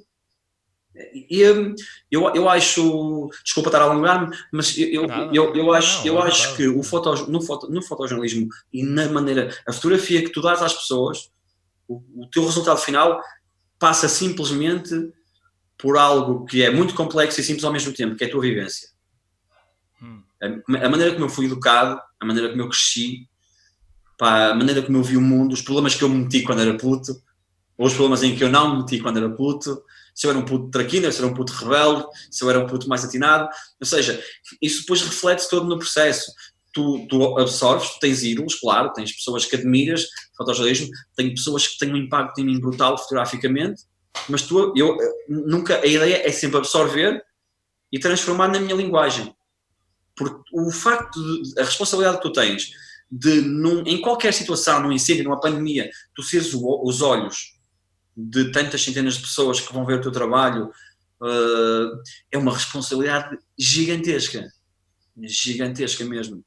E, 1.30 1.48
hum, 1.48 1.74
eu, 2.10 2.34
eu 2.34 2.48
acho, 2.48 3.30
desculpa 3.44 3.68
estar 3.68 3.80
a 3.80 3.84
alongar-me, 3.84 4.36
mas 4.52 4.76
eu, 4.76 5.06
eu, 5.06 5.32
eu, 5.32 5.54
eu 5.54 5.72
acho, 5.72 6.06
eu 6.06 6.20
acho 6.20 6.56
que 6.56 6.68
o 6.68 6.82
foto, 6.82 7.30
no, 7.30 7.40
foto, 7.40 7.70
no 7.70 7.82
fotojornalismo 7.82 8.48
e 8.72 8.82
na 8.82 9.08
maneira, 9.08 9.56
a 9.66 9.72
fotografia 9.72 10.22
que 10.22 10.30
tu 10.30 10.42
dás 10.42 10.60
às 10.60 10.74
pessoas, 10.74 11.30
o, 11.88 12.02
o 12.16 12.26
teu 12.26 12.44
resultado 12.44 12.78
final 12.78 13.22
passa 13.78 14.08
simplesmente 14.08 15.12
por 15.80 15.96
algo 15.96 16.44
que 16.44 16.62
é 16.62 16.70
muito 16.70 16.94
complexo 16.94 17.40
e 17.40 17.44
simples 17.44 17.64
ao 17.64 17.72
mesmo 17.72 17.92
tempo, 17.92 18.16
que 18.16 18.24
é 18.24 18.26
a 18.26 18.30
tua 18.30 18.42
vivência. 18.42 18.88
Hum. 20.02 20.22
A, 20.42 20.86
a, 20.86 20.88
maneira 20.88 21.12
como 21.12 21.24
eu 21.24 21.28
fui 21.28 21.46
educado, 21.46 22.00
a 22.20 22.26
maneira 22.26 22.50
como 22.50 22.62
eu 22.62 22.68
cresci, 22.68 23.28
pá, 24.18 24.50
a 24.50 24.54
maneira 24.54 24.82
como 24.82 24.98
eu 24.98 25.02
vi 25.02 25.16
o 25.16 25.20
mundo, 25.20 25.52
os 25.52 25.62
problemas 25.62 25.94
que 25.94 26.02
eu 26.02 26.08
me 26.08 26.18
meti 26.18 26.42
quando 26.42 26.60
era 26.60 26.76
puto, 26.76 27.12
ou 27.78 27.86
os 27.86 27.94
problemas 27.94 28.22
em 28.22 28.36
que 28.36 28.44
eu 28.44 28.50
não 28.50 28.72
me 28.72 28.82
meti 28.82 29.00
quando 29.00 29.16
era 29.16 29.30
puto, 29.30 29.82
se 30.14 30.26
eu 30.26 30.30
era 30.30 30.38
um 30.38 30.44
puto 30.44 30.70
traquina, 30.70 31.10
se 31.10 31.18
eu 31.18 31.24
era 31.24 31.32
um 31.32 31.36
puto 31.36 31.52
rebelde, 31.52 32.04
se 32.30 32.44
eu 32.44 32.50
era 32.50 32.58
um 32.58 32.66
puto 32.66 32.88
mais 32.88 33.04
atinado, 33.04 33.48
ou 33.80 33.86
seja, 33.86 34.22
isso 34.60 34.82
depois 34.82 35.00
reflete-se 35.00 35.48
todo 35.48 35.66
no 35.66 35.78
processo. 35.78 36.30
Tu, 36.72 37.06
tu, 37.08 37.38
absorves, 37.38 37.94
tu 37.94 37.98
tens 37.98 38.22
ídolos, 38.22 38.54
claro, 38.54 38.92
tens 38.92 39.12
pessoas 39.12 39.44
que 39.44 39.56
admiras, 39.56 40.06
fotojornalismo, 40.36 40.88
tem 41.16 41.34
pessoas 41.34 41.66
que 41.66 41.78
têm 41.78 41.92
um 41.92 41.96
impacto 41.96 42.38
em 42.40 42.44
mim 42.44 42.60
brutal 42.60 42.96
fotograficamente, 42.96 43.82
mas 44.28 44.42
tu, 44.42 44.72
eu 44.76 44.96
nunca, 45.28 45.80
a 45.80 45.86
ideia 45.86 46.26
é 46.26 46.32
sempre 46.32 46.58
absorver 46.58 47.22
e 47.92 47.98
transformar 47.98 48.48
na 48.48 48.60
minha 48.60 48.74
linguagem. 48.74 49.34
Porque 50.16 50.40
o 50.52 50.70
facto 50.70 51.20
de, 51.20 51.60
a 51.60 51.64
responsabilidade 51.64 52.18
que 52.18 52.22
tu 52.22 52.32
tens 52.32 52.70
de, 53.10 53.40
num, 53.40 53.82
em 53.86 54.00
qualquer 54.00 54.32
situação, 54.32 54.82
num 54.82 54.92
incêndio, 54.92 55.24
numa 55.24 55.40
pandemia, 55.40 55.90
tu 56.14 56.22
seres 56.22 56.54
o, 56.54 56.82
os 56.84 57.02
olhos 57.02 57.58
de 58.16 58.52
tantas 58.52 58.82
centenas 58.82 59.14
de 59.14 59.22
pessoas 59.22 59.60
que 59.60 59.72
vão 59.72 59.86
ver 59.86 59.98
o 59.98 60.00
teu 60.00 60.12
trabalho, 60.12 60.70
uh, 61.20 62.02
é 62.30 62.38
uma 62.38 62.52
responsabilidade 62.52 63.38
gigantesca. 63.58 64.52
Gigantesca 65.22 66.04
mesmo. 66.04 66.44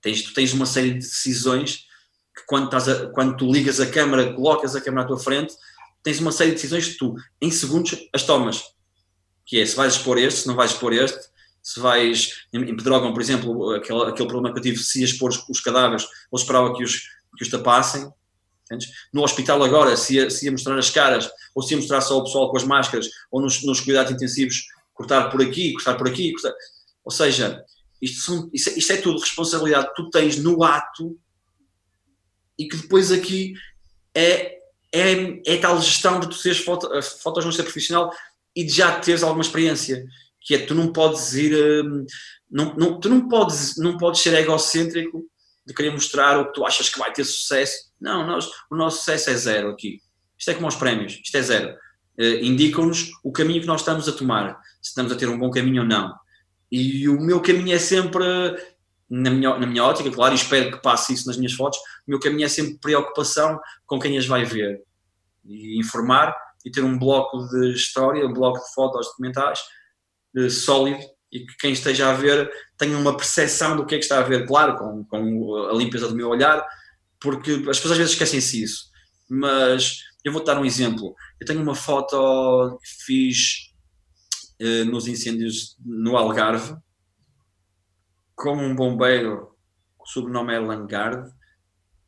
Tens, 0.00 0.22
tu 0.22 0.32
tens 0.32 0.52
uma 0.52 0.66
série 0.66 0.92
de 0.92 0.98
decisões 0.98 1.86
que 2.34 2.44
quando, 2.46 2.66
estás 2.66 2.88
a, 2.88 3.10
quando 3.10 3.36
tu 3.36 3.50
ligas 3.50 3.80
a 3.80 3.90
câmera, 3.90 4.32
colocas 4.32 4.74
a 4.74 4.80
câmera 4.80 5.04
à 5.04 5.06
tua 5.06 5.18
frente, 5.18 5.54
tens 6.02 6.20
uma 6.20 6.32
série 6.32 6.50
de 6.50 6.56
decisões 6.56 6.88
que 6.88 6.98
tu, 6.98 7.14
em 7.40 7.50
segundos, 7.50 7.96
as 8.14 8.22
tomas. 8.22 8.62
Que 9.44 9.60
é 9.60 9.66
se 9.66 9.76
vais 9.76 9.94
expor 9.94 10.18
este, 10.18 10.40
se 10.40 10.46
não 10.46 10.54
vais 10.54 10.72
expor 10.72 10.92
este, 10.92 11.18
se 11.62 11.80
vais 11.80 12.46
em, 12.52 12.76
Pedrógão, 12.76 13.12
por 13.12 13.20
exemplo, 13.20 13.74
aquele, 13.74 14.02
aquele 14.04 14.28
problema 14.28 14.52
que 14.52 14.58
eu 14.58 14.62
tive, 14.62 14.78
se 14.78 15.00
ia 15.00 15.04
expor 15.04 15.30
os, 15.30 15.48
os 15.48 15.60
cadáveres 15.60 16.06
ou 16.30 16.38
esperava 16.38 16.74
que 16.74 16.82
os, 16.82 17.00
que 17.36 17.42
os 17.42 17.48
tapassem. 17.48 18.10
Entendes? 18.64 18.88
No 19.12 19.22
hospital 19.22 19.62
agora, 19.62 19.96
se 19.96 20.14
ia, 20.14 20.30
se 20.30 20.46
ia 20.46 20.52
mostrar 20.52 20.78
as 20.78 20.90
caras, 20.90 21.30
ou 21.54 21.62
se 21.62 21.72
ia 21.72 21.78
mostrar 21.78 22.00
só 22.00 22.18
o 22.18 22.24
pessoal 22.24 22.50
com 22.50 22.56
as 22.56 22.64
máscaras, 22.64 23.08
ou 23.30 23.40
nos, 23.40 23.62
nos 23.64 23.80
cuidados 23.80 24.12
intensivos, 24.12 24.66
cortar 24.94 25.30
por 25.30 25.42
aqui, 25.42 25.72
cortar 25.72 25.94
por 25.94 26.08
aqui. 26.08 26.32
Cortar... 26.32 26.52
Ou 27.04 27.10
seja, 27.10 27.64
isto, 28.00 28.20
são, 28.20 28.50
isto, 28.52 28.70
é, 28.70 28.72
isto, 28.74 28.92
é, 28.92 28.96
tudo 28.96 29.20
responsabilidade 29.20 29.88
que 29.88 29.94
tu 29.94 30.10
tens 30.10 30.36
no 30.36 30.62
ato 30.62 31.18
e 32.58 32.68
que 32.68 32.76
depois 32.76 33.10
aqui 33.10 33.54
é, 34.14 34.57
é, 34.94 35.40
é 35.46 35.56
tal 35.58 35.80
gestão 35.80 36.20
de 36.20 36.28
tu 36.28 36.34
seres 36.34 36.58
foto, 36.58 36.88
fotojornalista 37.22 37.62
profissional 37.62 38.12
e 38.54 38.64
de 38.64 38.72
já 38.72 38.98
teres 38.98 39.22
alguma 39.22 39.42
experiência, 39.42 40.04
que 40.40 40.54
é 40.54 40.58
tu 40.66 40.74
não 40.74 40.92
podes 40.92 41.34
ir, 41.34 41.54
hum, 41.54 42.06
não, 42.50 42.74
não, 42.74 43.00
tu 43.00 43.08
não 43.08 43.28
podes, 43.28 43.76
não 43.76 43.96
podes 43.96 44.20
ser 44.20 44.34
egocêntrico 44.34 45.24
de 45.66 45.74
querer 45.74 45.90
mostrar 45.90 46.40
o 46.40 46.46
que 46.46 46.54
tu 46.54 46.64
achas 46.64 46.88
que 46.88 46.98
vai 46.98 47.12
ter 47.12 47.24
sucesso. 47.24 47.90
Não, 48.00 48.26
nós, 48.26 48.48
o 48.70 48.76
nosso 48.76 48.98
sucesso 48.98 49.30
é 49.30 49.34
zero 49.34 49.70
aqui. 49.70 50.00
Isto 50.38 50.50
é 50.50 50.54
como 50.54 50.66
os 50.66 50.76
prémios, 50.76 51.20
isto 51.22 51.36
é 51.36 51.42
zero. 51.42 51.76
Uh, 52.18 52.42
Indicam-nos 52.42 53.10
o 53.22 53.30
caminho 53.30 53.60
que 53.60 53.66
nós 53.66 53.82
estamos 53.82 54.08
a 54.08 54.12
tomar, 54.12 54.58
se 54.80 54.90
estamos 54.90 55.12
a 55.12 55.16
ter 55.16 55.28
um 55.28 55.38
bom 55.38 55.50
caminho 55.50 55.82
ou 55.82 55.88
não. 55.88 56.14
E 56.72 57.08
o 57.08 57.20
meu 57.20 57.40
caminho 57.40 57.74
é 57.74 57.78
sempre, 57.78 58.24
na 59.10 59.30
minha, 59.30 59.58
na 59.58 59.66
minha 59.66 59.84
ótica, 59.84 60.10
claro, 60.10 60.34
e 60.34 60.36
espero 60.36 60.70
que 60.70 60.82
passe 60.82 61.14
isso 61.14 61.26
nas 61.26 61.36
minhas 61.36 61.54
fotos, 61.54 61.78
o 61.78 62.10
meu 62.10 62.20
caminho 62.20 62.44
é 62.44 62.48
sempre 62.48 62.78
preocupação 62.78 63.58
com 63.86 63.98
quem 63.98 64.18
as 64.18 64.26
vai 64.26 64.44
ver. 64.44 64.82
E 65.44 65.78
informar 65.78 66.36
e 66.64 66.70
ter 66.70 66.82
um 66.82 66.98
bloco 66.98 67.38
de 67.48 67.72
história, 67.72 68.26
um 68.26 68.32
bloco 68.32 68.58
de 68.58 68.74
fotos 68.74 69.06
documentais 69.06 69.60
uh, 70.36 70.50
sólido 70.50 71.00
e 71.32 71.40
que 71.40 71.56
quem 71.58 71.72
esteja 71.72 72.10
a 72.10 72.14
ver 72.14 72.50
tenha 72.76 72.96
uma 72.96 73.16
percepção 73.16 73.76
do 73.76 73.86
que 73.86 73.94
é 73.94 73.98
que 73.98 74.04
está 74.04 74.18
a 74.18 74.22
ver, 74.22 74.46
claro, 74.46 74.76
com, 74.76 75.04
com 75.04 75.68
a 75.70 75.74
limpeza 75.74 76.08
do 76.08 76.14
meu 76.14 76.28
olhar, 76.28 76.66
porque 77.20 77.52
as 77.68 77.78
pessoas 77.78 77.92
às 77.92 77.98
vezes 77.98 78.12
esquecem-se 78.12 78.62
isso. 78.62 78.88
Mas 79.28 79.98
eu 80.24 80.32
vou 80.32 80.42
dar 80.42 80.58
um 80.58 80.64
exemplo. 80.64 81.14
Eu 81.40 81.46
tenho 81.46 81.62
uma 81.62 81.74
foto 81.74 82.78
que 82.82 83.04
fiz 83.04 83.68
eh, 84.58 84.84
nos 84.84 85.06
incêndios 85.06 85.76
no 85.84 86.16
Algarve, 86.16 86.74
com 88.38 88.54
um 88.56 88.74
bombeiro, 88.74 89.50
o 89.98 90.06
sobrenome 90.06 90.54
é 90.54 90.60
Langard, 90.60 91.28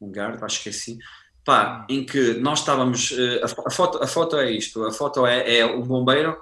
Langard, 0.01 0.43
acho 0.45 0.63
que 0.63 0.69
é 0.69 0.73
assim, 0.73 0.97
pá, 1.45 1.85
em 1.91 2.07
que 2.07 2.35
nós 2.35 2.61
estávamos, 2.61 3.13
eh, 3.13 3.41
a, 3.43 3.71
foto, 3.71 4.03
a 4.03 4.07
foto 4.07 4.37
é 4.37 4.51
isto, 4.51 4.85
a 4.87 4.93
foto 4.93 5.27
é, 5.27 5.59
é 5.59 5.67
um 5.67 5.83
bombeiro 5.83 6.39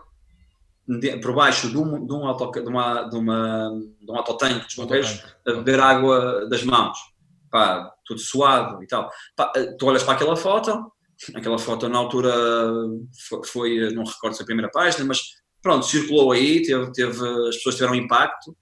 de, 0.87 1.17
por 1.19 1.35
baixo 1.35 1.71
de 1.71 1.79
um, 1.79 2.07
de 2.07 2.13
um, 2.13 2.27
auto, 2.27 2.51
de 2.51 2.69
uma, 2.69 3.03
de 3.05 3.17
uma, 3.17 3.71
de 4.01 4.13
um 4.13 4.17
autotanque 4.17 4.67
dos 4.67 4.75
bombeiros 4.75 5.25
a 5.47 5.53
beber 5.53 5.81
água 5.81 6.47
das 6.51 6.63
mãos, 6.63 6.99
pá, 7.51 7.91
tudo 8.05 8.21
suado 8.21 8.83
e 8.83 8.87
tal. 8.87 9.11
Pá, 9.35 9.51
eh, 9.57 9.73
tu 9.79 9.87
olhas 9.87 10.03
para 10.03 10.15
aquela 10.15 10.37
foto, 10.37 10.93
aquela 11.35 11.59
foto 11.59 11.89
na 11.89 11.99
altura 11.99 12.35
foi, 13.47 13.91
não 13.95 14.05
recordo 14.05 14.37
se 14.37 14.43
a 14.43 14.47
primeira 14.47 14.71
página, 14.71 15.07
mas 15.07 15.19
pronto, 15.63 15.87
circulou 15.87 16.33
aí, 16.33 16.63
teve, 16.63 16.93
teve, 16.93 17.27
as 17.49 17.57
pessoas 17.57 17.77
tiveram 17.77 17.95
impacto, 17.95 18.55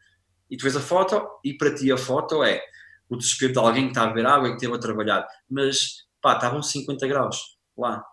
e 0.51 0.57
tu 0.57 0.63
vês 0.63 0.77
a 0.77 0.81
foto, 0.81 1.21
e 1.45 1.55
para 1.55 1.75
ti 1.75 1.91
a 1.91 1.97
foto 1.97 2.43
é 2.43 2.63
o 3.09 3.17
desespero 3.17 3.53
de 3.53 3.59
alguém 3.59 3.85
que 3.85 3.91
está 3.91 4.05
a 4.05 4.07
beber 4.09 4.27
água 4.27 4.49
e 4.49 4.51
que 4.51 4.57
esteve 4.57 4.75
a 4.75 4.79
trabalhar, 4.79 5.27
mas 5.49 6.07
pá, 6.21 6.35
estavam 6.35 6.63
50 6.63 7.07
graus 7.07 7.57
lá, 7.77 8.05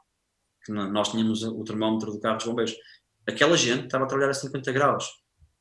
nós 0.67 1.09
tínhamos 1.09 1.43
o 1.43 1.63
termómetro 1.63 2.11
do 2.11 2.19
carro 2.19 2.37
dos 2.37 2.45
bombeiros 2.45 2.73
aquela 3.27 3.57
gente 3.57 3.85
estava 3.85 4.03
a 4.03 4.07
trabalhar 4.07 4.31
a 4.31 4.33
50 4.33 4.71
graus. 4.71 5.05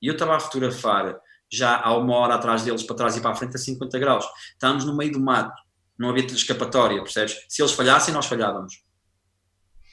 E 0.00 0.06
eu 0.06 0.14
estava 0.14 0.36
a 0.36 0.40
fotografar 0.40 1.16
já 1.50 1.80
há 1.80 1.96
uma 1.96 2.16
hora 2.16 2.34
atrás 2.34 2.62
deles, 2.62 2.82
para 2.82 2.96
trás 2.96 3.16
e 3.16 3.20
para 3.20 3.30
a 3.30 3.34
frente, 3.34 3.54
a 3.54 3.58
50 3.58 3.98
graus. 3.98 4.26
Estávamos 4.52 4.84
no 4.84 4.96
meio 4.96 5.12
do 5.12 5.20
mato, 5.20 5.54
não 5.98 6.10
havia 6.10 6.24
escapatória, 6.24 7.02
percebes? 7.02 7.44
Se 7.48 7.62
eles 7.62 7.72
falhassem, 7.72 8.12
nós 8.12 8.26
falhávamos. 8.26 8.82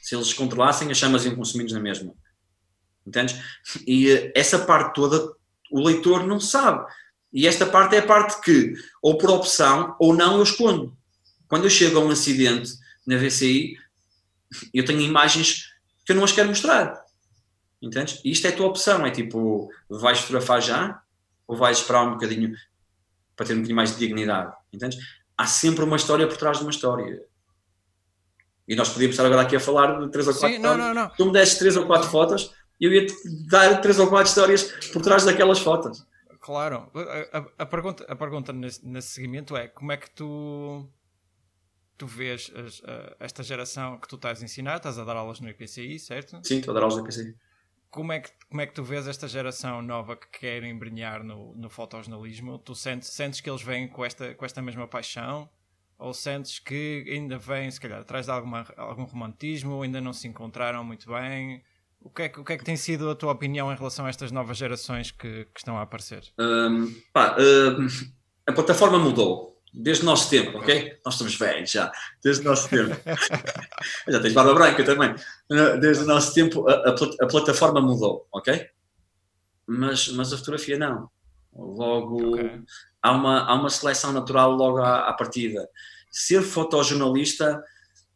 Se 0.02 0.14
eles 0.14 0.32
controlassem, 0.32 0.90
as 0.90 0.96
chamas 0.96 1.24
iam 1.24 1.36
consumidos 1.36 1.72
na 1.72 1.80
mesma. 1.80 2.14
Entendes? 3.06 3.36
E 3.86 4.12
uh, 4.12 4.32
essa 4.34 4.58
parte 4.58 4.94
toda 4.94 5.32
o 5.70 5.80
leitor 5.82 6.26
não 6.26 6.40
sabe. 6.40 6.86
E 7.32 7.46
esta 7.46 7.64
parte 7.64 7.94
é 7.96 8.00
a 8.00 8.06
parte 8.06 8.40
que, 8.40 8.74
ou 9.00 9.16
por 9.16 9.30
opção, 9.30 9.94
ou 9.98 10.14
não, 10.14 10.36
eu 10.36 10.42
escondo. 10.42 10.96
Quando 11.48 11.64
eu 11.64 11.70
chego 11.70 11.98
a 11.98 12.02
um 12.02 12.10
acidente 12.10 12.72
na 13.06 13.16
VCI, 13.16 13.76
eu 14.74 14.84
tenho 14.84 15.00
imagens 15.00 15.72
que 16.04 16.12
eu 16.12 16.16
não 16.16 16.24
as 16.24 16.32
quero 16.32 16.48
mostrar. 16.48 17.04
Entendes? 17.80 18.20
E 18.24 18.30
isto 18.30 18.46
é 18.46 18.50
a 18.50 18.56
tua 18.56 18.66
opção, 18.66 19.06
é 19.06 19.10
tipo, 19.10 19.70
vais 19.88 20.18
fotografar 20.18 20.60
já 20.60 21.00
ou 21.46 21.56
vais 21.56 21.78
esperar 21.78 22.06
um 22.06 22.12
bocadinho 22.12 22.54
para 23.34 23.46
ter 23.46 23.54
um 23.54 23.56
bocadinho 23.56 23.76
mais 23.76 23.92
de 23.92 23.98
dignidade, 23.98 24.52
entendes? 24.72 24.98
Há 25.36 25.46
sempre 25.46 25.84
uma 25.84 25.96
história 25.96 26.26
por 26.26 26.36
trás 26.36 26.58
de 26.58 26.64
uma 26.64 26.70
história. 26.70 27.22
E 28.68 28.76
nós 28.76 28.90
podíamos 28.90 29.14
estar 29.14 29.26
agora 29.26 29.42
aqui 29.42 29.56
a 29.56 29.60
falar 29.60 29.98
de 29.98 30.10
três 30.10 30.28
ou 30.28 30.34
quatro 30.34 30.56
Sim, 30.56 30.62
não, 30.62 30.76
não, 30.76 30.92
não. 30.92 31.08
Tu 31.08 31.24
me 31.24 31.32
deste 31.32 31.58
três 31.58 31.76
ou 31.76 31.86
quatro 31.86 32.08
fotos 32.08 32.54
eu 32.80 32.92
ia-te 32.92 33.14
dar 33.48 33.80
três 33.80 33.98
ou 33.98 34.08
quatro 34.08 34.28
histórias 34.28 34.64
por 34.92 35.02
trás 35.02 35.24
daquelas 35.24 35.58
fotos. 35.58 36.06
Claro. 36.40 36.90
A, 36.94 37.38
a, 37.38 37.46
a 37.58 37.66
pergunta, 37.66 38.04
a 38.08 38.16
pergunta 38.16 38.52
nesse, 38.52 38.86
nesse 38.86 39.08
seguimento 39.08 39.56
é 39.56 39.68
como 39.68 39.92
é 39.92 39.96
que 39.96 40.10
tu 40.10 40.88
tu 41.98 42.06
vês 42.06 42.50
as, 42.56 42.82
a, 42.82 43.16
esta 43.20 43.42
geração 43.42 43.98
que 43.98 44.08
tu 44.08 44.16
estás 44.16 44.40
a 44.40 44.44
ensinar, 44.44 44.76
estás 44.76 44.98
a 44.98 45.04
dar 45.04 45.16
aulas 45.16 45.38
no 45.38 45.50
IPCI, 45.50 45.98
certo? 45.98 46.40
Sim, 46.42 46.58
estou 46.58 46.72
a 46.72 46.74
dar 46.74 46.82
aulas 46.84 46.96
no 46.96 47.02
IPCI 47.02 47.36
como 47.90 48.12
é, 48.12 48.20
que, 48.20 48.30
como 48.48 48.60
é 48.60 48.66
que 48.66 48.72
tu 48.72 48.84
vês 48.84 49.08
esta 49.08 49.26
geração 49.26 49.82
nova 49.82 50.16
que 50.16 50.28
quer 50.28 50.62
embrenhar 50.62 51.24
no, 51.24 51.54
no 51.56 51.68
fotojornalismo? 51.68 52.58
Tu 52.58 52.74
sentes, 52.74 53.08
sentes 53.10 53.40
que 53.40 53.50
eles 53.50 53.62
vêm 53.62 53.88
com 53.88 54.04
esta, 54.04 54.34
com 54.34 54.44
esta 54.44 54.62
mesma 54.62 54.86
paixão? 54.86 55.50
Ou 55.98 56.14
sentes 56.14 56.58
que 56.58 57.04
ainda 57.08 57.36
vêm, 57.36 57.70
se 57.70 57.80
calhar, 57.80 58.00
atrás 58.00 58.26
de 58.26 58.32
alguma, 58.32 58.64
algum 58.76 59.04
romantismo, 59.04 59.82
ainda 59.82 60.00
não 60.00 60.12
se 60.12 60.28
encontraram 60.28 60.84
muito 60.84 61.10
bem? 61.10 61.62
O 62.02 62.08
que, 62.08 62.22
é 62.22 62.28
que, 62.28 62.40
o 62.40 62.44
que 62.44 62.52
é 62.54 62.56
que 62.56 62.64
tem 62.64 62.76
sido 62.76 63.10
a 63.10 63.14
tua 63.14 63.32
opinião 63.32 63.70
em 63.70 63.76
relação 63.76 64.06
a 64.06 64.08
estas 64.08 64.32
novas 64.32 64.56
gerações 64.56 65.10
que, 65.10 65.44
que 65.44 65.58
estão 65.58 65.76
a 65.76 65.82
aparecer? 65.82 66.24
Um, 66.38 66.94
pá, 67.12 67.36
um, 67.38 67.86
a 68.46 68.52
plataforma 68.52 68.98
mudou 68.98 69.60
desde 69.72 70.02
o 70.02 70.06
nosso 70.06 70.28
tempo, 70.30 70.58
ok? 70.58 70.98
Nós 71.04 71.14
estamos 71.14 71.36
velhos 71.36 71.70
já, 71.70 71.92
desde 72.22 72.42
o 72.42 72.50
nosso 72.50 72.68
tempo. 72.68 72.96
já 74.08 74.20
tens 74.20 74.32
barba 74.32 74.54
branca 74.54 74.82
também. 74.82 75.14
Desde 75.80 76.04
o 76.04 76.06
nosso 76.06 76.34
tempo 76.34 76.68
a, 76.68 76.72
a, 76.72 76.94
a, 77.22 77.26
plataforma 77.26 77.80
mudou, 77.80 78.26
ok? 78.32 78.66
Mas, 79.66 80.08
mas 80.08 80.32
a 80.32 80.38
fotografia 80.38 80.78
não. 80.78 81.08
Logo, 81.54 82.34
okay. 82.34 82.62
há, 83.02 83.12
uma, 83.12 83.44
há 83.44 83.54
uma 83.54 83.70
seleção 83.70 84.12
natural 84.12 84.52
logo 84.52 84.78
à, 84.78 85.08
à 85.08 85.12
partida. 85.12 85.68
Ser 86.10 86.42
fotojornalista 86.42 87.62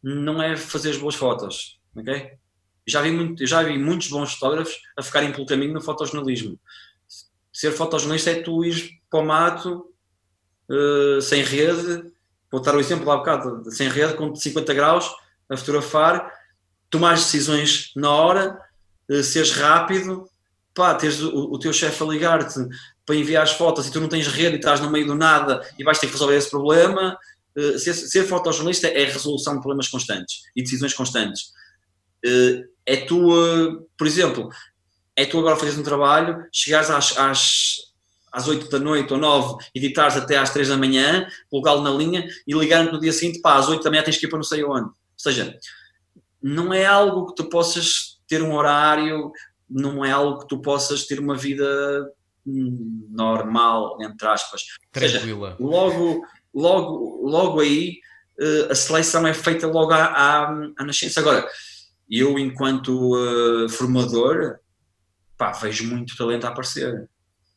não 0.03 0.41
é 0.41 0.57
fazer 0.57 0.91
as 0.91 0.97
boas 0.97 1.15
fotos, 1.15 1.79
ok? 1.95 2.37
Já 2.87 3.01
vi, 3.01 3.11
muito, 3.11 3.45
já 3.45 3.63
vi 3.63 3.77
muitos 3.77 4.09
bons 4.09 4.33
fotógrafos 4.33 4.75
a 4.97 5.01
ficarem 5.01 5.31
pelo 5.31 5.45
caminho 5.45 5.73
no 5.73 5.81
fotojornalismo. 5.81 6.59
Ser 7.51 7.71
fotojornalista 7.71 8.31
é 8.31 8.41
tu 8.41 8.63
ir 8.63 8.99
para 9.09 9.19
o 9.19 9.25
mato 9.25 9.95
uh, 10.69 11.21
sem 11.21 11.41
rede, 11.41 12.11
vou 12.51 12.61
dar 12.61 12.75
o 12.75 12.79
exemplo 12.79 13.05
lá 13.05 13.17
bocado, 13.17 13.71
sem 13.71 13.87
rede, 13.87 14.13
com 14.13 14.35
50 14.35 14.73
graus, 14.73 15.09
a 15.49 15.57
fotografar, 15.57 16.31
tomar 16.89 17.15
decisões 17.15 17.91
na 17.95 18.11
hora, 18.11 18.59
uh, 19.09 19.23
seres 19.23 19.51
rápido, 19.51 20.29
pá, 20.73 20.93
teres 20.95 21.21
o, 21.21 21.53
o 21.53 21.59
teu 21.59 21.73
chefe 21.73 22.03
a 22.03 22.05
ligar-te 22.05 22.59
para 23.05 23.15
enviar 23.15 23.43
as 23.43 23.53
fotos 23.53 23.87
e 23.87 23.91
tu 23.91 24.01
não 24.01 24.09
tens 24.09 24.27
rede 24.27 24.55
e 24.55 24.59
estás 24.59 24.79
no 24.79 24.89
meio 24.89 25.07
do 25.07 25.15
nada 25.15 25.65
e 25.77 25.83
vais 25.83 25.99
ter 25.99 26.07
que 26.07 26.13
resolver 26.13 26.35
esse 26.35 26.49
problema. 26.49 27.17
Uh, 27.55 27.79
ser, 27.79 27.93
ser 27.93 28.25
fotojornalista 28.25 28.87
é 28.87 29.05
resolução 29.05 29.53
de 29.53 29.61
problemas 29.61 29.87
constantes 29.87 30.41
e 30.55 30.61
decisões 30.61 30.93
constantes. 30.93 31.53
Uh, 32.25 32.65
é 32.85 32.97
tu, 32.97 33.87
por 33.97 34.07
exemplo, 34.07 34.49
é 35.15 35.25
tu 35.25 35.39
agora 35.39 35.55
fazes 35.55 35.77
um 35.77 35.83
trabalho, 35.83 36.45
chegares 36.51 36.89
às, 36.89 37.17
às, 37.17 37.75
às 38.31 38.47
8 38.47 38.69
da 38.69 38.79
noite 38.79 39.13
ou 39.13 39.19
9, 39.19 39.63
editares 39.73 40.17
até 40.17 40.37
às 40.37 40.51
3 40.51 40.67
da 40.67 40.77
manhã, 40.77 41.27
colocá-lo 41.49 41.81
na 41.81 41.91
linha 41.91 42.27
e 42.45 42.53
ligar-te 42.53 42.91
no 42.91 42.99
dia 42.99 43.13
seguinte, 43.13 43.41
pá, 43.41 43.55
às 43.55 43.69
8 43.69 43.83
da 43.83 43.89
manhã 43.89 44.03
tens 44.03 44.17
que 44.17 44.25
ir 44.25 44.29
para 44.29 44.37
não 44.37 44.43
sei 44.43 44.63
onde. 44.63 44.85
Ou 44.85 44.93
seja, 45.17 45.57
não 46.41 46.73
é 46.73 46.85
algo 46.85 47.27
que 47.27 47.35
tu 47.35 47.49
possas 47.49 48.19
ter 48.27 48.43
um 48.43 48.53
horário, 48.53 49.31
não 49.69 50.03
é 50.03 50.11
algo 50.11 50.39
que 50.39 50.47
tu 50.47 50.61
possas 50.61 51.05
ter 51.05 51.19
uma 51.19 51.35
vida 51.35 52.11
normal, 52.45 53.97
entre 54.01 54.27
aspas. 54.27 54.63
Tranquila. 54.91 55.51
Seja, 55.51 55.57
logo, 55.59 56.21
logo, 56.53 57.27
logo 57.27 57.59
aí 57.61 57.99
uh, 58.39 58.71
a 58.71 58.75
seleção 58.75 59.25
é 59.25 59.33
feita 59.33 59.65
logo 59.65 59.91
à, 59.91 60.05
à, 60.05 60.43
à 60.77 60.83
nascença. 60.83 61.19
Agora, 61.19 61.47
eu 62.09 62.37
enquanto 62.37 63.15
uh, 63.15 63.69
formador, 63.69 64.59
pá, 65.37 65.51
vejo 65.51 65.87
muito 65.87 66.15
talento 66.15 66.45
a 66.45 66.49
aparecer 66.49 67.09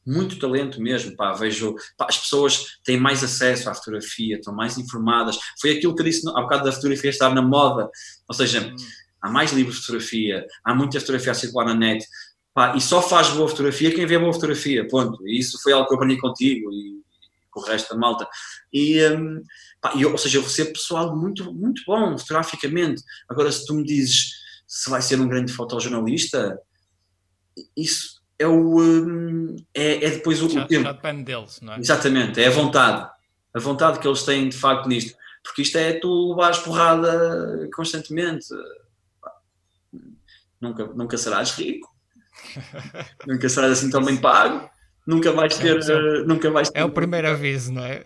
muito 0.08 0.38
talento 0.38 0.80
mesmo, 0.80 1.14
pá, 1.14 1.34
vejo, 1.34 1.74
pá, 1.96 2.06
as 2.08 2.18
pessoas 2.18 2.78
têm 2.82 2.98
mais 2.98 3.22
acesso 3.22 3.68
à 3.68 3.74
fotografia, 3.74 4.36
estão 4.36 4.54
mais 4.54 4.78
informadas, 4.78 5.38
foi 5.60 5.72
aquilo 5.72 5.94
que 5.94 6.00
eu 6.00 6.06
disse 6.06 6.26
há 6.30 6.40
bocado 6.40 6.64
da 6.64 6.72
fotografia 6.72 7.10
estar 7.10 7.34
na 7.34 7.42
moda, 7.42 7.90
ou 8.26 8.34
seja, 8.34 8.62
hum. 8.62 8.76
há 9.20 9.30
mais 9.30 9.52
livros 9.52 9.76
de 9.76 9.82
fotografia, 9.82 10.46
há 10.64 10.74
muita 10.74 10.98
fotografia 10.98 11.32
a 11.32 11.34
circular 11.34 11.66
na 11.66 11.74
net, 11.74 12.06
pá, 12.54 12.74
e 12.74 12.80
só 12.80 13.02
faz 13.02 13.28
boa 13.28 13.48
fotografia 13.48 13.94
quem 13.94 14.06
vê 14.06 14.18
boa 14.18 14.32
fotografia, 14.32 14.88
ponto. 14.88 15.28
E 15.28 15.38
isso 15.38 15.60
foi 15.62 15.72
algo 15.74 15.86
que 15.86 15.92
eu 15.92 15.98
aprendi 15.98 16.18
contigo 16.18 16.72
e 16.72 16.98
com 17.50 17.60
o 17.60 17.64
resto 17.64 17.92
da 17.92 18.00
malta. 18.00 18.26
E, 18.72 19.04
um, 19.10 19.42
pá, 19.80 19.92
eu, 19.94 20.10
ou 20.10 20.18
seja, 20.18 20.38
eu 20.38 20.42
recebo 20.42 20.72
pessoal 20.72 21.14
muito, 21.14 21.52
muito 21.52 21.82
bom 21.86 22.16
fotograficamente. 22.16 23.02
Agora, 23.28 23.52
se 23.52 23.66
tu 23.66 23.74
me 23.74 23.84
dizes 23.84 24.37
se 24.68 24.90
vai 24.90 25.00
ser 25.00 25.18
um 25.18 25.26
grande 25.26 25.50
fotojornalista, 25.50 26.60
isso 27.74 28.20
é 28.38 28.46
o 28.46 28.78
um, 28.78 29.56
é, 29.74 30.04
é, 30.04 30.10
depois 30.10 30.42
o, 30.42 30.48
já, 30.48 30.62
o 30.62 30.66
tempo. 30.66 30.84
Já 30.84 30.92
depende 30.92 31.24
deles, 31.24 31.60
não 31.62 31.72
é? 31.72 31.78
Exatamente, 31.78 32.40
é 32.40 32.46
a 32.46 32.50
vontade. 32.50 33.10
A 33.54 33.58
vontade 33.58 33.98
que 33.98 34.06
eles 34.06 34.22
têm 34.22 34.50
de 34.50 34.56
facto 34.56 34.86
nisto. 34.86 35.16
Porque 35.42 35.62
isto 35.62 35.78
é 35.78 35.94
tu 35.94 36.30
levares 36.30 36.58
porrada 36.58 37.68
constantemente. 37.74 38.46
Nunca, 40.60 40.84
nunca 40.88 41.16
serás 41.16 41.52
rico. 41.52 41.88
nunca 43.26 43.48
serás 43.48 43.72
assim 43.72 43.88
tão 43.88 44.04
bem 44.04 44.18
pago. 44.18 44.68
Nunca 45.06 45.32
vais 45.32 45.56
ter. 45.56 45.80
É, 45.80 46.24
nunca 46.24 46.50
vais 46.50 46.68
ter 46.68 46.78
é 46.78 46.84
o 46.84 46.90
primeiro 46.90 47.28
aviso, 47.30 47.72
não 47.72 47.82
é? 47.82 48.04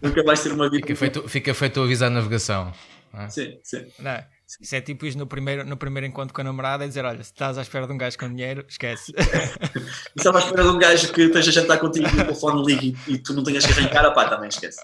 nunca 0.00 0.22
vais 0.22 0.40
ter 0.40 0.52
uma 0.52 0.70
vida. 0.70 0.86
Fica 0.86 0.96
feito, 0.96 1.28
fica 1.28 1.54
feito 1.54 1.80
o 1.80 1.82
aviso 1.82 2.04
à 2.04 2.10
navegação. 2.10 2.72
É? 3.12 3.28
Sim, 3.28 3.58
sim. 3.64 3.84
Não, 3.98 4.12
é? 4.12 4.28
Isso 4.60 4.74
é 4.74 4.80
tipo 4.80 5.04
isso 5.04 5.18
no 5.18 5.26
primeiro, 5.26 5.64
no 5.66 5.76
primeiro 5.76 6.06
encontro 6.06 6.32
com 6.32 6.40
a 6.40 6.44
namorada 6.44 6.84
e 6.84 6.88
dizer: 6.88 7.04
Olha, 7.04 7.22
se 7.22 7.30
estás 7.32 7.58
à 7.58 7.62
espera 7.62 7.86
de 7.86 7.92
um 7.92 7.98
gajo 7.98 8.16
com 8.18 8.28
dinheiro, 8.28 8.64
esquece. 8.66 9.12
se 9.12 9.82
estás 10.16 10.36
à 10.36 10.38
espera 10.38 10.62
de 10.62 10.68
um 10.70 10.78
gajo 10.78 11.12
que 11.12 11.22
esteja 11.22 11.50
a 11.50 11.52
jantar 11.52 11.78
contigo 11.78 12.06
e 12.06 12.10
o 12.10 12.24
telefone 12.24 12.64
ligue 12.64 12.96
e, 13.06 13.18
tu 13.18 13.34
não 13.34 13.44
tenhas 13.44 13.66
que 13.66 13.72
arrancar, 13.72 14.10
pá, 14.14 14.26
também 14.26 14.48
esquece. 14.48 14.80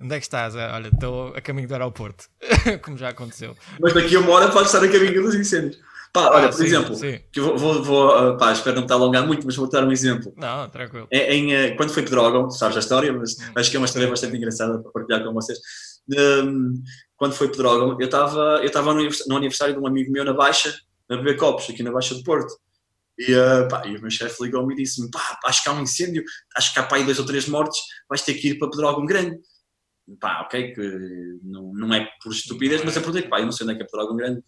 Onde 0.00 0.14
é 0.14 0.18
que 0.18 0.24
estás? 0.24 0.56
Olha, 0.56 0.88
estou 0.88 1.34
a 1.36 1.40
caminho 1.42 1.68
do 1.68 1.74
aeroporto, 1.74 2.24
como 2.82 2.96
já 2.96 3.10
aconteceu. 3.10 3.54
Mas 3.78 3.92
daqui 3.92 4.16
a 4.16 4.20
uma 4.20 4.32
hora 4.32 4.50
podes 4.50 4.72
estar 4.72 4.84
a 4.84 4.90
caminho 4.90 5.22
dos 5.22 5.34
incêndios. 5.34 5.78
Pá, 6.12 6.28
olha, 6.28 6.46
ah, 6.46 6.48
por 6.48 6.58
sim, 6.58 6.64
exemplo, 6.64 6.94
sim. 6.94 7.20
que 7.32 7.40
vou, 7.40 7.56
vou, 7.56 7.82
vou 7.82 8.10
ah, 8.10 8.36
pá, 8.36 8.52
espero 8.52 8.76
não 8.76 8.82
estar 8.82 8.94
a 8.94 8.98
alongar 8.98 9.26
muito, 9.26 9.46
mas 9.46 9.56
vou 9.56 9.68
dar 9.68 9.84
um 9.84 9.92
exemplo. 9.92 10.32
Não, 10.36 10.68
tranquilo. 10.68 11.06
É, 11.10 11.34
em, 11.34 11.54
em, 11.54 11.76
quando 11.76 11.90
foi 11.90 12.02
Pedrógão, 12.02 12.50
sabes 12.50 12.76
a 12.76 12.80
história, 12.80 13.10
mas 13.12 13.38
hum. 13.38 13.52
acho 13.54 13.70
que 13.70 13.76
é 13.76 13.80
uma 13.80 13.86
história 13.86 14.08
bastante 14.08 14.36
engraçada 14.36 14.78
para 14.78 14.92
partilhar 14.92 15.24
com 15.24 15.32
vocês. 15.32 15.58
Um, 16.10 16.82
quando 17.16 17.34
foi 17.34 17.48
Pedrógão, 17.48 17.96
eu 18.00 18.06
estava 18.06 18.58
eu 18.60 18.66
estava 18.66 18.92
no, 18.92 19.08
no 19.28 19.36
aniversário 19.36 19.74
de 19.74 19.80
um 19.80 19.86
amigo 19.86 20.10
meu 20.10 20.24
na 20.24 20.32
Baixa, 20.32 20.74
a 21.08 21.16
beber 21.16 21.36
copos, 21.36 21.70
aqui 21.70 21.82
na 21.82 21.92
Baixa 21.92 22.14
do 22.14 22.22
Porto. 22.22 22.52
E, 23.18 23.34
uh, 23.34 23.68
pá, 23.68 23.86
e 23.86 23.96
o 23.96 24.00
meu 24.00 24.10
chefe 24.10 24.42
ligou-me 24.42 24.74
e 24.74 24.78
disse-me: 24.78 25.10
pá, 25.10 25.38
acho 25.44 25.62
que 25.62 25.68
há 25.68 25.72
um 25.72 25.82
incêndio, 25.82 26.24
acho 26.56 26.72
que 26.72 26.80
há 26.80 26.82
pá, 26.82 26.96
aí 26.96 27.04
dois 27.04 27.18
ou 27.18 27.26
três 27.26 27.46
mortes, 27.46 27.80
vais 28.08 28.22
ter 28.22 28.34
que 28.34 28.48
ir 28.48 28.58
para 28.58 28.70
Pedrógão 28.70 29.04
Grande 29.06 29.38
pá, 30.20 30.42
ok, 30.42 30.74
que 30.74 31.38
não, 31.42 31.72
não 31.72 31.94
é 31.94 32.08
por 32.22 32.32
estupidez, 32.32 32.84
mas 32.84 32.96
eu 32.96 33.02
perguntei, 33.02 33.28
pá, 33.28 33.40
eu 33.40 33.44
não 33.44 33.52
sei 33.52 33.64
onde 33.64 33.74
é 33.74 33.78
que 33.78 33.96
é 33.96 34.00
algum 34.00 34.16
grande, 34.16 34.42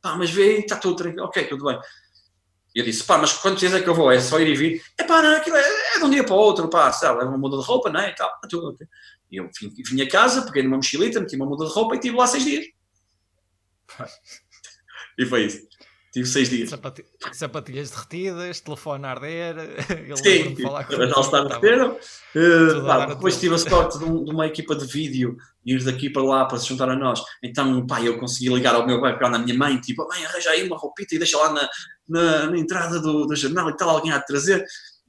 pá, 0.00 0.16
mas 0.16 0.30
vê, 0.30 0.58
está 0.58 0.76
tudo 0.76 0.96
tranquilo, 0.96 1.26
ok, 1.26 1.46
tudo 1.46 1.64
bem. 1.64 1.78
E 2.74 2.80
eu 2.80 2.84
disse, 2.84 3.04
pá, 3.04 3.18
mas 3.18 3.32
quantos 3.34 3.60
dias 3.60 3.72
é 3.72 3.80
que 3.80 3.88
eu 3.88 3.94
vou? 3.94 4.10
É 4.10 4.20
só 4.20 4.40
ir 4.40 4.48
e 4.48 4.56
vir? 4.56 4.82
É 4.98 5.04
pá, 5.04 5.22
não, 5.22 5.36
aquilo 5.36 5.56
é, 5.56 5.94
é 5.94 5.98
de 5.98 6.04
um 6.04 6.10
dia 6.10 6.24
para 6.24 6.34
o 6.34 6.38
outro, 6.38 6.68
pá, 6.68 6.90
sabe, 6.92 7.18
leva 7.18 7.30
uma 7.30 7.38
muda 7.38 7.58
de 7.58 7.64
roupa, 7.64 7.90
não 7.90 8.00
é, 8.00 8.10
e 8.10 8.14
tal, 8.14 8.28
tá 8.40 8.48
tudo, 8.48 8.70
ok. 8.70 8.86
E 9.34 9.40
eu 9.40 9.50
vim, 9.60 9.68
vim 9.82 10.00
a 10.00 10.08
casa, 10.08 10.42
peguei 10.42 10.62
numa 10.62 10.76
mochilita, 10.76 11.20
meti 11.20 11.34
uma 11.34 11.46
muda 11.46 11.66
de 11.66 11.72
roupa 11.72 11.94
e 11.94 11.98
estive 11.98 12.16
lá 12.16 12.26
seis 12.26 12.44
dias. 12.44 12.64
e 15.18 15.26
foi 15.26 15.46
isso. 15.46 15.66
Tive 16.12 16.28
seis 16.28 16.48
dias. 16.48 16.70
Sapati 16.70 17.04
sapatilhas 17.32 17.90
derretidas, 17.90 18.60
telefone 18.60 19.04
a 19.04 19.10
arder. 19.10 19.56
Ele 19.90 20.16
Sim, 20.16 20.54
falar 20.62 20.84
com 20.84 20.94
as 20.94 21.26
está 21.26 21.42
derreteram. 21.42 21.98
Uh, 22.36 23.08
depois 23.08 23.40
tive 23.40 23.56
a 23.56 23.58
sorte 23.58 23.98
de, 23.98 24.04
um, 24.04 24.24
de, 24.24 24.30
uma 24.30 24.46
equipa 24.46 24.76
de 24.76 24.86
vídeo 24.86 25.36
ir 25.66 25.82
daqui 25.82 26.08
para 26.08 26.22
lá 26.22 26.44
para 26.44 26.58
se 26.58 26.68
juntar 26.68 26.88
a 26.88 26.94
nós. 26.94 27.20
Então, 27.42 27.84
pá, 27.84 28.00
eu 28.00 28.16
consegui 28.16 28.48
ligar 28.54 28.76
ao 28.76 28.86
meu 28.86 29.00
background, 29.00 29.34
à 29.34 29.38
minha 29.38 29.58
mãe, 29.58 29.80
tipo, 29.80 30.06
mãe, 30.06 30.24
arranja 30.24 30.50
aí 30.50 30.64
uma 30.64 30.78
roupita 30.78 31.16
e 31.16 31.18
deixa 31.18 31.36
lá 31.36 31.52
na, 31.52 31.68
na, 32.08 32.46
na 32.46 32.58
entrada 32.58 33.00
do, 33.00 33.26
do, 33.26 33.34
jornal 33.34 33.68
e 33.70 33.76
tal, 33.76 33.88
alguém 33.88 34.12
há 34.12 34.18
de 34.18 34.26
trazer. 34.26 34.64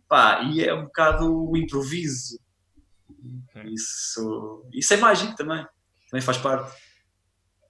Pá, 0.10 0.42
e 0.42 0.64
é 0.64 0.74
um 0.74 0.86
bocado 0.86 1.32
o 1.32 1.56
improviso. 1.56 2.40
Isso, 3.66 4.68
isso 4.74 4.94
é 4.94 4.98
mágico 4.98 5.36
também. 5.36 5.66
Também 6.10 6.22
faz 6.22 6.38
parte. 6.38 6.76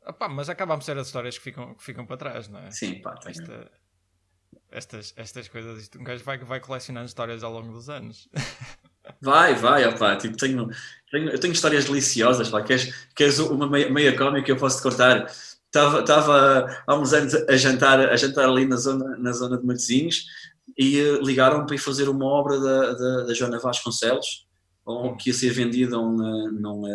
Opa, 0.06 0.30
mas 0.30 0.50
acabam 0.50 0.78
por 0.78 0.86
ser 0.86 0.98
as 0.98 1.08
histórias 1.08 1.38
que 1.38 1.44
ficam, 1.44 1.74
que 1.74 1.84
ficam 1.84 2.06
para 2.06 2.18
trás, 2.18 2.48
não 2.48 2.60
é? 2.60 2.70
Sim, 2.72 3.02
pá, 3.02 3.16
Esta, 3.26 3.72
estas, 4.72 5.14
estas 5.16 5.48
coisas, 5.48 5.82
isto, 5.82 6.00
um 6.00 6.04
gajo 6.04 6.24
vai, 6.24 6.38
vai 6.38 6.60
colecionando 6.60 7.08
histórias 7.08 7.44
ao 7.44 7.52
longo 7.52 7.72
dos 7.72 7.90
anos. 7.90 8.30
Vai, 9.22 9.54
vai, 9.54 9.88
opá, 9.88 10.16
tipo, 10.16 10.36
tenho, 10.36 10.68
tenho, 11.12 11.30
eu 11.30 11.40
tenho 11.40 11.54
histórias 11.54 11.86
deliciosas, 11.86 12.50
pá, 12.50 12.64
queres, 12.64 12.92
queres 13.16 13.38
uma 13.38 13.70
meia, 13.70 13.88
meia 13.88 14.18
cómica 14.18 14.44
que 14.46 14.52
eu 14.52 14.58
posso 14.58 14.78
te 14.78 14.84
contar? 14.84 15.32
Estava, 15.68 16.84
há 16.88 16.96
uns 16.96 17.14
anos 17.14 17.36
a 17.36 17.56
jantar, 17.56 18.00
a 18.00 18.16
jantar 18.16 18.46
ali 18.46 18.66
na 18.66 18.78
zona, 18.78 19.16
na 19.18 19.32
zona 19.32 19.60
de 19.60 19.66
Matosinhos 19.66 20.26
e 20.78 21.02
uh, 21.02 21.22
ligaram 21.22 21.66
para 21.66 21.76
ir 21.76 21.80
fazer 21.80 22.10
uma 22.10 22.26
obra 22.26 22.60
da, 22.60 22.94
da, 22.94 23.24
da 23.26 23.34
Joana 23.34 23.60
Vasconcelos, 23.60 24.45
que 25.20 25.30
ia 25.30 25.34
ser 25.34 25.50
vendida 25.52 25.98
numa, 25.98 26.52
numa, 26.52 26.90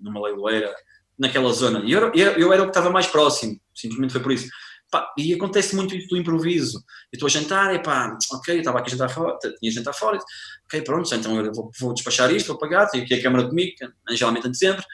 numa 0.00 0.22
leiloeira 0.22 0.74
naquela 1.18 1.52
zona. 1.52 1.82
E 1.84 1.92
eu, 1.92 2.12
eu, 2.12 2.32
eu, 2.32 2.52
era 2.52 2.62
o 2.62 2.66
que 2.66 2.70
estava 2.70 2.90
mais 2.90 3.06
próximo, 3.06 3.58
simplesmente 3.74 4.12
foi 4.12 4.20
por 4.20 4.32
isso. 4.32 4.48
Pá, 4.90 5.12
e 5.18 5.34
acontece 5.34 5.74
muito 5.74 5.94
isso 5.96 6.08
do 6.08 6.16
improviso. 6.16 6.78
Eu 7.12 7.16
estou 7.16 7.26
a 7.26 7.30
jantar, 7.30 7.74
e 7.74 7.82
pá, 7.82 8.16
ok, 8.32 8.58
estava 8.58 8.78
aqui 8.78 8.88
a 8.88 8.92
jantar 8.92 9.08
fora, 9.08 9.38
tinha 9.58 9.72
jantar 9.72 9.94
fora, 9.94 10.18
ok, 10.66 10.82
pronto, 10.82 11.12
então 11.14 11.44
eu 11.44 11.52
vou, 11.52 11.70
vou 11.80 11.94
despachar 11.94 12.32
isto, 12.32 12.48
vou 12.48 12.58
pagar, 12.58 12.86
tenho 12.86 13.04
aqui 13.04 13.14
a 13.14 13.22
câmara 13.22 13.48
comigo, 13.48 13.72
geralmente 14.10 14.46
antes 14.46 14.60
de 14.60 14.66
sempre, 14.66 14.84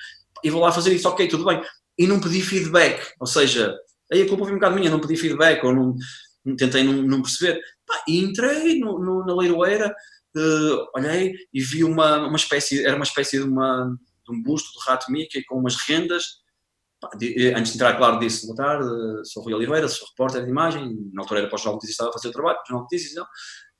e 0.43 0.51
vou 0.51 0.61
lá 0.61 0.73
fazer 0.73 0.95
isso, 0.95 1.09
ok, 1.09 1.29
tudo 1.29 1.45
bem. 1.45 1.63
E 1.99 2.07
não 2.07 2.21
pedi 2.21 2.41
feedback, 2.41 3.03
ou 3.21 3.27
seja, 3.27 3.75
aí 4.11 4.23
a 4.23 4.29
culpa 4.29 4.45
foi 4.45 4.53
um 4.53 4.57
bocado 4.57 4.77
minha, 4.77 4.91
não 4.91 5.01
pedi 5.01 5.17
feedback, 5.17 5.63
ou 5.65 5.75
não, 5.75 5.95
tentei 6.57 6.85
não, 6.85 6.95
não 6.95 7.23
perceber. 7.23 7.61
Pá, 7.87 8.03
e 8.09 8.19
entrei 8.19 8.79
no, 8.79 8.99
no, 8.99 9.27
na 9.27 9.35
leiroeira, 9.35 9.95
uh, 10.37 10.87
olhei 10.97 11.35
e 11.53 11.61
vi 11.61 11.85
uma, 11.85 12.27
uma 12.27 12.37
espécie, 12.37 12.85
era 12.85 12.97
uma 12.97 13.05
espécie 13.05 13.39
de 13.39 13.45
uma 13.45 13.97
de 14.25 14.33
um 14.33 14.43
busto 14.43 14.73
do 14.73 14.85
rato 14.85 15.11
Mickey 15.11 15.45
com 15.45 15.59
umas 15.59 15.77
rendas. 15.77 16.41
Antes 17.57 17.73
de 17.73 17.77
entrar, 17.77 17.97
claro, 17.97 18.21
disse: 18.21 18.47
Boa 18.47 18.57
tarde, 18.57 18.87
sou 19.25 19.43
Rui 19.43 19.55
Oliveira, 19.55 19.89
sou 19.89 20.07
repórter 20.09 20.45
de 20.45 20.51
imagem. 20.51 20.97
Na 21.13 21.23
altura 21.23 21.41
era 21.41 21.49
para 21.49 21.57
o 21.57 21.59
Jornal 21.59 21.81
estava 21.83 22.11
a 22.11 22.13
fazer 22.13 22.29
o 22.29 22.33
trabalho, 22.33 22.59
Jornal 22.67 22.83
Notícias. 22.83 23.15
Não. 23.15 23.27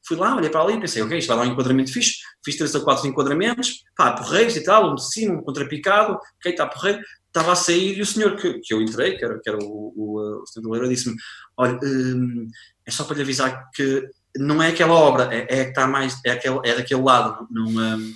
Fui 0.05 0.17
lá, 0.17 0.35
olhei 0.35 0.51
para 0.51 0.63
ali, 0.63 0.81
pensei: 0.81 1.03
Ok, 1.03 1.17
isto 1.17 1.29
vai 1.29 1.37
dar 1.37 1.45
um 1.45 1.53
enquadramento 1.53 1.93
fixe. 1.93 2.17
Fiz 2.45 2.57
três 2.57 2.75
ou 2.75 2.83
quatro 2.83 3.07
enquadramentos, 3.07 3.85
pá, 3.97 4.13
porreiros 4.13 4.57
e 4.57 4.65
tal, 4.65 4.91
um 4.91 4.97
de 4.97 5.09
cima, 5.09 5.35
um 5.35 5.43
contrapicado. 5.43 6.15
Ok, 6.15 6.51
está 6.51 6.67
porreiro. 6.67 7.01
Estava 7.29 7.53
a 7.53 7.57
sair 7.57 7.97
e 7.97 8.03
o 8.03 8.07
senhor 8.07 8.37
que, 8.37 8.59
que 8.59 8.75
eu 8.75 8.83
entrei, 8.83 9.17
que 9.17 9.25
era, 9.25 9.41
que 9.41 9.49
era 9.49 9.59
o, 9.59 9.95
o, 9.97 10.43
o 10.43 10.47
senhor 10.47 10.65
do 10.65 10.71
Leiro, 10.71 10.89
disse-me: 10.89 11.15
Olha, 11.57 11.79
hum, 11.83 12.49
é 12.85 12.91
só 12.91 13.05
para 13.05 13.17
lhe 13.17 13.23
avisar 13.23 13.71
que 13.73 14.05
não 14.37 14.63
é 14.63 14.69
aquela 14.69 14.95
obra, 14.95 15.29
é, 15.33 15.47
é 15.49 15.65
que 15.65 15.71
está 15.71 15.87
mais, 15.87 16.21
é, 16.25 16.31
aquele, 16.31 16.61
é 16.65 16.75
daquele 16.75 17.03
lado. 17.03 17.47
Não, 17.51 17.67
um, 17.67 18.15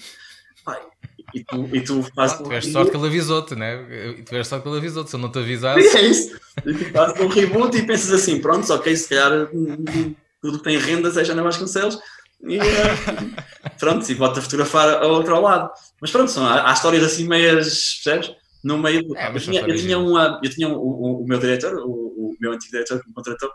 pá, 0.64 0.80
e 1.34 1.44
tu, 1.44 1.68
e 1.72 1.80
tu 1.80 2.02
fazes. 2.14 2.40
Ah, 2.40 2.42
tiveste 2.44 2.72
sorte 2.72 2.90
que 2.90 2.96
ele 2.96 3.06
avisou-te, 3.06 3.54
né? 3.54 3.84
Tiveste 4.24 4.48
sorte 4.48 4.62
que 4.62 4.68
ele 4.68 4.78
avisou-te, 4.78 5.10
se 5.10 5.16
ele 5.16 5.22
não 5.22 5.32
te 5.32 5.38
avisasse. 5.38 5.80
E 5.80 5.96
é 5.96 6.02
isso. 6.02 6.36
E 6.64 6.74
tu 6.74 6.84
fazes 6.92 7.20
um 7.20 7.28
reboot 7.28 7.76
e 7.76 7.82
pensas 7.82 8.12
assim: 8.12 8.40
pronto, 8.40 8.72
ok, 8.72 8.96
se 8.96 9.08
calhar 9.08 9.48
hum, 9.52 10.14
tudo 10.40 10.58
que 10.58 10.64
tem 10.64 10.78
renda 10.78 11.10
seja 11.10 11.34
na 11.34 11.42
Vasconcelos. 11.42 11.98
E 12.42 12.58
pronto, 13.78 14.10
e 14.10 14.14
bota 14.14 14.40
a 14.40 14.42
fotografar 14.42 15.02
ao 15.02 15.10
outro 15.10 15.40
lado. 15.40 15.70
Mas 16.00 16.10
pronto, 16.10 16.30
são, 16.30 16.46
há, 16.46 16.70
há 16.70 16.72
histórias 16.72 17.02
assim 17.02 17.26
meias, 17.26 18.00
percebes? 18.02 18.34
No 18.62 18.78
meio. 18.78 19.16
É, 19.16 19.28
eu, 19.28 19.40
tinha, 19.40 19.60
eu, 19.62 19.76
tinha 19.76 19.98
uma, 19.98 20.40
eu 20.42 20.50
tinha 20.50 20.68
um, 20.68 20.74
o, 20.74 21.22
o 21.22 21.26
meu 21.26 21.38
diretor, 21.38 21.74
o, 21.78 21.90
o 21.90 22.36
meu 22.40 22.52
antigo 22.52 22.72
diretor 22.72 23.00
que 23.00 23.08
me 23.08 23.14
contratou, 23.14 23.50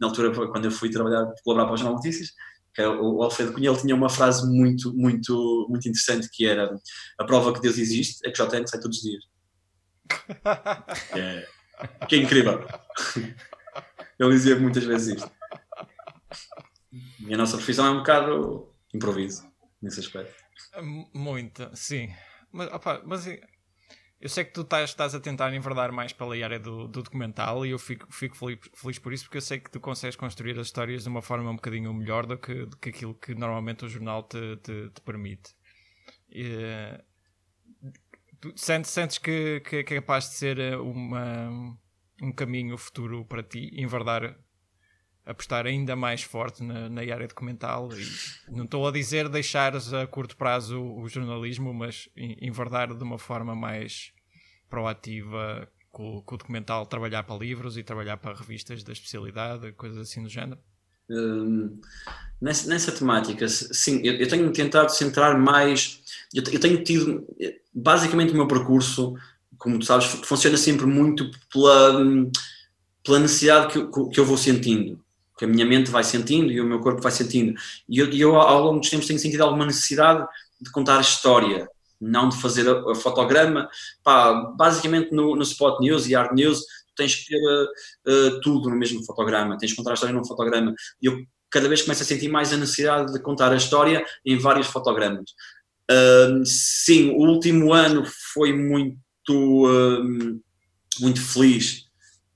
na 0.00 0.08
altura, 0.08 0.32
quando 0.48 0.64
eu 0.64 0.70
fui 0.70 0.90
trabalhar, 0.90 1.26
colaborar 1.42 1.66
para 1.66 1.74
o 1.74 1.76
Jornal 1.76 1.94
Notícias, 1.96 2.32
é 2.78 2.86
o 2.86 3.22
Alfredo 3.22 3.52
Cunha 3.52 3.70
ele 3.70 3.80
tinha 3.80 3.94
uma 3.94 4.10
frase 4.10 4.46
muito, 4.46 4.92
muito, 4.94 5.66
muito 5.68 5.88
interessante 5.88 6.28
que 6.30 6.46
era 6.46 6.74
a 7.18 7.24
prova 7.24 7.52
que 7.52 7.60
Deus 7.60 7.78
existe 7.78 8.26
é 8.26 8.30
que 8.30 8.40
o 8.40 8.46
JN 8.46 8.66
sai 8.66 8.80
todos 8.80 8.98
os 8.98 9.02
dias. 9.02 9.24
É, 11.14 11.48
que 12.06 12.16
é 12.16 12.18
incrível. 12.18 12.66
Ele 14.18 14.30
dizia 14.30 14.56
muitas 14.58 14.84
vezes 14.84 15.16
isto. 15.16 15.30
E 17.20 17.34
a 17.34 17.36
nossa 17.36 17.56
profissão 17.56 17.86
é 17.86 17.90
um 17.90 17.98
bocado 17.98 18.74
improviso 18.94 19.46
nesse 19.80 20.00
aspecto. 20.00 20.34
Muito, 21.12 21.70
sim. 21.74 22.14
Mas, 22.52 22.72
opa, 22.72 23.02
mas 23.04 23.26
eu 24.20 24.28
sei 24.28 24.44
que 24.44 24.52
tu 24.52 24.62
estás, 24.62 24.90
estás 24.90 25.14
a 25.14 25.20
tentar 25.20 25.52
enverdar 25.52 25.92
mais 25.92 26.12
pela 26.12 26.34
área 26.34 26.58
do, 26.58 26.88
do 26.88 27.02
documental 27.02 27.66
e 27.66 27.70
eu 27.70 27.78
fico, 27.78 28.10
fico 28.10 28.36
feliz, 28.36 28.58
feliz, 28.74 28.98
por 28.98 29.12
isso 29.12 29.24
porque 29.24 29.36
eu 29.36 29.42
sei 29.42 29.60
que 29.60 29.70
tu 29.70 29.78
consegues 29.78 30.16
construir 30.16 30.58
as 30.58 30.68
histórias 30.68 31.02
de 31.02 31.08
uma 31.08 31.20
forma 31.20 31.50
um 31.50 31.56
bocadinho 31.56 31.92
melhor 31.92 32.26
do 32.26 32.38
que, 32.38 32.64
do 32.64 32.76
que 32.78 32.88
aquilo 32.88 33.14
que 33.14 33.34
normalmente 33.34 33.84
o 33.84 33.88
jornal 33.88 34.22
te, 34.22 34.56
te, 34.56 34.90
te 34.90 35.00
permite. 35.02 35.54
E, 36.30 36.98
tu 38.40 38.52
sentes, 38.56 38.90
sentes 38.90 39.18
que, 39.18 39.60
que, 39.60 39.76
é 39.76 39.82
capaz 39.84 40.30
de 40.30 40.34
ser 40.36 40.58
eh, 40.58 40.76
uma, 40.76 41.78
um 42.22 42.32
caminho 42.32 42.76
futuro 42.78 43.24
para 43.24 43.42
ti, 43.42 43.70
enverdar, 43.74 44.38
apostar 45.26 45.66
ainda 45.66 45.96
mais 45.96 46.22
forte 46.22 46.62
na, 46.62 46.88
na 46.88 47.00
área 47.00 47.26
documental 47.26 47.90
e 47.92 48.52
não 48.54 48.64
estou 48.64 48.86
a 48.86 48.92
dizer 48.92 49.28
deixares 49.28 49.92
a 49.92 50.06
curto 50.06 50.36
prazo 50.36 50.80
o, 50.80 51.02
o 51.02 51.08
jornalismo, 51.08 51.74
mas 51.74 52.08
enverdar 52.16 52.94
de 52.94 53.02
uma 53.02 53.18
forma 53.18 53.54
mais 53.54 54.12
proativa 54.70 55.68
com, 55.90 56.22
com, 56.22 56.34
o 56.36 56.38
documental 56.38 56.86
trabalhar 56.86 57.24
para 57.24 57.36
livros 57.36 57.76
e 57.76 57.82
trabalhar 57.82 58.16
para 58.18 58.34
revistas 58.34 58.84
da 58.84 58.92
especialidade, 58.92 59.72
coisas 59.72 59.98
assim 59.98 60.22
do 60.22 60.28
género? 60.28 60.60
Um, 61.10 61.80
nessa, 62.40 62.68
nessa, 62.68 62.92
temática, 62.92 63.48
sim, 63.48 64.00
eu, 64.04 64.14
eu, 64.14 64.28
tenho 64.28 64.52
tentado 64.52 64.90
centrar 64.90 65.38
mais. 65.38 66.02
Eu, 66.34 66.42
eu, 66.52 66.60
tenho 66.60 66.82
tido. 66.82 67.24
Basicamente, 67.72 68.32
o 68.32 68.36
meu 68.36 68.48
percurso, 68.48 69.14
como 69.56 69.78
tu 69.78 69.84
sabes, 69.84 70.06
funciona 70.06 70.56
sempre 70.56 70.84
muito 70.84 71.30
pela, 71.52 72.04
pela 73.04 73.20
necessidade 73.20 73.72
que, 73.72 74.10
que 74.10 74.18
eu 74.20 74.24
vou 74.24 74.36
sentindo. 74.36 75.00
Que 75.36 75.44
a 75.44 75.48
minha 75.48 75.66
mente 75.66 75.90
vai 75.90 76.02
sentindo 76.02 76.50
e 76.50 76.60
o 76.60 76.64
meu 76.64 76.80
corpo 76.80 77.02
vai 77.02 77.12
sentindo. 77.12 77.54
E 77.88 77.98
eu, 77.98 78.10
eu 78.10 78.36
ao 78.36 78.62
longo 78.62 78.80
dos 78.80 78.90
tempos, 78.90 79.06
tenho 79.06 79.18
sentido 79.18 79.42
alguma 79.42 79.66
necessidade 79.66 80.26
de 80.60 80.70
contar 80.70 81.00
história, 81.00 81.68
não 82.00 82.28
de 82.28 82.40
fazer 82.40 82.68
a 82.68 82.94
fotograma. 82.94 83.68
Pá, 84.02 84.32
basicamente, 84.56 85.12
no, 85.12 85.36
no 85.36 85.42
Spot 85.42 85.80
News 85.80 86.06
e 86.08 86.14
Art 86.14 86.32
News, 86.32 86.60
tens 86.96 87.14
que 87.14 87.26
ter 87.26 87.38
uh, 87.38 88.40
tudo 88.40 88.70
no 88.70 88.76
mesmo 88.76 89.04
fotograma, 89.04 89.58
tens 89.58 89.72
que 89.72 89.76
contar 89.76 89.90
a 89.90 89.94
história 89.94 90.14
num 90.14 90.24
fotograma. 90.24 90.74
E 91.02 91.06
eu 91.06 91.18
cada 91.50 91.68
vez 91.68 91.82
começo 91.82 92.02
a 92.02 92.06
sentir 92.06 92.28
mais 92.28 92.52
a 92.52 92.56
necessidade 92.56 93.12
de 93.12 93.20
contar 93.20 93.52
a 93.52 93.56
história 93.56 94.04
em 94.24 94.38
vários 94.38 94.66
fotogramas. 94.66 95.30
Uh, 95.90 96.44
sim, 96.44 97.10
o 97.10 97.18
último 97.18 97.72
ano 97.72 98.04
foi 98.34 98.52
muito, 98.52 98.90
uh, 99.30 100.40
muito 101.00 101.20
feliz 101.20 101.85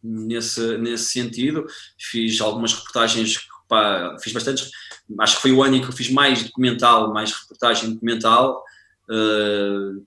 nesse, 0.03 0.79
nesse 0.79 1.05
sentido. 1.05 1.67
Fiz 1.99 2.41
algumas 2.41 2.73
reportagens, 2.73 3.39
pá, 3.69 4.17
fiz 4.23 4.33
bastantes, 4.33 4.71
acho 5.19 5.37
que 5.37 5.43
foi 5.43 5.53
o 5.53 5.63
ano 5.63 5.77
em 5.77 5.81
que 5.81 5.89
eu 5.89 5.93
fiz 5.93 6.11
mais 6.11 6.43
documental, 6.43 7.13
mais 7.13 7.33
reportagem 7.33 7.93
documental. 7.93 8.63
Uh, 9.09 10.05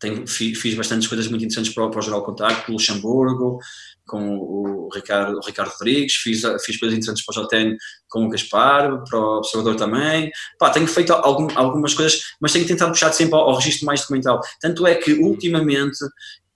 tenho, 0.00 0.26
fiz, 0.26 0.58
fiz 0.58 0.74
bastantes 0.74 1.06
coisas 1.06 1.28
muito 1.28 1.44
interessantes 1.44 1.74
para, 1.74 1.88
para 1.88 1.98
o 1.98 2.02
Geral 2.02 2.24
Contacto, 2.24 2.64
com 2.64 2.72
o 2.72 2.74
Luxemburgo, 2.74 3.58
com 4.06 4.38
o 4.38 4.88
Ricardo, 4.92 5.36
o 5.36 5.46
Ricardo 5.46 5.70
Rodrigues, 5.70 6.14
fiz, 6.14 6.42
fiz 6.64 6.78
coisas 6.78 6.98
interessantes 6.98 7.24
para 7.24 7.40
o 7.40 7.46
JTN 7.46 7.76
com 8.08 8.24
o 8.24 8.28
Gaspar, 8.28 9.04
para 9.04 9.18
o 9.18 9.38
Observador 9.38 9.76
também. 9.76 10.32
Pá, 10.58 10.70
tenho 10.70 10.88
feito 10.88 11.12
algum, 11.12 11.46
algumas 11.54 11.94
coisas, 11.94 12.20
mas 12.40 12.52
tenho 12.52 12.66
tentado 12.66 12.90
puxar 12.90 13.12
sempre 13.12 13.34
ao, 13.34 13.42
ao 13.42 13.56
registro 13.56 13.86
mais 13.86 14.00
documental. 14.00 14.40
Tanto 14.60 14.86
é 14.86 14.94
que, 14.94 15.12
ultimamente, 15.12 15.98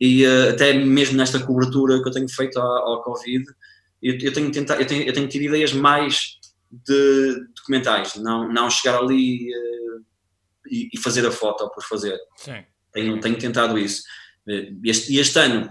e 0.00 0.26
uh, 0.26 0.50
até 0.50 0.72
mesmo 0.72 1.16
nesta 1.16 1.38
cobertura 1.38 2.02
que 2.02 2.08
eu 2.08 2.12
tenho 2.12 2.28
feito 2.28 2.58
ao, 2.58 2.94
ao 2.94 3.02
Covid, 3.02 3.44
eu, 4.02 4.18
eu, 4.18 4.32
tenho 4.32 4.50
tentado, 4.50 4.80
eu, 4.80 4.86
tenho, 4.86 5.02
eu 5.04 5.12
tenho 5.12 5.28
tido 5.28 5.42
ideias 5.42 5.72
mais 5.72 6.38
de 6.70 7.46
documentais, 7.56 8.16
não, 8.16 8.52
não 8.52 8.68
chegar 8.68 8.98
ali 8.98 9.48
uh, 9.52 10.04
e, 10.70 10.88
e, 10.92 10.98
fazer 10.98 11.24
a 11.26 11.30
foto 11.30 11.70
por 11.70 11.84
fazer. 11.84 12.18
Sim 12.36 12.64
tenho, 12.94 13.20
tenho 13.20 13.38
tentado 13.38 13.76
isso. 13.76 14.04
Este, 14.84 15.16
este 15.16 15.38
ano, 15.38 15.70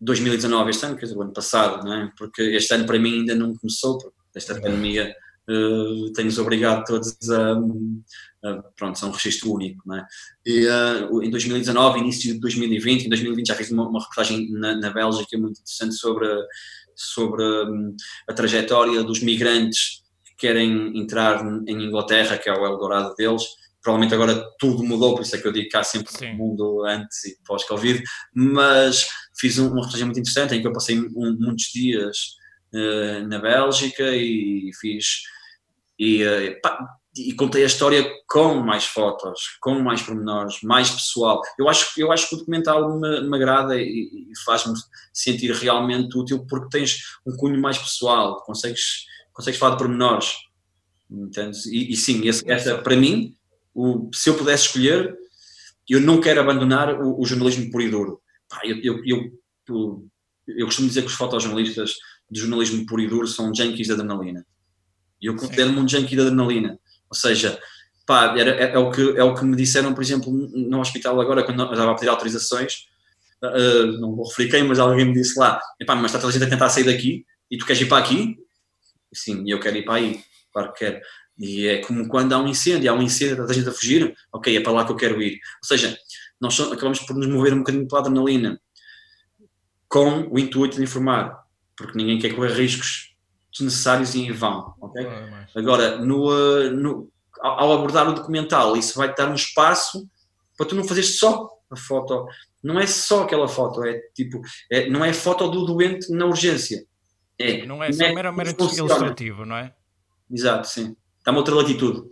2019, 0.00 0.66
eh, 0.66 0.70
este 0.70 0.86
ano, 0.86 0.96
quer 0.96 1.06
dizer, 1.06 1.16
o 1.16 1.22
ano 1.22 1.32
passado, 1.32 1.84
não 1.84 1.94
é? 1.94 2.12
porque 2.18 2.42
este 2.42 2.74
ano 2.74 2.84
para 2.84 2.98
mim 2.98 3.20
ainda 3.20 3.34
não 3.34 3.56
começou, 3.56 3.96
porque 3.98 4.16
esta 4.34 4.54
pandemia 4.54 5.14
uh, 5.48 6.12
tem-nos 6.12 6.38
obrigado 6.38 6.84
todos 6.84 7.16
a, 7.30 7.54
pronto, 8.76 9.04
a 9.04 9.08
um 9.08 9.10
registro 9.10 9.52
único, 9.52 9.82
não 9.86 9.96
é? 9.96 10.06
E 10.46 10.66
uh, 10.66 11.22
em 11.22 11.30
2019, 11.30 12.00
início 12.00 12.32
de 12.32 12.40
2020, 12.40 13.06
em 13.06 13.08
2020 13.08 13.46
já 13.46 13.54
fiz 13.54 13.70
uma, 13.70 13.88
uma 13.88 14.00
reportagem 14.00 14.50
na, 14.52 14.76
na 14.76 14.90
Bélgica 14.90 15.36
muito 15.38 15.60
interessante 15.60 15.94
sobre, 15.94 16.26
sobre 16.94 17.42
um, 17.42 17.94
a 18.28 18.32
trajetória 18.32 19.02
dos 19.02 19.20
migrantes 19.20 20.02
que 20.24 20.46
querem 20.46 20.98
entrar 20.98 21.44
em 21.66 21.84
Inglaterra, 21.84 22.38
que 22.38 22.48
é 22.48 22.52
o 22.52 22.64
Eldorado 22.64 23.14
deles, 23.14 23.44
provavelmente 23.82 24.14
agora 24.14 24.42
tudo 24.58 24.82
mudou, 24.82 25.14
por 25.14 25.22
isso 25.22 25.36
é 25.36 25.40
que 25.40 25.46
eu 25.46 25.52
digo 25.52 25.68
que 25.68 25.76
há 25.76 25.82
sempre 25.82 26.12
Sim. 26.12 26.32
um 26.32 26.36
mundo 26.36 26.84
antes 26.86 27.24
e 27.24 27.36
pós-Covid, 27.46 28.02
mas 28.34 29.06
fiz 29.38 29.58
uma 29.58 29.76
reportagem 29.76 30.04
muito 30.06 30.20
interessante 30.20 30.54
em 30.54 30.60
que 30.60 30.66
eu 30.66 30.72
passei 30.72 30.98
um, 30.98 31.36
muitos 31.38 31.66
dias 31.72 32.16
uh, 32.74 33.26
na 33.28 33.38
Bélgica 33.38 34.04
e 34.14 34.70
fiz 34.80 35.22
e, 35.98 36.58
pá, 36.62 36.78
e, 37.16 37.32
contei 37.34 37.62
a 37.64 37.66
história 37.66 38.08
com 38.28 38.54
mais 38.56 38.84
fotos, 38.84 39.58
com 39.60 39.80
mais 39.80 40.02
pormenores, 40.02 40.60
mais 40.62 40.90
pessoal. 40.90 41.40
Eu 41.58 41.68
acho, 41.68 42.00
eu 42.00 42.12
acho 42.12 42.28
que 42.28 42.34
o 42.36 42.38
documental 42.38 42.98
me, 42.98 43.20
me 43.28 43.36
agrada 43.36 43.76
e, 43.76 44.28
e 44.30 44.38
faz-me 44.44 44.74
sentir 45.12 45.50
realmente 45.52 46.16
útil 46.16 46.46
porque 46.46 46.68
tens 46.70 46.98
um 47.26 47.36
cunho 47.36 47.60
mais 47.60 47.78
pessoal, 47.78 48.42
consegues, 48.44 49.06
consegues 49.32 49.58
falar 49.58 49.72
de 49.72 49.78
pormenores. 49.78 50.34
Entendes? 51.10 51.66
E, 51.66 51.90
e 51.90 51.96
sim, 51.96 52.26
esse, 52.28 52.48
essa, 52.48 52.78
para 52.78 52.96
mim, 52.96 53.34
o, 53.74 54.08
se 54.14 54.30
eu 54.30 54.36
pudesse 54.36 54.66
escolher, 54.66 55.16
eu 55.88 56.00
não 56.00 56.20
quero 56.20 56.40
abandonar 56.40 57.00
o, 57.00 57.20
o 57.20 57.26
jornalismo 57.26 57.70
puro 57.70 57.82
e 57.82 57.90
duro. 57.90 58.22
Pá, 58.48 58.60
eu, 58.64 58.78
eu, 58.82 59.02
eu, 59.04 60.08
eu, 60.46 60.66
costumo 60.66 60.86
dizer 60.86 61.02
que 61.02 61.08
os 61.08 61.14
fotojornalistas 61.14 61.94
de 62.30 62.40
jornalismo 62.40 62.86
puro 62.86 63.02
e 63.02 63.08
duro 63.08 63.26
são 63.26 63.52
junkies 63.52 63.88
da 63.88 63.94
adrenalina. 63.94 64.46
E 65.20 65.26
eu 65.26 65.36
considero-me 65.36 65.80
um 65.80 65.88
junkie 65.88 66.16
da 66.16 66.22
adrenalina. 66.22 66.78
Ou 67.10 67.16
seja, 67.16 67.58
pá, 68.06 68.34
era, 68.38 68.50
é, 68.50 68.72
é, 68.72 68.78
o 68.78 68.90
que, 68.90 69.16
é 69.16 69.22
o 69.22 69.34
que 69.34 69.44
me 69.44 69.56
disseram, 69.56 69.92
por 69.92 70.02
exemplo, 70.02 70.32
no 70.32 70.80
hospital 70.80 71.20
agora, 71.20 71.42
quando 71.42 71.60
eu 71.60 71.70
estava 71.70 71.90
a 71.90 71.94
pedir 71.94 72.08
autorizações, 72.08 72.86
uh, 73.42 73.86
não 74.00 74.14
vou 74.14 74.28
referir 74.28 74.50
quem, 74.50 74.62
mas 74.62 74.78
alguém 74.78 75.06
me 75.06 75.12
disse 75.12 75.38
lá, 75.38 75.60
mas 75.86 76.04
está 76.06 76.18
toda 76.18 76.28
a 76.28 76.32
gente 76.32 76.44
a 76.44 76.48
tentar 76.50 76.68
sair 76.68 76.84
daqui 76.84 77.24
e 77.50 77.58
tu 77.58 77.66
queres 77.66 77.82
ir 77.82 77.86
para 77.86 77.98
aqui? 77.98 78.36
Sim, 79.12 79.44
eu 79.46 79.58
quero 79.58 79.76
ir 79.76 79.84
para 79.84 79.94
aí, 79.94 80.22
claro 80.52 80.72
que 80.72 80.78
quero. 80.78 81.00
E 81.38 81.66
é 81.66 81.78
como 81.78 82.06
quando 82.06 82.32
há 82.32 82.38
um 82.38 82.46
incêndio, 82.46 82.90
há 82.90 82.94
um 82.94 83.02
incêndio, 83.02 83.40
está 83.40 83.52
a 83.52 83.54
gente 83.54 83.68
a 83.68 83.72
fugir, 83.72 84.14
ok, 84.32 84.56
é 84.56 84.60
para 84.60 84.72
lá 84.72 84.84
que 84.84 84.92
eu 84.92 84.96
quero 84.96 85.20
ir. 85.22 85.32
Ou 85.34 85.66
seja, 85.66 85.98
nós 86.40 86.58
acabamos 86.60 87.00
por 87.00 87.16
nos 87.16 87.26
mover 87.26 87.54
um 87.54 87.58
bocadinho 87.58 87.88
para 87.88 87.98
a 87.98 88.00
adrenalina, 88.02 88.60
com 89.88 90.28
o 90.30 90.38
intuito 90.38 90.76
de 90.76 90.82
informar, 90.82 91.44
porque 91.76 91.96
ninguém 91.96 92.18
quer 92.18 92.34
correr 92.34 92.52
riscos 92.52 93.09
desnecessários 93.52 94.14
e 94.14 94.20
em 94.20 94.32
vão, 94.32 94.74
ok? 94.80 95.06
Agora, 95.56 95.98
no, 95.98 96.32
eh, 96.32 96.70
no, 96.70 97.10
ao 97.40 97.72
abordar 97.72 98.08
o 98.08 98.14
documental, 98.14 98.76
isso 98.76 98.98
vai-te 98.98 99.16
dar 99.16 99.30
um 99.30 99.34
espaço 99.34 100.08
para 100.56 100.66
tu 100.66 100.74
não 100.74 100.84
fazeres 100.84 101.18
só 101.18 101.48
a 101.70 101.76
foto, 101.76 102.26
não 102.62 102.78
é 102.78 102.86
só 102.86 103.22
aquela 103.22 103.48
foto, 103.48 103.84
é 103.84 103.98
tipo, 104.14 104.40
é, 104.70 104.88
não 104.88 105.04
é 105.04 105.12
foto 105.12 105.48
do 105.48 105.64
doente 105.64 106.12
na 106.12 106.26
urgência. 106.26 106.84
É, 107.38 107.64
não 107.64 107.82
é 107.82 107.90
só 107.90 108.04
é 108.04 108.14
meramente 108.14 108.62
ilustrativo, 108.76 109.46
não 109.46 109.56
é? 109.56 109.74
Exato, 110.30 110.68
sim 110.68 110.94
dá-me 111.24 111.38
outra 111.38 111.54
latitude. 111.54 112.08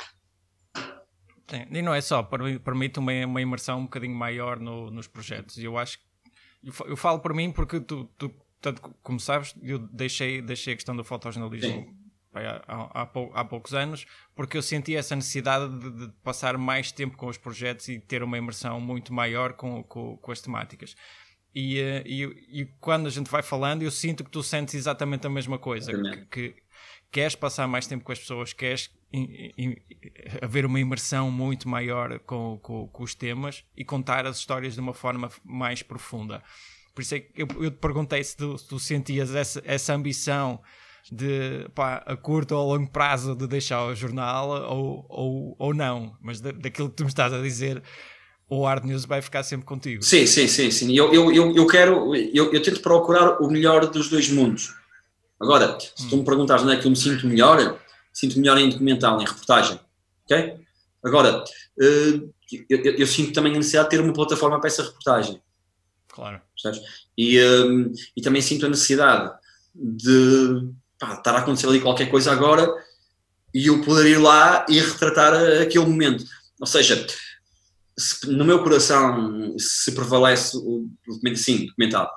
Sim, 1.48 1.66
e 1.70 1.82
não 1.82 1.94
é 1.94 2.00
só, 2.00 2.22
permite 2.22 2.98
uma, 2.98 3.12
uma 3.26 3.40
imersão 3.40 3.80
um 3.80 3.84
bocadinho 3.84 4.14
maior 4.14 4.60
no, 4.60 4.90
nos 4.90 5.06
projetos. 5.06 5.56
E 5.56 5.64
eu 5.64 5.78
acho 5.78 5.98
que 5.98 6.04
eu, 6.86 6.96
falo 6.96 7.20
por 7.20 7.32
mim 7.32 7.50
porque 7.50 7.80
tu, 7.80 8.04
tu 8.18 8.30
tanto 8.60 8.80
como 9.02 9.20
sabes, 9.20 9.54
eu 9.62 9.78
deixei, 9.78 10.42
deixei 10.42 10.72
a 10.72 10.76
questão 10.76 10.96
do 10.96 11.04
fotojornalismo 11.04 11.94
há, 12.34 12.62
há, 12.66 13.02
há, 13.02 13.44
poucos 13.44 13.74
anos 13.74 14.06
porque 14.34 14.56
eu 14.56 14.62
senti 14.62 14.94
essa 14.94 15.16
necessidade 15.16 15.78
de, 15.78 15.90
de, 15.90 16.12
passar 16.22 16.56
mais 16.58 16.92
tempo 16.92 17.16
com 17.16 17.26
os 17.26 17.36
projetos 17.36 17.88
e 17.88 17.98
ter 17.98 18.22
uma 18.22 18.38
imersão 18.38 18.80
muito 18.80 19.12
maior 19.12 19.54
com, 19.54 19.82
com, 19.82 20.16
com 20.16 20.32
as 20.32 20.40
temáticas. 20.40 20.94
E, 21.54 21.80
eh, 21.80 22.02
e, 22.06 22.60
e, 22.60 22.66
quando 22.78 23.06
a 23.06 23.10
gente 23.10 23.30
vai 23.30 23.42
falando, 23.42 23.82
eu 23.82 23.90
sinto 23.90 24.22
que 24.22 24.30
tu 24.30 24.42
sentes 24.42 24.74
exatamente 24.74 25.26
a 25.26 25.30
mesma 25.30 25.58
coisa. 25.58 25.92
Que, 25.92 26.26
que, 26.26 26.62
queres 27.10 27.34
passar 27.34 27.66
mais 27.66 27.86
tempo 27.86 28.04
com 28.04 28.12
as 28.12 28.18
pessoas, 28.18 28.52
queres 28.52 28.90
in, 29.12 29.52
in, 29.56 29.76
haver 30.42 30.66
uma 30.66 30.78
imersão 30.78 31.30
muito 31.30 31.68
maior 31.68 32.18
com, 32.20 32.58
com, 32.58 32.86
com, 32.88 33.02
os 33.02 33.14
temas 33.14 33.64
e 33.76 33.84
contar 33.84 34.26
as 34.26 34.38
histórias 34.38 34.74
de 34.74 34.80
uma 34.80 34.94
forma 34.94 35.30
mais 35.44 35.82
profunda. 35.82 36.42
Por 36.98 37.02
isso 37.02 37.14
é 37.14 37.20
que 37.20 37.42
eu, 37.42 37.46
eu 37.60 37.70
te 37.70 37.76
perguntei 37.76 38.24
se 38.24 38.36
tu, 38.36 38.58
se 38.58 38.66
tu 38.66 38.76
sentias 38.76 39.32
essa, 39.32 39.62
essa 39.64 39.94
ambição 39.94 40.58
de 41.12 41.68
pá, 41.72 42.02
a 42.04 42.16
curto 42.16 42.56
ou 42.56 42.60
a 42.60 42.76
longo 42.76 42.90
prazo 42.90 43.36
de 43.36 43.46
deixar 43.46 43.86
o 43.86 43.94
jornal 43.94 44.48
ou, 44.68 45.06
ou, 45.08 45.56
ou 45.60 45.72
não, 45.72 46.16
mas 46.20 46.40
da, 46.40 46.50
daquilo 46.50 46.90
que 46.90 46.96
tu 46.96 47.04
me 47.04 47.08
estás 47.08 47.32
a 47.32 47.40
dizer 47.40 47.80
o 48.50 48.66
Hard 48.66 48.84
News 48.84 49.04
vai 49.04 49.22
ficar 49.22 49.44
sempre 49.44 49.64
contigo. 49.64 50.02
Sim, 50.02 50.26
sim, 50.26 50.48
sim, 50.48 50.72
sim. 50.72 50.92
Eu, 50.92 51.14
eu, 51.14 51.30
eu, 51.32 51.54
eu 51.54 51.66
quero, 51.68 52.16
eu, 52.16 52.52
eu 52.52 52.60
tento 52.60 52.80
procurar 52.80 53.40
o 53.40 53.48
melhor 53.48 53.86
dos 53.86 54.08
dois 54.08 54.28
mundos. 54.28 54.74
Agora, 55.40 55.78
se 55.78 56.08
tu 56.08 56.16
me 56.16 56.24
perguntares 56.24 56.64
onde 56.64 56.72
é 56.72 56.80
que 56.80 56.86
eu 56.88 56.90
me 56.90 56.96
sinto 56.96 57.28
melhor, 57.28 57.78
sinto 58.12 58.40
melhor 58.40 58.58
em 58.58 58.70
documental, 58.70 59.20
em 59.20 59.24
reportagem. 59.24 59.78
Ok? 60.24 60.56
Agora, 61.04 61.44
uh, 61.44 62.34
eu, 62.68 62.82
eu, 62.82 62.94
eu, 62.96 63.06
sinto 63.06 63.32
também 63.32 63.54
a 63.54 63.56
necessidade 63.56 63.88
de 63.88 63.96
ter 63.96 64.02
uma 64.02 64.12
plataforma 64.12 64.58
para 64.58 64.66
essa 64.66 64.82
reportagem. 64.82 65.40
Claro. 66.18 66.42
E, 67.16 67.40
um, 67.40 67.92
e 68.16 68.20
também 68.20 68.42
sinto 68.42 68.66
a 68.66 68.68
necessidade 68.68 69.32
de 69.72 70.68
pá, 70.98 71.14
estar 71.14 71.36
a 71.36 71.38
acontecer 71.38 71.68
ali 71.68 71.80
qualquer 71.80 72.10
coisa 72.10 72.32
agora 72.32 72.68
e 73.54 73.68
eu 73.68 73.80
poder 73.82 74.10
ir 74.10 74.18
lá 74.18 74.66
e 74.68 74.80
retratar 74.80 75.34
aquele 75.62 75.86
momento. 75.86 76.24
Ou 76.60 76.66
seja, 76.66 77.06
se, 77.96 78.28
no 78.28 78.44
meu 78.44 78.64
coração 78.64 79.54
se 79.56 79.92
prevalece 79.92 80.56
o 80.56 80.90
documento, 81.06 81.38
sim, 81.38 81.66
documental, 81.66 82.10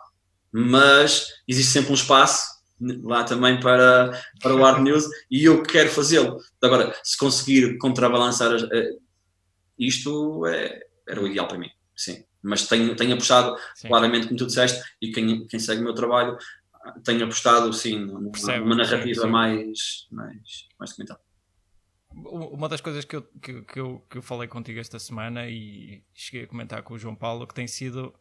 mas 0.52 1.28
existe 1.48 1.72
sempre 1.72 1.92
um 1.92 1.96
espaço 1.96 2.60
lá 3.04 3.24
também 3.24 3.60
para, 3.60 4.20
para 4.42 4.56
o 4.56 4.64
Hard 4.64 4.82
News 4.84 5.06
e 5.30 5.46
eu 5.46 5.62
quero 5.62 5.92
fazê-lo. 5.92 6.40
Agora, 6.62 6.96
se 7.04 7.16
conseguir 7.16 7.78
contrabalançar 7.78 8.52
uh, 8.56 9.02
isto, 9.78 10.46
é, 10.48 10.88
era 11.08 11.22
o 11.22 11.28
ideal 11.28 11.48
para 11.48 11.60
mim, 11.60 11.70
sim. 11.96 12.24
Mas 12.44 12.68
tenho, 12.68 12.96
tenho 12.96 13.14
apostado 13.14 13.56
sim. 13.76 13.88
claramente, 13.88 14.28
como 14.28 14.38
tu 14.38 14.48
disseste, 14.48 14.82
e 15.02 15.12
quem, 15.12 15.46
quem 15.48 15.60
segue 15.60 15.82
o 15.82 15.84
meu 15.84 15.94
trabalho, 15.94 16.38
tenho 17.04 17.24
apostado 17.24 17.72
sim 17.74 18.00
numa, 18.00 18.32
numa 18.60 18.76
narrativa 18.76 19.22
sim, 19.22 19.28
sim. 19.28 19.32
mais, 19.32 20.08
mais, 20.12 20.68
mais 20.80 20.90
documentada. 20.92 21.22
Uma 22.14 22.68
das 22.68 22.82
coisas 22.82 23.06
que 23.06 23.16
eu, 23.16 23.22
que, 23.42 23.62
que, 23.62 23.80
eu, 23.80 24.06
que 24.10 24.18
eu 24.18 24.22
falei 24.22 24.48
contigo 24.48 24.80
esta 24.80 25.00
semana 25.00 25.48
e 25.48 26.04
cheguei 26.14 26.44
a 26.44 26.48
comentar 26.48 26.84
com 26.84 26.94
o 26.94 26.98
João 26.98 27.16
Paulo 27.16 27.48
que 27.48 27.54
tem 27.54 27.68
sido 27.68 28.14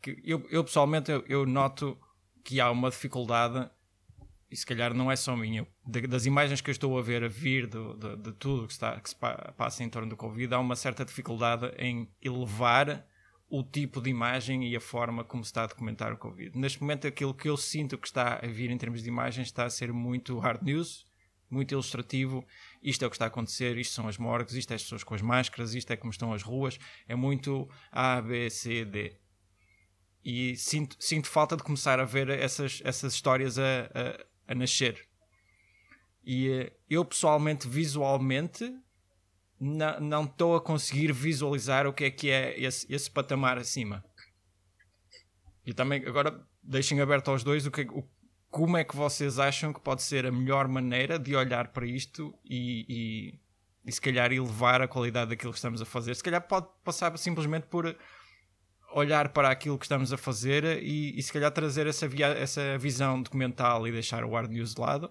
que 0.00 0.18
eu, 0.24 0.46
eu 0.50 0.64
pessoalmente 0.64 1.10
eu, 1.10 1.22
eu 1.28 1.44
noto 1.44 1.98
que 2.42 2.58
há 2.58 2.70
uma 2.70 2.88
dificuldade 2.88 3.68
e 4.50 4.56
se 4.56 4.64
calhar 4.64 4.94
não 4.94 5.10
é 5.10 5.16
só 5.16 5.34
minha, 5.34 5.66
das 6.08 6.26
imagens 6.26 6.60
que 6.60 6.70
eu 6.70 6.72
estou 6.72 6.96
a 6.98 7.02
ver 7.02 7.24
a 7.24 7.28
vir 7.28 7.66
do, 7.66 7.94
de, 7.94 8.16
de, 8.16 8.32
tudo 8.32 8.66
que, 8.66 8.72
está, 8.72 9.00
que 9.00 9.10
se 9.10 9.16
passa 9.56 9.82
em 9.82 9.88
torno 9.88 10.08
do 10.08 10.16
Covid, 10.16 10.54
há 10.54 10.60
uma 10.60 10.76
certa 10.76 11.04
dificuldade 11.04 11.72
em 11.76 12.08
elevar 12.22 13.04
o 13.56 13.62
tipo 13.62 14.00
de 14.00 14.10
imagem 14.10 14.66
e 14.66 14.74
a 14.74 14.80
forma 14.80 15.22
como 15.22 15.44
se 15.44 15.50
está 15.50 15.62
a 15.62 15.66
documentar 15.68 16.12
o 16.12 16.16
Covid. 16.16 16.58
Neste 16.58 16.80
momento, 16.80 17.06
aquilo 17.06 17.32
que 17.32 17.48
eu 17.48 17.56
sinto 17.56 17.96
que 17.96 18.08
está 18.08 18.40
a 18.42 18.46
vir 18.48 18.68
em 18.68 18.76
termos 18.76 19.00
de 19.00 19.08
imagens 19.08 19.46
está 19.46 19.64
a 19.64 19.70
ser 19.70 19.92
muito 19.92 20.36
hard 20.40 20.60
news, 20.62 21.06
muito 21.48 21.70
ilustrativo. 21.70 22.44
Isto 22.82 23.04
é 23.04 23.06
o 23.06 23.10
que 23.10 23.14
está 23.14 23.26
a 23.26 23.28
acontecer, 23.28 23.78
isto 23.78 23.94
são 23.94 24.08
as 24.08 24.18
morgues, 24.18 24.54
isto 24.54 24.72
é 24.72 24.74
as 24.74 24.82
pessoas 24.82 25.04
com 25.04 25.14
as 25.14 25.22
máscaras, 25.22 25.72
isto 25.72 25.88
é 25.92 25.96
como 25.96 26.10
estão 26.10 26.32
as 26.32 26.42
ruas. 26.42 26.80
É 27.06 27.14
muito 27.14 27.70
A, 27.92 28.20
B, 28.20 28.50
C, 28.50 28.84
D. 28.84 29.16
E 30.24 30.56
sinto, 30.56 30.96
sinto 30.98 31.28
falta 31.28 31.56
de 31.56 31.62
começar 31.62 32.00
a 32.00 32.04
ver 32.04 32.30
essas, 32.30 32.82
essas 32.84 33.14
histórias 33.14 33.56
a, 33.56 33.62
a, 33.62 34.52
a 34.52 34.54
nascer. 34.56 35.06
E 36.24 36.48
eh, 36.48 36.72
eu, 36.90 37.04
pessoalmente, 37.04 37.68
visualmente, 37.68 38.68
não 39.60 40.24
estou 40.24 40.56
a 40.56 40.60
conseguir 40.60 41.12
visualizar 41.12 41.86
o 41.86 41.92
que 41.92 42.04
é 42.04 42.10
que 42.10 42.30
é 42.30 42.58
esse, 42.60 42.92
esse 42.92 43.10
patamar 43.10 43.58
acima. 43.58 44.04
E 45.64 45.72
também, 45.72 46.04
agora, 46.06 46.44
deixem 46.62 47.00
aberto 47.00 47.30
aos 47.30 47.42
dois 47.42 47.66
o 47.66 47.70
que, 47.70 47.82
o, 47.82 48.04
como 48.50 48.76
é 48.76 48.84
que 48.84 48.94
vocês 48.94 49.38
acham 49.38 49.72
que 49.72 49.80
pode 49.80 50.02
ser 50.02 50.26
a 50.26 50.32
melhor 50.32 50.68
maneira 50.68 51.18
de 51.18 51.34
olhar 51.34 51.68
para 51.68 51.86
isto 51.86 52.34
e, 52.44 52.84
e, 52.88 53.40
e 53.86 53.92
se 53.92 54.00
calhar 54.00 54.32
elevar 54.32 54.82
a 54.82 54.88
qualidade 54.88 55.30
daquilo 55.30 55.52
que 55.52 55.58
estamos 55.58 55.80
a 55.80 55.84
fazer. 55.84 56.14
Se 56.14 56.22
calhar 56.22 56.46
pode 56.46 56.66
passar 56.84 57.16
simplesmente 57.16 57.66
por 57.66 57.96
olhar 58.92 59.30
para 59.30 59.50
aquilo 59.50 59.78
que 59.78 59.86
estamos 59.86 60.12
a 60.12 60.16
fazer 60.16 60.82
e, 60.82 61.18
e 61.18 61.22
se 61.22 61.32
calhar 61.32 61.50
trazer 61.50 61.86
essa, 61.86 62.06
via, 62.06 62.28
essa 62.28 62.76
visão 62.78 63.22
documental 63.22 63.88
e 63.88 63.92
deixar 63.92 64.24
o 64.24 64.32
hard 64.32 64.50
news 64.50 64.74
de 64.74 64.80
lado 64.80 65.10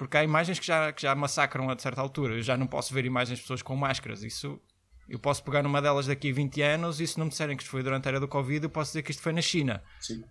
porque 0.00 0.16
há 0.16 0.24
imagens 0.24 0.58
que 0.58 0.66
já, 0.66 0.90
que 0.94 1.02
já 1.02 1.14
massacram 1.14 1.68
a 1.68 1.78
certa 1.78 2.00
altura. 2.00 2.36
Eu 2.36 2.42
já 2.42 2.56
não 2.56 2.66
posso 2.66 2.94
ver 2.94 3.04
imagens 3.04 3.36
de 3.36 3.42
pessoas 3.42 3.60
com 3.60 3.76
máscaras. 3.76 4.22
Isso 4.22 4.58
eu 5.06 5.18
posso 5.18 5.44
pegar 5.44 5.62
numa 5.62 5.82
delas 5.82 6.06
daqui 6.06 6.30
a 6.30 6.32
20 6.32 6.62
anos 6.62 7.00
e 7.02 7.06
se 7.06 7.18
não 7.18 7.26
me 7.26 7.30
disserem 7.30 7.54
que 7.54 7.62
isto 7.62 7.70
foi 7.70 7.82
durante 7.82 8.06
a 8.06 8.12
era 8.12 8.18
do 8.18 8.26
Covid, 8.26 8.64
eu 8.64 8.70
posso 8.70 8.92
dizer 8.92 9.02
que 9.02 9.10
isto 9.10 9.22
foi 9.22 9.34
na 9.34 9.42
China. 9.42 9.82
Sim. 10.00 10.24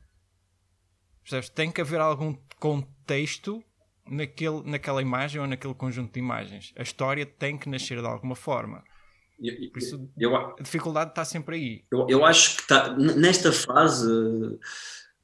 Percebes? 1.22 1.50
Tem 1.50 1.72
que 1.72 1.82
haver 1.82 2.00
algum 2.00 2.36
contexto 2.60 3.64
naquele, 4.10 4.64
naquela 4.64 5.04
imagem 5.04 5.40
ou 5.40 5.46
naquele 5.46 5.76
conjunto 5.76 6.14
de 6.14 6.20
imagens. 6.20 6.74
A 6.76 6.82
história 6.82 7.24
tem 7.24 7.56
que 7.56 7.70
nascer 7.70 8.02
de 8.02 8.08
alguma 8.08 8.36
forma. 8.36 8.84
Eu, 9.40 9.54
Por 9.70 9.78
isso, 9.78 10.10
eu, 10.18 10.36
a 10.36 10.56
dificuldade 10.60 11.12
está 11.12 11.24
sempre 11.24 11.58
aí. 11.58 11.86
Eu, 11.92 12.08
eu 12.10 12.26
acho 12.26 12.56
que 12.56 12.62
está 12.64 12.98
nesta 12.98 13.52
fase, 13.52 14.12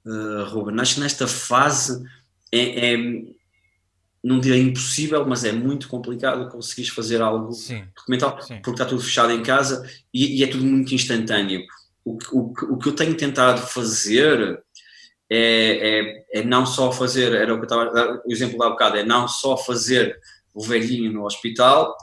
uh, 0.05 0.43
Ruben, 0.49 0.79
acho 0.79 0.93
que 0.93 1.01
nesta 1.01 1.27
fase 1.27 2.07
é, 2.51 2.93
é 2.93 3.34
não 4.25 4.39
direi 4.39 4.59
impossível, 4.59 5.23
mas 5.23 5.43
é 5.43 5.51
muito 5.51 5.87
complicado 5.87 6.49
conseguires 6.49 6.91
fazer 6.91 7.21
algo 7.21 7.53
Sim. 7.53 7.85
documental, 7.95 8.41
Sim. 8.41 8.55
porque 8.55 8.71
está 8.71 8.83
tudo 8.83 9.03
fechado 9.03 9.31
em 9.31 9.43
casa 9.43 9.87
e, 10.11 10.39
e 10.39 10.43
é 10.43 10.47
tudo 10.47 10.65
muito 10.65 10.95
instantâneo. 10.95 11.61
O, 12.03 12.17
o, 12.31 12.53
o, 12.73 12.77
que 12.79 12.89
eu 12.89 12.95
tenho 12.95 13.15
tentado 13.15 13.61
fazer 13.61 14.63
é, 15.29 16.17
é, 16.31 16.39
é, 16.39 16.43
não 16.43 16.65
só 16.65 16.91
fazer, 16.91 17.33
era 17.33 17.53
o 17.53 17.57
que 17.57 17.71
eu 17.71 17.83
estava, 17.83 18.21
o 18.25 18.31
exemplo 18.31 18.57
da 18.57 18.69
bocado, 18.69 18.97
é 18.97 19.03
não 19.03 19.27
só 19.27 19.55
fazer 19.55 20.19
o 20.55 20.63
velhinho 20.63 21.13
no 21.13 21.25
hospital, 21.25 21.95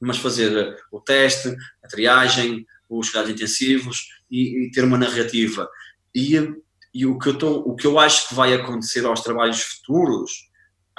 mas 0.00 0.18
fazer 0.18 0.76
o 0.90 1.00
teste, 1.00 1.54
a 1.84 1.88
triagem, 1.88 2.66
os 2.88 3.10
cuidados 3.10 3.30
intensivos 3.30 4.08
e, 4.28 4.66
e 4.66 4.70
ter 4.72 4.82
uma 4.82 4.98
narrativa. 4.98 5.68
E, 6.12 6.34
e 6.92 7.06
o, 7.06 7.16
que 7.16 7.28
eu 7.28 7.38
tô, 7.38 7.58
o 7.60 7.76
que 7.76 7.86
eu 7.86 7.96
acho 7.96 8.28
que 8.28 8.34
vai 8.34 8.54
acontecer 8.54 9.06
aos 9.06 9.20
trabalhos 9.20 9.62
futuros 9.62 10.49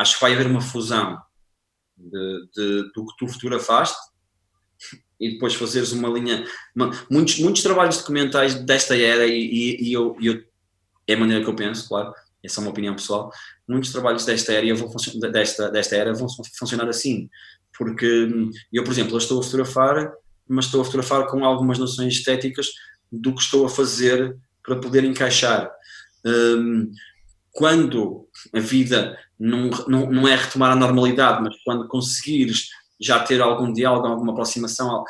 acho 0.01 0.15
que 0.15 0.21
vai 0.21 0.33
haver 0.33 0.47
uma 0.47 0.61
fusão 0.61 1.17
de, 1.97 2.47
de, 2.55 2.91
do 2.93 3.05
que 3.05 3.17
tu 3.17 3.27
fotografaste 3.27 3.97
e 5.19 5.33
depois 5.33 5.53
fazeres 5.53 5.91
uma 5.91 6.09
linha. 6.09 6.43
Uma, 6.75 6.91
muitos, 7.09 7.39
muitos 7.39 7.61
trabalhos 7.61 7.97
documentais 7.97 8.55
desta 8.55 8.97
era, 8.97 9.27
e, 9.27 9.39
e, 9.39 9.89
e 9.89 9.93
eu, 9.93 10.17
eu, 10.19 10.43
é 11.07 11.13
a 11.13 11.17
maneira 11.17 11.43
que 11.43 11.49
eu 11.49 11.55
penso, 11.55 11.87
claro, 11.87 12.13
essa 12.43 12.59
é 12.59 12.61
uma 12.61 12.71
opinião 12.71 12.95
pessoal. 12.95 13.31
Muitos 13.67 13.91
trabalhos 13.91 14.25
desta 14.25 14.51
era 14.51 14.73
vão, 14.73 14.91
desta, 15.31 15.69
desta 15.69 15.95
era 15.95 16.13
vão 16.13 16.27
funcionar 16.57 16.89
assim, 16.89 17.29
porque 17.77 18.27
eu, 18.73 18.83
por 18.83 18.91
exemplo, 18.91 19.13
eu 19.13 19.19
estou 19.19 19.39
a 19.39 19.43
fotografar, 19.43 20.11
mas 20.47 20.65
estou 20.65 20.81
a 20.81 20.85
fotografar 20.85 21.27
com 21.27 21.45
algumas 21.45 21.77
noções 21.77 22.13
estéticas 22.13 22.67
do 23.11 23.35
que 23.35 23.41
estou 23.41 23.65
a 23.65 23.69
fazer 23.69 24.35
para 24.63 24.79
poder 24.79 25.03
encaixar. 25.03 25.71
Um, 26.25 26.91
quando 27.51 28.27
a 28.53 28.59
vida 28.59 29.17
não, 29.39 29.69
não, 29.87 30.11
não 30.11 30.27
é 30.27 30.35
retomar 30.35 30.71
a 30.71 30.75
normalidade, 30.75 31.41
mas 31.43 31.55
quando 31.63 31.87
conseguires 31.87 32.69
já 32.99 33.19
ter 33.19 33.41
algum 33.41 33.73
diálogo, 33.73 34.07
alguma 34.07 34.31
aproximação, 34.31 35.03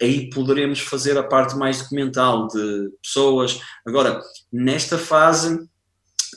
aí 0.00 0.30
poderemos 0.30 0.80
fazer 0.80 1.18
a 1.18 1.22
parte 1.22 1.56
mais 1.56 1.82
documental 1.82 2.46
de 2.48 2.90
pessoas. 3.02 3.60
Agora, 3.86 4.20
nesta 4.52 4.96
fase, 4.96 5.68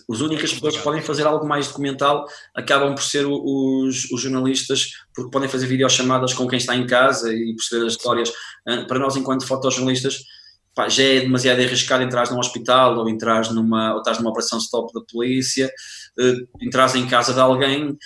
as 0.09 0.21
únicas 0.21 0.53
pessoas 0.53 0.77
que 0.77 0.83
podem 0.83 1.01
fazer 1.01 1.27
algo 1.27 1.45
mais 1.45 1.67
documental 1.67 2.25
acabam 2.55 2.95
por 2.95 3.03
ser 3.03 3.25
os, 3.25 4.09
os 4.11 4.21
jornalistas, 4.21 4.91
porque 5.13 5.31
podem 5.31 5.49
fazer 5.49 5.67
videochamadas 5.67 6.33
com 6.33 6.47
quem 6.47 6.57
está 6.57 6.75
em 6.75 6.87
casa 6.87 7.33
e 7.33 7.55
perceber 7.55 7.85
as 7.85 7.93
histórias. 7.93 8.31
Ah, 8.65 8.85
para 8.87 8.99
nós, 8.99 9.15
enquanto 9.15 9.45
fotojornalistas, 9.45 10.23
pá, 10.77 10.87
já 10.87 11.01
é 11.01 11.21
demasiado 11.21 11.59
arriscado 11.59 12.03
entrar 12.03 12.29
num 12.29 12.37
hospital 12.37 12.99
ou 12.99 13.09
entrar 13.09 13.51
numa, 13.51 13.93
ou 13.93 13.97
estás 13.97 14.19
numa 14.19 14.29
operação 14.29 14.59
stop 14.59 14.93
da 14.93 15.01
polícia, 15.11 15.73
uh, 16.19 16.95
em 16.95 17.07
casa 17.07 17.33
de 17.33 17.39
alguém, 17.39 17.97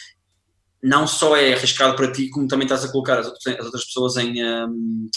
não 0.81 1.06
só 1.06 1.35
é 1.35 1.53
arriscado 1.53 1.98
para 1.98 2.10
ti, 2.14 2.30
como 2.30 2.48
também 2.48 2.65
estás 2.65 2.85
a 2.85 2.89
colocar 2.89 3.19
as 3.19 3.27
outras, 3.27 3.60
as 3.60 3.65
outras 3.65 3.84
pessoas 3.84 4.15
em, 4.15 4.41
um, 4.41 5.10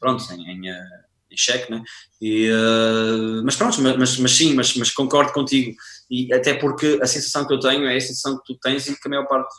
pronto, 0.00 0.24
em, 0.32 0.52
em, 0.52 0.70
eh, 0.70 0.88
em 1.30 1.36
xeque, 1.36 1.70
né? 1.70 1.82
E, 2.18 2.50
uh, 2.50 3.44
mas 3.44 3.56
pronto, 3.56 3.78
mas, 3.82 4.16
mas 4.16 4.32
sim, 4.32 4.54
mas, 4.54 4.74
mas 4.74 4.90
concordo 4.90 5.34
contigo, 5.34 5.76
e 6.10 6.32
até 6.32 6.54
porque 6.54 6.98
a 7.02 7.06
sensação 7.06 7.46
que 7.46 7.52
eu 7.52 7.60
tenho 7.60 7.84
é 7.84 7.94
a 7.94 8.00
sensação 8.00 8.38
que 8.38 8.54
tu 8.54 8.58
tens 8.58 8.88
e 8.88 8.98
que 8.98 9.06
a 9.06 9.10
maior 9.10 9.28
parte 9.28 9.54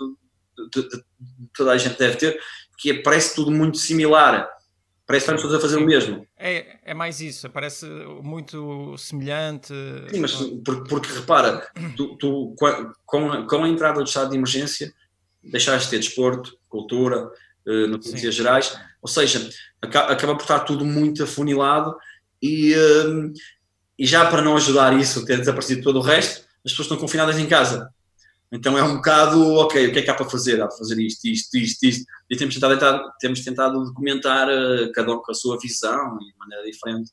de, 0.74 0.82
de, 0.82 0.90
de 0.90 1.04
toda 1.56 1.72
a 1.72 1.78
gente 1.78 2.00
deve 2.00 2.18
ter, 2.18 2.40
que 2.80 2.90
é, 2.90 3.02
parece 3.04 3.36
tudo 3.36 3.52
muito 3.52 3.78
similar, 3.78 4.50
Parece 5.06 5.26
que 5.26 5.32
estamos 5.32 5.42
todos 5.42 5.58
a 5.58 5.60
fazer 5.60 5.84
o 5.84 5.86
mesmo. 5.86 6.26
É, 6.38 6.78
é 6.86 6.94
mais 6.94 7.20
isso, 7.20 7.50
parece 7.50 7.86
muito 8.22 8.98
semelhante. 8.98 9.74
Sim, 10.10 10.20
mas 10.20 10.34
porque, 10.64 10.90
porque 10.90 11.14
repara, 11.14 11.68
tu, 11.98 12.16
tu, 12.16 12.56
com, 13.06 13.28
a, 13.30 13.46
com 13.46 13.64
a 13.64 13.68
entrada 13.70 14.00
do 14.00 14.08
estado 14.08 14.30
de 14.30 14.38
emergência, 14.38 14.94
deixaste 15.44 15.86
de 15.86 15.92
ter 15.92 16.00
desporto, 16.00 16.58
cultura, 16.70 17.30
uh, 17.68 17.88
notícias 17.88 18.22
Sim. 18.22 18.32
gerais, 18.32 18.80
ou 19.02 19.10
seja, 19.10 19.50
acaba, 19.82 20.14
acaba, 20.14 20.36
por 20.36 20.44
estar 20.44 20.60
tudo 20.62 20.86
muito 20.86 21.24
afunilado 21.24 21.96
e, 22.42 22.74
uh, 22.74 23.34
e 24.00 24.06
já 24.06 24.26
para 24.26 24.42
não 24.42 24.56
ajudar 24.56 24.98
isso, 24.98 25.26
ter 25.26 25.38
desaparecido 25.38 25.84
todo 25.84 26.00
o 26.00 26.02
resto, 26.02 26.46
as 26.66 26.72
pessoas 26.72 26.86
estão 26.86 26.98
confinadas 26.98 27.38
em 27.38 27.46
casa. 27.46 27.93
Então 28.54 28.78
é 28.78 28.84
um 28.84 28.98
bocado, 28.98 29.56
ok, 29.56 29.88
o 29.88 29.92
que 29.92 29.98
é 29.98 30.02
que 30.04 30.10
há 30.12 30.14
para 30.14 30.30
fazer? 30.30 30.62
Há 30.62 30.68
para 30.68 30.78
fazer 30.78 31.02
isto, 31.02 31.26
isto, 31.28 31.58
isto, 31.58 31.84
isto. 31.84 32.06
E 32.30 32.38
temos 32.38 32.54
tentado, 32.54 33.12
temos 33.20 33.44
tentado 33.44 33.84
documentar 33.84 34.48
uh, 34.48 34.92
cada 34.94 35.12
um 35.12 35.18
com 35.18 35.32
a 35.32 35.34
sua 35.34 35.58
visão 35.60 36.18
e 36.22 36.32
de 36.32 36.38
maneira 36.38 36.64
diferente 36.64 37.12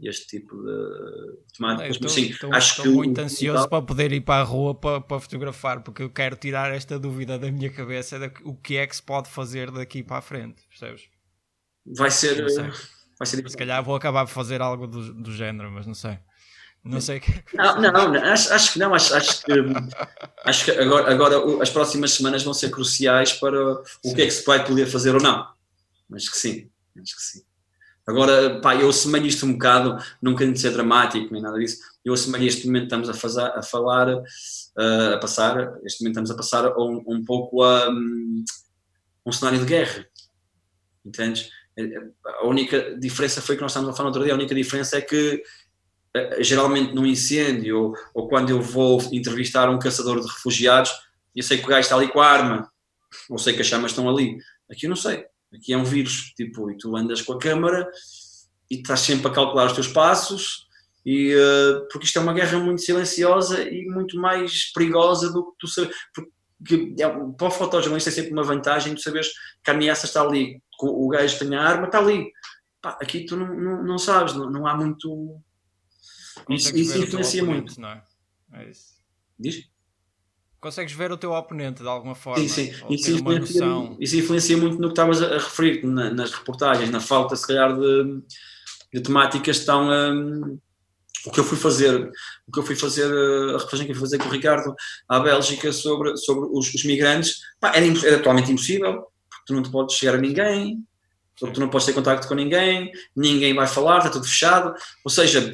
este 0.00 0.26
tipo 0.26 0.62
de 0.62 1.56
temáticas. 1.56 1.98
Mas 2.00 2.12
sim, 2.12 2.26
estou, 2.26 2.54
acho 2.54 2.70
estou 2.70 2.84
que 2.84 2.90
muito 2.90 3.20
ansioso 3.20 3.68
para 3.68 3.82
poder 3.82 4.12
ir 4.12 4.20
para 4.20 4.42
a 4.42 4.44
rua 4.44 4.74
para, 4.74 5.00
para, 5.00 5.18
fotografar, 5.18 5.82
porque 5.82 6.02
eu 6.02 6.10
quero 6.10 6.36
tirar 6.36 6.72
esta 6.72 6.98
dúvida 6.98 7.36
da 7.36 7.50
minha 7.50 7.72
cabeça 7.72 8.18
de 8.18 8.30
o 8.44 8.54
que 8.54 8.76
é 8.76 8.86
que 8.86 8.94
se 8.94 9.02
pode 9.02 9.28
fazer 9.28 9.72
daqui 9.72 10.04
para 10.04 10.18
a 10.18 10.22
frente, 10.22 10.62
percebes? 10.68 11.02
Vai 11.96 12.12
ser. 12.12 12.42
Vai 13.18 13.26
ser 13.26 13.48
Se 13.48 13.56
calhar 13.56 13.82
vou 13.82 13.96
acabar 13.96 14.24
por 14.26 14.32
fazer 14.32 14.60
algo 14.60 14.86
do, 14.86 15.14
do 15.14 15.32
género, 15.32 15.70
mas 15.72 15.86
não 15.86 15.94
sei. 15.94 16.18
Não 16.86 17.00
sei 17.00 17.20
que... 17.20 17.42
Não, 17.54 17.80
não, 17.80 18.14
acho, 18.14 18.52
acho 18.52 18.72
que 18.72 18.78
não, 18.78 18.94
acho, 18.94 19.14
acho 19.14 19.44
que, 19.44 19.52
acho 20.44 20.64
que 20.64 20.70
agora, 20.70 21.10
agora 21.12 21.62
as 21.62 21.70
próximas 21.70 22.12
semanas 22.12 22.44
vão 22.44 22.54
ser 22.54 22.70
cruciais 22.70 23.32
para 23.32 23.60
o 23.60 23.84
sim. 24.04 24.14
que 24.14 24.22
é 24.22 24.26
que 24.26 24.30
se 24.30 24.46
vai 24.46 24.64
poder 24.64 24.86
fazer 24.86 25.14
ou 25.14 25.20
não. 25.20 25.48
Acho 26.14 26.30
que 26.30 26.38
sim, 26.38 26.70
acho 27.00 27.16
que 27.16 27.22
sim. 27.22 27.42
Agora, 28.06 28.60
pá, 28.60 28.76
eu 28.76 28.88
assemelho 28.88 29.26
isto 29.26 29.44
um 29.44 29.54
bocado, 29.54 30.00
não 30.22 30.36
querendo 30.36 30.56
ser 30.56 30.70
dramático 30.70 31.32
nem 31.32 31.42
nada 31.42 31.58
disso, 31.58 31.80
eu 32.04 32.14
assemelho 32.14 32.46
este 32.46 32.66
momento 32.66 32.84
estamos 32.84 33.08
a, 33.08 33.14
fazer, 33.14 33.42
a 33.42 33.62
falar, 33.64 34.08
uh, 34.08 35.14
a 35.14 35.18
passar, 35.18 35.76
este 35.84 36.02
momento 36.02 36.12
estamos 36.12 36.30
a 36.30 36.36
passar 36.36 36.78
um, 36.78 37.02
um 37.04 37.24
pouco 37.24 37.64
a 37.64 37.90
um, 37.90 38.44
um 39.26 39.32
cenário 39.32 39.58
de 39.58 39.66
guerra, 39.66 40.06
entendes? 41.04 41.50
A 42.24 42.46
única 42.46 42.96
diferença 42.96 43.42
foi 43.42 43.56
que 43.56 43.62
nós 43.62 43.72
estávamos 43.72 43.92
a 43.92 43.96
falar 43.96 44.08
no 44.08 44.14
outro 44.14 44.24
dia, 44.24 44.32
a 44.32 44.36
única 44.36 44.54
diferença 44.54 44.96
é 44.96 45.00
que 45.00 45.42
eh, 45.42 45.42
geralmente 46.40 46.94
num 46.94 47.06
incêndio 47.06 47.78
ou, 47.78 47.94
ou, 48.14 48.28
quando 48.28 48.50
eu 48.50 48.60
vou 48.60 49.00
entrevistar 49.12 49.68
um 49.68 49.78
caçador 49.78 50.20
de 50.20 50.26
refugiados, 50.26 50.92
eu 51.34 51.42
sei 51.42 51.58
que 51.58 51.64
o 51.64 51.68
gajo 51.68 51.80
está 51.80 51.96
ali 51.96 52.08
com 52.08 52.20
a 52.20 52.26
arma, 52.26 52.70
ou 53.28 53.38
sei 53.38 53.54
que 53.54 53.60
as 53.60 53.66
chamas 53.66 53.90
estão 53.90 54.08
ali. 54.08 54.38
Aqui 54.70 54.86
eu 54.86 54.90
não 54.90 54.96
sei. 54.96 55.24
Aqui 55.54 55.72
é 55.72 55.76
um 55.76 55.84
vírus, 55.84 56.32
tipo, 56.36 56.70
e 56.70 56.76
tu 56.76 56.96
andas 56.96 57.22
com 57.22 57.32
a 57.32 57.38
câmara 57.38 57.88
e 58.70 58.76
estás 58.76 59.00
sempre 59.00 59.28
a 59.28 59.30
calcular 59.30 59.66
os 59.66 59.72
teus 59.72 59.88
passos, 59.88 60.66
e, 61.04 61.32
uh, 61.36 61.86
porque 61.88 62.04
isto 62.04 62.18
é 62.18 62.22
uma 62.22 62.34
guerra 62.34 62.58
muito 62.58 62.82
silenciosa 62.82 63.62
e 63.62 63.86
muito 63.86 64.18
mais 64.18 64.72
perigosa 64.72 65.32
do 65.32 65.52
que 65.52 65.58
tu 65.60 65.68
sabes. 65.68 65.94
Porque 66.12 66.94
é, 66.98 67.08
para 67.08 67.46
o 67.46 67.50
fotojornalista 67.50 68.10
é 68.10 68.12
sempre 68.12 68.32
uma 68.32 68.42
vantagem 68.42 68.92
tu 68.92 69.00
saberes 69.00 69.28
que 69.62 69.70
a 69.70 69.74
ameaça 69.74 70.06
está 70.06 70.22
ali, 70.22 70.60
o 70.82 71.08
gajo 71.08 71.38
tem 71.38 71.54
a 71.54 71.62
arma, 71.62 71.86
está 71.86 71.98
ali. 71.98 72.32
Pá, 72.82 72.98
aqui 73.00 73.24
tu 73.24 73.36
não, 73.36 73.54
não, 73.54 73.84
não 73.84 73.98
sabes, 73.98 74.34
não, 74.34 74.50
não, 74.50 74.66
há 74.66 74.74
muito. 74.74 75.40
Isso, 76.50 76.76
isso 76.76 76.98
influencia 76.98 77.44
muito. 77.44 77.80
Não 77.80 77.88
é? 77.88 78.02
é 78.54 78.70
isso. 78.70 78.96
Diz? 79.38 79.68
consegues 80.66 80.92
ver 80.92 81.12
o 81.12 81.16
teu 81.16 81.32
oponente 81.32 81.82
de 81.82 81.88
alguma 81.88 82.14
forma. 82.14 82.42
Sim, 82.42 82.48
sim. 82.48 82.74
Isso 82.90 83.12
influencia, 83.12 83.64
isso 84.00 84.16
influencia, 84.16 84.56
muito 84.56 84.78
no 84.78 84.88
que 84.88 84.92
estavas 84.92 85.22
a, 85.22 85.34
referir 85.34 85.84
na, 85.84 86.10
nas 86.10 86.32
reportagens, 86.32 86.90
na 86.90 87.00
falta, 87.00 87.36
se 87.36 87.46
calhar, 87.46 87.78
de, 87.78 88.22
de 88.92 89.00
temáticas 89.00 89.64
tão. 89.64 89.88
Um, 89.88 90.58
o 91.24 91.30
que 91.30 91.40
eu 91.40 91.44
fui 91.44 91.58
fazer, 91.58 92.10
o 92.46 92.52
que 92.52 92.60
eu 92.60 92.62
fui 92.62 92.76
fazer, 92.76 93.06
a 93.06 93.52
reportagem 93.54 93.86
que 93.86 93.92
eu 93.92 93.96
fui 93.96 94.04
fazer 94.04 94.18
com 94.18 94.28
o 94.28 94.30
Ricardo 94.32 94.72
à 95.08 95.18
Bélgica 95.18 95.72
sobre, 95.72 96.16
sobre 96.16 96.48
os, 96.52 96.72
os 96.72 96.84
migrantes, 96.84 97.38
pá, 97.58 97.72
era, 97.74 97.84
era 97.84 98.18
totalmente 98.18 98.52
impossível, 98.52 99.02
porque 99.28 99.44
tu 99.46 99.54
não 99.54 99.62
te 99.62 99.70
podes 99.70 99.96
chegar 99.96 100.14
a 100.14 100.20
ninguém, 100.20 100.84
porque 101.38 101.54
tu 101.54 101.60
não 101.60 101.68
podes 101.68 101.84
ter 101.84 101.94
contacto 101.94 102.28
com 102.28 102.34
ninguém, 102.34 102.92
ninguém 103.16 103.54
vai 103.54 103.66
falar, 103.66 103.98
está 103.98 104.10
tudo 104.10 104.24
fechado. 104.24 104.72
Ou 105.04 105.10
seja, 105.10 105.52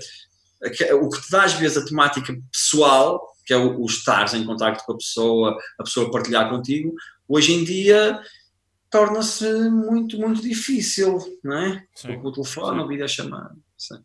o 0.95 1.09
que 1.09 1.21
te 1.23 1.31
dá 1.31 1.45
às 1.45 1.55
vezes 1.55 1.77
a 1.77 1.85
temática 1.85 2.33
pessoal 2.51 3.33
que 3.45 3.53
é 3.53 3.57
o, 3.57 3.81
o 3.81 3.87
estar 3.87 4.33
em 4.35 4.45
contato 4.45 4.85
com 4.85 4.93
a 4.93 4.97
pessoa, 4.97 5.59
a 5.79 5.83
pessoa 5.83 6.11
partilhar 6.11 6.49
contigo, 6.49 6.95
hoje 7.29 7.53
em 7.53 7.65
dia 7.65 8.21
torna-se 8.91 9.69
muito, 9.71 10.19
muito 10.19 10.43
difícil, 10.43 11.19
não 11.43 11.57
é? 11.57 11.87
Sim. 11.95 12.17
O 12.17 12.31
telefone, 12.31 12.79
Sim. 12.79 12.85
a 12.85 12.87
videochamada. 12.87 13.57
Sim. 13.77 14.05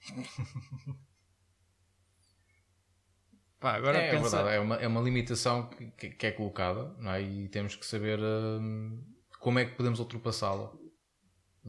Pá, 3.58 3.74
agora 3.74 3.96
é, 3.98 4.10
pensa... 4.10 4.26
é 4.26 4.30
verdade, 4.30 4.56
é 4.56 4.60
uma, 4.60 4.76
é 4.76 4.86
uma 4.86 5.00
limitação 5.00 5.70
que, 5.70 6.10
que, 6.10 6.26
é 6.26 6.30
colocada 6.30 6.94
não 6.98 7.10
é? 7.10 7.22
e 7.22 7.48
temos 7.48 7.74
que 7.74 7.86
saber 7.86 8.20
hum, 8.20 9.02
como 9.40 9.58
é 9.58 9.64
que 9.64 9.74
podemos 9.74 9.98
ultrapassá-la, 9.98 10.70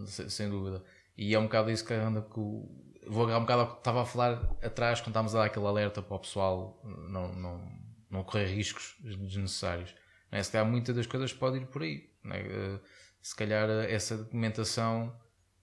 sem, 0.06 0.30
sem, 0.30 0.50
dúvida. 0.50 0.84
E 1.18 1.34
é 1.34 1.40
um 1.40 1.44
bocado 1.44 1.72
isso 1.72 1.86
que 1.86 1.94
anda 1.94 2.22
com, 2.22 2.87
vou 3.10 3.24
agarrar 3.24 3.40
um 3.40 3.42
bocado 3.42 3.62
ao 3.62 3.72
que 3.72 3.78
estava 3.80 4.02
a 4.02 4.06
falar 4.06 4.34
atrás, 4.62 5.00
quando 5.00 5.10
estávamos 5.10 5.36
a 5.36 5.40
dar 5.40 5.46
aquele 5.46 5.66
alerta 5.66 6.02
para 6.02 6.16
o 6.16 6.20
pessoal 6.20 6.82
não, 6.84 7.34
não, 7.34 7.72
não 8.10 8.24
correr 8.24 8.48
riscos 8.48 8.96
desnecessários. 9.02 9.96
É? 10.32 10.42
Se 10.42 10.52
calhar 10.52 10.68
muitas 10.68 10.96
das 10.96 11.08
coisas 11.08 11.34
podem 11.34 11.62
ir 11.62 11.66
por 11.68 11.82
aí. 11.82 12.10
É? 12.26 12.38
Eh, 12.38 12.80
se 13.22 13.36
calhar 13.36 13.70
essa 13.70 14.18
documentação 14.18 15.14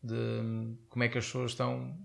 de 0.03 0.77
como 0.89 1.05
é 1.05 1.09
que 1.09 1.19
as 1.19 1.25
pessoas 1.25 1.53
estão 1.53 1.97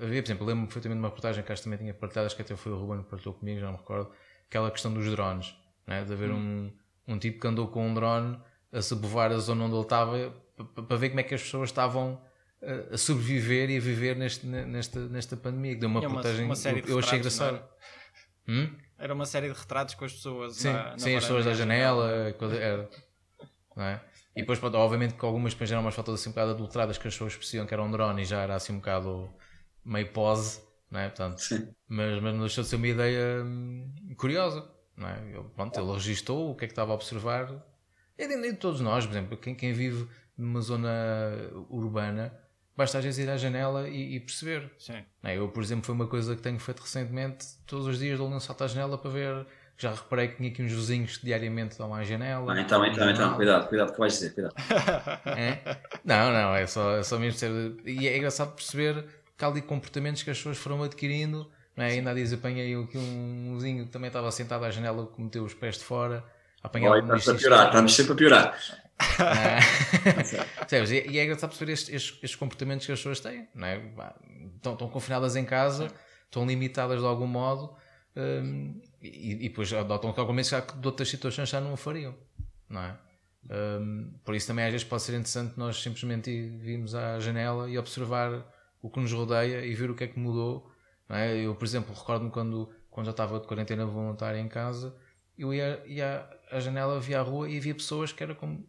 a 0.00 0.06
ver. 0.06 0.22
Por 0.22 0.28
exemplo, 0.28 0.46
lembro-me 0.46 0.66
perfeitamente 0.66 0.98
de 0.98 1.02
uma 1.02 1.08
reportagem 1.08 1.42
que 1.42 1.52
acho 1.52 1.62
que 1.62 1.64
também 1.64 1.78
tinha 1.78 1.94
partilhado, 1.94 2.26
acho 2.26 2.36
que 2.36 2.42
até 2.42 2.56
foi 2.56 2.72
o 2.72 2.78
Ruben 2.78 3.02
que 3.02 3.10
partilhou 3.10 3.34
comigo, 3.34 3.60
já 3.60 3.66
não 3.66 3.72
me 3.72 3.78
recordo, 3.78 4.10
aquela 4.46 4.70
questão 4.70 4.92
dos 4.92 5.10
drones. 5.10 5.56
É? 5.86 6.04
De 6.04 6.12
haver 6.12 6.30
hum. 6.30 6.70
um, 7.06 7.14
um 7.14 7.18
tipo 7.18 7.40
que 7.40 7.46
andou 7.46 7.68
com 7.68 7.86
um 7.86 7.94
drone 7.94 8.38
a 8.72 8.80
sobrevoar 8.80 9.32
a 9.32 9.38
zona 9.38 9.64
onde 9.64 9.74
ele 9.74 9.82
estava 9.82 10.30
para 10.86 10.96
ver 10.96 11.08
como 11.08 11.20
é 11.20 11.22
que 11.22 11.34
as 11.34 11.42
pessoas 11.42 11.70
estavam 11.70 12.20
a 12.92 12.96
sobreviver 12.98 13.70
e 13.70 13.76
a 13.78 13.80
viver 13.80 14.16
neste, 14.16 14.46
nesta, 14.46 15.00
nesta 15.08 15.36
pandemia. 15.36 15.74
Que 15.74 15.80
deu 15.80 15.88
uma, 15.88 16.00
uma, 16.00 16.22
uma 16.22 16.56
série 16.56 16.82
de 16.82 16.90
eu 16.90 16.98
achei 16.98 17.18
engraçado. 17.18 17.62
Hum? 18.46 18.70
Era 18.98 19.14
uma 19.14 19.24
série 19.24 19.50
de 19.50 19.58
retratos 19.58 19.94
com 19.94 20.04
as 20.04 20.12
pessoas 20.12 20.56
sim, 20.56 20.70
na, 20.70 20.90
na 20.90 20.98
sim 20.98 21.16
as 21.16 21.24
pessoas 21.24 21.44
da 21.46 21.54
janela, 21.54 22.34
era, 22.60 22.90
não 23.74 23.84
é? 23.84 24.00
E 24.36 24.40
depois, 24.40 24.62
obviamente, 24.62 25.14
que 25.14 25.24
algumas 25.24 25.54
depois 25.54 25.70
eram 25.72 25.80
umas 25.80 25.94
fotos 25.94 26.14
assim 26.14 26.28
um 26.28 26.32
bocado 26.32 26.50
adulteradas 26.52 26.98
que 26.98 27.08
as 27.08 27.14
pessoas 27.14 27.34
percebiam 27.34 27.66
que 27.66 27.74
era 27.74 27.82
um 27.82 27.90
drone 27.90 28.22
e 28.22 28.24
já 28.24 28.40
era 28.40 28.54
assim 28.54 28.74
um 28.74 28.76
bocado 28.76 29.32
meio 29.84 30.12
pose, 30.12 30.60
não 30.90 31.00
é? 31.00 31.08
Portanto, 31.08 31.42
mas, 31.88 32.22
mas 32.22 32.34
não 32.34 32.40
deixou 32.40 32.62
de 32.62 32.70
ser 32.70 32.76
uma 32.76 32.88
ideia 32.88 33.42
hum, 33.42 33.92
curiosa, 34.16 34.70
não 34.96 35.08
é? 35.08 35.18
Ele, 35.30 35.48
pronto, 35.54 35.80
ele 35.80 35.92
registou 35.92 36.50
o 36.50 36.54
que 36.54 36.64
é 36.64 36.68
que 36.68 36.72
estava 36.72 36.92
a 36.92 36.94
observar. 36.94 37.50
E 38.18 38.28
de 38.28 38.52
todos 38.54 38.82
nós, 38.82 39.06
por 39.06 39.12
exemplo, 39.12 39.36
quem, 39.38 39.54
quem 39.54 39.72
vive 39.72 40.06
numa 40.36 40.60
zona 40.60 40.90
urbana 41.70 42.38
basta 42.76 42.98
às 42.98 43.04
vezes 43.04 43.24
ir 43.24 43.30
à 43.30 43.36
janela 43.36 43.88
e, 43.88 44.16
e 44.16 44.20
perceber. 44.20 44.70
Sim. 44.78 45.04
É, 45.22 45.36
eu, 45.36 45.48
por 45.48 45.62
exemplo, 45.62 45.84
foi 45.84 45.94
uma 45.94 46.06
coisa 46.06 46.34
que 46.34 46.42
tenho 46.42 46.58
feito 46.58 46.80
recentemente, 46.80 47.46
todos 47.66 47.86
os 47.86 47.98
dias 47.98 48.18
dou 48.18 48.28
um 48.28 48.40
salto 48.40 48.64
à 48.64 48.66
janela 48.66 48.96
para 48.98 49.10
ver. 49.10 49.46
Já 49.76 49.92
reparei 49.92 50.28
que 50.28 50.36
tinha 50.36 50.50
aqui 50.50 50.62
uns 50.62 50.72
vizinhos 50.72 51.16
que 51.16 51.24
diariamente 51.24 51.78
dão 51.78 51.94
à 51.94 52.04
janela. 52.04 52.52
Ah, 52.52 52.60
então, 52.60 52.84
então, 52.84 53.08
então, 53.08 53.34
cuidado, 53.34 53.66
cuidado 53.66 53.92
que 53.92 53.98
vais 53.98 54.12
dizer, 54.12 54.34
cuidado. 54.34 54.54
É? 55.24 55.78
Não, 56.04 56.30
não, 56.30 56.54
é 56.54 56.66
só, 56.66 56.98
é 56.98 57.02
só 57.02 57.18
mesmo 57.18 57.38
ser. 57.38 57.50
E 57.86 58.06
é 58.06 58.18
engraçado 58.18 58.54
perceber 58.54 59.06
que 59.38 59.42
há 59.42 59.48
ali 59.48 59.62
comportamentos 59.62 60.22
que 60.22 60.30
as 60.30 60.36
pessoas 60.36 60.58
foram 60.58 60.82
adquirindo. 60.82 61.50
Não 61.74 61.84
é? 61.84 61.92
Ainda 61.92 62.10
há 62.10 62.14
dias 62.14 62.30
apanhei 62.30 62.74
aqui 62.74 62.98
um 62.98 63.54
vizinho 63.54 63.86
que 63.86 63.90
também 63.90 64.08
estava 64.08 64.30
sentado 64.30 64.66
à 64.66 64.70
janela, 64.70 65.06
que 65.06 65.22
meteu 65.22 65.44
os 65.44 65.54
pés 65.54 65.78
de 65.78 65.84
fora. 65.84 66.22
Apanhava 66.62 66.98
estamos 66.98 67.26
a 67.26 67.34
piorar, 67.34 67.66
estamos 67.68 67.96
sempre 67.96 68.12
a 68.12 68.16
piorar. 68.16 68.58
É. 70.70 71.10
e, 71.10 71.18
é 71.18 71.24
engraçado 71.24 71.50
perceber 71.50 71.72
estes, 71.72 71.94
estes, 71.94 72.14
estes, 72.22 72.36
comportamentos 72.36 72.86
que 72.86 72.92
as 72.92 72.98
pessoas 72.98 73.20
têm. 73.20 73.48
Não 73.54 73.66
é? 73.66 73.82
estão, 74.56 74.74
estão 74.74 74.88
confinadas 74.88 75.36
em 75.36 75.44
casa, 75.44 75.88
estão 76.24 76.46
limitadas 76.46 77.00
de 77.00 77.06
algum 77.06 77.26
modo 77.26 77.74
um, 78.16 78.80
e, 79.02 79.32
e 79.32 79.48
depois 79.48 79.72
adotam 79.72 80.10
comportamentos 80.10 80.50
que 80.50 80.78
de 80.78 80.86
outras 80.86 81.08
situações 81.08 81.48
já 81.48 81.60
não 81.60 81.72
o 81.72 81.76
fariam. 81.76 82.14
Não 82.68 82.82
é? 82.82 82.96
Um, 83.50 84.12
por 84.24 84.34
isso 84.34 84.46
também 84.46 84.66
às 84.66 84.72
vezes 84.72 84.86
pode 84.86 85.02
ser 85.02 85.12
interessante 85.12 85.54
nós 85.56 85.82
simplesmente 85.82 86.30
irmos 86.30 86.94
à 86.94 87.18
janela 87.18 87.70
e 87.70 87.78
observar 87.78 88.46
o 88.82 88.90
que 88.90 89.00
nos 89.00 89.12
rodeia 89.12 89.64
e 89.64 89.74
ver 89.74 89.90
o 89.90 89.94
que 89.94 90.04
é 90.04 90.06
que 90.06 90.18
mudou. 90.18 90.70
É? 91.08 91.36
Eu, 91.36 91.54
por 91.54 91.64
exemplo, 91.64 91.94
recordo-me 91.94 92.30
quando, 92.30 92.70
quando 92.88 93.06
já 93.06 93.10
estava 93.10 93.40
de 93.40 93.46
quarentena 93.46 93.84
voluntária 93.84 94.38
em 94.38 94.48
casa, 94.48 94.94
eu 95.36 95.52
ia, 95.52 95.82
ia 95.86 96.28
à 96.50 96.60
janela, 96.60 97.00
via 97.00 97.20
a 97.20 97.22
rua 97.22 97.48
e 97.48 97.58
via 97.58 97.74
pessoas 97.74 98.12
que 98.12 98.22
era 98.22 98.34
como 98.34 98.64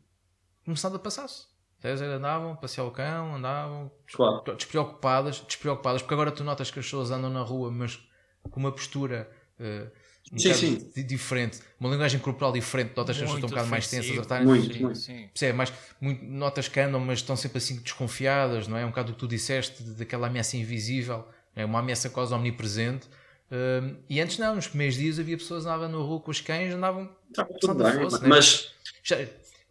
começado 0.64 0.96
a 0.96 1.00
passar-se. 1.00 1.46
Andavam, 1.84 2.56
passear 2.56 2.84
o 2.84 2.92
cão, 2.92 3.36
andavam 3.36 3.92
claro. 4.14 4.56
despreocupadas, 4.56 5.40
despreocupadas, 5.40 6.02
porque 6.04 6.14
agora 6.14 6.32
tu 6.32 6.44
notas 6.44 6.70
que 6.70 6.78
as 6.78 6.86
pessoas 6.86 7.10
andam 7.10 7.30
na 7.32 7.42
rua, 7.42 7.72
mas 7.72 8.00
com 8.44 8.60
uma 8.60 8.72
postura 8.72 9.28
uh, 9.60 9.90
um 10.32 10.40
sim, 10.40 10.54
sim. 10.54 11.04
diferente, 11.06 11.60
uma 11.80 11.90
linguagem 11.90 12.20
corporal 12.20 12.54
diferente, 12.54 12.94
notas 12.96 13.18
que 13.18 13.24
as 13.24 13.30
pessoas 13.30 13.44
estão 13.44 13.48
um 13.48 13.52
bocado 13.52 13.70
mais 13.70 13.88
tensas 13.90 14.18
a 14.18 14.22
estar. 14.22 14.44
Muito, 14.44 14.74
sim, 14.74 14.80
muito. 14.82 14.98
Sim. 14.98 15.30
É, 15.42 15.52
mais, 15.52 15.74
muito, 16.00 16.24
notas 16.24 16.68
que 16.70 16.80
andam, 16.80 17.00
mas 17.02 17.20
estão 17.20 17.36
sempre 17.36 17.58
assim 17.58 17.78
desconfiadas, 17.78 18.68
não 18.68 18.78
é? 18.78 18.86
Um 18.86 18.90
bocado 18.90 19.12
o 19.12 19.14
que 19.14 19.20
tu 19.20 19.28
disseste, 19.28 19.84
daquela 19.84 20.28
ameaça 20.28 20.56
invisível, 20.56 21.28
é 21.54 21.66
uma 21.66 21.80
ameaça 21.80 22.10
quase 22.10 22.34
omnipresente. 22.34 23.08
Uh, 23.52 23.98
e 24.10 24.22
antes 24.22 24.38
não, 24.38 24.56
nos 24.56 24.68
primeiros 24.68 24.96
dias 24.96 25.20
havia 25.20 25.38
pessoas 25.38 25.64
que 25.64 25.70
andavam 25.70 25.90
na 25.90 25.98
rua 25.98 26.22
com 26.22 26.32
os 26.32 26.40
cães, 26.40 26.74
andavam. 26.74 27.10
Tá, 27.34 27.44
tudo 27.60 27.84
bem, 27.84 27.94
fosse, 27.94 28.26
mas. 28.26 28.64
Né? 28.64 28.92
Já, 29.04 29.18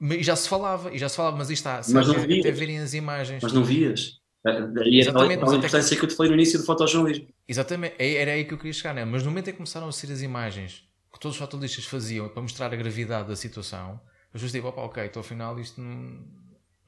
e 0.00 0.22
já 0.22 0.34
se 0.34 0.48
falava, 0.48 0.92
e 0.94 0.98
já 0.98 1.08
se 1.08 1.16
falava, 1.16 1.36
mas 1.36 1.50
isto 1.50 1.66
está, 1.68 1.80
mas 1.92 2.08
não 2.08 2.14
vias. 2.14 2.40
até 2.40 2.50
verem 2.50 2.78
as 2.78 2.94
imagens. 2.94 3.42
Mas 3.42 3.52
não 3.52 3.62
vias. 3.62 4.18
Daí 4.42 5.00
era 5.02 5.22
a 5.22 5.34
importância 5.34 5.96
que 5.96 6.02
eu 6.02 6.08
te 6.08 6.14
falei 6.14 6.30
no 6.30 6.36
início 6.36 6.58
do 6.58 6.64
fotojornalismo. 6.64 7.28
Exatamente, 7.46 7.96
é, 7.98 8.14
era 8.14 8.32
aí 8.32 8.44
que 8.44 8.54
eu 8.54 8.58
queria 8.58 8.72
chegar, 8.72 8.94
né? 8.94 9.04
mas 9.04 9.22
no 9.22 9.30
momento 9.30 9.48
em 9.48 9.52
que 9.52 9.58
começaram 9.58 9.86
a 9.86 9.92
ser 9.92 10.10
as 10.10 10.22
imagens 10.22 10.88
que 11.12 11.20
todos 11.20 11.36
os 11.36 11.38
fotojornalistas 11.38 11.84
faziam 11.84 12.28
para 12.28 12.40
mostrar 12.40 12.72
a 12.72 12.76
gravidade 12.76 13.28
da 13.28 13.36
situação, 13.36 14.00
as 14.26 14.32
pessoas 14.32 14.52
diziam, 14.52 14.68
opa, 14.68 14.80
ok, 14.82 15.04
então 15.04 15.20
afinal 15.20 15.58
isto 15.60 15.80
não, 15.80 16.24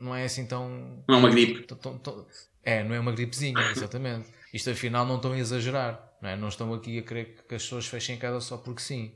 não 0.01 0.15
é 0.15 0.25
assim 0.25 0.47
tão... 0.47 1.05
Não 1.07 1.17
é 1.17 1.19
uma 1.19 1.29
gripe. 1.29 1.65
Tão, 1.65 1.77
tão, 1.77 1.99
tão, 1.99 2.27
é, 2.63 2.83
não 2.83 2.95
é 2.95 3.01
uma 3.01 3.13
gripezinha, 3.13 3.61
exatamente. 3.71 4.29
Isto 4.55 4.71
afinal 4.71 5.05
não 5.05 5.17
estão 5.17 5.33
a 5.33 5.39
exagerar, 5.39 6.13
não, 6.23 6.31
é? 6.31 6.37
não 6.37 6.49
estão 6.49 6.73
aqui 6.73 6.99
a 6.99 7.03
querer 7.03 7.45
que 7.47 7.55
as 7.55 7.63
pessoas 7.63 7.87
fechem 7.87 8.17
em 8.17 8.19
casa 8.19 8.41
só 8.41 8.57
porque 8.57 8.81
sim. 8.81 9.13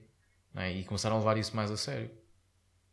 É? 0.55 0.73
E 0.73 0.85
começaram 0.85 1.17
a 1.17 1.19
levar 1.19 1.37
isso 1.37 1.55
mais 1.55 1.71
a 1.71 1.77
sério. 1.77 2.11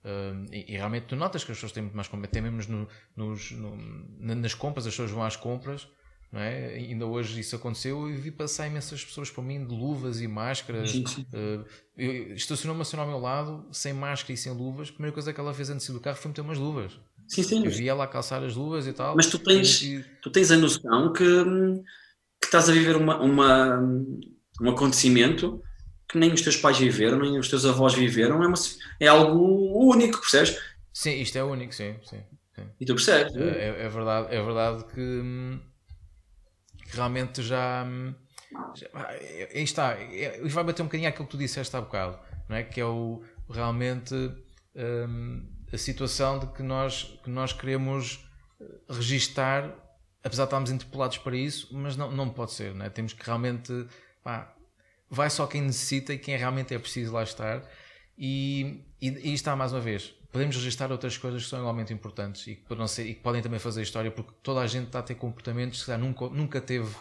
Uh, 0.04 0.46
e, 0.52 0.74
e, 0.74 0.78
realmente 0.78 1.06
tu 1.06 1.16
notas 1.16 1.44
que 1.44 1.52
as 1.52 1.58
pessoas 1.58 1.72
têm 1.72 1.84
muito 1.84 1.96
mais 1.96 2.08
compras, 2.08 2.30
até 2.30 2.42
mesmo 2.42 2.88
no, 3.16 3.30
nos, 3.30 3.52
no, 3.52 4.36
nas 4.36 4.54
compras, 4.54 4.86
as 4.86 4.94
pessoas 4.94 5.12
vão 5.12 5.24
às 5.24 5.38
compras, 5.38 5.88
não 6.30 6.42
é? 6.42 6.74
ainda 6.76 7.06
hoje 7.06 7.40
isso 7.40 7.56
aconteceu 7.56 8.10
e 8.10 8.14
vi 8.14 8.30
passar 8.30 8.68
imensas 8.68 9.06
pessoas 9.06 9.30
para 9.30 9.44
mim 9.44 9.66
de 9.66 9.74
luvas 9.74 10.20
e 10.20 10.28
máscaras. 10.28 10.92
Sim, 10.92 11.06
sim. 11.06 11.26
Uh, 11.34 12.34
estacionou 12.34 12.76
uma 12.76 12.84
senhora 12.84 13.08
ao 13.08 13.14
meu 13.16 13.22
lado, 13.22 13.66
sem 13.72 13.94
máscara 13.94 14.34
e 14.34 14.38
sem 14.38 14.52
luvas. 14.52 14.90
A 14.90 14.92
primeira 14.92 15.14
coisa 15.14 15.32
que 15.32 15.40
ela 15.40 15.54
fez 15.54 15.70
antes 15.70 15.90
do 15.90 16.00
carro 16.00 16.18
foi 16.18 16.30
meter 16.30 16.42
umas 16.42 16.58
luvas. 16.58 17.00
Sim, 17.28 17.44
sim. 17.44 17.66
Eu 17.66 17.72
vi 17.72 17.88
ela 17.88 18.04
a 18.04 18.08
calçar 18.08 18.44
as 18.44 18.56
luvas 18.56 18.86
e 18.88 18.94
tal. 18.94 19.16
Mas 19.16 19.28
tu 19.28 19.40
tens, 19.40 19.82
e... 19.84 20.04
tu 20.22 20.30
tens 20.30 20.52
a 20.52 20.58
noção 20.58 21.14
que, 21.14 21.24
que 21.24 22.46
estás 22.46 22.70
a 22.70 22.74
viver 22.74 22.98
uma, 22.98 23.22
uma, 23.22 23.80
um 24.62 24.70
acontecimento 24.70 25.62
que 26.14 26.20
nem 26.20 26.32
os 26.32 26.44
teus 26.44 26.56
pais 26.56 26.78
viveram, 26.78 27.18
nem 27.18 27.40
os 27.40 27.50
teus 27.50 27.66
avós 27.66 27.96
viveram, 27.96 28.44
é, 28.44 28.48
uma, 28.48 28.54
é 29.00 29.08
algo 29.08 29.90
único, 29.90 30.20
percebes? 30.20 30.62
Sim, 30.94 31.20
isto 31.20 31.36
é 31.36 31.44
único, 31.44 31.74
sim. 31.74 31.96
sim, 32.04 32.24
sim. 32.56 32.68
E 32.80 32.86
tu 32.86 32.94
percebes? 32.94 33.36
É, 33.36 33.42
é, 33.42 33.86
é, 33.86 33.90
verdade, 33.90 34.28
é 34.36 34.44
verdade 34.44 34.84
que, 34.94 35.60
que 36.88 36.96
realmente 36.96 37.42
já. 37.42 37.84
Aí 39.56 39.64
está, 39.64 40.00
e 40.00 40.48
vai 40.50 40.64
bater 40.64 40.84
um 40.84 40.86
bocadinho 40.86 41.10
aquilo 41.10 41.26
que 41.26 41.32
tu 41.32 41.38
disseste 41.38 41.76
há 41.76 41.82
bocado, 41.82 42.20
não 42.48 42.58
é? 42.58 42.62
Que 42.62 42.80
é 42.80 42.86
o 42.86 43.24
realmente 43.50 44.14
hum, 44.76 45.50
a 45.74 45.78
situação 45.80 46.38
de 46.38 46.46
que 46.46 46.62
nós, 46.62 47.20
que 47.24 47.30
nós 47.32 47.54
queremos 47.54 48.24
registar, 48.88 49.74
apesar 50.24 50.44
de 50.44 50.50
estarmos 50.50 50.70
interpelados 50.70 51.18
para 51.18 51.36
isso, 51.36 51.70
mas 51.72 51.98
não, 51.98 52.12
não 52.12 52.30
pode 52.30 52.52
ser, 52.52 52.76
não 52.76 52.86
é? 52.86 52.90
Temos 52.92 53.14
que 53.14 53.26
realmente 53.26 53.88
pá, 54.24 54.54
vai 55.14 55.30
só 55.30 55.46
quem 55.46 55.62
necessita 55.62 56.12
e 56.14 56.18
quem 56.18 56.36
realmente 56.36 56.74
é 56.74 56.80
preciso 56.80 57.14
lá 57.14 57.24
estar. 57.24 57.64
E, 58.18 58.84
e, 59.00 59.10
e 59.30 59.34
está 59.34 59.56
mais 59.56 59.72
uma 59.72 59.82
vez, 59.82 60.14
podemos 60.32 60.56
registrar 60.56 60.92
outras 60.92 61.18
coisas 61.18 61.44
que 61.44 61.50
são 61.50 61.60
igualmente 61.60 61.94
importantes 61.94 62.48
e 62.48 62.56
que, 62.56 62.88
ser, 62.88 63.06
e 63.06 63.14
que 63.14 63.22
podem 63.22 63.42
também 63.42 63.60
fazer 63.60 63.84
história, 63.84 64.12
porque 64.12 64.34
toda 64.42 64.60
a 64.60 64.68
gente 64.68 64.88
está 64.88 65.00
a 65.00 65.04
ter 65.04 65.16
comportamentos 65.16 65.84
que 65.84 65.98
nunca, 65.98 66.30
nunca 66.30 66.60
teve 66.60 66.94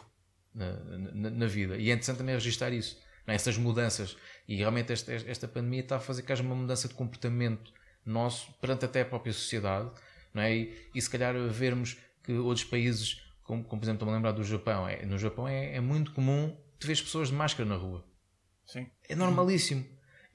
na, 0.54 0.72
na, 1.14 1.30
na, 1.30 1.46
vida. 1.46 1.76
E 1.76 1.90
é 1.90 1.92
interessante 1.92 2.18
também 2.18 2.34
registrar 2.34 2.70
isso, 2.70 2.98
é? 3.26 3.34
essas 3.34 3.56
mudanças. 3.56 4.16
E 4.46 4.56
realmente 4.56 4.92
esta, 4.92 5.12
esta 5.12 5.48
pandemia 5.48 5.80
está 5.80 5.96
a 5.96 6.00
fazer 6.00 6.22
que 6.22 6.32
haja 6.32 6.42
uma 6.42 6.54
mudança 6.54 6.88
de 6.88 6.94
comportamento 6.94 7.72
nosso 8.04 8.52
perante 8.60 8.84
até 8.84 9.00
a 9.00 9.06
própria 9.06 9.32
sociedade. 9.32 9.90
É? 10.34 10.54
e, 10.54 10.88
e 10.94 11.00
se 11.00 11.10
calhar 11.10 11.34
vermos 11.48 11.98
que 12.22 12.32
outros 12.32 12.64
países, 12.64 13.22
como, 13.44 13.64
como 13.64 13.80
por 13.80 13.84
exemplo, 13.84 13.96
estou-me 13.96 14.12
a 14.12 14.16
lembrar 14.16 14.32
do 14.32 14.44
Japão, 14.44 14.88
é, 14.88 15.04
no 15.04 15.18
Japão 15.18 15.46
é, 15.46 15.76
é 15.76 15.80
muito 15.80 16.12
comum 16.12 16.56
tu 16.82 16.86
vês 16.86 17.00
pessoas 17.00 17.28
de 17.28 17.34
máscara 17.34 17.68
na 17.68 17.76
rua. 17.76 18.04
Sim. 18.66 18.86
É 19.08 19.14
normalíssimo. 19.14 19.84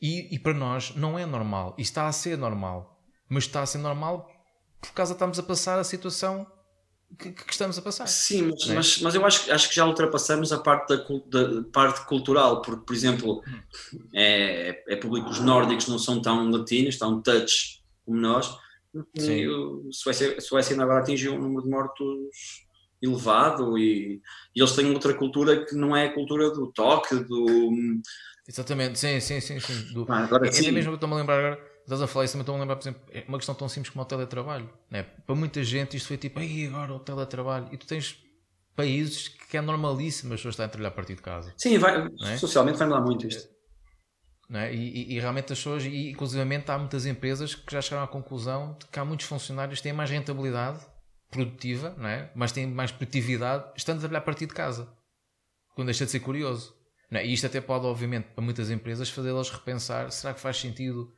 E, 0.02 0.34
e 0.34 0.40
para 0.40 0.54
nós 0.54 0.96
não 0.96 1.18
é 1.18 1.26
normal. 1.26 1.76
E 1.78 1.82
está 1.82 2.08
a 2.08 2.12
ser 2.12 2.38
normal. 2.38 3.00
Mas 3.30 3.44
está 3.44 3.62
a 3.62 3.66
ser 3.66 3.80
normal 3.80 4.32
por 4.82 4.92
causa 4.94 5.14
estamos 5.14 5.40
a 5.40 5.44
passar 5.44 5.80
a 5.80 5.84
situação 5.84 6.48
que, 7.18 7.32
que 7.32 7.52
estamos 7.52 7.78
a 7.78 7.82
passar. 7.82 8.08
Sim, 8.08 8.52
mas, 8.52 8.70
é? 8.70 8.76
mas, 8.76 9.02
mas, 9.02 9.16
eu 9.16 9.26
acho, 9.26 9.52
acho 9.52 9.70
que 9.70 9.76
já 9.76 9.86
ultrapassamos 9.86 10.52
a 10.52 10.60
parte 10.60 10.90
da, 10.90 11.04
da 11.44 11.64
parte 11.72 12.06
cultural, 12.06 12.62
porque, 12.62 12.86
por 12.86 12.94
exemplo, 12.96 13.44
é, 14.14 14.84
é 14.88 14.96
públicos 14.96 15.40
nórdicos 15.40 15.88
não 15.88 15.98
são 15.98 16.22
tão 16.22 16.50
latinos, 16.50 16.98
tão 16.98 17.22
touch 17.22 17.82
como 18.06 18.20
nós. 18.20 18.58
Sim. 19.18 19.46
Suécia, 19.92 20.40
Suécia 20.42 20.82
agora 20.82 21.02
atingiu 21.02 21.34
um 21.34 21.40
número 21.40 21.64
de 21.64 21.70
mortos 21.70 22.67
elevado 23.02 23.78
e, 23.78 24.22
e, 24.56 24.60
eles 24.60 24.72
têm 24.74 24.92
outra 24.92 25.14
cultura 25.14 25.66
que 25.66 25.76
não 25.76 25.96
é 25.96 26.08
a 26.08 26.14
cultura 26.14 26.52
do 26.52 26.72
toque, 26.72 27.16
do... 27.16 27.70
Exatamente, 28.48 28.98
sim, 28.98 29.20
sim, 29.20 29.40
sim. 29.40 29.60
sim. 29.60 29.94
Do... 29.94 30.06
Ah, 30.10 30.24
agora, 30.24 30.48
é, 30.48 30.52
sim. 30.52 30.68
é 30.68 30.72
mesmo 30.72 30.92
que 30.92 30.96
estou-me 30.96 31.16
a 31.16 31.18
lembrar 31.18 31.38
agora, 31.38 31.60
estás 31.82 32.02
a 32.02 32.08
falar 32.08 32.26
isso, 32.26 32.34
também 32.34 32.44
estou-me 32.44 32.60
a 32.60 32.64
lembrar, 32.64 32.76
por 32.76 32.84
exemplo, 32.84 33.02
é 33.12 33.24
uma 33.28 33.38
questão 33.38 33.56
tão 33.56 33.70
simples 33.70 33.92
como 33.92 34.04
o 34.04 34.06
teletrabalho. 34.06 34.70
Né? 34.90 35.04
Para 35.04 35.36
muita 35.36 35.64
gente 35.64 35.98
isto 35.98 36.08
foi 36.08 36.18
tipo, 36.18 36.40
aí 36.40 36.68
agora 36.68 36.94
o 36.94 37.00
teletrabalho, 37.00 37.68
e 37.72 37.78
tu 37.78 37.86
tens 37.86 38.18
países 38.76 39.28
que 39.28 39.58
é 39.58 39.62
normalíssimo 39.62 40.34
as 40.34 40.40
pessoas 40.40 40.54
estarem 40.54 40.68
a 40.68 40.72
trabalhar 40.72 40.90
a 40.90 40.96
partir 40.96 41.16
de 41.16 41.22
casa. 41.22 41.54
Sim, 41.58 41.78
vai, 41.78 42.08
é? 42.24 42.38
socialmente 42.38 42.78
vai 42.78 42.88
mudar 42.88 43.02
muito 43.02 43.28
isto. 43.28 43.58
É? 44.54 44.74
E, 44.74 44.78
e, 44.78 45.16
e, 45.16 45.20
realmente 45.20 45.52
as 45.52 45.60
pessoas, 45.60 45.84
e 45.84 46.12
inclusivamente 46.12 46.72
há 46.72 46.78
muitas 46.78 47.06
empresas 47.06 47.54
que 47.54 47.74
já 47.74 47.82
chegaram 47.82 48.06
à 48.06 48.08
conclusão 48.08 48.78
de 48.80 48.86
que 48.88 48.98
há 48.98 49.04
muitos 49.04 49.26
funcionários 49.26 49.80
que 49.80 49.84
têm 49.84 49.92
mais 49.92 50.10
rentabilidade 50.10 50.80
produtiva, 51.30 51.96
não 51.98 52.08
é? 52.08 52.32
mas 52.36 52.52
tem 52.52 52.66
mais 52.68 52.92
produtividade 52.92 53.72
estando 53.76 53.98
a 53.98 54.00
trabalhar 54.00 54.20
a 54.20 54.24
partir 54.24 54.46
de 54.46 54.54
casa. 54.54 54.92
Quando 55.76 55.88
deixa 55.88 56.06
de 56.06 56.12
ser 56.12 56.22
curioso. 56.22 56.76
Não 57.10 57.20
é? 57.20 57.26
E 57.26 57.34
isto 57.34 57.46
até 57.46 57.62
pode, 57.62 57.86
obviamente, 57.86 58.26
para 58.34 58.44
muitas 58.44 58.70
empresas, 58.70 59.10
fazê-las 59.10 59.50
repensar: 59.50 60.12
será 60.12 60.34
que 60.34 60.40
faz 60.40 60.58
sentido? 60.58 61.14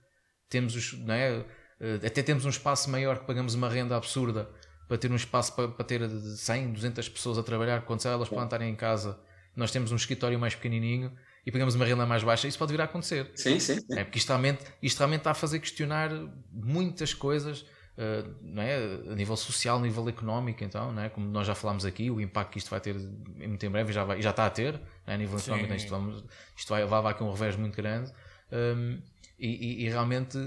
Temos 0.50 0.76
os, 0.76 0.94
não 0.94 1.14
é? 1.14 1.46
Eh, 1.80 2.00
até 2.06 2.22
temos 2.22 2.46
um 2.46 2.50
espaço 2.50 2.90
maior 2.90 3.20
que 3.20 3.26
pagamos 3.26 3.56
uma 3.56 3.70
renda 3.70 3.96
absurda 3.96 4.50
para 4.88 4.98
ter 4.98 5.12
um 5.12 5.16
espaço 5.16 5.56
para, 5.56 5.68
para 5.70 5.86
ter 5.86 6.10
100, 6.10 6.74
200 6.74 7.10
pessoas 7.10 7.38
a 7.38 7.44
trabalhar, 7.44 7.86
quando 7.86 8.06
elas 8.06 8.28
podem 8.28 8.44
estarem 8.46 8.70
em 8.72 8.76
casa, 8.76 9.20
nós 9.56 9.72
temos 9.72 9.92
um 9.92 9.96
escritório 9.96 10.40
mais 10.40 10.56
pequenininho 10.56 11.16
e 11.46 11.52
pagamos 11.52 11.76
uma 11.76 11.86
renda 11.86 12.06
mais 12.06 12.24
baixa, 12.24 12.48
isso 12.48 12.58
pode 12.58 12.72
vir 12.72 12.82
a 12.82 12.86
acontecer. 12.86 13.32
Sim, 13.36 13.60
sim. 13.60 13.76
sim. 13.80 13.86
É 14.00 14.04
porque 14.04 14.18
isto 14.18 14.30
realmente, 14.30 14.66
isto 14.82 14.98
realmente 14.98 15.22
está 15.22 15.32
a 15.32 15.36
fazer 15.36 15.60
questionar 15.60 16.10
muitas 16.52 17.14
coisas 17.14 17.66
eh, 18.02 18.24
não 18.42 18.64
é? 18.64 18.78
a 19.12 19.14
nível 19.14 19.36
social, 19.36 19.78
a 19.78 19.82
nível 19.82 20.08
económico, 20.08 20.64
então, 20.64 20.90
não 20.94 21.02
é? 21.02 21.10
como 21.10 21.28
nós 21.28 21.46
já 21.46 21.54
falámos 21.54 21.84
aqui, 21.84 22.10
o 22.10 22.22
impacto 22.22 22.52
que 22.52 22.58
isto 22.58 22.70
vai 22.70 22.80
ter 22.80 22.96
muito 22.96 23.66
em 23.66 23.70
breve, 23.70 23.92
já, 23.92 24.06
vai, 24.06 24.22
já 24.22 24.30
está 24.30 24.46
a 24.46 24.50
ter, 24.50 24.80
é? 25.06 25.16
a 25.16 25.18
nível 25.18 25.38
Sim. 25.38 25.52
económico, 25.52 25.76
isto, 25.76 25.90
vamos, 25.90 26.24
isto 26.56 26.70
vai 26.70 26.82
levar 26.82 27.06
aqui 27.06 27.22
um 27.22 27.30
revés 27.30 27.58
muito 27.58 27.76
grande. 27.76 28.10
Um, 28.54 29.02
e, 29.38 29.48
e, 29.48 29.86
e, 29.86 29.90
realmente 29.90 30.38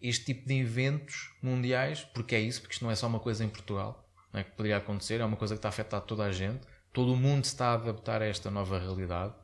este 0.00 0.26
tipo 0.26 0.46
de 0.46 0.60
eventos 0.60 1.34
mundiais, 1.42 2.04
porque 2.14 2.36
é 2.36 2.40
isso, 2.40 2.60
porque 2.60 2.74
isto 2.74 2.84
não 2.84 2.92
é 2.92 2.94
só 2.94 3.08
uma 3.08 3.18
coisa 3.18 3.44
em 3.44 3.48
Portugal 3.48 4.08
é? 4.32 4.44
que 4.44 4.52
poderia 4.52 4.76
acontecer, 4.76 5.20
é 5.20 5.24
uma 5.24 5.36
coisa 5.36 5.54
que 5.54 5.58
está 5.58 5.68
a 5.68 5.70
afetar 5.70 6.00
toda 6.02 6.22
a 6.22 6.30
gente, 6.30 6.60
todo 6.92 7.12
o 7.12 7.16
mundo 7.16 7.44
está 7.44 7.70
a 7.70 7.74
adaptar 7.74 8.22
a 8.22 8.26
esta 8.26 8.52
nova 8.52 8.78
realidade, 8.78 9.34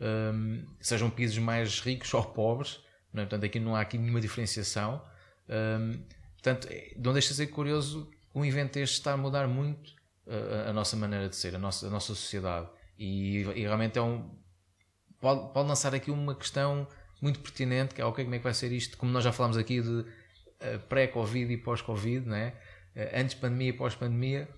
um, 0.00 0.64
sejam 0.80 1.10
países 1.10 1.36
mais 1.36 1.80
ricos 1.80 2.12
ou 2.14 2.24
pobres, 2.24 2.80
não 3.12 3.22
é? 3.22 3.26
portanto 3.26 3.44
aqui 3.44 3.60
não 3.60 3.76
há 3.76 3.82
aqui 3.82 3.98
nenhuma 3.98 4.22
diferenciação. 4.22 5.04
Um, 5.46 6.02
Portanto, 6.42 6.68
é, 6.70 6.94
não 6.96 7.12
deixa 7.12 7.28
de 7.28 7.34
ser 7.34 7.48
curioso 7.48 8.10
um 8.34 8.44
evento 8.44 8.76
este 8.78 8.94
estar 8.94 9.12
a 9.12 9.16
mudar 9.16 9.46
muito 9.46 9.92
a, 10.26 10.70
a, 10.70 10.72
nossa 10.72 10.96
maneira 10.96 11.28
de 11.28 11.36
ser, 11.36 11.54
a 11.54 11.58
nossa, 11.58 11.86
a 11.86 11.90
nossa 11.90 12.14
sociedade. 12.14 12.68
E, 12.98 13.40
e 13.40 13.62
realmente 13.62 13.98
é 13.98 14.02
um. 14.02 14.38
Pode, 15.20 15.52
pode, 15.52 15.68
lançar 15.68 15.94
aqui 15.94 16.10
uma 16.10 16.34
questão 16.34 16.88
muito 17.20 17.40
pertinente, 17.40 17.94
que 17.94 18.00
é 18.00 18.04
ok, 18.04 18.24
como 18.24 18.34
é 18.34 18.38
que 18.38 18.44
vai 18.44 18.54
ser 18.54 18.72
isto? 18.72 18.96
Como 18.96 19.12
nós 19.12 19.22
já 19.22 19.32
falámos 19.32 19.58
aqui 19.58 19.82
de 19.82 19.90
uh, 19.90 20.06
pré-Covid 20.88 21.52
e 21.52 21.56
pós-Covid, 21.58 22.26
né? 22.26 22.54
Uh, 22.96 23.20
antes 23.20 23.34
pandemia 23.34 23.68
e 23.68 23.72
pós-pandemia, 23.74 24.48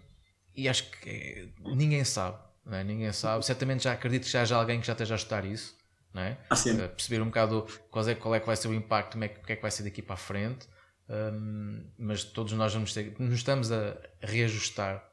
e 0.54 0.68
acho 0.68 0.88
que 0.90 1.10
é, 1.10 1.48
ninguém 1.74 2.04
sabe, 2.04 2.38
é? 2.70 2.84
ninguém 2.84 3.12
sabe. 3.12 3.44
Certamente 3.44 3.84
já 3.84 3.92
acredito 3.92 4.24
que 4.24 4.30
já 4.30 4.42
haja 4.42 4.56
alguém 4.56 4.80
que 4.80 4.86
já 4.86 4.92
esteja 4.92 5.14
a 5.14 5.16
estudar 5.16 5.44
isso, 5.44 5.76
é? 6.14 6.36
Uh, 6.52 6.88
perceber 6.90 7.20
um 7.22 7.26
bocado 7.26 7.66
qual 7.90 8.08
é, 8.08 8.14
qual 8.14 8.34
é 8.36 8.40
que 8.40 8.46
vai 8.46 8.56
ser 8.56 8.68
o 8.68 8.74
impacto, 8.74 9.12
como 9.12 9.24
é, 9.24 9.26
o 9.26 9.46
que 9.46 9.52
é 9.52 9.56
que 9.56 9.62
vai 9.62 9.70
ser 9.70 9.82
daqui 9.82 10.00
para 10.00 10.14
a 10.14 10.18
frente. 10.18 10.68
Um, 11.12 11.84
mas 11.98 12.24
todos 12.24 12.54
nós 12.54 12.72
vamos 12.72 12.94
ter, 12.94 13.14
nos 13.18 13.34
estamos 13.34 13.70
a 13.70 13.98
reajustar. 14.22 15.06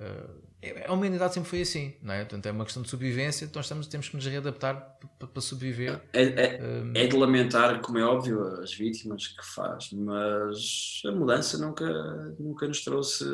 Uh, 0.00 0.52
a 0.86 0.92
humanidade 0.92 1.34
sempre 1.34 1.50
foi 1.50 1.60
assim, 1.60 1.94
não 2.00 2.14
é? 2.14 2.20
Portanto, 2.20 2.46
é 2.46 2.52
uma 2.52 2.64
questão 2.64 2.82
de 2.82 2.88
sobrevivência, 2.88 3.44
então 3.44 3.60
estamos, 3.60 3.86
temos 3.86 4.08
que 4.08 4.16
nos 4.16 4.24
readaptar 4.24 4.98
para 5.18 5.40
sobreviver. 5.42 6.00
É, 6.12 6.22
é, 6.22 6.62
um, 6.62 6.92
é, 6.94 7.06
de 7.06 7.16
lamentar, 7.16 7.80
como 7.82 7.98
é 7.98 8.04
óbvio, 8.04 8.60
as 8.62 8.72
vítimas 8.72 9.26
que 9.26 9.44
faz, 9.44 9.90
mas 9.92 11.02
a 11.04 11.12
mudança 11.12 11.58
nunca, 11.58 11.86
nunca 12.38 12.66
nos 12.66 12.82
trouxe 12.82 13.24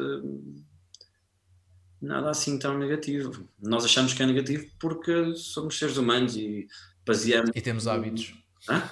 nada 2.00 2.30
assim 2.30 2.58
tão 2.58 2.76
negativo. 2.78 3.46
Nós 3.60 3.84
achamos 3.84 4.12
que 4.12 4.22
é 4.22 4.26
negativo 4.26 4.66
porque 4.80 5.34
somos 5.36 5.78
seres 5.78 5.98
humanos 5.98 6.34
e 6.36 6.66
baseamos. 7.06 7.50
E 7.54 7.60
temos 7.60 7.86
hábitos. 7.86 8.34
Hã? 8.68 8.90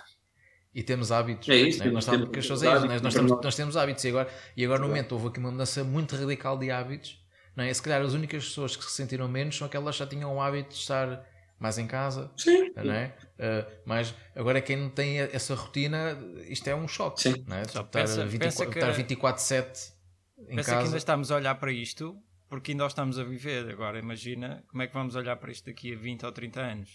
E 0.77 0.83
temos 0.83 1.11
hábitos. 1.11 1.49
É 1.49 1.57
isso, 1.57 1.79
né? 1.83 1.91
nós, 1.91 2.05
estamos, 2.05 2.29
temos, 2.29 2.47
temos 2.47 2.63
hábitos, 2.63 2.89
né? 2.91 3.01
nós, 3.03 3.15
temos, 3.15 3.31
nós 3.43 3.57
temos 3.57 3.77
hábitos 3.79 4.05
e 4.05 4.09
agora, 4.11 4.29
e 4.55 4.63
agora 4.63 4.79
no 4.79 4.89
momento 4.89 5.13
houve 5.13 5.29
aqui 5.29 5.39
uma 5.39 5.51
mudança 5.51 5.83
muito 5.83 6.15
radical 6.15 6.59
de 6.59 6.71
hábitos. 6.71 7.19
Não 7.57 7.65
é? 7.65 7.73
Se 7.73 7.81
calhar 7.81 8.03
as 8.03 8.13
únicas 8.13 8.45
pessoas 8.45 8.77
que 8.77 8.85
se 8.85 8.91
sentiram 8.91 9.27
menos 9.27 9.57
são 9.57 9.67
aquelas 9.67 9.95
que 9.95 10.01
já 10.01 10.07
tinham 10.07 10.37
o 10.37 10.39
hábito 10.39 10.69
de 10.69 10.75
estar 10.75 11.27
mais 11.59 11.79
em 11.79 11.87
casa. 11.87 12.31
Sim. 12.37 12.73
Não 12.77 12.93
é? 12.93 13.17
Uh, 13.39 13.73
mas 13.87 14.15
agora 14.35 14.61
quem 14.61 14.77
não 14.77 14.91
tem 14.91 15.19
essa 15.19 15.55
rotina, 15.55 16.19
isto 16.47 16.69
é 16.69 16.77
um 16.77 16.87
choque. 16.87 17.23
Sim. 17.23 17.43
Não 17.49 17.57
é? 17.57 17.65
Só 17.65 17.81
estar, 17.81 17.85
pensa, 17.85 18.27
24, 18.27 18.71
pensa 18.71 18.91
estar 18.91 19.17
24-7 19.17 19.93
em 20.41 20.57
pensa 20.57 20.71
casa. 20.73 20.81
que 20.81 20.85
ainda 20.85 20.97
estamos 20.99 21.33
a 21.33 21.37
olhar 21.37 21.55
para 21.55 21.73
isto 21.73 22.23
porque 22.51 22.73
ainda 22.73 22.85
estamos 22.87 23.19
a 23.19 23.25
viver. 23.25 23.71
Agora 23.71 23.99
imagina 23.99 24.63
como 24.69 24.83
é 24.83 24.87
que 24.87 24.93
vamos 24.93 25.17
olhar 25.17 25.37
para 25.37 25.51
isto 25.51 25.65
daqui 25.65 25.95
a 25.95 25.97
20 25.97 26.27
ou 26.27 26.33
30 26.33 26.61
anos. 26.61 26.91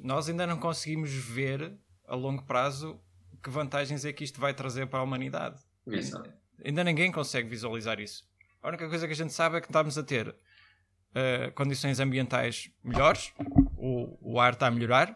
Nós 0.00 0.28
ainda 0.28 0.46
não 0.46 0.58
conseguimos 0.58 1.10
ver 1.10 1.74
a 2.06 2.14
longo 2.14 2.42
prazo 2.44 3.00
que 3.42 3.50
vantagens 3.50 4.04
é 4.04 4.12
que 4.12 4.24
isto 4.24 4.40
vai 4.40 4.52
trazer 4.52 4.86
para 4.86 4.98
a 4.98 5.02
humanidade. 5.02 5.60
Exato. 5.86 6.32
Ainda 6.64 6.82
ninguém 6.82 7.12
consegue 7.12 7.48
visualizar 7.48 8.00
isso. 8.00 8.24
A 8.62 8.68
única 8.68 8.88
coisa 8.88 9.06
que 9.06 9.12
a 9.12 9.16
gente 9.16 9.32
sabe 9.32 9.56
é 9.56 9.60
que 9.60 9.68
estamos 9.68 9.96
a 9.96 10.02
ter 10.02 10.28
uh, 10.28 11.52
condições 11.54 12.00
ambientais 12.00 12.70
melhores, 12.82 13.32
o, 13.76 14.34
o 14.34 14.40
ar 14.40 14.54
está 14.54 14.66
a 14.66 14.70
melhorar, 14.70 15.10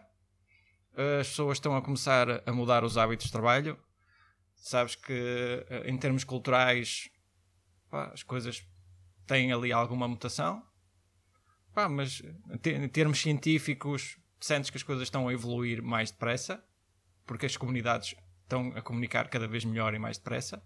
uh, 0.93 1.19
as 1.19 1.27
pessoas 1.27 1.57
estão 1.57 1.75
a 1.75 1.81
começar 1.81 2.41
a 2.45 2.53
mudar 2.53 2.83
os 2.83 2.97
hábitos 2.97 3.25
de 3.25 3.31
trabalho. 3.31 3.77
Sabes 4.55 4.95
que 4.95 5.65
uh, 5.69 5.89
em 5.89 5.97
termos 5.97 6.23
culturais 6.23 7.09
pá, 7.89 8.11
as 8.13 8.23
coisas 8.23 8.65
têm 9.27 9.51
ali 9.51 9.73
alguma 9.73 10.07
mutação, 10.07 10.63
pá, 11.73 11.89
mas 11.89 12.21
em 12.63 12.87
termos 12.87 13.19
científicos 13.19 14.17
sentes 14.39 14.69
que 14.69 14.77
as 14.77 14.83
coisas 14.83 15.03
estão 15.03 15.27
a 15.27 15.33
evoluir 15.33 15.81
mais 15.83 16.11
depressa 16.11 16.63
porque 17.25 17.45
as 17.45 17.57
comunidades 17.57 18.15
estão 18.43 18.73
a 18.75 18.81
comunicar 18.81 19.29
cada 19.29 19.47
vez 19.47 19.63
melhor 19.63 19.93
e 19.93 19.99
mais 19.99 20.17
depressa. 20.17 20.61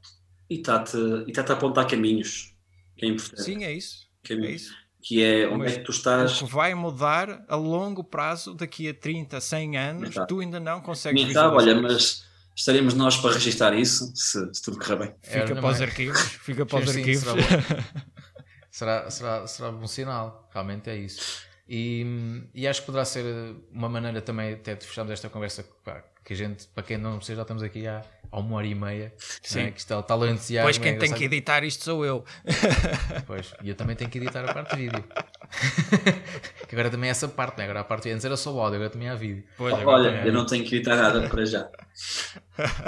E 0.49 0.55
está-te 0.55 0.97
está 1.27 1.41
a 1.41 1.53
apontar 1.53 1.87
caminhos, 1.87 2.55
que 2.97 3.05
é 3.05 3.09
importante. 3.09 3.43
Sim, 3.43 3.63
é 3.63 3.73
isso. 3.73 4.07
Caminhos. 4.23 4.49
É 4.49 4.55
isso. 4.55 4.85
Que 5.01 5.23
é 5.23 5.47
onde 5.47 5.59
Mas 5.59 5.73
é 5.73 5.75
que 5.77 5.83
tu 5.83 5.91
estás. 5.91 6.41
O 6.41 6.47
que 6.47 6.51
vai 6.51 6.73
mudar 6.73 7.45
a 7.47 7.55
longo 7.55 8.03
prazo, 8.03 8.55
daqui 8.55 8.89
a 8.89 8.93
30, 8.93 9.39
100 9.39 9.77
anos, 9.77 10.09
Exato. 10.09 10.27
tu 10.27 10.39
ainda 10.39 10.59
não 10.59 10.81
consegues 10.81 11.25
Quem 11.25 11.31
sabe, 11.31 11.55
olha, 11.55 11.79
mas 11.79 12.25
estaremos 12.55 12.95
nós 12.95 13.17
para 13.17 13.33
registrar 13.33 13.77
isso, 13.77 14.11
se, 14.15 14.51
se 14.51 14.63
tudo 14.63 14.79
correr 14.79 14.95
bem. 14.95 15.15
Fica 15.21 15.51
é, 15.51 15.61
para 15.61 15.67
os 15.67 15.81
arquivos. 15.81 16.21
Fica 16.21 16.65
para 16.65 16.83
os 16.83 16.89
arquivos. 16.89 17.23
Será, 17.23 17.91
será, 18.71 19.11
será, 19.11 19.47
será 19.47 19.71
bom 19.71 19.85
sinal, 19.85 20.49
realmente 20.51 20.89
é 20.89 20.97
isso. 20.97 21.45
E, 21.67 22.43
e 22.53 22.67
acho 22.67 22.81
que 22.81 22.85
poderá 22.85 23.03
ser 23.03 23.25
uma 23.71 23.89
maneira 23.89 24.21
também 24.21 24.53
até 24.53 24.75
de 24.75 24.85
fecharmos 24.85 25.11
esta 25.11 25.29
conversa 25.29 25.65
que 26.23 26.33
a 26.33 26.35
gente, 26.35 26.67
para 26.67 26.83
quem 26.83 26.97
não 26.97 27.17
precisa, 27.17 27.37
já 27.37 27.41
estamos 27.43 27.63
aqui 27.63 27.87
há, 27.87 28.03
há 28.31 28.39
uma 28.39 28.57
hora 28.57 28.67
e 28.67 28.75
meia. 28.75 29.13
Sim. 29.17 29.63
Né? 29.63 29.71
Que 29.71 29.79
está, 29.79 29.99
está. 29.99 30.17
Pois 30.17 30.77
quem 30.77 30.93
é 30.93 30.97
tem 30.97 31.13
que 31.13 31.23
editar 31.23 31.63
isto 31.63 31.83
sou 31.83 32.05
eu. 32.05 32.23
Pois, 33.25 33.53
e 33.63 33.69
eu 33.69 33.75
também 33.75 33.95
tenho 33.95 34.09
que 34.09 34.17
editar 34.17 34.43
a 34.47 34.53
parte 34.53 34.75
de 34.75 34.83
vídeo. 34.83 35.03
que 36.67 36.75
agora 36.75 36.89
também 36.89 37.07
é 37.07 37.11
essa 37.11 37.27
parte, 37.27 37.57
né? 37.57 37.63
agora 37.63 37.79
a 37.79 37.83
parte 37.83 38.09
antes 38.09 38.25
era 38.25 38.37
só 38.37 38.53
o 38.53 38.59
áudio, 38.59 38.75
agora 38.75 38.89
também 38.89 39.09
há 39.09 39.15
vídeo. 39.15 39.43
Pois, 39.57 39.73
Olha, 39.73 40.25
eu 40.25 40.33
não 40.33 40.45
tenho 40.45 40.63
que 40.63 40.75
editar 40.75 40.95
nada 40.95 41.27
para 41.29 41.45
já. 41.45 41.69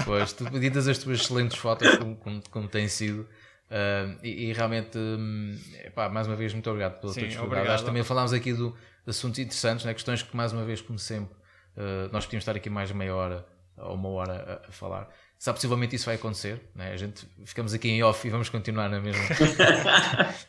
Pois, 0.06 0.34
tu 0.34 0.46
editas 0.56 0.88
as 0.88 0.98
tuas 0.98 1.22
excelentes 1.22 1.58
fotos 1.58 1.96
como, 1.98 2.16
como, 2.16 2.44
como 2.50 2.68
tem 2.68 2.88
sido. 2.88 3.28
Uh, 3.70 4.18
e, 4.24 4.50
e, 4.50 4.54
realmente, 4.54 4.98
um, 4.98 5.58
epá, 5.84 6.08
mais 6.10 6.26
uma 6.28 6.36
vez, 6.36 6.54
muito 6.54 6.70
obrigado 6.70 7.00
pela 7.00 7.14
Sim, 7.14 7.22
tua 7.22 7.28
disponibilidade. 7.28 7.70
Acho 7.72 7.84
que 7.84 7.90
também 7.90 8.04
falámos 8.04 8.34
aqui 8.34 8.54
do, 8.54 8.72
de 8.72 9.10
assuntos 9.10 9.40
interessantes, 9.40 9.86
né? 9.86 9.94
questões 9.94 10.24
que, 10.24 10.36
mais 10.36 10.54
uma 10.54 10.64
vez, 10.64 10.82
como 10.82 10.98
sempre, 10.98 11.36
uh, 11.76 12.12
nós 12.12 12.26
podíamos 12.26 12.44
estar 12.44 12.56
aqui 12.56 12.70
mais 12.70 12.92
meia 12.92 13.14
hora 13.14 13.46
ou 13.78 13.96
uma 13.96 14.10
hora 14.10 14.62
a, 14.66 14.70
a 14.70 14.72
falar. 14.72 15.10
Sabe, 15.40 15.58
possivelmente 15.58 15.96
isso 15.96 16.08
vai 16.08 16.16
acontecer, 16.16 16.60
né? 16.74 16.92
a 16.92 16.98
gente 16.98 17.28
ficamos 17.46 17.72
aqui 17.72 17.90
em 17.90 18.02
off 18.02 18.28
e 18.28 18.32
vamos 18.32 18.50
continuar 18.50 18.90
na 18.90 19.00
mesma 19.00 19.22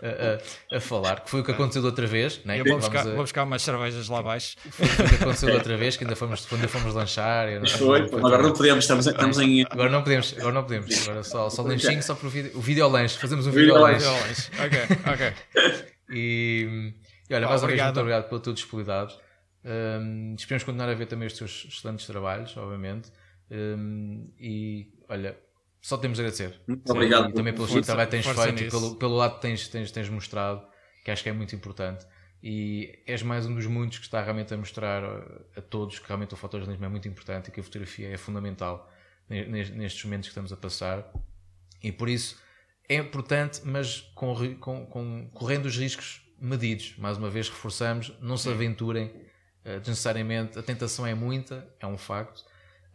a, 0.00 0.72
a, 0.72 0.76
a, 0.78 0.80
falar, 0.80 1.20
que 1.20 1.28
foi 1.28 1.40
o 1.40 1.44
que 1.44 1.50
aconteceu 1.50 1.82
da 1.82 1.88
outra 1.88 2.06
vez. 2.06 2.42
Né? 2.42 2.58
Eu 2.58 2.64
vou 2.64 2.78
buscar, 2.78 3.04
vou 3.04 3.16
buscar 3.16 3.44
umas 3.44 3.60
cervejas 3.60 4.08
lá 4.08 4.20
abaixo. 4.20 4.56
Foi 4.70 4.86
o 4.86 5.08
que 5.10 5.14
aconteceu 5.16 5.50
da 5.50 5.56
outra 5.56 5.76
vez, 5.76 5.98
que 5.98 6.04
ainda 6.04 6.16
fomos, 6.16 6.46
quando 6.46 6.66
fomos 6.68 6.94
lanchar. 6.94 7.50
Não, 7.60 7.66
foi, 7.66 8.08
foi, 8.08 8.18
agora 8.18 8.42
não 8.42 8.54
podemos, 8.54 8.84
estamos, 8.84 9.06
estamos 9.06 9.38
em. 9.38 9.66
Agora 9.68 9.90
não 9.90 10.02
podemos, 10.02 10.34
agora 10.38 10.54
não 10.54 10.62
podemos. 10.62 11.02
Agora 11.02 11.22
só, 11.22 11.50
só 11.50 11.62
lanchinho, 11.62 12.02
só 12.02 12.14
para 12.14 12.26
o 12.26 12.30
vídeo, 12.30 12.52
o 12.54 12.60
vídeo 12.60 12.88
lanche. 12.88 13.18
Fazemos 13.18 13.46
um 13.46 13.50
vídeo 13.50 13.74
lanche. 13.74 14.06
ok, 14.06 14.78
ok. 15.12 15.34
E, 16.10 16.94
e 17.28 17.34
olha, 17.34 17.46
mais 17.46 17.62
uma 17.62 17.68
vez, 17.68 17.82
muito 17.82 18.00
obrigado 18.00 18.28
pela 18.28 18.40
tua 18.40 18.54
disponibilidade. 18.54 19.14
Um, 19.62 20.34
esperemos 20.34 20.64
continuar 20.64 20.88
a 20.88 20.94
ver 20.94 21.04
também 21.06 21.26
os 21.26 21.34
teus 21.34 21.66
excelentes 21.68 22.06
trabalhos, 22.06 22.56
obviamente. 22.56 23.10
Um, 23.50 24.30
e 24.38 24.92
olha, 25.08 25.38
só 25.80 25.96
temos 25.96 26.18
a 26.18 26.22
agradecer. 26.22 26.60
Muito 26.66 26.90
obrigado. 26.90 27.30
E 27.30 27.32
também 27.32 27.52
pelo 27.52 27.66
força, 27.66 27.82
trabalho 27.82 28.10
que 28.10 28.22
tens 28.22 28.26
feito 28.26 28.62
e 28.64 28.70
pelo, 28.70 28.96
pelo 28.96 29.16
lado 29.16 29.36
que 29.36 29.42
tens, 29.42 29.68
tens, 29.68 29.90
tens 29.90 30.08
mostrado, 30.08 30.66
que 31.04 31.10
acho 31.10 31.22
que 31.22 31.28
é 31.28 31.32
muito 31.32 31.54
importante. 31.54 32.06
E 32.42 33.02
és 33.06 33.22
mais 33.22 33.46
um 33.46 33.54
dos 33.54 33.66
muitos 33.66 33.98
que 33.98 34.04
está 34.04 34.22
realmente 34.22 34.54
a 34.54 34.56
mostrar 34.56 35.02
a 35.56 35.60
todos 35.60 35.98
que 35.98 36.06
realmente 36.06 36.34
o 36.34 36.36
fotojornalismo 36.36 36.84
é 36.84 36.88
muito 36.88 37.08
importante 37.08 37.48
e 37.48 37.50
que 37.50 37.60
a 37.60 37.62
fotografia 37.62 38.08
é 38.08 38.16
fundamental 38.16 38.88
nestes 39.28 40.04
momentos 40.04 40.28
que 40.28 40.32
estamos 40.32 40.52
a 40.52 40.56
passar. 40.56 41.10
E 41.82 41.90
por 41.90 42.08
isso 42.08 42.38
é 42.88 42.96
importante, 42.96 43.60
mas 43.64 44.00
com, 44.14 44.56
com, 44.56 44.86
com 44.86 45.30
correndo 45.32 45.66
os 45.66 45.76
riscos 45.76 46.22
medidos. 46.40 46.94
Mais 46.96 47.18
uma 47.18 47.28
vez 47.28 47.48
reforçamos, 47.48 48.12
não 48.20 48.36
se 48.36 48.48
aventurem 48.48 49.06
uh, 49.06 49.80
desnecessariamente. 49.80 50.58
A 50.58 50.62
tentação 50.62 51.06
é 51.06 51.14
muita, 51.14 51.68
é 51.80 51.86
um 51.86 51.98
facto 51.98 52.44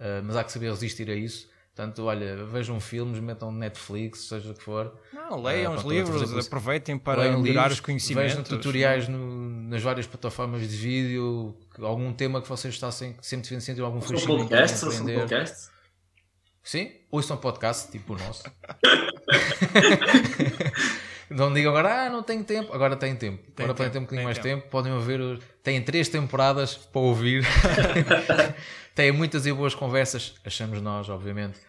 ah, 0.03 0.21
mas 0.21 0.35
há 0.35 0.43
que 0.43 0.51
saber 0.51 0.69
resistir 0.69 1.09
a 1.09 1.15
isso. 1.15 1.47
Portanto, 1.73 2.03
olha, 2.03 2.45
vejam 2.45 2.79
filmes, 2.79 3.19
metam 3.19 3.51
Netflix, 3.51 4.27
seja 4.27 4.51
o 4.51 4.53
que 4.53 4.61
for. 4.61 4.93
Não, 5.11 5.41
leiam 5.41 5.73
uh, 5.73 5.77
os 5.77 5.83
livros, 5.83 6.45
aproveitem 6.45 6.99
para 6.99 7.23
melhorar 7.23 7.41
livros, 7.41 7.73
os 7.73 7.79
conhecimentos. 7.79 8.33
Vejam 8.33 8.43
tutoriais 8.43 9.07
no, 9.07 9.49
nas 9.69 9.81
várias 9.81 10.05
plataformas 10.05 10.69
de 10.69 10.75
vídeo, 10.75 11.57
algum 11.81 12.13
tema 12.13 12.43
que 12.43 12.49
vocês 12.49 12.75
estassem 12.75 13.15
sempre 13.21 13.59
sentem 13.59 13.83
algum 13.83 14.01
fascínio. 14.01 14.37
Podcast, 14.37 14.85
um 14.85 15.05
podcast? 15.05 15.69
Sim, 16.61 16.91
ouçam 17.09 17.37
um 17.37 17.39
podcast, 17.39 17.91
tipo 17.91 18.13
o 18.13 18.17
nosso. 18.19 18.43
não 21.29 21.53
digam 21.53 21.71
agora, 21.71 22.05
ah, 22.05 22.09
não 22.09 22.23
tenho 22.23 22.43
tempo. 22.43 22.73
Agora 22.73 22.95
têm 22.95 23.15
tempo. 23.15 23.43
Tem 23.55 23.63
agora 23.65 23.77
podem 23.77 23.91
ter 23.91 23.99
um 23.99 24.01
bocadinho 24.01 24.25
mais 24.25 24.37
tempo. 24.37 24.61
tempo. 24.61 24.71
Podem 24.71 24.93
ouvir. 24.93 25.39
Têm 25.61 25.81
três 25.81 26.09
temporadas 26.09 26.75
para 26.75 27.01
ouvir. 27.01 27.45
Têm 28.95 29.11
muitas 29.11 29.45
e 29.47 29.51
boas 29.51 29.73
conversas, 29.73 30.35
achamos 30.45 30.79
nós, 30.79 31.09
obviamente, 31.09 31.59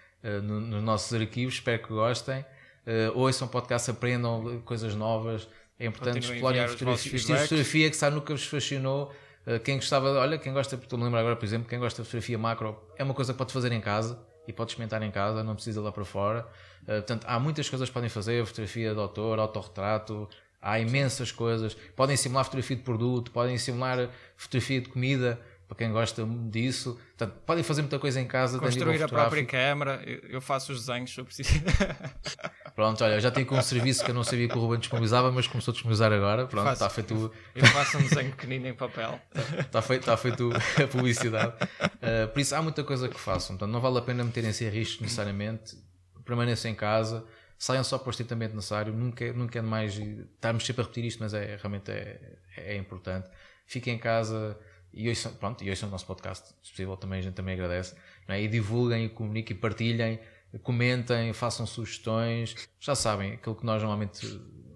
no, 0.42 0.60
nos 0.60 0.82
nossos 0.82 1.18
arquivos. 1.18 1.54
Espero 1.54 1.82
que 1.82 1.88
gostem. 1.88 2.44
Uh, 2.86 3.18
ouçam 3.18 3.48
podcast, 3.48 3.90
aprendam 3.90 4.60
coisas 4.64 4.94
novas. 4.94 5.48
É 5.78 5.86
importante 5.86 6.30
explorem 6.30 6.68
fotografia, 6.68 7.16
estilos 7.16 7.40
de 7.40 7.48
fotografia 7.48 7.90
que 7.90 7.96
sabe 7.96 8.14
nunca 8.14 8.34
vos 8.34 8.44
fascinou. 8.44 9.10
Uh, 9.46 9.58
quem 9.60 9.76
gostava, 9.76 10.10
olha, 10.12 10.38
quem 10.38 10.52
gosta, 10.52 10.76
estou-me 10.76 11.04
a 11.04 11.06
lembrar 11.06 11.20
agora, 11.20 11.36
por 11.36 11.44
exemplo, 11.44 11.66
quem 11.66 11.78
gosta 11.78 12.02
de 12.02 12.08
fotografia 12.08 12.38
macro, 12.38 12.78
é 12.98 13.02
uma 13.02 13.14
coisa 13.14 13.32
que 13.32 13.38
pode 13.38 13.52
fazer 13.52 13.72
em 13.72 13.80
casa 13.80 14.18
e 14.46 14.52
pode 14.52 14.70
experimentar 14.70 15.02
em 15.02 15.10
casa, 15.10 15.42
não 15.42 15.54
precisa 15.54 15.80
ir 15.80 15.82
lá 15.82 15.90
para 15.90 16.04
fora. 16.04 16.46
Uh, 16.84 16.86
portanto, 16.86 17.24
há 17.26 17.38
muitas 17.38 17.68
coisas 17.68 17.88
que 17.88 17.94
podem 17.94 18.08
fazer: 18.08 18.44
fotografia 18.46 18.94
de 18.94 19.00
autor, 19.00 19.38
autorretrato, 19.38 20.28
há 20.60 20.78
imensas 20.78 21.32
coisas. 21.32 21.76
Podem 21.96 22.16
simular 22.16 22.44
fotografia 22.44 22.76
de 22.76 22.82
produto, 22.82 23.30
podem 23.30 23.58
simular 23.58 24.08
fotografia 24.36 24.80
de 24.80 24.88
comida 24.88 25.40
para 25.68 25.76
quem 25.76 25.92
gosta 25.92 26.26
disso. 26.50 26.98
Portanto, 27.16 27.40
podem 27.44 27.62
fazer 27.62 27.82
muita 27.82 27.98
coisa 27.98 28.20
em 28.20 28.26
casa. 28.26 28.58
Construir 28.58 29.02
a 29.02 29.08
própria 29.08 29.44
câmara, 29.44 30.02
eu 30.28 30.40
faço 30.40 30.72
os 30.72 30.86
desenhos 30.86 31.12
se 31.12 31.20
eu 31.20 31.24
preciso. 31.24 31.50
Pronto, 32.74 33.04
olha, 33.04 33.20
já 33.20 33.30
tenho 33.30 33.46
com 33.46 33.56
um 33.56 33.62
serviço 33.62 34.04
que 34.04 34.10
eu 34.10 34.14
não 34.14 34.24
sabia 34.24 34.48
que 34.48 34.56
o 34.56 34.60
Ruben 34.60 34.80
disponibilizava, 34.80 35.30
mas 35.30 35.46
começou 35.46 35.70
a 35.70 35.74
disponibilizar 35.74 36.12
agora. 36.12 36.46
Pronto, 36.46 36.72
está 36.72 36.90
feito. 36.90 37.32
Eu 37.54 37.66
faço 37.66 37.98
um 37.98 38.02
desenho 38.02 38.30
pequenino 38.30 38.66
em 38.66 38.74
papel. 38.74 39.20
Está 39.60 39.80
feito, 39.80 40.00
está 40.00 40.16
feito 40.16 40.50
a 40.82 40.86
publicidade. 40.88 41.54
Uh, 41.54 42.28
por 42.32 42.40
isso, 42.40 42.54
há 42.54 42.60
muita 42.60 42.82
coisa 42.82 43.08
que 43.08 43.18
façam. 43.18 43.56
Portanto, 43.56 43.70
não 43.70 43.80
vale 43.80 43.98
a 43.98 44.02
pena 44.02 44.24
meterem-se 44.24 44.64
em 44.64 44.68
risco 44.68 45.02
necessariamente. 45.02 45.76
Permaneçam 46.24 46.70
em 46.70 46.74
casa 46.74 47.24
saiam 47.58 47.84
só 47.84 47.98
para 47.98 48.08
o 48.08 48.10
estritamente 48.10 48.54
necessário, 48.54 48.92
nunca, 48.92 49.32
nunca 49.32 49.58
é 49.58 49.62
demais, 49.62 49.96
estamos 49.96 50.66
sempre 50.66 50.82
a 50.82 50.84
repetir 50.84 51.04
isto, 51.04 51.20
mas 51.20 51.32
é, 51.32 51.56
realmente 51.56 51.90
é, 51.90 52.38
é 52.56 52.76
importante. 52.76 53.28
Fiquem 53.66 53.94
em 53.94 53.98
casa, 53.98 54.58
e 54.92 55.08
ouçam, 55.08 55.32
pronto, 55.34 55.64
e 55.64 55.70
ouçam 55.70 55.88
o 55.88 55.92
nosso 55.92 56.06
podcast, 56.06 56.48
se 56.62 56.70
possível 56.70 56.96
também 56.96 57.20
a 57.20 57.22
gente 57.22 57.34
também 57.34 57.54
agradece, 57.54 57.94
é? 58.28 58.42
e 58.42 58.48
divulguem, 58.48 59.06
e 59.06 59.08
comuniquem, 59.08 59.56
partilhem, 59.56 60.20
comentem, 60.62 61.32
façam 61.32 61.66
sugestões, 61.66 62.54
já 62.78 62.94
sabem, 62.94 63.32
aquilo 63.32 63.54
que 63.54 63.64
nós 63.64 63.80
normalmente 63.80 64.26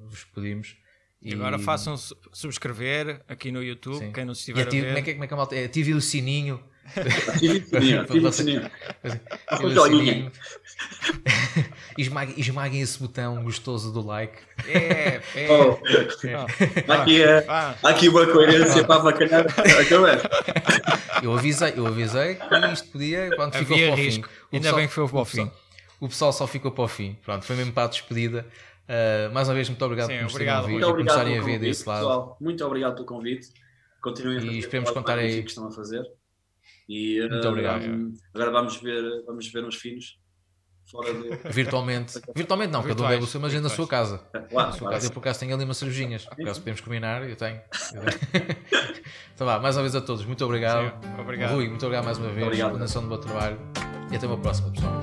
vos 0.04 0.24
pedimos. 0.24 0.76
E, 1.20 1.30
e 1.30 1.34
agora 1.34 1.58
façam 1.58 1.96
subscrever 2.32 3.22
aqui 3.26 3.50
no 3.50 3.62
YouTube, 3.62 3.98
Sim. 3.98 4.12
quem 4.12 4.24
não 4.24 4.32
estiver 4.32 4.62
ative, 4.62 4.82
a 4.82 4.82
ver. 4.82 4.88
Como 4.88 4.98
é 4.98 5.02
que, 5.02 5.12
como 5.12 5.24
é 5.24 5.26
que 5.26 5.34
a 5.34 5.36
malta, 5.36 5.64
ative 5.64 5.92
o 5.92 6.00
sininho. 6.00 6.62
Ative 7.28 7.58
o 7.58 7.68
sininho, 7.68 8.00
ative 8.00 8.26
o 8.26 8.32
sininho. 8.32 8.70
Ative 9.46 9.78
o 9.78 9.84
sininho. 9.84 10.32
esmaguem, 11.96 12.34
esmaguem 12.38 12.80
esse 12.80 12.98
botão 12.98 13.42
gostoso 13.42 13.92
do 13.92 14.04
like. 14.04 14.38
É, 14.66 15.20
é. 15.34 15.48
Oh, 15.50 15.78
é. 15.86 16.92
Aqui, 16.92 17.22
é, 17.22 17.44
ah. 17.48 17.74
aqui 17.82 18.08
uma 18.08 18.26
coerência 18.26 18.82
ah. 18.82 18.84
para 18.84 18.96
avacalhar 18.96 19.46
Eu 21.22 21.34
avisei, 21.34 21.74
eu 21.76 21.86
avisei 21.86 22.36
que 22.36 22.72
isto 22.72 22.88
podia, 22.88 23.30
quando 23.34 23.54
ficou 23.54 23.76
para 23.76 23.92
o 23.92 23.96
fim. 23.96 24.20
O 24.20 24.24
Ainda 24.24 24.28
pessoal, 24.50 24.76
bem 24.76 24.88
que 24.88 24.94
foi 24.94 25.08
para 25.08 25.18
o 25.18 25.24
fim. 25.24 25.50
O 26.00 26.08
pessoal 26.08 26.32
só 26.32 26.46
ficou 26.46 26.70
para 26.70 26.84
o 26.84 26.88
fim. 26.88 27.16
Pronto, 27.24 27.44
foi 27.44 27.56
mesmo 27.56 27.72
para 27.72 27.84
a 27.84 27.88
despedida. 27.88 28.46
Uh, 28.88 29.32
mais 29.34 29.48
uma 29.48 29.54
vez, 29.54 29.68
muito 29.68 29.84
obrigado 29.84 30.08
Sim, 30.08 30.18
por 30.20 30.30
obrigado. 30.30 30.68
Muito 30.68 30.86
obrigado 30.86 31.14
começarem 31.14 31.38
a 31.38 31.42
ver 31.42 31.58
desse 31.58 31.86
lado. 31.86 32.00
Pessoal, 32.00 32.36
muito 32.40 32.64
obrigado 32.64 32.94
pelo 32.94 33.06
convite. 33.06 33.48
Continuem 34.00 34.38
a 34.38 34.40
fazer 34.40 34.52
e 34.52 34.58
esperemos 34.58 34.90
contar 34.90 35.18
aí. 35.18 35.42
que 35.42 35.48
estão 35.48 35.66
a 35.66 35.70
fazer. 35.70 36.08
E, 36.88 37.20
muito 37.20 37.44
uh, 37.44 37.50
obrigado. 37.50 37.84
Um, 37.84 38.14
agora 38.34 38.50
vamos 38.50 38.76
ver, 38.78 39.22
vamos 39.26 39.46
ver 39.48 39.64
uns 39.64 39.76
finos 39.76 40.18
fora 40.90 41.12
de... 41.12 41.36
Virtualmente. 41.52 42.20
Virtualmente 42.34 42.72
não, 42.72 42.82
cada 42.82 43.02
um 43.02 43.08
bebe 43.08 43.24
o 43.24 43.26
seu, 43.26 43.40
mas 43.40 43.52
na 43.60 43.68
sua 43.68 43.86
casa. 43.86 44.18
Claro, 44.18 44.70
na 44.70 44.72
sua 44.72 44.90
casa. 44.90 45.06
Eu 45.06 45.10
por 45.12 45.20
acaso 45.20 45.40
tenho 45.40 45.54
ali 45.54 45.64
umas 45.64 45.76
cervejinhas. 45.76 46.24
Por 46.24 46.40
acaso 46.40 46.60
podemos 46.60 46.80
combinar, 46.80 47.28
eu 47.28 47.36
tenho. 47.36 47.60
então 49.34 49.46
vá, 49.46 49.58
mais 49.58 49.76
uma 49.76 49.82
vez 49.82 49.94
a 49.94 50.00
todos, 50.00 50.24
muito 50.24 50.44
obrigado. 50.44 50.90
Sim, 51.02 51.20
obrigado. 51.20 51.54
Rui, 51.54 51.68
muito 51.68 51.84
obrigado 51.84 52.04
mais 52.04 52.18
uma 52.18 52.30
vez. 52.30 52.46
Obrigado. 52.46 52.68
Continuação 52.70 53.02
do 53.02 53.08
bom 53.08 53.18
trabalho. 53.18 53.58
E 54.10 54.16
até 54.16 54.26
uma 54.26 54.38
próxima, 54.38 54.70
pessoal. 54.70 55.00